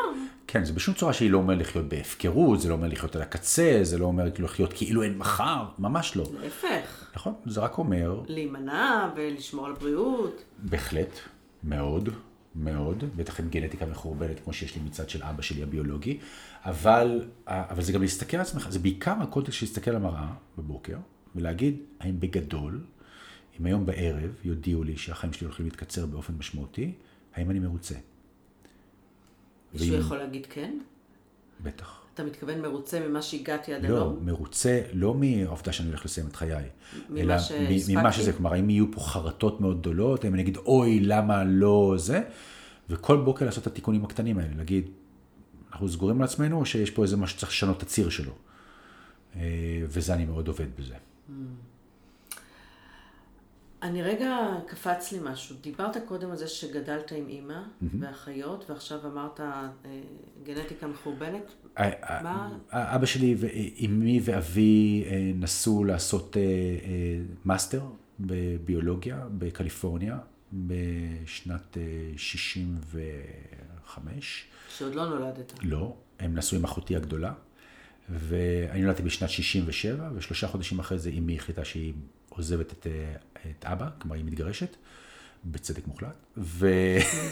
כן, 0.47 0.63
זה 0.63 0.73
בשום 0.73 0.93
צורה 0.93 1.13
שהיא 1.13 1.31
לא 1.31 1.37
אומרת 1.37 1.59
לחיות 1.59 1.89
בהפקרות, 1.89 2.61
זה 2.61 2.69
לא 2.69 2.73
אומר 2.73 2.87
לחיות 2.87 3.15
על 3.15 3.21
הקצה, 3.21 3.79
זה 3.83 3.97
לא 3.97 4.05
אומר 4.05 4.23
לחיות 4.39 4.73
כאילו 4.73 5.03
אין 5.03 5.17
מחר, 5.17 5.63
ממש 5.79 6.15
לא. 6.15 6.25
להפך. 6.41 7.09
נכון, 7.15 7.33
זה 7.45 7.61
רק 7.61 7.77
אומר... 7.77 8.21
להימנע 8.27 9.09
ולשמור 9.15 9.65
על 9.65 9.73
בריאות. 9.73 10.43
בהחלט, 10.57 11.19
מאוד, 11.63 12.09
מאוד, 12.55 13.03
בטח 13.15 13.39
עם 13.39 13.49
גנטיקה 13.49 13.85
מחורבנת 13.85 14.39
כמו 14.43 14.53
שיש 14.53 14.75
לי 14.75 14.81
מצד 14.85 15.09
של 15.09 15.23
אבא 15.23 15.41
שלי 15.41 15.63
הביולוגי, 15.63 16.17
אבל, 16.65 17.21
אבל 17.47 17.81
זה 17.81 17.93
גם 17.93 18.01
להסתכל 18.01 18.37
על 18.37 18.41
עצמך, 18.41 18.67
זה 18.69 18.79
בעיקר 18.79 19.13
הקונטקסט 19.21 19.57
של 19.57 19.65
להסתכל 19.65 19.91
על 19.91 19.97
המראה 19.97 20.27
בבוקר, 20.57 20.97
ולהגיד, 21.35 21.77
האם 21.99 22.19
בגדול, 22.19 22.81
אם 23.61 23.65
היום 23.65 23.85
בערב 23.85 24.31
יודיעו 24.43 24.83
לי 24.83 24.97
שהחיים 24.97 25.33
שלי 25.33 25.45
הולכים 25.45 25.65
להתקצר 25.65 26.05
באופן 26.05 26.33
משמעותי, 26.33 26.91
האם 27.33 27.51
אני 27.51 27.59
מרוצה? 27.59 27.95
מישהו 29.73 29.91
ואם... 29.91 29.99
יכול 29.99 30.17
להגיד 30.17 30.45
כן? 30.49 30.77
בטח. 31.63 32.01
אתה 32.13 32.23
מתכוון 32.23 32.61
מרוצה 32.61 33.07
ממה 33.07 33.21
שהגעתי 33.21 33.73
עד 33.73 33.85
לא, 33.85 33.87
היום? 33.87 34.15
לא, 34.15 34.21
מרוצה 34.21 34.81
לא 34.93 35.15
מהעובדה 35.15 35.71
שאני 35.71 35.89
הולך 35.89 36.05
לסיים 36.05 36.27
את 36.27 36.35
חיי. 36.35 36.65
ממה 37.09 37.39
שהספקתי? 37.39 37.95
ממה 37.95 38.11
שזה, 38.11 38.33
כלומר, 38.33 38.53
האם 38.53 38.69
יהיו 38.69 38.91
פה 38.91 39.01
חרטות 39.01 39.61
מאוד 39.61 39.79
גדולות, 39.79 40.23
האם 40.23 40.33
אני 40.33 40.41
אגיד, 40.41 40.57
אוי, 40.57 40.99
למה 40.99 41.43
לא 41.43 41.93
זה, 41.97 42.21
וכל 42.89 43.17
בוקר 43.17 43.45
לעשות 43.45 43.61
את 43.61 43.67
התיקונים 43.67 44.03
הקטנים 44.03 44.37
האלה, 44.37 44.55
להגיד, 44.57 44.89
אנחנו 45.71 45.89
סגורים 45.89 46.17
על 46.17 46.23
עצמנו, 46.23 46.59
או 46.59 46.65
שיש 46.65 46.91
פה 46.91 47.03
איזה 47.03 47.17
משהו 47.17 47.37
שצריך 47.37 47.51
לשנות 47.51 47.77
את 47.77 47.83
הציר 47.83 48.09
שלו. 48.09 48.33
אה, 49.35 49.41
וזה 49.87 50.13
אני 50.13 50.25
מאוד 50.25 50.47
עובד 50.47 50.67
בזה. 50.79 50.95
Mm. 50.95 51.31
אני 53.81 54.01
רגע, 54.01 54.37
קפץ 54.67 55.11
לי 55.11 55.19
משהו. 55.23 55.55
דיברת 55.61 55.97
קודם 56.07 56.31
על 56.31 56.37
זה 56.37 56.47
שגדלת 56.47 57.11
עם 57.11 57.27
אימא 57.27 57.53
mm-hmm. 57.53 57.85
ואחיות, 57.99 58.69
ועכשיו 58.69 59.07
אמרת 59.07 59.39
אה, 59.39 59.69
גנטיקה 60.43 60.87
מחורבנת. 60.87 61.51
מה? 62.23 62.57
אבא 62.71 63.05
שלי 63.05 63.35
ואימי 63.37 64.19
ואבי 64.23 65.03
אה, 65.05 65.31
נסעו 65.35 65.83
לעשות 65.83 66.37
אה, 66.37 66.41
מאסטר 67.45 67.81
בביולוגיה 68.19 69.25
בקליפורניה 69.37 70.17
בשנת 70.53 71.77
65. 72.17 74.45
שעוד 74.77 74.95
לא 74.95 75.09
נולדת. 75.09 75.53
לא, 75.61 75.95
הם 76.19 76.35
נסעו 76.35 76.55
עם 76.55 76.63
אחותי 76.63 76.95
הגדולה, 76.95 77.33
ואני 78.09 78.81
נולדתי 78.81 79.03
בשנת 79.03 79.29
67, 79.29 80.09
ושלושה 80.15 80.47
חודשים 80.47 80.79
אחרי 80.79 80.99
זה 80.99 81.09
אימי 81.09 81.35
החליטה 81.35 81.65
שהיא 81.65 81.93
עוזבת 82.35 82.71
את, 82.71 82.87
אה, 82.87 83.15
את 83.51 83.65
אבא, 83.65 83.89
כלומר 84.01 84.15
היא 84.15 84.25
מתגרשת, 84.25 84.75
בצדק 85.45 85.87
מוחלט, 85.87 86.15
ו... 86.37 86.69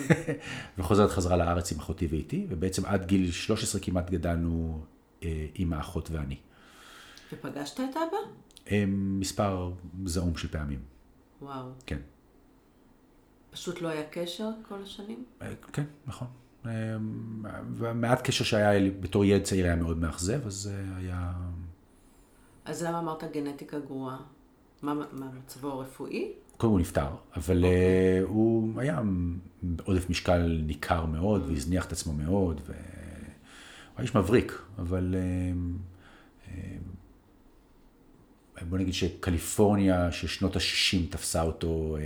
וחוזרת 0.78 1.10
חזרה 1.10 1.38
לארץ 1.38 1.72
עם 1.72 1.80
אחותי 1.80 2.08
ואיתי, 2.08 2.48
ובעצם 2.50 2.86
עד 2.86 3.06
גיל 3.06 3.32
13 3.32 3.82
כמעט 3.82 4.10
גדלנו 4.10 4.82
אה, 5.24 5.48
עם 5.56 5.74
האחות 5.74 6.10
ואני. 6.12 6.38
ופגשת 7.34 7.80
את 7.80 7.96
אבא? 7.96 8.18
אה, 8.72 8.84
מספר 8.88 9.72
זעום 10.06 10.38
של 10.38 10.48
פעמים. 10.48 10.80
וואו. 11.42 11.70
כן. 11.86 12.00
פשוט 13.52 13.82
לא 13.82 13.88
היה 13.88 14.04
קשר 14.12 14.50
כל 14.68 14.84
השנים? 14.84 15.26
כן, 15.74 15.84
נכון. 16.08 16.28
והמעט 17.74 18.22
קשר 18.28 18.44
שהיה 18.44 18.80
לי 18.80 18.92
בתור 18.92 19.26
ילד 19.26 19.44
צעיר 19.44 19.66
היה 19.66 19.76
מאוד 19.76 19.98
מאכזב, 19.98 20.48
אז 20.48 20.72
היה... 20.96 21.34
אז 22.66 22.84
למה 22.84 23.00
אמרת 23.00 23.24
גנטיקה 23.24 23.80
גרועה? 23.80 24.18
מה, 24.82 24.94
מצבו 25.46 25.72
הרפואי? 25.72 26.32
קודם 26.58 26.72
הוא 26.72 26.80
נפטר, 26.80 27.08
אבל 27.36 27.64
okay. 27.64 27.68
אוקיי. 27.68 28.24
uh, 28.24 28.28
הוא 28.28 28.82
היה 28.82 29.02
עודף 29.84 30.10
משקל 30.10 30.62
ניכר 30.66 31.06
מאוד, 31.06 31.46
mm. 31.46 31.50
והזניח 31.50 31.86
את 31.86 31.92
עצמו 31.92 32.14
מאוד, 32.14 32.62
והוא 32.66 32.76
היה 33.98 34.04
איש 34.04 34.16
מבריק, 34.16 34.62
אבל 34.80 35.16
uh, 35.16 36.52
uh, 38.58 38.64
בוא 38.70 38.78
נגיד 38.78 38.94
שקליפורניה 38.94 40.12
של 40.12 40.28
שנות 40.28 40.56
ה-60 40.56 41.12
תפסה 41.12 41.42
אותו, 41.42 41.98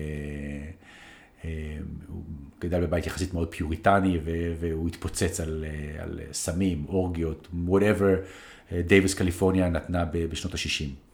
הוא 2.07 2.23
גדל 2.59 2.81
בבית 2.81 3.07
יחסית 3.07 3.33
מאוד 3.33 3.51
פיוריטני, 3.51 4.19
והוא 4.59 4.87
התפוצץ 4.87 5.39
על, 5.39 5.65
על 5.99 6.19
סמים, 6.31 6.85
אורגיות, 6.87 7.47
whatever 7.67 8.25
דייוויס 8.73 9.13
קליפורניה 9.13 9.69
נתנה 9.69 10.05
בשנות 10.05 10.53
ה-60. 10.53 11.12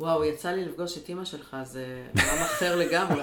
וואו, 0.00 0.24
יצא 0.24 0.50
לי 0.50 0.64
לפגוש 0.64 0.98
את 0.98 1.08
אימא 1.08 1.24
שלך, 1.24 1.56
זה 1.64 2.04
עולם 2.14 2.42
אחר 2.42 2.76
לגמרי. 2.76 3.20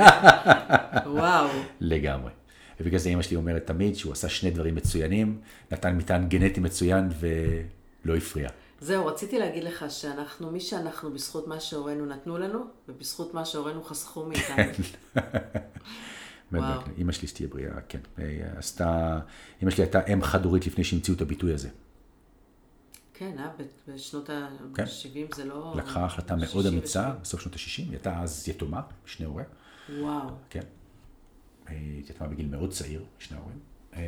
וואו. 1.19 1.49
לגמרי. 1.79 2.31
ובגלל 2.79 2.99
זה 2.99 3.09
אימא 3.09 3.21
שלי 3.21 3.37
אומרת 3.37 3.67
תמיד 3.67 3.95
שהוא 3.95 4.11
עשה 4.13 4.29
שני 4.29 4.51
דברים 4.51 4.75
מצוינים, 4.75 5.41
נתן 5.71 5.97
מטען 5.97 6.27
גנטי 6.27 6.59
מצוין 6.59 7.09
ולא 7.19 8.15
הפריע. 8.15 8.49
זהו, 8.81 9.05
רציתי 9.05 9.39
להגיד 9.39 9.63
לך 9.63 9.85
שאנחנו, 9.89 10.51
מי 10.51 10.59
שאנחנו 10.59 11.13
בזכות 11.13 11.47
מה 11.47 11.59
שהורינו 11.59 12.05
נתנו 12.05 12.37
לנו, 12.37 12.59
ובזכות 12.89 13.33
מה 13.33 13.45
שהורינו 13.45 13.83
חסכו 13.83 14.25
מאיתנו. 14.25 14.83
וואו. 16.53 16.81
אימא 16.97 17.11
שלי 17.11 17.27
שתהיה 17.27 17.49
בריאה, 17.49 17.81
כן. 17.89 17.99
עשתה, 18.57 19.19
אימא 19.61 19.71
שלי 19.71 19.83
הייתה 19.83 20.05
אם 20.13 20.23
חד-הורית 20.23 20.67
לפני 20.67 20.83
שהמציאו 20.83 21.15
את 21.15 21.21
הביטוי 21.21 21.53
הזה. 21.53 21.69
כן, 23.19 23.39
אה, 23.39 23.49
בשנות 23.87 24.29
ה-70 24.29 24.75
כן. 24.75 24.85
זה 25.35 25.45
לא... 25.45 25.73
לקחה 25.77 26.05
החלטה 26.05 26.35
מאוד 26.35 26.65
אמיצה 26.65 27.11
בסוף 27.21 27.41
שנות 27.41 27.55
ה-60, 27.55 27.77
היא 27.77 27.89
הייתה 27.89 28.19
אז 28.21 28.49
יתומה, 28.49 28.81
שני 29.05 29.25
הוריה. 29.25 29.45
וואו. 29.99 30.29
כן. 30.49 30.63
היא 31.67 32.03
יתומה 32.09 32.29
בגיל 32.29 32.47
מאוד 32.47 32.71
צעיר, 32.71 33.03
שני 33.19 33.37
הורים. 33.37 33.59
אה, 33.93 34.01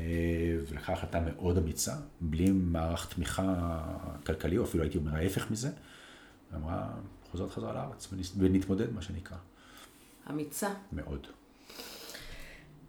ולקחה 0.68 0.94
החלטה 0.94 1.20
מאוד 1.20 1.58
אמיצה, 1.58 1.96
בלי 2.22 2.52
מערך 2.52 3.14
תמיכה 3.14 3.80
כלכלי, 4.26 4.58
או 4.58 4.64
אפילו 4.64 4.84
הייתי 4.84 4.98
אומר 4.98 5.16
ההפך 5.16 5.52
מזה. 5.52 5.70
ואמרה, 6.52 6.90
חוזרת 7.32 7.52
חזרה 7.52 7.74
לארץ 7.74 8.08
ונתמודד, 8.38 8.94
מה 8.94 9.02
שנקרא. 9.02 9.38
אמיצה. 10.30 10.74
מאוד. 10.92 11.28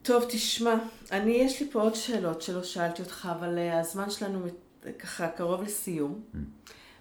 טוב, 0.02 0.24
תשמע, 0.28 0.74
אני, 1.10 1.32
יש 1.32 1.62
לי 1.62 1.70
פה 1.70 1.82
עוד 1.82 1.94
שאלות 1.94 2.42
שלא 2.42 2.62
שאלתי 2.62 3.02
אותך, 3.02 3.28
אבל 3.38 3.58
uh, 3.58 3.74
הזמן 3.74 4.10
שלנו 4.10 4.46
ככה 4.98 5.28
קרוב 5.28 5.62
לסיום. 5.62 6.20
Mm. 6.34 6.36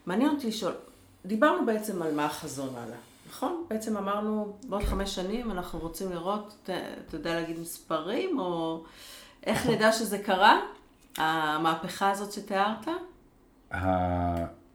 מעניין 0.05 0.29
אותי 0.29 0.47
לשאול, 0.47 0.73
דיברנו 1.25 1.65
בעצם 1.65 2.01
על 2.01 2.13
מה 2.15 2.25
החזון 2.25 2.75
הלאה, 2.75 2.97
נכון? 3.29 3.65
בעצם 3.69 3.97
אמרנו, 3.97 4.57
בעוד 4.69 4.83
חמש 4.83 5.15
שנים 5.15 5.51
אנחנו 5.51 5.79
רוצים 5.79 6.11
לראות, 6.11 6.55
אתה 6.63 7.17
יודע 7.17 7.35
להגיד 7.35 7.59
מספרים, 7.59 8.39
או 8.39 8.83
איך. 9.45 9.67
נדע 9.67 9.91
שזה 9.91 10.17
קרה? 10.17 10.61
המהפכה 11.17 12.11
הזאת 12.11 12.31
שתיארת? 12.31 12.87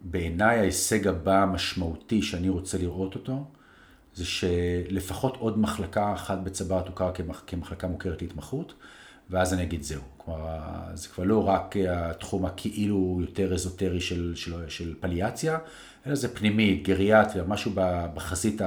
בעיניי 0.00 0.58
ההישג 0.58 1.06
הבא 1.08 1.42
המשמעותי 1.42 2.22
שאני 2.22 2.48
רוצה 2.48 2.78
לראות 2.78 3.14
אותו, 3.14 3.44
זה 4.14 4.24
שלפחות 4.24 5.36
עוד 5.36 5.58
מחלקה 5.58 6.12
אחת 6.14 6.38
בצבא 6.38 6.82
תוכר 6.82 7.12
כמח, 7.14 7.42
כמחלקה 7.46 7.86
מוכרת 7.86 8.22
להתמחות, 8.22 8.74
ואז 9.30 9.54
אני 9.54 9.62
אגיד 9.62 9.82
זהו. 9.82 10.15
כלומר, 10.26 10.58
זה 10.94 11.08
כבר 11.08 11.24
לא 11.24 11.48
רק 11.48 11.76
התחום 11.88 12.46
הכאילו 12.46 13.18
יותר 13.20 13.54
אזוטרי 13.54 14.00
של, 14.00 14.32
של, 14.36 14.68
של 14.68 14.94
פליאציה, 15.00 15.58
אלא 16.06 16.14
זה 16.14 16.34
פנימית, 16.34 16.82
גריאטריה, 16.82 17.44
משהו 17.44 17.72
בחזית 18.14 18.60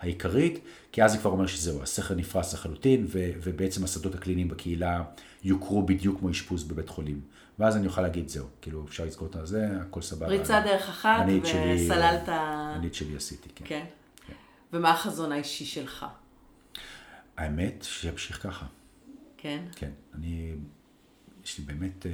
העיקרית, 0.00 0.58
כי 0.92 1.02
אז 1.02 1.12
זה 1.12 1.18
כבר 1.18 1.30
אומר 1.30 1.46
שזהו, 1.46 1.82
הסכר 1.82 2.14
נפרס 2.14 2.54
לחלוטין, 2.54 3.06
ו, 3.08 3.30
ובעצם 3.42 3.84
השדות 3.84 4.14
הקליניים 4.14 4.48
בקהילה 4.48 5.02
יוכרו 5.44 5.82
בדיוק 5.82 6.18
כמו 6.18 6.30
אשפוז 6.30 6.64
בבית 6.64 6.88
חולים. 6.88 7.20
ואז 7.58 7.76
אני 7.76 7.86
אוכל 7.86 8.02
להגיד 8.02 8.28
זהו, 8.28 8.46
כאילו 8.62 8.84
אפשר 8.88 9.04
לזכור 9.04 9.28
את 9.28 9.36
הזה, 9.36 9.68
הכל 9.80 10.02
סבבה. 10.02 10.26
ריצה 10.26 10.60
דרך 10.60 10.88
אחת 10.88 11.26
וסללת... 11.74 12.28
אני 12.28 12.86
את 12.86 12.94
שלי 12.94 13.16
עשיתי, 13.16 13.48
כן. 13.54 13.64
כן. 13.64 13.84
ומה 14.72 14.90
החזון 14.90 15.32
האישי 15.32 15.64
שלך? 15.64 16.06
האמת, 17.36 17.82
שימשיך 17.82 18.42
ככה. 18.42 18.66
כן? 19.38 19.64
כן, 19.76 19.90
אני, 20.14 20.54
יש 21.44 21.58
לי 21.58 21.64
באמת, 21.64 22.06
אה, 22.06 22.12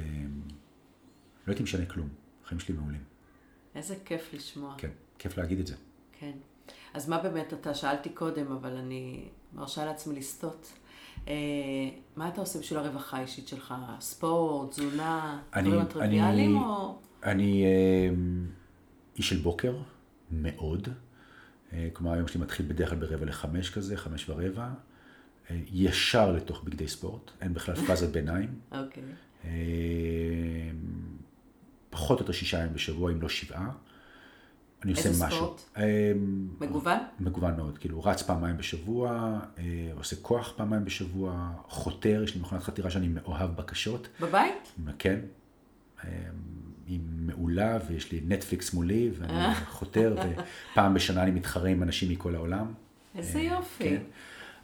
לא 1.47 1.51
הייתי 1.51 1.63
משנה 1.63 1.85
כלום, 1.85 2.09
החיים 2.43 2.59
שלי 2.59 2.75
מעולים. 2.75 3.03
איזה 3.75 3.95
כיף 4.05 4.33
לשמוע. 4.33 4.75
כן, 4.77 4.89
כיף 5.19 5.37
להגיד 5.37 5.59
את 5.59 5.67
זה. 5.67 5.75
כן. 6.19 6.31
אז 6.93 7.09
מה 7.09 7.17
באמת 7.17 7.53
אתה, 7.53 7.73
שאלתי 7.73 8.09
קודם, 8.09 8.51
אבל 8.51 8.77
אני 8.77 9.29
מרשה 9.53 9.85
לעצמי 9.85 10.15
לסטות. 10.19 10.73
אה, 11.27 11.33
מה 12.15 12.27
אתה 12.27 12.41
עושה 12.41 12.59
בשביל 12.59 12.79
הרווחה 12.79 13.17
האישית 13.17 13.47
שלך? 13.47 13.73
ספורט, 13.99 14.71
תזונה, 14.71 15.41
דברים 15.51 15.79
הטריוויאליים 15.79 16.57
או... 16.57 16.99
אני 17.23 17.65
אה, 17.65 18.15
איש 19.17 19.29
של 19.29 19.37
בוקר, 19.37 19.77
מאוד. 20.31 20.89
אה, 21.73 21.87
כלומר, 21.93 22.13
היום 22.13 22.27
שלי 22.27 22.41
מתחיל 22.41 22.65
בדרך 22.65 22.89
כלל 22.89 22.99
ברבע 22.99 23.25
לחמש 23.25 23.69
כזה, 23.69 23.97
חמש 23.97 24.29
ורבע. 24.29 24.69
ישר 25.71 26.31
לתוך 26.31 26.63
בגדי 26.63 26.87
ספורט, 26.87 27.31
אין 27.41 27.53
בכלל 27.53 27.75
פאזת 27.75 28.09
ביניים. 28.09 28.49
אוקיי. 28.71 29.03
אה, 29.45 29.49
פחות 31.89 32.19
או 32.19 32.23
יותר 32.23 32.33
שישה 32.33 32.59
ימים 32.59 32.73
בשבוע, 32.73 33.11
אם 33.11 33.21
לא 33.21 33.29
שבעה. 33.29 33.69
אני 34.83 34.91
עושה 34.91 35.09
איזה 35.09 35.25
משהו. 35.25 35.39
ספורט? 35.39 35.61
אה, 35.77 36.11
מגוון? 36.59 36.99
מגוון 37.19 37.55
מאוד, 37.57 37.77
כאילו 37.77 38.03
רץ 38.03 38.21
פעמיים 38.21 38.57
בשבוע, 38.57 39.39
אה, 39.57 39.63
עושה 39.97 40.15
כוח 40.21 40.53
פעמיים 40.55 40.85
בשבוע, 40.85 41.51
חותר, 41.67 42.21
יש 42.23 42.35
לי 42.35 42.41
מכונת 42.41 42.63
חתירה 42.63 42.91
שאני 42.91 43.07
מאוהב 43.07 43.55
בקשות, 43.55 44.07
בבית? 44.19 44.73
כן, 44.99 45.19
היא 46.87 46.99
מעולה 47.19 47.77
ויש 47.87 48.11
לי 48.11 48.21
נטפליקס 48.27 48.73
מולי 48.73 49.11
ואני 49.19 49.55
חותר 49.77 50.15
ופעם 50.71 50.93
בשנה 50.93 51.23
אני 51.23 51.31
מתחרה 51.31 51.69
עם 51.69 51.83
אנשים 51.83 52.09
מכל 52.09 52.35
העולם. 52.35 52.73
איזה 53.15 53.39
יופי. 53.39 53.83
כן. 53.83 54.01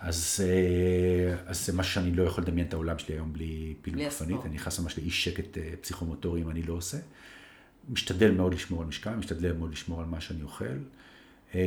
אז, 0.01 0.43
אה, 0.43 1.35
אז 1.45 1.65
זה 1.65 1.73
משהו 1.73 1.93
שאני 1.93 2.11
לא 2.11 2.23
יכול 2.23 2.43
לדמיין 2.43 2.67
את 2.67 2.73
העולם 2.73 2.99
שלי 2.99 3.15
היום 3.15 3.33
בלי 3.33 3.73
פעילות 3.81 4.03
גופנית. 4.03 4.45
אני 4.45 4.55
נכנס 4.55 4.79
ממש 4.79 4.97
לאי 4.97 5.09
שקט 5.09 5.57
אה, 5.57 5.73
פסיכומוטורי 5.81 6.41
אם 6.41 6.49
אני 6.49 6.63
לא 6.63 6.73
עושה. 6.73 6.97
משתדל 7.89 8.31
מאוד 8.31 8.53
לשמור 8.53 8.81
על 8.81 8.87
משקל, 8.87 9.15
משתדל 9.15 9.53
מאוד 9.53 9.71
לשמור 9.71 9.99
על 9.99 10.05
מה 10.05 10.21
שאני 10.21 10.41
אוכל. 10.41 10.65
אה, 11.55 11.61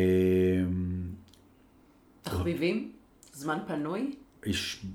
תחביבים? 2.22 2.92
זמן 3.32 3.58
פנוי? 3.66 4.14
יש 4.46 4.86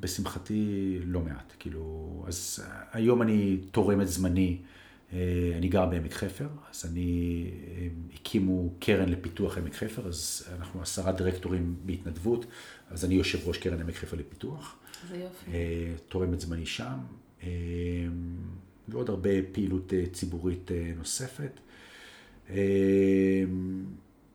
בשמחתי 0.00 0.98
לא 1.04 1.20
מעט, 1.20 1.52
כאילו, 1.58 2.24
אז 2.28 2.64
היום 2.92 3.22
אני 3.22 3.58
תורם 3.70 4.00
את 4.00 4.08
זמני, 4.08 4.58
אני 5.12 5.68
גר 5.68 5.86
בעמק 5.86 6.12
חפר, 6.12 6.48
אז 6.70 6.86
אני, 6.90 7.44
אה, 7.76 7.86
הקימו 8.14 8.70
קרן 8.78 9.08
לפיתוח 9.08 9.58
עמק 9.58 9.74
חפר, 9.74 10.08
אז 10.08 10.48
אנחנו 10.58 10.82
עשרה 10.82 11.12
דירקטורים 11.12 11.76
בהתנדבות, 11.84 12.46
אז 12.90 13.04
אני 13.04 13.14
יושב 13.14 13.48
ראש 13.48 13.58
קרן 13.58 13.80
עמק 13.80 13.94
חפר 13.96 14.16
לפיתוח, 14.16 14.76
איזה 15.04 15.16
יופי. 15.16 15.50
אה, 15.52 15.92
תורם 16.08 16.34
את 16.34 16.40
זמני 16.40 16.66
שם, 16.66 16.98
אה, 17.42 17.48
ועוד 18.88 19.10
הרבה 19.10 19.30
פעילות 19.52 19.92
אה, 19.92 20.04
ציבורית 20.12 20.70
אה, 20.72 20.92
נוספת. 20.96 21.60
אה, 22.50 22.56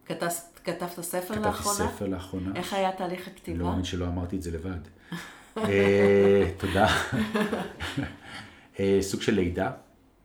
כתבת- 0.05 0.59
כתבת 0.63 0.89
ספר 1.01 1.19
כתבתי 1.33 1.39
לאחרונה? 1.47 1.91
ספר 1.91 2.07
לאחרונה. 2.07 2.51
איך 2.55 2.73
היה 2.73 2.91
תהליך 2.97 3.27
לא 3.27 3.33
הכתיבה? 3.33 3.63
מאמין 3.63 3.83
שלא 3.83 4.07
אמרתי 4.07 4.35
את 4.35 4.41
זה 4.41 4.51
לבד. 4.51 4.79
אה, 5.57 6.51
תודה. 6.57 6.87
אה, 8.79 8.97
סוג 9.01 9.21
של 9.21 9.33
לידה. 9.35 9.71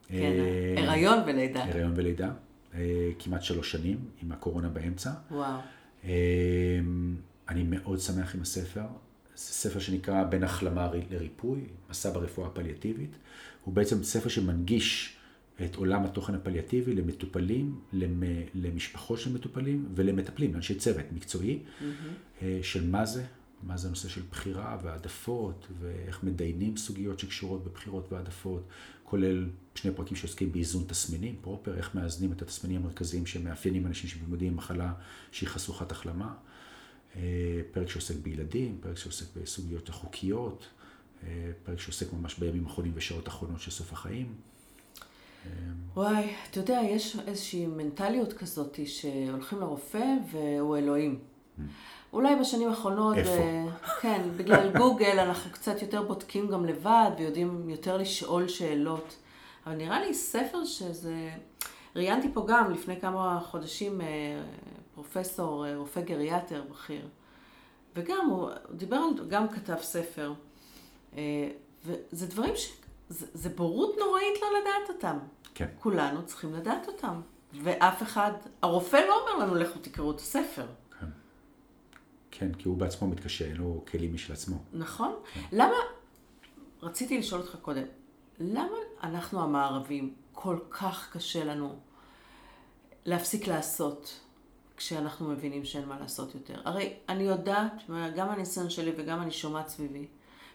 כן, 0.09 0.17
אה, 0.77 0.91
הריון 0.91 1.19
ולידה. 1.27 1.65
הריון 1.65 1.93
ולידה. 1.97 2.31
אה, 2.75 2.81
כמעט 3.19 3.43
שלוש 3.43 3.73
שנים, 3.73 3.99
עם 4.23 4.33
הקורונה 4.33 4.69
באמצע. 4.69 5.11
וואו. 5.31 5.61
אה, 6.05 6.11
אני 7.49 7.63
מאוד 7.63 7.99
שמח 8.01 8.35
עם 8.35 8.43
הספר. 8.43 8.83
זה 9.37 9.45
ספר 9.53 9.79
שנקרא 9.79 10.25
בין 10.25 10.43
החלמה 10.43 10.91
לריפוי, 11.11 11.61
מסע 11.91 12.11
ברפואה 12.13 12.47
הפליאטיבית. 12.47 13.11
הוא 13.65 13.75
בעצם 13.75 14.03
ספר 14.05 14.29
שמנגיש 14.29 15.17
את 15.65 15.75
עולם 15.77 16.05
התוכן 16.05 16.35
הפליאטיבי 16.35 16.95
למטופלים, 16.95 17.81
למ- 17.93 18.23
למשפחות 18.55 19.19
של 19.19 19.33
מטופלים 19.33 19.89
ולמטפלים, 19.95 20.53
לאנשי 20.55 20.75
צוות 20.75 21.05
מקצועי, 21.13 21.59
אה, 22.43 22.59
של 22.63 22.91
מה 22.91 23.07
זה, 23.07 23.25
מה 23.63 23.77
זה 23.77 23.87
הנושא 23.89 24.09
של 24.09 24.21
בחירה 24.31 24.79
והעדפות, 24.83 25.67
ואיך 25.81 26.23
מדיינים 26.25 26.77
סוגיות 26.77 27.19
שקשורות 27.19 27.65
בבחירות 27.65 28.13
והעדפות, 28.13 28.63
כולל 29.05 29.47
שני 29.79 29.93
פרקים 29.93 30.17
שעוסקים 30.17 30.53
באיזון 30.53 30.85
תסמינים, 30.87 31.37
פרופר, 31.41 31.77
איך 31.77 31.95
מאזנים 31.95 32.33
את 32.33 32.43
התסמינים 32.43 32.81
המרכזיים 32.83 33.27
שמאפיינים 33.27 33.87
אנשים 33.87 34.11
שמתמודדים 34.11 34.49
עם 34.49 34.57
מחלה 34.57 34.93
שהיא 35.33 35.49
חשוכת 35.49 35.93
החלמה. 35.93 36.35
אה, 37.17 37.23
פרק 37.73 37.89
שעוסק 37.89 38.15
בילדים, 38.15 38.79
פרק 38.81 38.97
שעוסק 38.97 39.27
בסוגיות 39.37 39.89
החוקיות, 39.89 40.67
אה, 41.23 41.51
פרק 41.65 41.81
שעוסק 41.81 42.13
ממש 42.13 42.39
בימים 42.39 42.67
האחרונים 42.67 42.93
ושעות 42.95 43.27
האחרונות 43.27 43.61
של 43.61 43.71
סוף 43.71 43.93
החיים. 43.93 44.35
וואי, 45.95 46.31
אתה 46.51 46.61
יודע, 46.61 46.81
יש 46.85 47.17
איזושהי 47.27 47.67
מנטליות 47.67 48.33
כזאת 48.33 48.79
שהולכים 48.87 49.61
לרופא 49.61 50.05
והוא 50.33 50.77
אלוהים. 50.77 51.19
אולי 52.13 52.37
בשנים 52.37 52.69
האחרונות, 52.69 53.17
איפה? 53.17 53.71
כן, 54.01 54.29
בגלל 54.37 54.79
גוגל 54.79 55.19
אנחנו 55.19 55.51
קצת 55.51 55.83
יותר 55.83 56.03
בודקים 56.03 56.49
גם 56.49 56.65
לבד 56.65 57.11
ויודעים 57.19 57.71
יותר 57.71 57.97
לשאול 57.97 58.49
שאלות. 58.49 59.17
אבל 59.69 59.77
נראה 59.77 60.01
לי 60.01 60.15
ספר 60.15 60.65
שזה... 60.65 61.31
ראיינתי 61.97 62.29
פה 62.35 62.45
גם 62.49 62.73
לפני 62.73 63.01
כמה 63.01 63.41
חודשים 63.45 64.01
אה, 64.01 64.07
פרופסור, 64.95 65.67
אה, 65.67 65.77
רופא 65.77 66.01
גריאטר 66.01 66.63
בכיר, 66.71 67.09
וגם 67.97 68.27
הוא 68.31 68.51
דיבר 68.71 68.97
על, 68.97 69.29
גם 69.29 69.49
כתב 69.49 69.77
ספר. 69.81 70.33
אה, 71.17 71.51
וזה 71.87 72.27
דברים 72.27 72.57
ש... 72.57 72.73
זה, 73.09 73.27
זה 73.35 73.49
בורות 73.49 73.97
נוראית 73.99 74.43
לא 74.43 74.49
לדעת 74.61 74.97
אותם. 74.97 75.19
כן. 75.55 75.69
כולנו 75.79 76.27
צריכים 76.27 76.55
לדעת 76.55 76.89
אותם. 76.89 77.21
ואף 77.63 78.03
אחד, 78.03 78.33
הרופא 78.63 78.97
לא 78.97 79.21
אומר 79.21 79.45
לנו, 79.45 79.55
לכו 79.55 79.79
תקראו 79.79 80.11
את 80.11 80.19
הספר. 80.19 80.67
כן. 81.01 81.07
כן, 82.31 82.55
כי 82.55 82.69
הוא 82.69 82.77
בעצמו 82.77 83.09
מתקשה, 83.09 83.45
אין 83.45 83.57
לו 83.57 83.85
כלים 83.91 84.15
משל 84.15 84.33
עצמו. 84.33 84.57
נכון? 84.73 85.15
למה, 85.53 85.77
רציתי 86.83 87.19
לשאול 87.19 87.41
אותך 87.41 87.57
קודם, 87.63 87.85
למה 88.41 88.77
אנחנו 89.03 89.43
המערבים 89.43 90.15
כל 90.33 90.59
כך 90.71 91.11
קשה 91.13 91.45
לנו 91.45 91.77
להפסיק 93.05 93.47
לעשות 93.47 94.21
כשאנחנו 94.77 95.29
מבינים 95.29 95.65
שאין 95.65 95.89
מה 95.89 95.99
לעשות 96.01 96.35
יותר? 96.35 96.61
הרי 96.65 96.93
אני 97.09 97.25
יודעת, 97.25 97.73
גם 98.17 98.31
הניסיון 98.31 98.71
שלי 98.71 98.93
וגם 98.97 99.23
אני 99.23 99.31
שומעת 99.31 99.69
סביבי, 99.69 100.07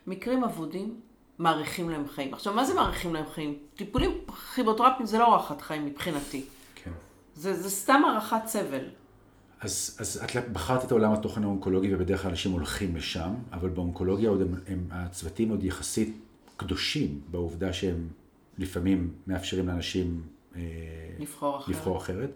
מקרים 0.07 0.43
אבודים 0.43 0.99
מאריכים 1.39 1.89
להם 1.89 2.07
חיים. 2.07 2.33
עכשיו, 2.33 2.53
מה 2.53 2.65
זה 2.65 2.73
מאריכים 2.73 3.13
להם 3.13 3.25
חיים? 3.33 3.59
טיפולים 3.75 4.11
כימותרפיים 4.55 5.05
זה 5.05 5.17
לא 5.17 5.33
הארכת 5.33 5.61
חיים 5.61 5.85
מבחינתי. 5.85 6.45
כן. 6.75 6.91
זה, 7.35 7.61
זה 7.61 7.69
סתם 7.69 8.01
הארכת 8.05 8.41
סבל. 8.47 8.85
אז, 9.61 9.97
אז 9.99 10.23
את 10.23 10.49
בחרת 10.49 10.85
את 10.85 10.91
עולם 10.91 11.13
התוכן 11.13 11.43
האונקולוגי 11.43 11.95
ובדרך 11.95 12.21
כלל 12.21 12.31
אנשים 12.31 12.51
הולכים 12.51 12.95
לשם, 12.95 13.33
אבל 13.51 13.69
באונקולוגיה 13.69 14.29
עוד 14.29 14.41
הם, 14.41 14.55
הם, 14.67 14.87
הצוותים 14.91 15.49
עוד 15.49 15.63
יחסית 15.63 16.17
קדושים 16.57 17.21
בעובדה 17.31 17.73
שהם 17.73 18.07
לפעמים 18.57 19.13
מאפשרים 19.27 19.67
לאנשים 19.67 20.21
אה, 20.55 20.61
לבחור 21.19 21.57
אחרת. 21.57 21.75
לבחור 21.75 21.97
אחרת. 21.97 22.29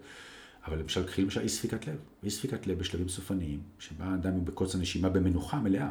אבל 0.68 0.80
למשל, 0.80 1.08
קחי 1.08 1.22
למשל 1.22 1.42
אי 1.42 1.50
ספיקת 1.50 1.88
לב. 1.88 1.96
אי 2.24 2.30
ספיקת 2.30 2.68
לב 2.68 2.80
בשלבים 2.80 3.10
סופניים, 3.10 3.60
שבה 3.80 4.14
אדם 4.16 4.34
הוא 4.34 4.44
בקוצר 4.44 4.78
נשימה 4.78 5.10
במנוחה 5.10 5.60
מלאה. 5.60 5.90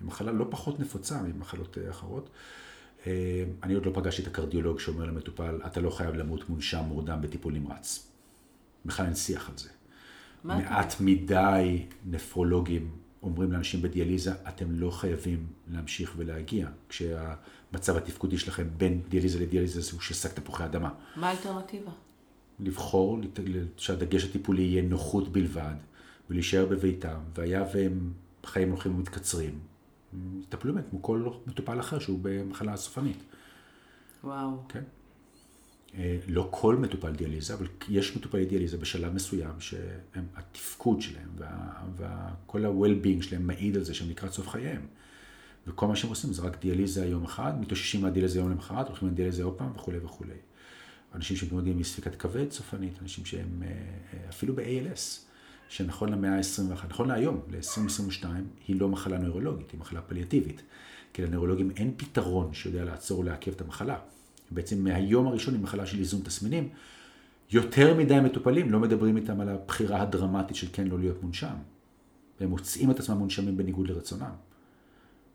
היא 0.00 0.06
מחלה 0.06 0.32
לא 0.32 0.46
פחות 0.50 0.80
נפוצה 0.80 1.22
ממחלות 1.22 1.78
אה, 1.78 1.90
אחרות. 1.90 2.30
אה, 3.06 3.44
אני 3.62 3.74
עוד 3.74 3.86
לא 3.86 3.90
פגשתי 3.94 4.22
את 4.22 4.26
הקרדיולוג 4.26 4.80
שאומר 4.80 5.04
למטופל, 5.04 5.60
אתה 5.66 5.80
לא 5.80 5.90
חייב 5.90 6.14
למות 6.14 6.48
מונשם 6.48 6.84
מורדם 6.88 7.18
בטיפול 7.20 7.52
נמרץ. 7.52 8.12
בכלל 8.84 9.06
אין 9.06 9.14
שיח 9.14 9.48
על 9.48 9.58
זה. 9.58 9.68
מעט 10.44 10.94
מדי 11.00 11.86
נפרולוגים 12.06 12.90
אומרים 13.22 13.52
לאנשים 13.52 13.82
בדיאליזה, 13.82 14.32
אתם 14.48 14.70
לא 14.70 14.90
חייבים 14.90 15.46
להמשיך 15.68 16.14
ולהגיע, 16.16 16.68
כשהמצב 17.70 17.96
התפקודי 17.96 18.38
שלכם 18.38 18.68
בין 18.76 19.00
דיאליזה 19.08 19.40
לדיאליזה 19.40 19.80
הוא 19.92 20.00
ששק 20.00 20.32
תפוחי 20.32 20.64
אדמה. 20.64 20.90
מה 21.16 21.28
האלטרנטיבה? 21.28 21.90
לבחור 22.60 23.18
שהדגש 23.76 24.24
הטיפולי 24.24 24.62
יהיה 24.62 24.82
נוחות 24.82 25.32
בלבד, 25.32 25.74
ולהישאר 26.30 26.66
בביתם, 26.66 27.18
והיה 27.34 27.64
והם 27.74 28.12
חיים 28.46 28.70
הולכים 28.70 28.94
ומתקצרים, 28.94 29.58
יטפלו 30.42 30.74
בהם 30.74 30.84
כמו 30.90 31.02
כל 31.02 31.30
מטופל 31.46 31.80
אחר 31.80 31.98
שהוא 31.98 32.18
במחלה 32.22 32.76
סופנית. 32.76 33.22
וואו. 34.24 34.50
כן. 34.68 34.82
אה, 35.94 36.18
לא 36.28 36.48
כל 36.50 36.76
מטופל 36.76 37.12
דיאליזה, 37.12 37.54
אבל 37.54 37.66
יש 37.88 38.16
מטופלי 38.16 38.44
דיאליזה 38.44 38.78
בשלב 38.78 39.14
מסוים 39.14 39.60
שהתפקוד 39.60 41.00
שלהם 41.00 41.28
וכל 41.96 42.64
ה-well-being 42.64 43.22
שלהם 43.22 43.46
מעיד 43.46 43.76
על 43.76 43.82
זה 43.82 43.94
שהם 43.94 44.10
לקראת 44.10 44.32
סוף 44.32 44.48
חייהם. 44.48 44.86
וכל 45.70 45.86
מה 45.86 45.96
שהם 45.96 46.10
עושים 46.10 46.32
זה 46.32 46.42
רק 46.42 46.60
דיאליזה 46.60 47.06
יום 47.06 47.24
אחד, 47.24 47.60
מתאוששים 47.60 48.00
מהדיאליזה 48.00 48.38
יום 48.38 48.50
למחרת, 48.50 48.88
הולכים 48.88 49.08
לדיאליזה 49.08 49.44
עוד 49.44 49.54
פעם 49.54 49.72
וכולי 49.74 49.98
וכולי. 49.98 50.34
אנשים 51.14 51.36
שמתמודדים 51.36 51.76
עם 51.76 51.82
ספיקת 51.82 52.14
כבד 52.14 52.50
סופנית, 52.50 52.92
אנשים 53.02 53.24
שהם 53.24 53.62
אה, 53.62 53.68
אה, 53.68 54.28
אפילו 54.28 54.56
ב-ALS, 54.56 55.20
שנכון 55.68 56.08
למאה 56.08 56.36
ה-21, 56.36 56.86
נכון 56.88 57.08
להיום, 57.08 57.40
ל-2022, 57.50 58.26
היא 58.68 58.80
לא 58.80 58.88
מחלה 58.88 59.18
נוירולוגית, 59.18 59.70
היא 59.70 59.80
מחלה 59.80 60.00
פליאטיבית. 60.00 60.62
כי 61.12 61.22
לנוירולוגים 61.22 61.70
אין 61.76 61.92
פתרון 61.96 62.54
שיודע 62.54 62.84
לעצור 62.84 63.18
או 63.18 63.22
לעכב 63.22 63.52
את 63.52 63.60
המחלה. 63.60 63.98
בעצם 64.50 64.84
מהיום 64.84 65.26
הראשון 65.26 65.54
היא 65.54 65.62
מחלה 65.62 65.86
של 65.86 65.98
איזון 65.98 66.20
תסמינים. 66.20 66.68
יותר 67.50 67.94
מדי 67.94 68.20
מטופלים 68.20 68.70
לא 68.70 68.80
מדברים 68.80 69.16
איתם 69.16 69.40
על 69.40 69.48
הבחירה 69.48 70.02
הדרמטית 70.02 70.56
של 70.56 70.66
כן 70.72 70.86
לא 70.86 70.98
להיות 70.98 71.22
מונשם. 71.22 71.54
והם 72.40 72.50
מוצאים 72.50 72.90
את 72.90 72.98
עצמם 72.98 73.16
מונשמים 73.16 73.56
בניגוד 73.56 73.88
לרצונם. 73.88 74.30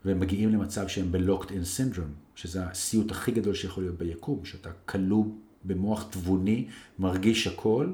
והם 0.05 0.19
מגיעים 0.19 0.49
למצב 0.49 0.87
שהם 0.87 1.11
ב-locked 1.11 1.47
in 1.47 1.63
syndrome, 1.77 2.35
שזה 2.35 2.63
הסיוט 2.63 3.11
הכי 3.11 3.31
גדול 3.31 3.53
שיכול 3.53 3.83
להיות 3.83 3.97
ביקום, 3.97 4.45
שאתה 4.45 4.69
כלוא 4.85 5.25
במוח 5.63 6.07
תבוני, 6.09 6.67
מרגיש 6.99 7.47
הכל, 7.47 7.93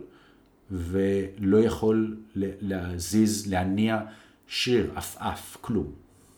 ולא 0.72 1.58
יכול 1.58 2.18
להזיז, 2.36 3.48
להניע 3.48 4.02
שריר, 4.48 4.92
עפעף, 4.96 5.58
כלום. 5.62 5.92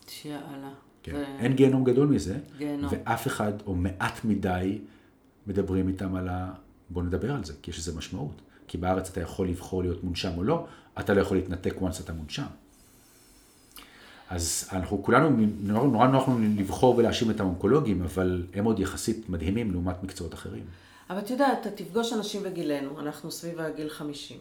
שיאללה. 0.08 0.72
כן. 1.02 1.12
זה... 1.12 1.24
אין 1.38 1.52
גיהנום 1.52 1.84
גדול 1.84 2.08
מזה, 2.08 2.38
גיהנום. 2.58 2.90
ואף 2.92 3.26
אחד, 3.26 3.52
או 3.66 3.74
מעט 3.74 4.24
מדי, 4.24 4.78
מדברים 5.46 5.88
איתם 5.88 6.14
על 6.14 6.28
ה... 6.28 6.52
בוא 6.90 7.02
נדבר 7.02 7.32
על 7.32 7.44
זה, 7.44 7.52
כי 7.62 7.70
יש 7.70 7.78
לזה 7.78 7.96
משמעות. 7.96 8.42
כי 8.68 8.78
בארץ 8.78 9.10
אתה 9.10 9.20
יכול 9.20 9.48
לבחור 9.48 9.82
להיות 9.82 10.04
מונשם 10.04 10.32
או 10.36 10.42
לא, 10.42 10.66
אתה 11.00 11.14
לא 11.14 11.20
יכול 11.20 11.36
להתנתק 11.36 11.74
once 11.80 12.00
אתה 12.00 12.12
מונשם. 12.12 12.46
אז 14.34 14.68
אנחנו 14.72 15.02
כולנו, 15.02 15.30
נורא 15.60 15.86
נורא 15.86 16.06
נוח 16.06 16.28
לנו 16.28 16.38
לבחור 16.56 16.96
ולהאשים 16.96 17.30
את 17.30 17.40
האונקולוגים, 17.40 18.02
אבל 18.02 18.46
הם 18.54 18.64
עוד 18.64 18.80
יחסית 18.80 19.28
מדהימים 19.28 19.72
לעומת 19.72 20.02
מקצועות 20.02 20.34
אחרים. 20.34 20.64
אבל 21.10 21.18
אתה 21.18 21.32
יודע, 21.32 21.48
אתה 21.60 21.70
תפגוש 21.70 22.12
אנשים 22.12 22.42
בגילנו, 22.42 23.00
אנחנו 23.00 23.30
סביב 23.30 23.60
הגיל 23.60 23.88
50. 23.88 24.38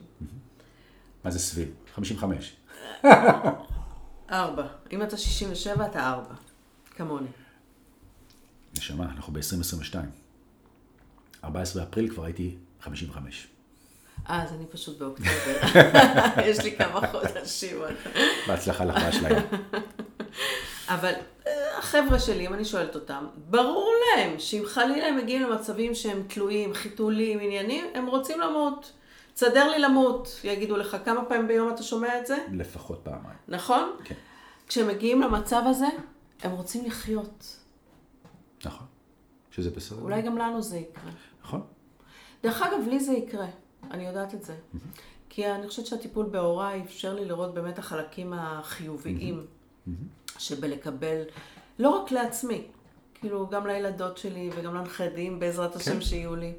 מה 1.24 1.32
זה 1.32 1.40
סביב? 1.40 1.68
55. 1.95 2.56
ארבע. 4.32 4.68
אם 4.91 5.03
אתה 5.03 5.18
67, 5.18 5.86
אתה 5.86 6.10
ארבע. 6.10 6.34
כמוני. 6.95 7.28
נשמה, 8.78 9.06
אנחנו 9.06 9.34
ב-2022. 9.34 9.95
14 11.44 11.84
באפריל 11.84 12.10
כבר 12.10 12.26
הייתי 12.26 12.56
55. 12.82 13.48
אז 14.25 14.53
אני 14.53 14.65
פשוט 14.65 14.97
באוקטובר. 14.97 15.79
יש 16.49 16.59
לי 16.59 16.75
כמה 16.77 17.07
חודשים. 17.07 17.77
בהצלחה 18.47 18.85
לך 18.85 19.03
באשליה. 19.03 19.41
אבל 20.95 21.13
אה, 21.47 21.77
החבר'ה 21.77 22.19
שלי, 22.19 22.47
אם 22.47 22.53
אני 22.53 22.65
שואלת 22.65 22.95
אותם, 22.95 23.27
ברור 23.49 23.93
להם 24.15 24.39
שאם 24.39 24.63
חלילה 24.65 25.07
הם 25.07 25.17
מגיעים 25.17 25.41
למצבים 25.41 25.95
שהם 25.95 26.23
תלויים, 26.27 26.73
חיתולים, 26.73 27.39
עניינים, 27.39 27.85
הם 27.93 28.07
רוצים 28.07 28.39
למות. 28.39 28.91
תסדר 29.33 29.71
לי 29.71 29.79
למות, 29.79 30.39
יגידו 30.43 30.77
לך, 30.77 30.97
כמה 31.05 31.25
פעמים 31.25 31.47
ביום 31.47 31.73
אתה 31.73 31.83
שומע 31.83 32.19
את 32.19 32.25
זה? 32.25 32.37
לפחות 32.51 32.99
פעמיים. 33.03 33.37
נכון? 33.47 33.95
כן. 34.03 34.15
כשהם 34.67 34.87
מגיעים 34.87 35.21
למצב 35.21 35.61
הזה, 35.65 35.87
הם 36.43 36.51
רוצים 36.51 36.85
לחיות. 36.85 37.57
נכון. 38.65 38.87
שזה 39.51 39.69
בסדר. 39.69 40.01
אולי 40.01 40.21
גם 40.21 40.37
לנו 40.37 40.61
זה 40.61 40.77
יקרה. 40.77 41.11
נכון. 41.43 41.61
דרך 42.43 42.61
אגב, 42.61 42.87
לי 42.87 42.99
זה 42.99 43.13
יקרה. 43.13 43.47
אני 43.91 44.07
יודעת 44.07 44.34
את 44.34 44.43
זה. 44.43 44.55
כי 45.30 45.51
אני 45.51 45.68
חושבת 45.68 45.85
שהטיפול 45.85 46.26
בהוריי 46.26 46.81
אפשר 46.85 47.14
לי 47.14 47.26
לראות 47.26 47.53
באמת 47.53 47.80
החלקים 47.80 48.34
החיוביים 48.34 49.45
שבלקבל, 50.38 51.22
לא 51.80 51.89
רק 51.89 52.11
לעצמי, 52.11 52.64
כאילו 53.14 53.49
גם 53.49 53.68
לילדות 53.68 54.18
שלי 54.18 54.49
וגם 54.55 54.76
לנכדים, 54.76 55.39
בעזרת 55.39 55.76
השם 55.76 55.91
כן. 55.91 56.01
שיהיו 56.01 56.35
לי. 56.35 56.53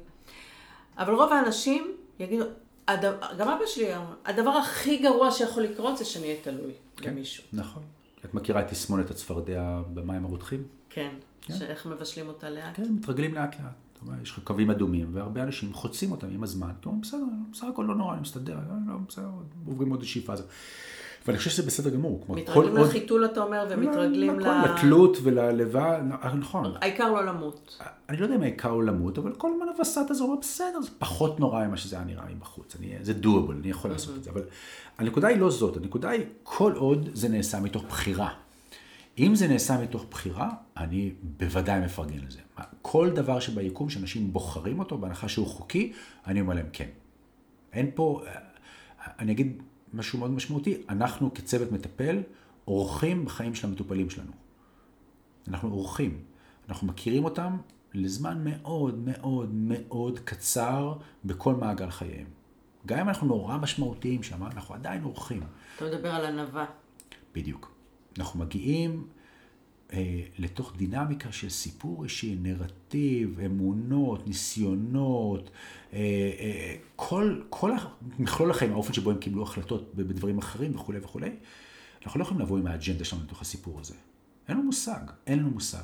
אבל 0.97 1.13
רוב 1.13 1.33
האנשים 1.33 1.97
יגידו, 2.19 2.45
הדבר, 2.87 3.27
גם 3.37 3.49
אבא 3.49 3.65
שלי 3.65 3.95
אמר, 3.95 4.13
הדבר 4.25 4.49
הכי 4.49 4.97
גרוע 4.97 5.31
שיכול 5.31 5.63
לקרות 5.63 5.97
זה 5.97 6.05
שאני 6.05 6.23
אהיה 6.27 6.41
תלוי 6.43 6.73
כן, 6.97 7.11
במישהו. 7.11 7.43
נכון. 7.53 7.83
את 8.25 8.33
מכירה 8.33 8.61
את 8.61 8.67
תסמונת 8.67 9.11
הצפרדע 9.11 9.81
במים 9.93 10.25
הרותחים? 10.25 10.63
כן, 10.89 11.13
כן. 11.41 11.53
שאיך 11.53 11.85
מבשלים 11.85 12.27
אותה 12.27 12.49
לאט. 12.49 12.75
כן, 12.75 12.91
מתרגלים 12.91 13.35
לאט 13.35 13.55
לאט. 13.59 13.84
יש 14.21 14.31
לך 14.31 14.39
קווים 14.43 14.71
אדומים, 14.71 15.09
והרבה 15.13 15.43
אנשים 15.43 15.73
חוצים 15.73 16.11
אותם 16.11 16.27
עם 16.31 16.43
הזמן. 16.43 16.69
אתה 16.79 16.89
אומר, 16.89 16.99
בסדר, 17.01 17.23
בסך 17.51 17.63
הכל 17.63 17.85
לא 17.87 17.95
נורא, 17.95 18.13
אני 18.13 18.21
מסתדר, 18.21 18.55
לא, 18.55 18.93
לא, 18.93 18.99
בסדר, 19.07 19.25
עוברים 19.65 19.89
עוד 19.89 19.99
איזושהי 19.99 20.21
פאזה. 20.21 20.43
ואני 21.27 21.37
חושב 21.37 21.49
שזה 21.49 21.63
בסדר 21.63 21.89
גמור. 21.89 22.25
מתרגלים 22.29 22.77
לחיתול. 22.77 23.25
אתה 23.25 23.43
אומר, 23.43 23.67
ומתרגלים 23.69 24.39
ל... 24.39 24.47
לתלות 24.65 25.17
וללבה, 25.23 26.01
נכון. 26.39 26.73
העיקר 26.81 27.11
לא 27.11 27.25
למות. 27.25 27.81
אני 28.09 28.17
לא 28.17 28.23
יודע 28.23 28.35
אם 28.35 28.41
העיקר 28.41 28.73
לא 28.73 28.83
למות, 28.83 29.17
אבל 29.17 29.33
כל 29.33 29.51
הזמן 29.53 29.65
הווסת 29.75 30.09
הזה 30.09 30.23
אומר, 30.23 30.35
בסדר, 30.41 30.81
זה 30.81 30.89
פחות 30.97 31.39
נורא 31.39 31.67
ממה 31.67 31.77
שזה 31.77 31.95
היה 31.95 32.05
נראה 32.05 32.25
לי 32.27 32.35
בחוץ. 32.35 32.75
זה 33.01 33.13
doable, 33.23 33.51
אני 33.51 33.69
יכול 33.69 33.91
לעשות 33.91 34.15
את 34.15 34.23
זה. 34.23 34.29
אבל 34.29 34.41
הנקודה 34.97 35.27
היא 35.27 35.37
לא 35.37 35.49
זאת, 35.49 35.77
הנקודה 35.77 36.09
היא, 36.09 36.23
כל 36.43 36.73
עוד 36.75 37.09
זה 37.13 37.29
נעשה 37.29 37.59
מתוך 37.59 37.83
בחירה. 37.83 38.29
אם 39.19 39.35
זה 39.35 39.47
נעשה 39.47 39.81
מתוך 39.81 40.05
בחירה, 40.11 40.49
אני 40.77 41.13
בוודאי 41.21 41.79
מפרגן 41.79 42.19
לזה. 42.27 42.39
כל 42.81 43.09
דבר 43.09 43.39
שביקום 43.39 43.89
שאנשים 43.89 44.33
בוחרים 44.33 44.79
אותו, 44.79 44.97
בהנחה 44.97 45.27
שהוא 45.27 45.47
חוקי, 45.47 45.93
אני 46.27 46.41
אומר 46.41 46.53
להם 46.53 46.69
כן. 46.73 46.89
אין 47.73 47.91
פה, 47.95 48.23
אני 49.19 49.31
אגיד 49.31 49.63
משהו 49.93 50.19
מאוד 50.19 50.31
משמעותי, 50.31 50.77
אנחנו 50.89 51.33
כצוות 51.33 51.71
מטפל, 51.71 52.23
אורחים 52.67 53.25
בחיים 53.25 53.55
של 53.55 53.67
המטופלים 53.67 54.09
שלנו. 54.09 54.31
אנחנו 55.47 55.71
אורחים. 55.71 56.19
אנחנו 56.69 56.87
מכירים 56.87 57.25
אותם 57.25 57.57
לזמן 57.93 58.41
מאוד 58.43 58.97
מאוד 58.97 59.49
מאוד 59.53 60.19
קצר 60.19 60.93
בכל 61.25 61.55
מעגל 61.55 61.89
חייהם. 61.89 62.27
גם 62.85 62.99
אם 62.99 63.07
אנחנו 63.09 63.27
נורא 63.27 63.57
משמעותיים 63.57 64.23
שם, 64.23 64.43
אנחנו 64.43 64.75
עדיין 64.75 65.03
אורחים. 65.03 65.43
אתה 65.75 65.85
מדבר 65.85 66.09
על 66.09 66.25
ענווה. 66.25 66.65
בדיוק. 67.35 67.74
אנחנו 68.19 68.39
מגיעים 68.39 69.07
אה, 69.93 70.21
לתוך 70.37 70.73
דינמיקה 70.75 71.31
של 71.31 71.49
סיפור 71.49 72.03
אישי, 72.03 72.35
נרטיב, 72.41 73.39
אמונות, 73.45 74.27
ניסיונות, 74.27 75.49
אה, 75.93 75.99
אה, 75.99 76.75
כל, 76.95 77.41
כל 77.49 77.71
מכלול 78.19 78.51
החיים, 78.51 78.71
האופן 78.71 78.93
שבו 78.93 79.11
הם 79.11 79.17
קיבלו 79.17 79.43
החלטות 79.43 79.95
בדברים 79.95 80.37
אחרים 80.37 80.75
וכולי 80.75 80.99
וכולי, 80.99 81.29
אנחנו 82.05 82.19
לא 82.19 82.25
יכולים 82.25 82.41
לבוא 82.41 82.57
עם 82.57 82.67
האג'נדה 82.67 83.05
שלנו 83.05 83.23
לתוך 83.23 83.41
הסיפור 83.41 83.79
הזה. 83.79 83.93
אין 84.47 84.57
לנו 84.57 84.65
מושג, 84.65 84.99
אין 85.27 85.39
לנו 85.39 85.49
מושג. 85.49 85.83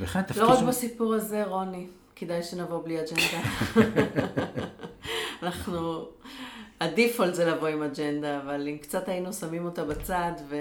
ולכן 0.00 0.18
התפקיד 0.18 0.42
לא 0.42 0.48
רק 0.48 0.64
בסיפור 0.64 1.14
הזה, 1.14 1.44
רוני, 1.44 1.86
כדאי 2.16 2.42
שנבוא 2.42 2.84
בלי 2.84 2.98
אג'נדה. 3.00 3.48
אנחנו, 5.42 6.08
הדיפולט 6.80 7.34
זה 7.34 7.44
לבוא 7.44 7.68
עם 7.68 7.82
אג'נדה, 7.82 8.40
אבל 8.42 8.68
אם 8.68 8.78
קצת 8.78 9.08
היינו 9.08 9.32
שמים 9.32 9.64
אותה 9.64 9.84
בצד 9.84 10.32
ו... 10.48 10.56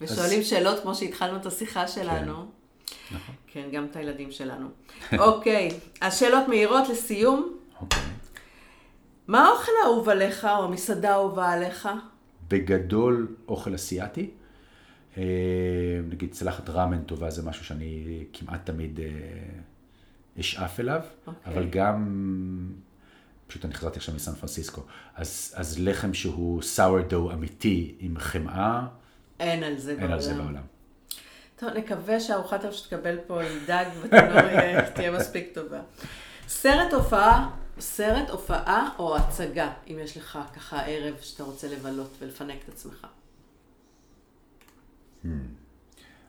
ושואלים 0.00 0.40
אז... 0.40 0.46
שאלות 0.46 0.82
כמו 0.82 0.94
שהתחלנו 0.94 1.36
את 1.36 1.46
השיחה 1.46 1.88
שלנו. 1.88 2.34
כן, 2.86 3.16
נכון. 3.16 3.34
כן, 3.46 3.68
גם 3.72 3.84
את 3.84 3.96
הילדים 3.96 4.30
שלנו. 4.30 4.68
אוקיי, 5.18 5.68
אז 6.00 6.18
שאלות 6.18 6.48
מהירות 6.48 6.88
לסיום. 6.88 7.56
אוקיי. 7.80 8.02
מה 9.28 9.46
האוכל 9.46 9.72
האהוב 9.82 10.08
עליך, 10.08 10.44
או 10.44 10.64
המסעדה 10.64 11.10
האהובה 11.10 11.52
עליך? 11.52 11.88
בגדול, 12.48 13.36
אוכל 13.48 13.74
אסיאתי. 13.74 14.30
אה, 15.18 15.22
נגיד 16.08 16.32
צלחת 16.32 16.70
ראמן 16.70 17.02
טובה 17.02 17.30
זה 17.30 17.42
משהו 17.42 17.64
שאני 17.64 18.24
כמעט 18.32 18.66
תמיד 18.66 19.00
אה, 19.00 19.06
אשאף 20.40 20.80
אליו, 20.80 21.00
אוקיי. 21.26 21.52
אבל 21.52 21.68
גם, 21.70 22.06
פשוט 23.46 23.64
אני 23.64 23.74
חזרתי 23.74 23.98
עכשיו 23.98 24.14
מסן 24.14 24.34
פרנסיסקו, 24.34 24.82
אז, 25.14 25.54
אז 25.56 25.78
לחם 25.78 26.14
שהוא 26.14 26.62
סאורדו 26.62 27.32
אמיתי 27.32 27.94
עם 27.98 28.18
חמאה. 28.18 28.86
אין 29.40 29.62
על 29.62 29.78
זה 29.78 29.90
אין 29.90 30.00
בעולם. 30.00 30.12
אין 30.12 30.18
על 30.18 30.24
זה 30.24 30.34
בעולם. 30.34 30.62
טוב, 31.56 31.70
נקווה 31.70 32.20
שהארוחת 32.20 32.62
היום 32.64 32.72
שתקבל 32.72 33.18
פה 33.26 33.42
עם 33.42 33.58
דג 33.66 33.84
ותנור 34.02 34.40
תהיה 34.94 35.10
מספיק 35.12 35.48
טובה. 35.54 35.80
סרט 36.48 36.92
הופעה, 36.92 37.50
סרט 37.78 38.30
הופעה 38.30 38.88
או 38.98 39.16
הצגה, 39.16 39.72
אם 39.90 39.98
יש 39.98 40.16
לך 40.16 40.38
ככה 40.54 40.82
ערב 40.86 41.14
שאתה 41.20 41.42
רוצה 41.42 41.68
לבלות 41.68 42.10
ולפנק 42.20 42.58
את 42.64 42.68
עצמך. 42.68 43.06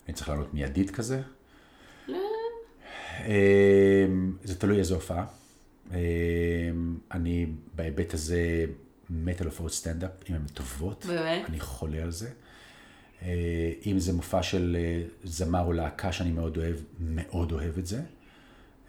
אני 0.07 0.13
צריך 0.13 0.29
לעלות 0.29 0.53
מיידית 0.53 0.91
כזה? 0.91 1.21
לא. 2.07 2.17
אמ, 3.25 4.37
זה 4.43 4.59
תלוי 4.59 4.79
איזו 4.79 4.95
הופעה. 4.95 5.25
אמ, 5.91 5.97
אני 7.11 7.47
בהיבט 7.75 8.13
הזה 8.13 8.65
מת 9.09 9.41
על 9.41 9.47
הופעות 9.47 9.71
סטנדאפ, 9.71 10.11
אם 10.29 10.35
הן 10.35 10.47
טובות. 10.53 11.05
באמת? 11.05 11.49
אני 11.49 11.59
חולה 11.59 12.03
על 12.03 12.11
זה. 12.11 12.29
אה, 13.21 13.71
אם 13.85 13.99
זה 13.99 14.13
מופע 14.13 14.43
של 14.43 14.77
אה, 14.79 15.03
זמר 15.23 15.65
או 15.65 15.73
להקה 15.73 16.11
שאני 16.11 16.31
מאוד 16.31 16.57
אוהב, 16.57 16.75
מאוד 16.99 17.51
אוהב 17.51 17.77
את 17.77 17.85
זה. 17.85 18.01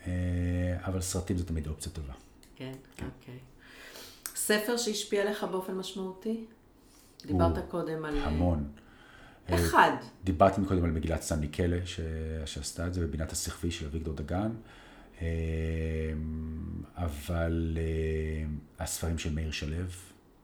אה, 0.07 0.13
אבל 0.85 1.01
סרטים 1.01 1.37
זה 1.37 1.47
תמיד 1.47 1.67
אופציה 1.67 1.93
טובה. 1.93 2.13
כן, 2.57 2.73
אוקיי. 2.93 3.39
ספר 4.37 4.77
שהשפיע 4.77 5.23
עליך 5.23 5.45
באופן 5.45 5.75
משמעותי? 5.75 6.45
דיברת 7.27 7.69
קודם 7.69 8.05
על... 8.05 8.19
המון. 8.19 8.69
אחד. 9.51 9.93
דיברתי 10.25 10.61
קודם 10.69 10.85
על 10.85 10.91
מגילת 10.91 11.23
סן 11.23 11.41
מיקלה, 11.41 11.79
ש... 11.85 12.01
שעשתה 12.45 12.87
את 12.87 12.95
זה 12.95 13.07
בבינת 13.07 13.33
השכפי 13.33 13.71
של 13.71 13.87
אביגדור 13.87 14.15
דגן. 14.15 14.51
אבל 16.97 17.79
הספרים 18.79 19.19
של 19.19 19.35
מאיר 19.35 19.51
שלו, 19.51 19.77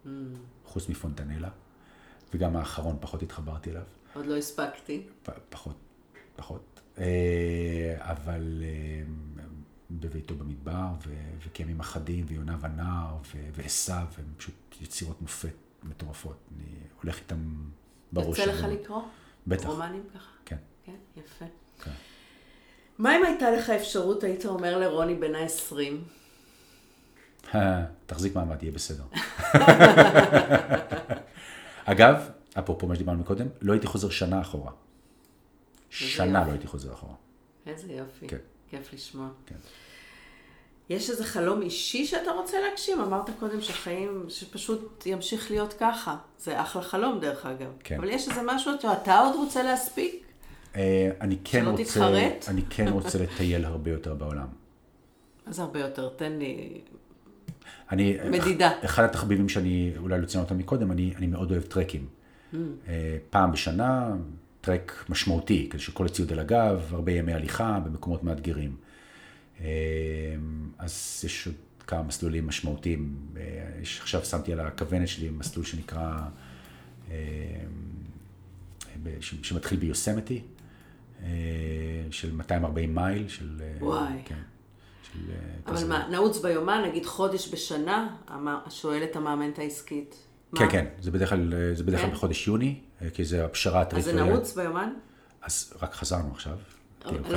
Mm, 0.04 0.08
חוץ 0.64 0.88
מפונטנלה, 0.88 1.48
וגם 2.34 2.56
האחרון 2.56 2.96
פחות 3.00 3.22
התחברתי 3.22 3.70
אליו. 3.70 3.82
עוד 4.14 4.26
לא 4.26 4.36
הספקתי. 4.36 5.02
פחות, 5.50 5.76
פחות. 6.36 6.80
אה, 6.98 7.04
אבל 7.98 8.62
אה, 8.62 9.02
בביתו 9.90 10.34
במדבר, 10.34 10.86
ו- 11.06 11.14
וכימים 11.46 11.80
אחדים, 11.80 12.24
ויונה 12.28 12.56
ונער, 12.60 13.16
ו- 13.34 13.48
ועשו, 13.52 13.92
הם 13.92 14.24
פשוט 14.36 14.54
יצירות 14.80 15.22
מופת 15.22 15.54
מטורפות. 15.82 16.36
אני 16.56 16.64
הולך 17.02 17.18
איתם 17.18 17.54
בראש. 18.12 18.38
יוצא 18.38 18.52
לך. 18.52 18.64
לקרוא? 18.64 19.02
בטח. 19.46 19.66
רומנים 19.66 20.02
ככה? 20.14 20.30
כן. 20.44 20.56
כן, 20.84 20.96
יפה. 21.16 21.44
כן. 21.84 21.90
מה 22.98 23.16
אם 23.16 23.24
הייתה 23.24 23.50
לך 23.50 23.70
אפשרות, 23.70 24.24
היית 24.24 24.46
אומר 24.46 24.78
לרוני 24.78 25.14
בן 25.14 25.34
ה-20? 25.34 25.76
תחזיק 28.06 28.34
מעמד, 28.36 28.62
יהיה 28.62 28.72
בסדר. 28.72 29.04
אגב, 31.84 32.30
אפרופו 32.58 32.86
מה 32.86 32.94
שדיברנו 32.94 33.24
קודם, 33.24 33.46
לא 33.62 33.72
הייתי 33.72 33.86
חוזר 33.86 34.10
שנה 34.10 34.40
אחורה. 34.40 34.72
שנה 35.90 36.38
יופי. 36.38 36.46
לא 36.46 36.52
הייתי 36.52 36.66
חוזר 36.66 36.92
אחורה. 36.92 37.14
איזה 37.66 37.92
יופי. 37.92 38.28
כן. 38.28 38.36
כיף 38.70 38.92
לשמוע. 38.92 39.28
כן. 39.46 39.54
יש 40.88 41.10
איזה 41.10 41.24
חלום 41.24 41.62
אישי 41.62 42.06
שאתה 42.06 42.30
רוצה 42.30 42.60
להגשים? 42.60 43.00
אמרת 43.00 43.30
קודם 43.38 43.60
שחיים, 43.60 44.26
שפשוט 44.28 45.06
ימשיך 45.06 45.50
להיות 45.50 45.72
ככה. 45.72 46.16
זה 46.38 46.60
אחלה 46.60 46.82
חלום 46.82 47.20
דרך 47.20 47.46
אגב. 47.46 47.70
כן. 47.84 47.96
אבל 47.98 48.08
יש 48.08 48.28
איזה 48.28 48.40
משהו 48.46 48.72
שאתה 48.82 49.18
עוד 49.18 49.34
רוצה 49.36 49.62
להספיק? 49.62 50.24
אה, 50.76 51.10
אני 51.20 51.38
כן 51.44 51.60
שלא 51.60 51.70
רוצה, 51.70 51.84
תתחרט? 51.84 52.44
אני 52.48 52.62
כן 52.70 52.88
רוצה 52.88 53.18
לטייל 53.18 53.64
הרבה 53.64 53.90
יותר 53.90 54.14
בעולם. 54.14 54.46
אז 55.46 55.58
הרבה 55.58 55.80
יותר, 55.80 56.08
תן 56.08 56.32
לי... 56.32 56.80
אני, 57.94 58.16
מדידה. 58.30 58.70
אחד 58.84 59.04
התחביבים 59.04 59.48
שאני 59.48 59.92
אולי 59.98 60.20
לא 60.20 60.26
ציין 60.26 60.44
אותם 60.44 60.58
מקודם, 60.58 60.92
אני, 60.92 61.14
אני 61.16 61.26
מאוד 61.26 61.50
אוהב 61.50 61.62
טרקים. 61.62 62.06
Mm. 62.06 62.56
אה, 62.88 63.16
פעם 63.30 63.52
בשנה, 63.52 64.14
טרק 64.60 65.04
משמעותי, 65.08 65.66
כדי 65.70 65.82
שכל 65.82 66.06
הציוד 66.06 66.32
על 66.32 66.38
הגב, 66.38 66.80
הרבה 66.90 67.12
ימי 67.12 67.32
הליכה 67.32 67.80
במקומות 67.84 68.24
מאתגרים. 68.24 68.76
אה, 69.60 69.66
אז 70.78 71.22
יש 71.26 71.46
עוד 71.46 71.56
כמה 71.86 72.02
מסלולים 72.02 72.46
משמעותיים. 72.46 73.16
אה, 73.36 73.42
יש, 73.82 74.00
עכשיו 74.00 74.24
שמתי 74.24 74.52
על 74.52 74.60
הכוונת 74.60 75.08
שלי 75.08 75.30
מסלול 75.30 75.64
שנקרא, 75.64 76.18
אה, 77.10 77.16
שמתחיל 79.20 79.78
ביוסמתי, 79.78 80.42
אה, 81.22 81.28
של 82.10 82.32
240 82.32 82.94
מייל, 82.94 83.28
של... 83.28 83.60
אה, 83.60 83.86
וואי. 83.86 84.12
כן, 84.24 84.34
אה, 84.34 84.40
אבל 85.66 85.76
כזה. 85.76 85.86
מה, 85.88 86.08
נעוץ 86.10 86.38
ביומן, 86.38 86.82
נגיד 86.88 87.06
חודש 87.06 87.52
בשנה, 87.52 88.16
שואלת 88.70 89.16
המאמנת 89.16 89.58
העסקית. 89.58 90.14
כן? 90.56 90.68
כן, 90.70 90.84
זה 91.00 91.10
בדרך 91.10 91.30
כלל, 91.30 91.52
זה 91.74 91.84
בדרך 91.84 92.00
כלל 92.00 92.08
כן? 92.10 92.14
בחודש 92.16 92.46
יוני, 92.48 92.80
אה, 93.02 93.10
כי 93.10 93.24
זה 93.24 93.44
הפשרה 93.44 93.80
אז 93.80 93.86
זה 93.86 93.88
הטריטוריאלית. 94.00 94.32
נעוץ 94.32 94.54
ביומן? 94.54 94.92
אז 95.42 95.72
רק 95.82 95.94
חזרנו 95.94 96.30
עכשיו. 96.32 96.56
כאילו, 97.00 97.20
לא, 97.30 97.36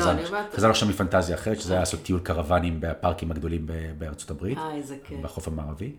חזרנו- 0.54 0.70
עכשיו 0.72 0.88
מפנטזיה 0.90 1.36
אחרת, 1.36 1.60
שזה 1.62 1.74
היה 1.74 1.80
לעשות 1.80 2.02
טיול 2.04 2.20
קרוונים 2.20 2.78
בפארקים 2.80 3.32
הגדולים 3.32 3.68
בארצות 3.98 4.30
הברית, 4.32 4.58
אה, 4.58 4.76
איזה 4.76 4.98
כיף. 5.04 5.20
בחוף 5.22 5.48
המערבי. 5.48 5.92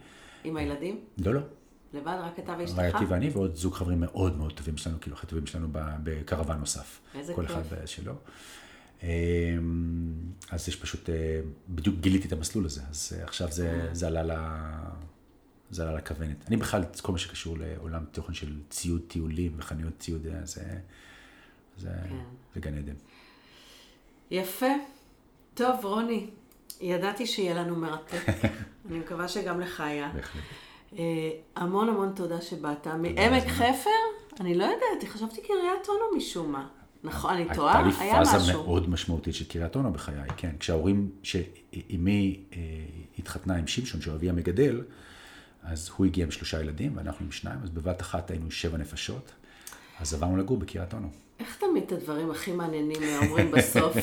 עם 0.44 0.56
הילדים? 0.56 1.00
לא, 1.18 1.34
לא. 1.34 1.40
לבד? 1.94 2.16
רק 2.22 2.38
אתה 2.38 2.54
ואשתך? 2.58 2.78
רעייתי 2.78 3.04
ואני 3.08 3.30
ועוד 3.30 3.54
זוג 3.54 3.74
חברים 3.74 4.00
מאוד 4.00 4.36
מאוד 4.36 4.52
טובים 4.52 4.76
שלנו, 4.76 5.00
כאילו 5.00 5.16
הכי 5.16 5.26
טובים 5.26 5.46
שלנו 5.46 5.68
בקרוון 6.02 6.56
נוסף. 6.58 7.00
איזה 7.14 7.34
כל 7.34 7.46
כיף. 7.46 7.50
אחד 7.56 7.62
שלו. 7.86 8.12
אז 10.50 10.68
יש 10.68 10.76
פשוט, 10.76 11.10
אה, 11.10 11.40
בדיוק 11.68 11.96
גיליתי 12.00 12.28
את 12.28 12.32
המסלול 12.32 12.64
הזה, 12.64 12.80
אז 12.90 13.12
אה, 13.18 13.24
עכשיו 13.24 13.52
זה, 13.52 13.88
זה 13.92 14.06
עלה 14.06 14.22
ל... 14.22 14.32
זה 15.70 15.82
עלה 15.82 15.92
לכוונת. 15.92 16.36
אני 16.48 16.56
בכלל, 16.56 16.84
כל 17.02 17.12
מה 17.12 17.18
שקשור 17.18 17.56
לעולם 17.58 18.04
תוכן 18.12 18.34
של 18.34 18.52
ציוד 18.70 19.00
טיולים 19.08 19.52
וחנויות 19.56 19.98
ציוד, 19.98 20.26
אה, 20.26 20.46
זה, 20.46 20.62
זה, 21.78 21.88
כן. 22.08 22.16
זה 22.54 22.60
גן 22.60 22.78
עדן. 22.78 22.94
יפה. 24.30 24.66
טוב, 25.54 25.84
רוני, 25.84 26.30
ידעתי 26.80 27.26
שיהיה 27.26 27.54
לנו 27.54 27.76
מרתק. 27.76 28.22
אני 28.88 28.98
מקווה 28.98 29.28
שגם 29.28 29.60
לך 29.60 29.80
היה. 29.80 30.10
בהחלט. 30.14 30.42
המון 31.56 31.88
המון 31.88 32.12
תודה 32.16 32.40
שבאת. 32.40 32.86
מעמק 32.86 33.48
חפר? 33.48 33.90
אני 34.40 34.54
לא 34.54 34.64
יודעת, 34.64 35.08
חשבתי 35.08 35.40
קריית 35.40 35.88
אונו 35.88 36.16
משום 36.16 36.52
מה. 36.52 36.68
נכון, 37.04 37.34
אני 37.34 37.46
טועה? 37.54 37.84
הייתה 37.84 38.00
היה 38.00 38.20
לי 38.20 38.26
פאזה 38.26 38.36
משהו. 38.38 38.62
מאוד 38.62 38.90
משמעותית 38.90 39.34
של 39.34 39.44
קריית 39.44 39.76
אונו 39.76 39.92
בחיי, 39.92 40.14
כן. 40.36 40.50
כשההורים, 40.60 41.10
שאימי 41.22 42.40
אה, 42.52 42.58
התחתנה 43.18 43.56
עם 43.56 43.66
שמשון, 43.66 44.00
שהוא 44.00 44.14
אבי 44.14 44.30
המגדל, 44.30 44.82
אז 45.62 45.90
הוא 45.96 46.06
הגיע 46.06 46.24
עם 46.24 46.30
שלושה 46.30 46.60
ילדים, 46.60 46.96
ואנחנו 46.96 47.26
עם 47.26 47.32
שניים, 47.32 47.58
אז 47.62 47.70
בבת 47.70 48.00
אחת 48.00 48.30
היינו 48.30 48.50
שבע 48.50 48.78
נפשות, 48.78 49.32
אז 50.00 50.14
עברנו 50.14 50.36
לגור 50.36 50.56
בקריית 50.56 50.94
אונו. 50.94 51.08
איך 51.40 51.56
תמיד 51.56 51.82
את 51.82 51.92
הדברים 51.92 52.30
הכי 52.30 52.52
מעניינים 52.52 53.02
אומרים 53.22 53.50
בסוף? 53.50 53.96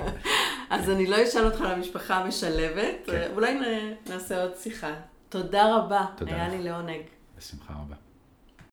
אז 0.70 0.90
אני 0.90 1.06
לא 1.06 1.16
אשאל 1.24 1.44
אותך 1.44 1.60
על 1.60 1.66
המשפחה 1.66 2.16
המשלבת, 2.16 2.94
כן. 3.06 3.30
אולי 3.34 3.58
נעשה 4.08 4.42
עוד 4.42 4.52
שיחה. 4.62 4.94
תודה 5.28 5.76
רבה, 5.76 6.06
תודה 6.16 6.34
היה 6.34 6.48
לך. 6.48 6.54
לי 6.54 6.62
לעונג. 6.62 7.00
בשמחה 7.38 7.74
רבה. 7.74 7.94